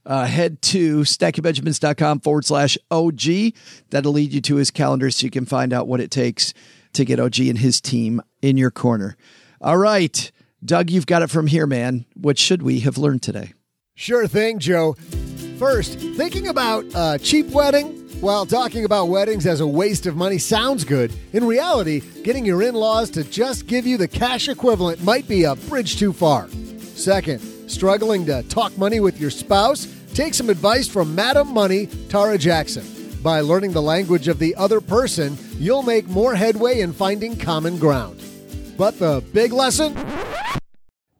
Uh, 0.04 0.26
head 0.26 0.60
to 0.62 1.00
stackingbenjamins.com 1.02 2.20
forward 2.20 2.44
slash 2.44 2.76
OG. 2.90 3.52
That'll 3.90 4.12
lead 4.12 4.32
you 4.32 4.40
to 4.42 4.56
his 4.56 4.70
calendar 4.70 5.10
so 5.10 5.24
you 5.24 5.30
can 5.30 5.44
find 5.46 5.72
out 5.72 5.86
what 5.86 6.00
it 6.00 6.10
takes 6.10 6.52
to 6.94 7.04
get 7.04 7.20
OG 7.20 7.38
and 7.40 7.58
his 7.58 7.80
team 7.80 8.20
in 8.40 8.56
your 8.56 8.70
corner. 8.70 9.16
All 9.60 9.76
right, 9.78 10.30
Doug, 10.64 10.90
you've 10.90 11.06
got 11.06 11.22
it 11.22 11.30
from 11.30 11.46
here, 11.46 11.66
man. 11.66 12.04
What 12.14 12.36
should 12.38 12.62
we 12.62 12.80
have 12.80 12.98
learned 12.98 13.22
today? 13.22 13.52
Sure 13.94 14.26
thing, 14.26 14.58
Joe. 14.58 14.94
First, 15.58 15.98
thinking 16.00 16.48
about 16.48 16.84
a 16.94 17.18
cheap 17.22 17.46
wedding? 17.50 18.01
While 18.22 18.46
talking 18.46 18.84
about 18.84 19.08
weddings 19.08 19.46
as 19.46 19.58
a 19.58 19.66
waste 19.66 20.06
of 20.06 20.14
money 20.14 20.38
sounds 20.38 20.84
good, 20.84 21.12
in 21.32 21.44
reality, 21.44 22.02
getting 22.22 22.46
your 22.46 22.62
in 22.62 22.76
laws 22.76 23.10
to 23.10 23.24
just 23.24 23.66
give 23.66 23.84
you 23.84 23.96
the 23.96 24.06
cash 24.06 24.48
equivalent 24.48 25.02
might 25.02 25.26
be 25.26 25.42
a 25.42 25.56
bridge 25.56 25.98
too 25.98 26.12
far. 26.12 26.48
Second, 26.94 27.40
struggling 27.68 28.24
to 28.26 28.44
talk 28.44 28.78
money 28.78 29.00
with 29.00 29.20
your 29.20 29.30
spouse? 29.30 29.92
Take 30.14 30.34
some 30.34 30.50
advice 30.50 30.86
from 30.86 31.16
Madam 31.16 31.52
Money, 31.52 31.88
Tarra 32.08 32.38
Jackson. 32.38 32.84
By 33.24 33.40
learning 33.40 33.72
the 33.72 33.82
language 33.82 34.28
of 34.28 34.38
the 34.38 34.54
other 34.54 34.80
person, 34.80 35.36
you'll 35.58 35.82
make 35.82 36.06
more 36.06 36.36
headway 36.36 36.78
in 36.78 36.92
finding 36.92 37.36
common 37.36 37.76
ground. 37.76 38.22
But 38.78 39.00
the 39.00 39.24
big 39.32 39.52
lesson? 39.52 39.96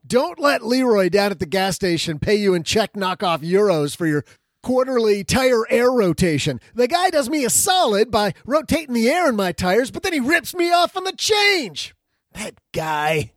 Don't 0.07 0.39
let 0.39 0.65
Leroy 0.65 1.09
down 1.09 1.33
at 1.33 1.41
the 1.41 1.47
gas 1.47 1.75
station 1.75 2.21
pay 2.21 2.37
you 2.37 2.55
in 2.55 2.63
check 2.63 2.93
knockoff 2.93 3.41
euros 3.41 3.97
for 3.97 4.07
your 4.07 4.25
quarterly 4.63 5.25
tire 5.25 5.67
air 5.71 5.91
rotation. 5.91 6.61
The 6.75 6.89
guy 6.89 7.11
does 7.11 7.29
me 7.29 7.45
a 7.45 7.51
solid 7.51 8.11
by 8.11 8.33
rotating 8.47 8.95
the 8.95 9.11
air 9.11 9.29
in 9.29 9.37
my 9.37 9.53
tires, 9.53 9.91
but 9.91 10.03
then 10.03 10.13
he 10.13 10.21
rips 10.21 10.55
me 10.55 10.73
off 10.73 10.97
on 10.97 11.05
the 11.05 11.13
change. 11.13 11.95
That 12.33 12.55
guy. 12.73 13.33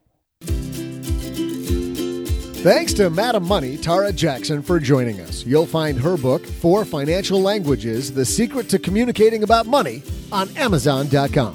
Thanks 2.66 2.94
to 2.94 3.12
Madam 3.12 3.48
Money, 3.48 3.78
Tarra 3.78 4.12
Jackson, 4.12 4.64
for 4.64 4.80
joining 4.80 5.20
us. 5.20 5.46
You'll 5.46 5.68
find 5.68 6.00
her 6.00 6.18
book, 6.18 6.44
Four 6.44 6.84
Financial 6.84 7.40
Languages 7.40 8.12
The 8.12 8.26
Secret 8.26 8.70
to 8.70 8.80
Communicating 8.80 9.44
About 9.44 9.68
Money, 9.68 10.02
on 10.32 10.50
Amazon.com. 10.58 11.54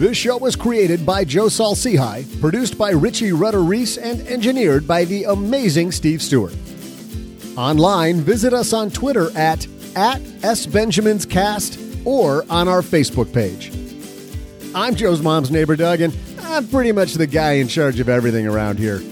This 0.00 0.16
show 0.16 0.38
was 0.38 0.56
created 0.56 1.06
by 1.06 1.24
Joe 1.24 1.48
Saul-Sehy, 1.48 2.40
produced 2.40 2.76
by 2.76 2.90
Richie 2.90 3.32
Rudder 3.32 3.62
Reese, 3.62 3.96
and 3.96 4.26
engineered 4.26 4.88
by 4.88 5.04
the 5.04 5.22
amazing 5.24 5.92
Steve 5.92 6.20
Stewart. 6.20 6.56
Online, 7.60 8.22
visit 8.22 8.54
us 8.54 8.72
on 8.72 8.90
Twitter 8.90 9.28
at, 9.36 9.66
at 9.94 10.22
SBenjaminsCast 10.40 12.06
or 12.06 12.42
on 12.48 12.68
our 12.68 12.80
Facebook 12.80 13.34
page. 13.34 13.70
I'm 14.74 14.94
Joe's 14.94 15.20
mom's 15.20 15.50
neighbor, 15.50 15.76
Doug, 15.76 16.00
and 16.00 16.16
I'm 16.40 16.66
pretty 16.68 16.90
much 16.90 17.12
the 17.12 17.26
guy 17.26 17.52
in 17.52 17.68
charge 17.68 18.00
of 18.00 18.08
everything 18.08 18.46
around 18.46 18.78
here. 18.78 19.02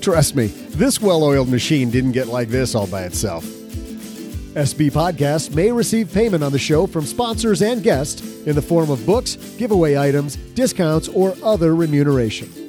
Trust 0.00 0.34
me, 0.34 0.46
this 0.46 0.98
well 0.98 1.22
oiled 1.22 1.50
machine 1.50 1.90
didn't 1.90 2.12
get 2.12 2.28
like 2.28 2.48
this 2.48 2.74
all 2.74 2.86
by 2.86 3.02
itself. 3.02 3.44
SB 3.44 4.90
Podcasts 4.92 5.54
may 5.54 5.70
receive 5.70 6.10
payment 6.10 6.42
on 6.42 6.52
the 6.52 6.58
show 6.58 6.86
from 6.86 7.04
sponsors 7.04 7.60
and 7.60 7.82
guests 7.82 8.22
in 8.46 8.54
the 8.54 8.62
form 8.62 8.90
of 8.90 9.04
books, 9.04 9.36
giveaway 9.58 9.98
items, 9.98 10.36
discounts, 10.54 11.06
or 11.08 11.34
other 11.42 11.76
remuneration. 11.76 12.59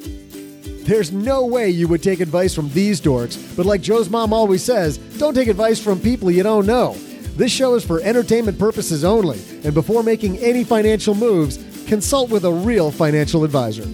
There's 0.84 1.12
no 1.12 1.46
way 1.46 1.70
you 1.70 1.86
would 1.88 2.02
take 2.02 2.20
advice 2.20 2.54
from 2.54 2.68
these 2.70 3.00
dorks, 3.00 3.56
but 3.56 3.66
like 3.66 3.80
Joe's 3.80 4.10
mom 4.10 4.32
always 4.32 4.64
says, 4.64 4.98
don't 5.18 5.34
take 5.34 5.48
advice 5.48 5.78
from 5.80 6.00
people 6.00 6.30
you 6.30 6.42
don't 6.42 6.66
know. 6.66 6.96
This 7.36 7.52
show 7.52 7.74
is 7.74 7.84
for 7.84 8.00
entertainment 8.00 8.58
purposes 8.58 9.04
only, 9.04 9.40
and 9.64 9.72
before 9.72 10.02
making 10.02 10.38
any 10.38 10.64
financial 10.64 11.14
moves, 11.14 11.58
consult 11.86 12.30
with 12.30 12.44
a 12.44 12.52
real 12.52 12.90
financial 12.90 13.44
advisor. 13.44 13.84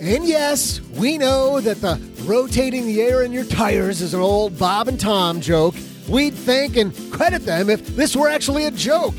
And 0.00 0.24
yes, 0.24 0.80
we 0.96 1.18
know 1.18 1.60
that 1.60 1.80
the 1.80 2.00
rotating 2.24 2.86
the 2.86 3.00
air 3.00 3.22
in 3.22 3.32
your 3.32 3.44
tires 3.44 4.00
is 4.00 4.14
an 4.14 4.20
old 4.20 4.58
Bob 4.58 4.86
and 4.88 5.00
Tom 5.00 5.40
joke. 5.40 5.74
We'd 6.08 6.34
thank 6.34 6.76
and 6.76 6.94
credit 7.10 7.44
them 7.44 7.68
if 7.68 7.86
this 7.96 8.14
were 8.14 8.28
actually 8.28 8.66
a 8.66 8.70
joke. 8.70 9.14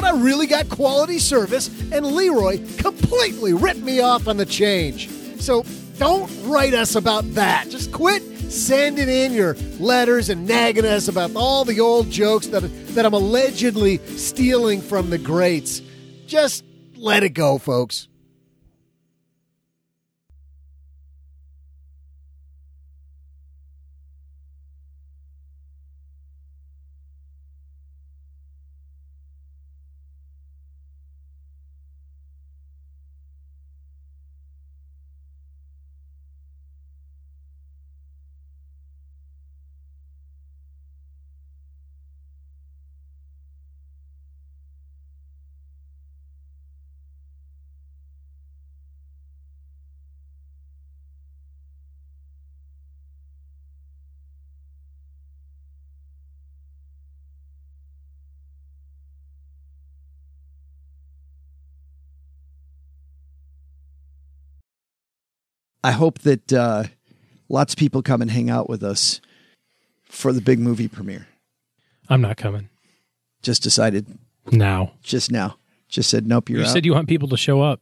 But 0.00 0.14
I 0.14 0.18
really 0.18 0.46
got 0.46 0.70
quality 0.70 1.18
service, 1.18 1.68
and 1.92 2.06
Leroy 2.06 2.58
completely 2.78 3.52
ripped 3.52 3.80
me 3.80 4.00
off 4.00 4.28
on 4.28 4.38
the 4.38 4.46
change. 4.46 5.10
So 5.38 5.62
don't 5.98 6.30
write 6.44 6.72
us 6.72 6.94
about 6.94 7.34
that. 7.34 7.68
Just 7.68 7.92
quit 7.92 8.22
sending 8.50 9.10
in 9.10 9.34
your 9.34 9.56
letters 9.78 10.30
and 10.30 10.48
nagging 10.48 10.86
us 10.86 11.06
about 11.06 11.36
all 11.36 11.66
the 11.66 11.80
old 11.80 12.08
jokes 12.08 12.46
that, 12.46 12.60
that 12.94 13.04
I'm 13.04 13.12
allegedly 13.12 13.98
stealing 14.16 14.80
from 14.80 15.10
the 15.10 15.18
greats. 15.18 15.82
Just 16.26 16.64
let 16.96 17.22
it 17.22 17.34
go, 17.34 17.58
folks. 17.58 18.08
I 65.82 65.92
hope 65.92 66.18
that 66.20 66.52
uh, 66.52 66.84
lots 67.48 67.72
of 67.74 67.78
people 67.78 68.02
come 68.02 68.20
and 68.22 68.30
hang 68.30 68.50
out 68.50 68.68
with 68.68 68.82
us 68.82 69.20
for 70.04 70.32
the 70.32 70.40
big 70.40 70.58
movie 70.58 70.88
premiere. 70.88 71.26
I'm 72.08 72.20
not 72.20 72.36
coming 72.36 72.68
Just 73.42 73.62
decided 73.62 74.06
now. 74.50 74.92
just 75.02 75.30
now. 75.30 75.56
Just 75.88 76.10
said 76.10 76.26
nope. 76.26 76.48
You're 76.50 76.60
You 76.60 76.64
out. 76.66 76.70
said 76.72 76.84
you 76.84 76.92
want 76.94 77.08
people 77.08 77.28
to 77.28 77.36
show 77.36 77.62
up. 77.62 77.80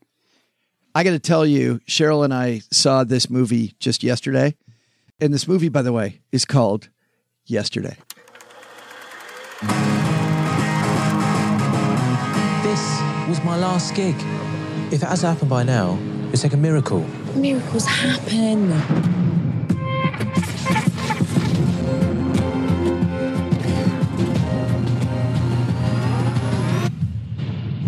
I 0.95 1.05
got 1.05 1.11
to 1.11 1.19
tell 1.19 1.45
you, 1.47 1.81
Cheryl 1.87 2.25
and 2.25 2.33
I 2.35 2.63
saw 2.71 3.05
this 3.05 3.29
movie 3.31 3.75
just 3.79 4.03
yesterday, 4.03 4.57
and 5.21 5.33
this 5.33 5.47
movie, 5.47 5.69
by 5.69 5.83
the 5.83 5.93
way, 5.93 6.21
is 6.33 6.45
called 6.45 6.89
Yesterday. 7.45 7.97
This 12.63 12.81
was 13.29 13.43
my 13.45 13.57
last 13.57 13.95
gig. 13.95 14.15
If 14.93 15.03
it 15.03 15.09
has 15.09 15.23
happened 15.23 15.51
by 15.51 15.63
now, 15.63 15.99
it's 16.33 16.43
like 16.43 16.53
a 16.53 16.57
miracle. 16.57 17.05
Miracles 17.35 17.87
happen. 17.87 18.71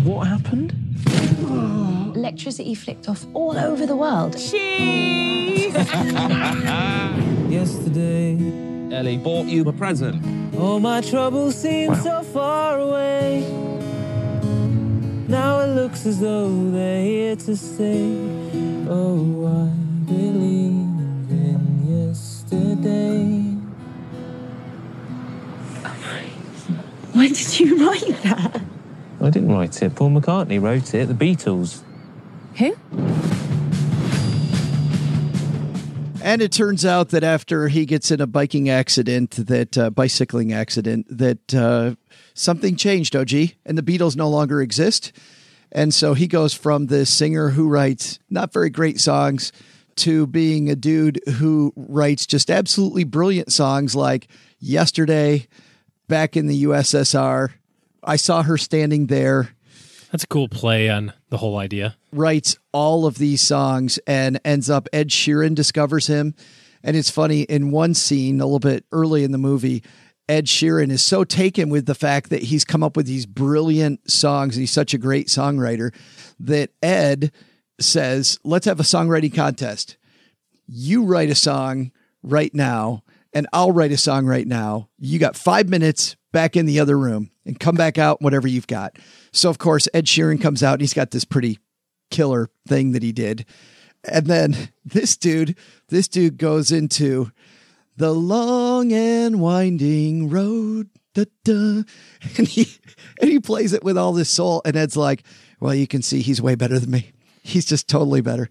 What 0.03 0.27
happened? 0.27 0.73
Electricity 2.15 2.75
flicked 2.75 3.07
off 3.07 3.25
all 3.33 3.57
over 3.57 3.85
the 3.85 3.95
world. 3.95 4.35
Yesterday, 7.51 8.37
Ellie 8.91 9.17
bought 9.17 9.45
you 9.47 9.63
a 9.67 9.73
present. 9.73 10.55
all 10.55 10.79
my 10.79 11.01
troubles 11.01 11.55
seem 11.55 11.93
so 11.95 12.23
far 12.23 12.79
away. 12.79 13.70
Now 15.31 15.61
it 15.61 15.67
looks 15.67 16.05
as 16.05 16.19
though 16.19 16.71
they're 16.71 17.05
here 17.05 17.35
to 17.37 17.55
stay. 17.55 18.17
Oh, 18.89 19.47
I 19.47 19.69
believe 20.05 20.99
in 21.31 22.07
yesterday. 22.09 23.55
When 27.13 27.31
did 27.31 27.59
you 27.61 27.87
write 27.87 28.23
that? 28.23 28.61
I 29.21 29.29
didn't 29.29 29.53
write 29.53 29.81
it. 29.81 29.95
Paul 29.95 30.09
McCartney 30.09 30.61
wrote 30.61 30.93
it. 30.93 31.05
The 31.07 31.13
Beatles. 31.13 31.81
Who? 32.57 32.75
And 36.21 36.41
it 36.41 36.51
turns 36.51 36.85
out 36.85 37.09
that 37.09 37.23
after 37.23 37.69
he 37.69 37.85
gets 37.85 38.11
in 38.11 38.19
a 38.19 38.27
biking 38.27 38.69
accident, 38.69 39.31
that 39.47 39.77
uh, 39.77 39.91
bicycling 39.91 40.51
accident, 40.51 41.07
that 41.09 41.55
uh, 41.55 41.95
something 42.33 42.75
changed, 42.75 43.15
OG, 43.15 43.31
and 43.65 43.77
the 43.77 43.83
Beatles 43.83 44.15
no 44.15 44.29
longer 44.29 44.61
exist. 44.61 45.11
And 45.71 45.93
so 45.93 46.13
he 46.13 46.27
goes 46.27 46.53
from 46.53 46.87
this 46.87 47.09
singer 47.09 47.49
who 47.49 47.67
writes 47.67 48.19
not 48.29 48.51
very 48.51 48.69
great 48.69 48.99
songs 48.99 49.51
to 49.97 50.27
being 50.27 50.69
a 50.69 50.75
dude 50.75 51.19
who 51.37 51.73
writes 51.75 52.25
just 52.25 52.49
absolutely 52.49 53.03
brilliant 53.03 53.51
songs 53.51 53.95
like 53.95 54.27
Yesterday, 54.59 55.47
back 56.07 56.37
in 56.37 56.47
the 56.47 56.65
USSR. 56.65 57.49
I 58.03 58.15
saw 58.15 58.43
her 58.43 58.57
standing 58.57 59.07
there 59.07 59.55
That's 60.11 60.23
a 60.23 60.27
cool 60.27 60.49
play 60.49 60.89
on 60.89 61.13
the 61.29 61.37
whole 61.37 61.57
idea. 61.57 61.95
writes 62.11 62.57
all 62.71 63.05
of 63.05 63.17
these 63.17 63.41
songs 63.41 63.97
and 64.05 64.39
ends 64.43 64.69
up 64.69 64.87
Ed 64.93 65.09
Sheeran 65.09 65.55
discovers 65.55 66.07
him. 66.07 66.35
And 66.83 66.97
it's 66.97 67.09
funny 67.09 67.41
in 67.41 67.71
one 67.71 67.93
scene 67.93 68.41
a 68.41 68.45
little 68.45 68.59
bit 68.59 68.85
early 68.91 69.23
in 69.23 69.31
the 69.31 69.37
movie, 69.37 69.83
Ed 70.31 70.45
Sheeran 70.45 70.91
is 70.91 71.03
so 71.03 71.25
taken 71.25 71.67
with 71.69 71.87
the 71.87 71.93
fact 71.93 72.29
that 72.29 72.43
he's 72.43 72.63
come 72.63 72.83
up 72.83 72.95
with 72.95 73.05
these 73.05 73.25
brilliant 73.25 74.09
songs. 74.09 74.55
He's 74.55 74.71
such 74.71 74.93
a 74.93 74.97
great 74.97 75.27
songwriter 75.27 75.93
that 76.39 76.69
Ed 76.81 77.33
says, 77.81 78.39
Let's 78.45 78.65
have 78.65 78.79
a 78.79 78.83
songwriting 78.83 79.35
contest. 79.35 79.97
You 80.67 81.03
write 81.03 81.29
a 81.29 81.35
song 81.35 81.91
right 82.23 82.55
now, 82.55 83.03
and 83.33 83.45
I'll 83.51 83.73
write 83.73 83.91
a 83.91 83.97
song 83.97 84.25
right 84.25 84.47
now. 84.47 84.87
You 84.97 85.19
got 85.19 85.35
five 85.35 85.67
minutes 85.67 86.15
back 86.31 86.55
in 86.55 86.65
the 86.65 86.79
other 86.79 86.97
room 86.97 87.31
and 87.45 87.59
come 87.59 87.75
back 87.75 87.97
out, 87.97 88.21
whatever 88.21 88.47
you've 88.47 88.67
got. 88.67 88.95
So, 89.33 89.49
of 89.49 89.57
course, 89.57 89.89
Ed 89.93 90.05
Sheeran 90.05 90.41
comes 90.41 90.63
out 90.63 90.75
and 90.75 90.81
he's 90.81 90.93
got 90.93 91.11
this 91.11 91.25
pretty 91.25 91.59
killer 92.09 92.49
thing 92.65 92.93
that 92.93 93.03
he 93.03 93.11
did. 93.11 93.45
And 94.05 94.27
then 94.27 94.55
this 94.85 95.17
dude, 95.17 95.57
this 95.89 96.07
dude 96.07 96.37
goes 96.37 96.71
into 96.71 97.33
the 98.01 98.11
long 98.11 98.91
and 98.91 99.39
winding 99.39 100.29
road. 100.29 100.89
Da, 101.13 101.25
da, 101.43 101.51
and 102.37 102.47
he 102.47 102.67
and 103.19 103.29
he 103.29 103.39
plays 103.39 103.73
it 103.73 103.83
with 103.83 103.97
all 103.97 104.13
this 104.13 104.29
soul. 104.29 104.61
And 104.65 104.75
Ed's 104.75 104.95
like, 104.97 105.23
well, 105.59 105.75
you 105.75 105.85
can 105.87 106.01
see 106.01 106.21
he's 106.21 106.41
way 106.41 106.55
better 106.55 106.79
than 106.79 106.89
me. 106.91 107.11
He's 107.43 107.65
just 107.65 107.87
totally 107.89 108.21
better. 108.21 108.49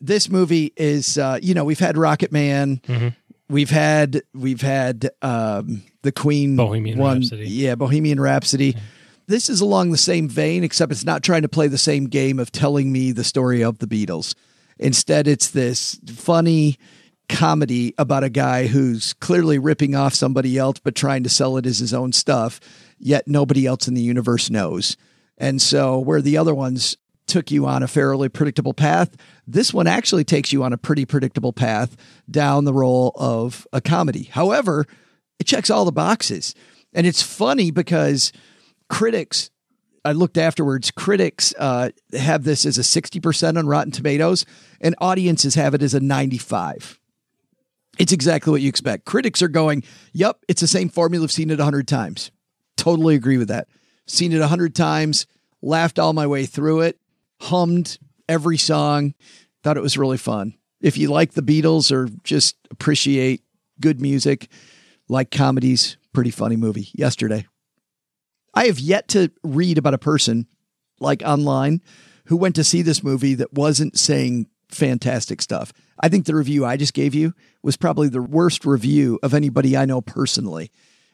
This 0.00 0.28
movie 0.28 0.72
is, 0.76 1.18
uh, 1.18 1.38
you 1.42 1.54
know, 1.54 1.64
we've 1.64 1.78
had 1.78 1.96
Rocket 1.96 2.30
Man, 2.32 2.78
Mm-hmm. 2.86 3.08
we've 3.48 3.70
had 3.70 4.22
we've 4.34 4.60
had 4.60 5.10
um, 5.22 5.82
the 6.02 6.12
Queen 6.12 6.56
Bohemian 6.56 6.98
one, 6.98 7.18
Rhapsody. 7.20 7.48
yeah, 7.48 7.74
Bohemian 7.74 8.20
Rhapsody. 8.20 8.76
This 9.28 9.48
is 9.48 9.60
along 9.60 9.90
the 9.92 9.98
same 9.98 10.28
vein, 10.28 10.64
except 10.64 10.90
it's 10.90 11.04
not 11.04 11.22
trying 11.22 11.42
to 11.42 11.48
play 11.48 11.68
the 11.68 11.78
same 11.78 12.06
game 12.06 12.38
of 12.38 12.50
telling 12.50 12.90
me 12.90 13.12
the 13.12 13.24
story 13.24 13.62
of 13.62 13.78
the 13.78 13.86
Beatles. 13.86 14.34
Instead, 14.78 15.28
it's 15.28 15.50
this 15.50 16.00
funny 16.08 16.76
comedy 17.28 17.94
about 17.98 18.24
a 18.24 18.30
guy 18.30 18.66
who's 18.66 19.12
clearly 19.14 19.58
ripping 19.58 19.94
off 19.94 20.14
somebody 20.14 20.58
else, 20.58 20.78
but 20.82 20.94
trying 20.94 21.22
to 21.22 21.28
sell 21.28 21.56
it 21.56 21.66
as 21.66 21.78
his 21.78 21.94
own 21.94 22.12
stuff, 22.12 22.60
yet 22.98 23.28
nobody 23.28 23.66
else 23.66 23.88
in 23.88 23.94
the 23.94 24.02
universe 24.02 24.50
knows. 24.50 24.96
And 25.36 25.62
so, 25.62 25.98
where 25.98 26.22
the 26.22 26.36
other 26.36 26.54
ones 26.54 26.96
took 27.26 27.50
you 27.50 27.66
on 27.66 27.82
a 27.82 27.88
fairly 27.88 28.28
predictable 28.28 28.74
path, 28.74 29.14
this 29.46 29.72
one 29.72 29.86
actually 29.86 30.24
takes 30.24 30.52
you 30.52 30.64
on 30.64 30.72
a 30.72 30.78
pretty 30.78 31.04
predictable 31.04 31.52
path 31.52 31.96
down 32.28 32.64
the 32.64 32.72
role 32.72 33.12
of 33.16 33.66
a 33.72 33.80
comedy. 33.80 34.24
However, 34.24 34.86
it 35.38 35.46
checks 35.46 35.70
all 35.70 35.84
the 35.84 35.92
boxes. 35.92 36.54
And 36.92 37.06
it's 37.06 37.22
funny 37.22 37.70
because 37.70 38.32
critics, 38.88 39.50
I 40.04 40.12
looked 40.12 40.38
afterwards, 40.38 40.90
critics 40.90 41.54
uh, 41.58 41.90
have 42.18 42.44
this 42.44 42.64
as 42.66 42.78
a 42.78 42.82
60% 42.82 43.58
on 43.58 43.66
Rotten 43.66 43.92
Tomatoes, 43.92 44.44
and 44.80 44.94
audiences 45.00 45.54
have 45.54 45.74
it 45.74 45.82
as 45.82 45.94
a 45.94 46.00
95. 46.00 46.98
It's 47.98 48.12
exactly 48.12 48.50
what 48.50 48.60
you 48.60 48.68
expect. 48.68 49.04
Critics 49.04 49.42
are 49.42 49.48
going, 49.48 49.82
yep, 50.12 50.38
it's 50.48 50.60
the 50.60 50.66
same 50.66 50.88
formula. 50.88 51.24
I've 51.24 51.32
seen 51.32 51.50
it 51.50 51.60
a 51.60 51.64
hundred 51.64 51.88
times. 51.88 52.30
Totally 52.76 53.16
agree 53.16 53.38
with 53.38 53.48
that. 53.48 53.68
Seen 54.06 54.32
it 54.32 54.40
a 54.40 54.46
hundred 54.46 54.74
times, 54.74 55.26
laughed 55.60 55.98
all 55.98 56.12
my 56.12 56.26
way 56.26 56.46
through 56.46 56.82
it, 56.82 56.98
hummed 57.40 57.98
every 58.28 58.56
song, 58.56 59.14
thought 59.62 59.76
it 59.76 59.82
was 59.82 59.98
really 59.98 60.16
fun. 60.16 60.54
If 60.80 60.96
you 60.96 61.10
like 61.10 61.32
the 61.32 61.42
Beatles 61.42 61.90
or 61.90 62.08
just 62.22 62.56
appreciate 62.70 63.42
good 63.80 64.00
music, 64.00 64.48
like 65.08 65.30
comedies, 65.30 65.96
pretty 66.12 66.30
funny 66.30 66.56
movie. 66.56 66.88
Yesterday. 66.94 67.46
I 68.54 68.66
have 68.66 68.78
yet 68.78 69.08
to 69.08 69.30
read 69.42 69.76
about 69.76 69.94
a 69.94 69.98
person 69.98 70.46
like 71.00 71.22
online 71.24 71.82
who 72.26 72.36
went 72.36 72.54
to 72.56 72.64
see 72.64 72.82
this 72.82 73.02
movie 73.02 73.34
that 73.34 73.52
wasn't 73.52 73.98
saying 73.98 74.48
fantastic 74.70 75.42
stuff. 75.42 75.72
I 76.00 76.08
think 76.08 76.26
the 76.26 76.34
review 76.34 76.64
I 76.64 76.76
just 76.76 76.94
gave 76.94 77.14
you 77.14 77.34
was 77.62 77.76
probably 77.76 78.08
the 78.08 78.22
worst 78.22 78.64
review 78.64 79.18
of 79.22 79.34
anybody 79.34 79.76
I 79.76 79.84
know 79.84 80.00
personally. 80.00 80.70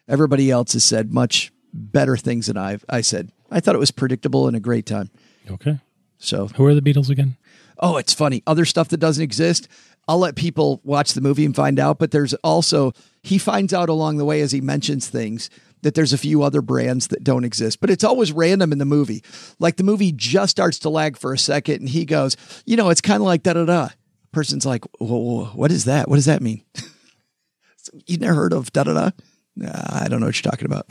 Everybody 0.08 0.50
else 0.50 0.74
has 0.74 0.84
said 0.84 1.12
much 1.12 1.52
better 1.72 2.16
things 2.16 2.46
than 2.46 2.56
I've 2.56 2.84
I 2.88 3.00
said. 3.00 3.32
I 3.50 3.60
thought 3.60 3.74
it 3.74 3.80
was 3.80 3.90
predictable 3.90 4.46
and 4.46 4.56
a 4.56 4.60
great 4.60 4.86
time. 4.86 5.10
Okay. 5.50 5.78
So 6.18 6.48
Who 6.48 6.66
are 6.66 6.74
the 6.74 6.82
Beatles 6.82 7.10
again? 7.10 7.36
Oh, 7.78 7.96
it's 7.96 8.14
funny. 8.14 8.42
Other 8.46 8.64
stuff 8.64 8.88
that 8.88 8.98
doesn't 8.98 9.22
exist. 9.22 9.68
I'll 10.06 10.18
let 10.18 10.36
people 10.36 10.80
watch 10.84 11.14
the 11.14 11.20
movie 11.20 11.44
and 11.44 11.56
find 11.56 11.78
out. 11.78 11.98
But 11.98 12.10
there's 12.12 12.34
also, 12.34 12.92
he 13.22 13.38
finds 13.38 13.74
out 13.74 13.88
along 13.88 14.16
the 14.16 14.24
way 14.24 14.40
as 14.40 14.52
he 14.52 14.60
mentions 14.60 15.08
things 15.08 15.50
that 15.82 15.94
there's 15.94 16.12
a 16.12 16.18
few 16.18 16.42
other 16.42 16.62
brands 16.62 17.08
that 17.08 17.24
don't 17.24 17.44
exist. 17.44 17.80
But 17.80 17.90
it's 17.90 18.04
always 18.04 18.32
random 18.32 18.72
in 18.72 18.78
the 18.78 18.84
movie. 18.84 19.22
Like 19.58 19.76
the 19.76 19.82
movie 19.82 20.12
just 20.12 20.52
starts 20.52 20.78
to 20.80 20.88
lag 20.88 21.16
for 21.16 21.32
a 21.32 21.38
second 21.38 21.80
and 21.80 21.88
he 21.88 22.04
goes, 22.04 22.36
you 22.64 22.76
know, 22.76 22.90
it's 22.90 23.00
kind 23.00 23.20
of 23.20 23.26
like 23.26 23.42
da 23.42 23.54
da 23.54 23.64
da. 23.64 23.88
Person's 24.34 24.66
like, 24.66 24.84
Whoa, 24.98 25.46
what 25.46 25.72
is 25.72 25.84
that? 25.86 26.08
What 26.08 26.16
does 26.16 26.26
that 26.26 26.42
mean? 26.42 26.62
You 28.06 28.16
never 28.16 28.34
heard 28.34 28.54
of 28.54 28.72
da 28.72 28.84
da 28.84 28.94
da? 28.94 29.10
I 29.62 30.08
don't 30.08 30.18
know 30.18 30.26
what 30.26 30.42
you're 30.42 30.50
talking 30.50 30.66
about. 30.66 30.90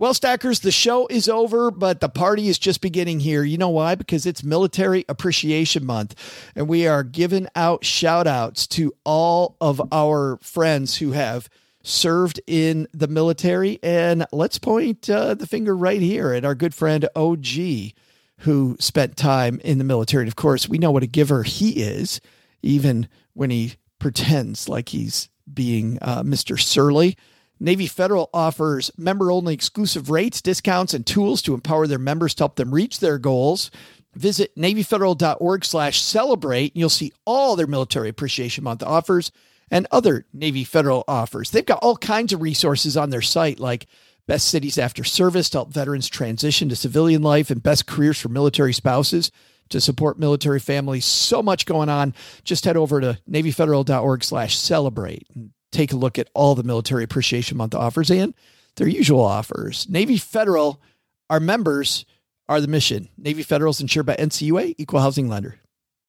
Well, 0.00 0.14
Stackers, 0.14 0.60
the 0.60 0.70
show 0.70 1.08
is 1.08 1.28
over, 1.28 1.72
but 1.72 2.00
the 2.00 2.08
party 2.08 2.48
is 2.48 2.56
just 2.56 2.80
beginning 2.80 3.18
here. 3.18 3.42
You 3.42 3.58
know 3.58 3.70
why? 3.70 3.96
Because 3.96 4.26
it's 4.26 4.44
Military 4.44 5.04
Appreciation 5.08 5.84
Month, 5.84 6.14
and 6.54 6.68
we 6.68 6.86
are 6.86 7.02
giving 7.02 7.48
out 7.56 7.84
shout 7.84 8.28
outs 8.28 8.68
to 8.68 8.94
all 9.04 9.56
of 9.60 9.82
our 9.90 10.38
friends 10.40 10.98
who 10.98 11.12
have 11.12 11.48
served 11.82 12.40
in 12.46 12.86
the 12.92 13.08
military. 13.08 13.80
And 13.82 14.24
let's 14.30 14.58
point 14.58 15.10
uh, 15.10 15.34
the 15.34 15.48
finger 15.48 15.76
right 15.76 16.00
here 16.00 16.32
at 16.32 16.44
our 16.44 16.54
good 16.54 16.74
friend 16.74 17.08
OG, 17.16 17.92
who 18.38 18.76
spent 18.78 19.16
time 19.16 19.60
in 19.64 19.78
the 19.78 19.84
military. 19.84 20.22
And 20.22 20.28
of 20.28 20.36
course, 20.36 20.68
we 20.68 20.78
know 20.78 20.90
what 20.90 21.02
a 21.02 21.08
giver 21.08 21.42
he 21.42 21.82
is, 21.82 22.20
even 22.62 23.08
when 23.34 23.50
he 23.50 23.74
pretends 23.98 24.68
like 24.68 24.90
he's 24.90 25.28
being 25.52 25.98
uh, 26.02 26.22
Mr. 26.22 26.60
Surly. 26.60 27.16
Navy 27.60 27.86
Federal 27.86 28.30
offers 28.32 28.90
member 28.96 29.32
only 29.32 29.54
exclusive 29.54 30.10
rates, 30.10 30.40
discounts, 30.40 30.94
and 30.94 31.04
tools 31.04 31.42
to 31.42 31.54
empower 31.54 31.86
their 31.86 31.98
members 31.98 32.34
to 32.34 32.42
help 32.42 32.56
them 32.56 32.72
reach 32.72 33.00
their 33.00 33.18
goals. 33.18 33.70
Visit 34.14 34.54
NavyFederal.org 34.56 35.64
slash 35.64 36.00
celebrate. 36.00 36.72
and 36.72 36.80
You'll 36.80 36.88
see 36.88 37.12
all 37.24 37.56
their 37.56 37.66
Military 37.66 38.08
Appreciation 38.08 38.64
Month 38.64 38.82
offers 38.82 39.32
and 39.70 39.86
other 39.90 40.24
Navy 40.32 40.64
Federal 40.64 41.04
offers. 41.08 41.50
They've 41.50 41.66
got 41.66 41.80
all 41.82 41.96
kinds 41.96 42.32
of 42.32 42.40
resources 42.40 42.96
on 42.96 43.10
their 43.10 43.22
site, 43.22 43.58
like 43.58 43.86
best 44.28 44.46
cities 44.48 44.78
after 44.78 45.02
service 45.02 45.50
to 45.50 45.58
help 45.58 45.72
veterans 45.72 46.06
transition 46.06 46.68
to 46.68 46.76
civilian 46.76 47.22
life 47.22 47.50
and 47.50 47.62
best 47.62 47.86
careers 47.86 48.20
for 48.20 48.28
military 48.28 48.74
spouses 48.74 49.32
to 49.70 49.80
support 49.80 50.18
military 50.18 50.60
families. 50.60 51.04
So 51.04 51.42
much 51.42 51.66
going 51.66 51.88
on. 51.88 52.14
Just 52.44 52.64
head 52.64 52.76
over 52.76 53.00
to 53.00 53.18
NavyFederal.org 53.28 54.22
slash 54.22 54.56
celebrate 54.56 55.26
and 55.34 55.50
take 55.72 55.92
a 55.92 55.96
look 55.96 56.18
at 56.18 56.28
all 56.34 56.54
the 56.54 56.62
Military 56.62 57.04
Appreciation 57.04 57.56
Month 57.56 57.74
offers 57.74 58.10
and 58.10 58.34
their 58.76 58.86
usual 58.86 59.24
offers. 59.24 59.88
Navy 59.88 60.18
Federal, 60.18 60.80
our 61.28 61.40
members 61.40 62.04
are 62.48 62.60
the 62.60 62.68
mission. 62.68 63.08
Navy 63.16 63.42
Federal 63.42 63.70
is 63.70 63.80
insured 63.80 64.06
by 64.06 64.16
NCUA, 64.16 64.74
equal 64.78 65.00
housing 65.00 65.28
lender. 65.28 65.58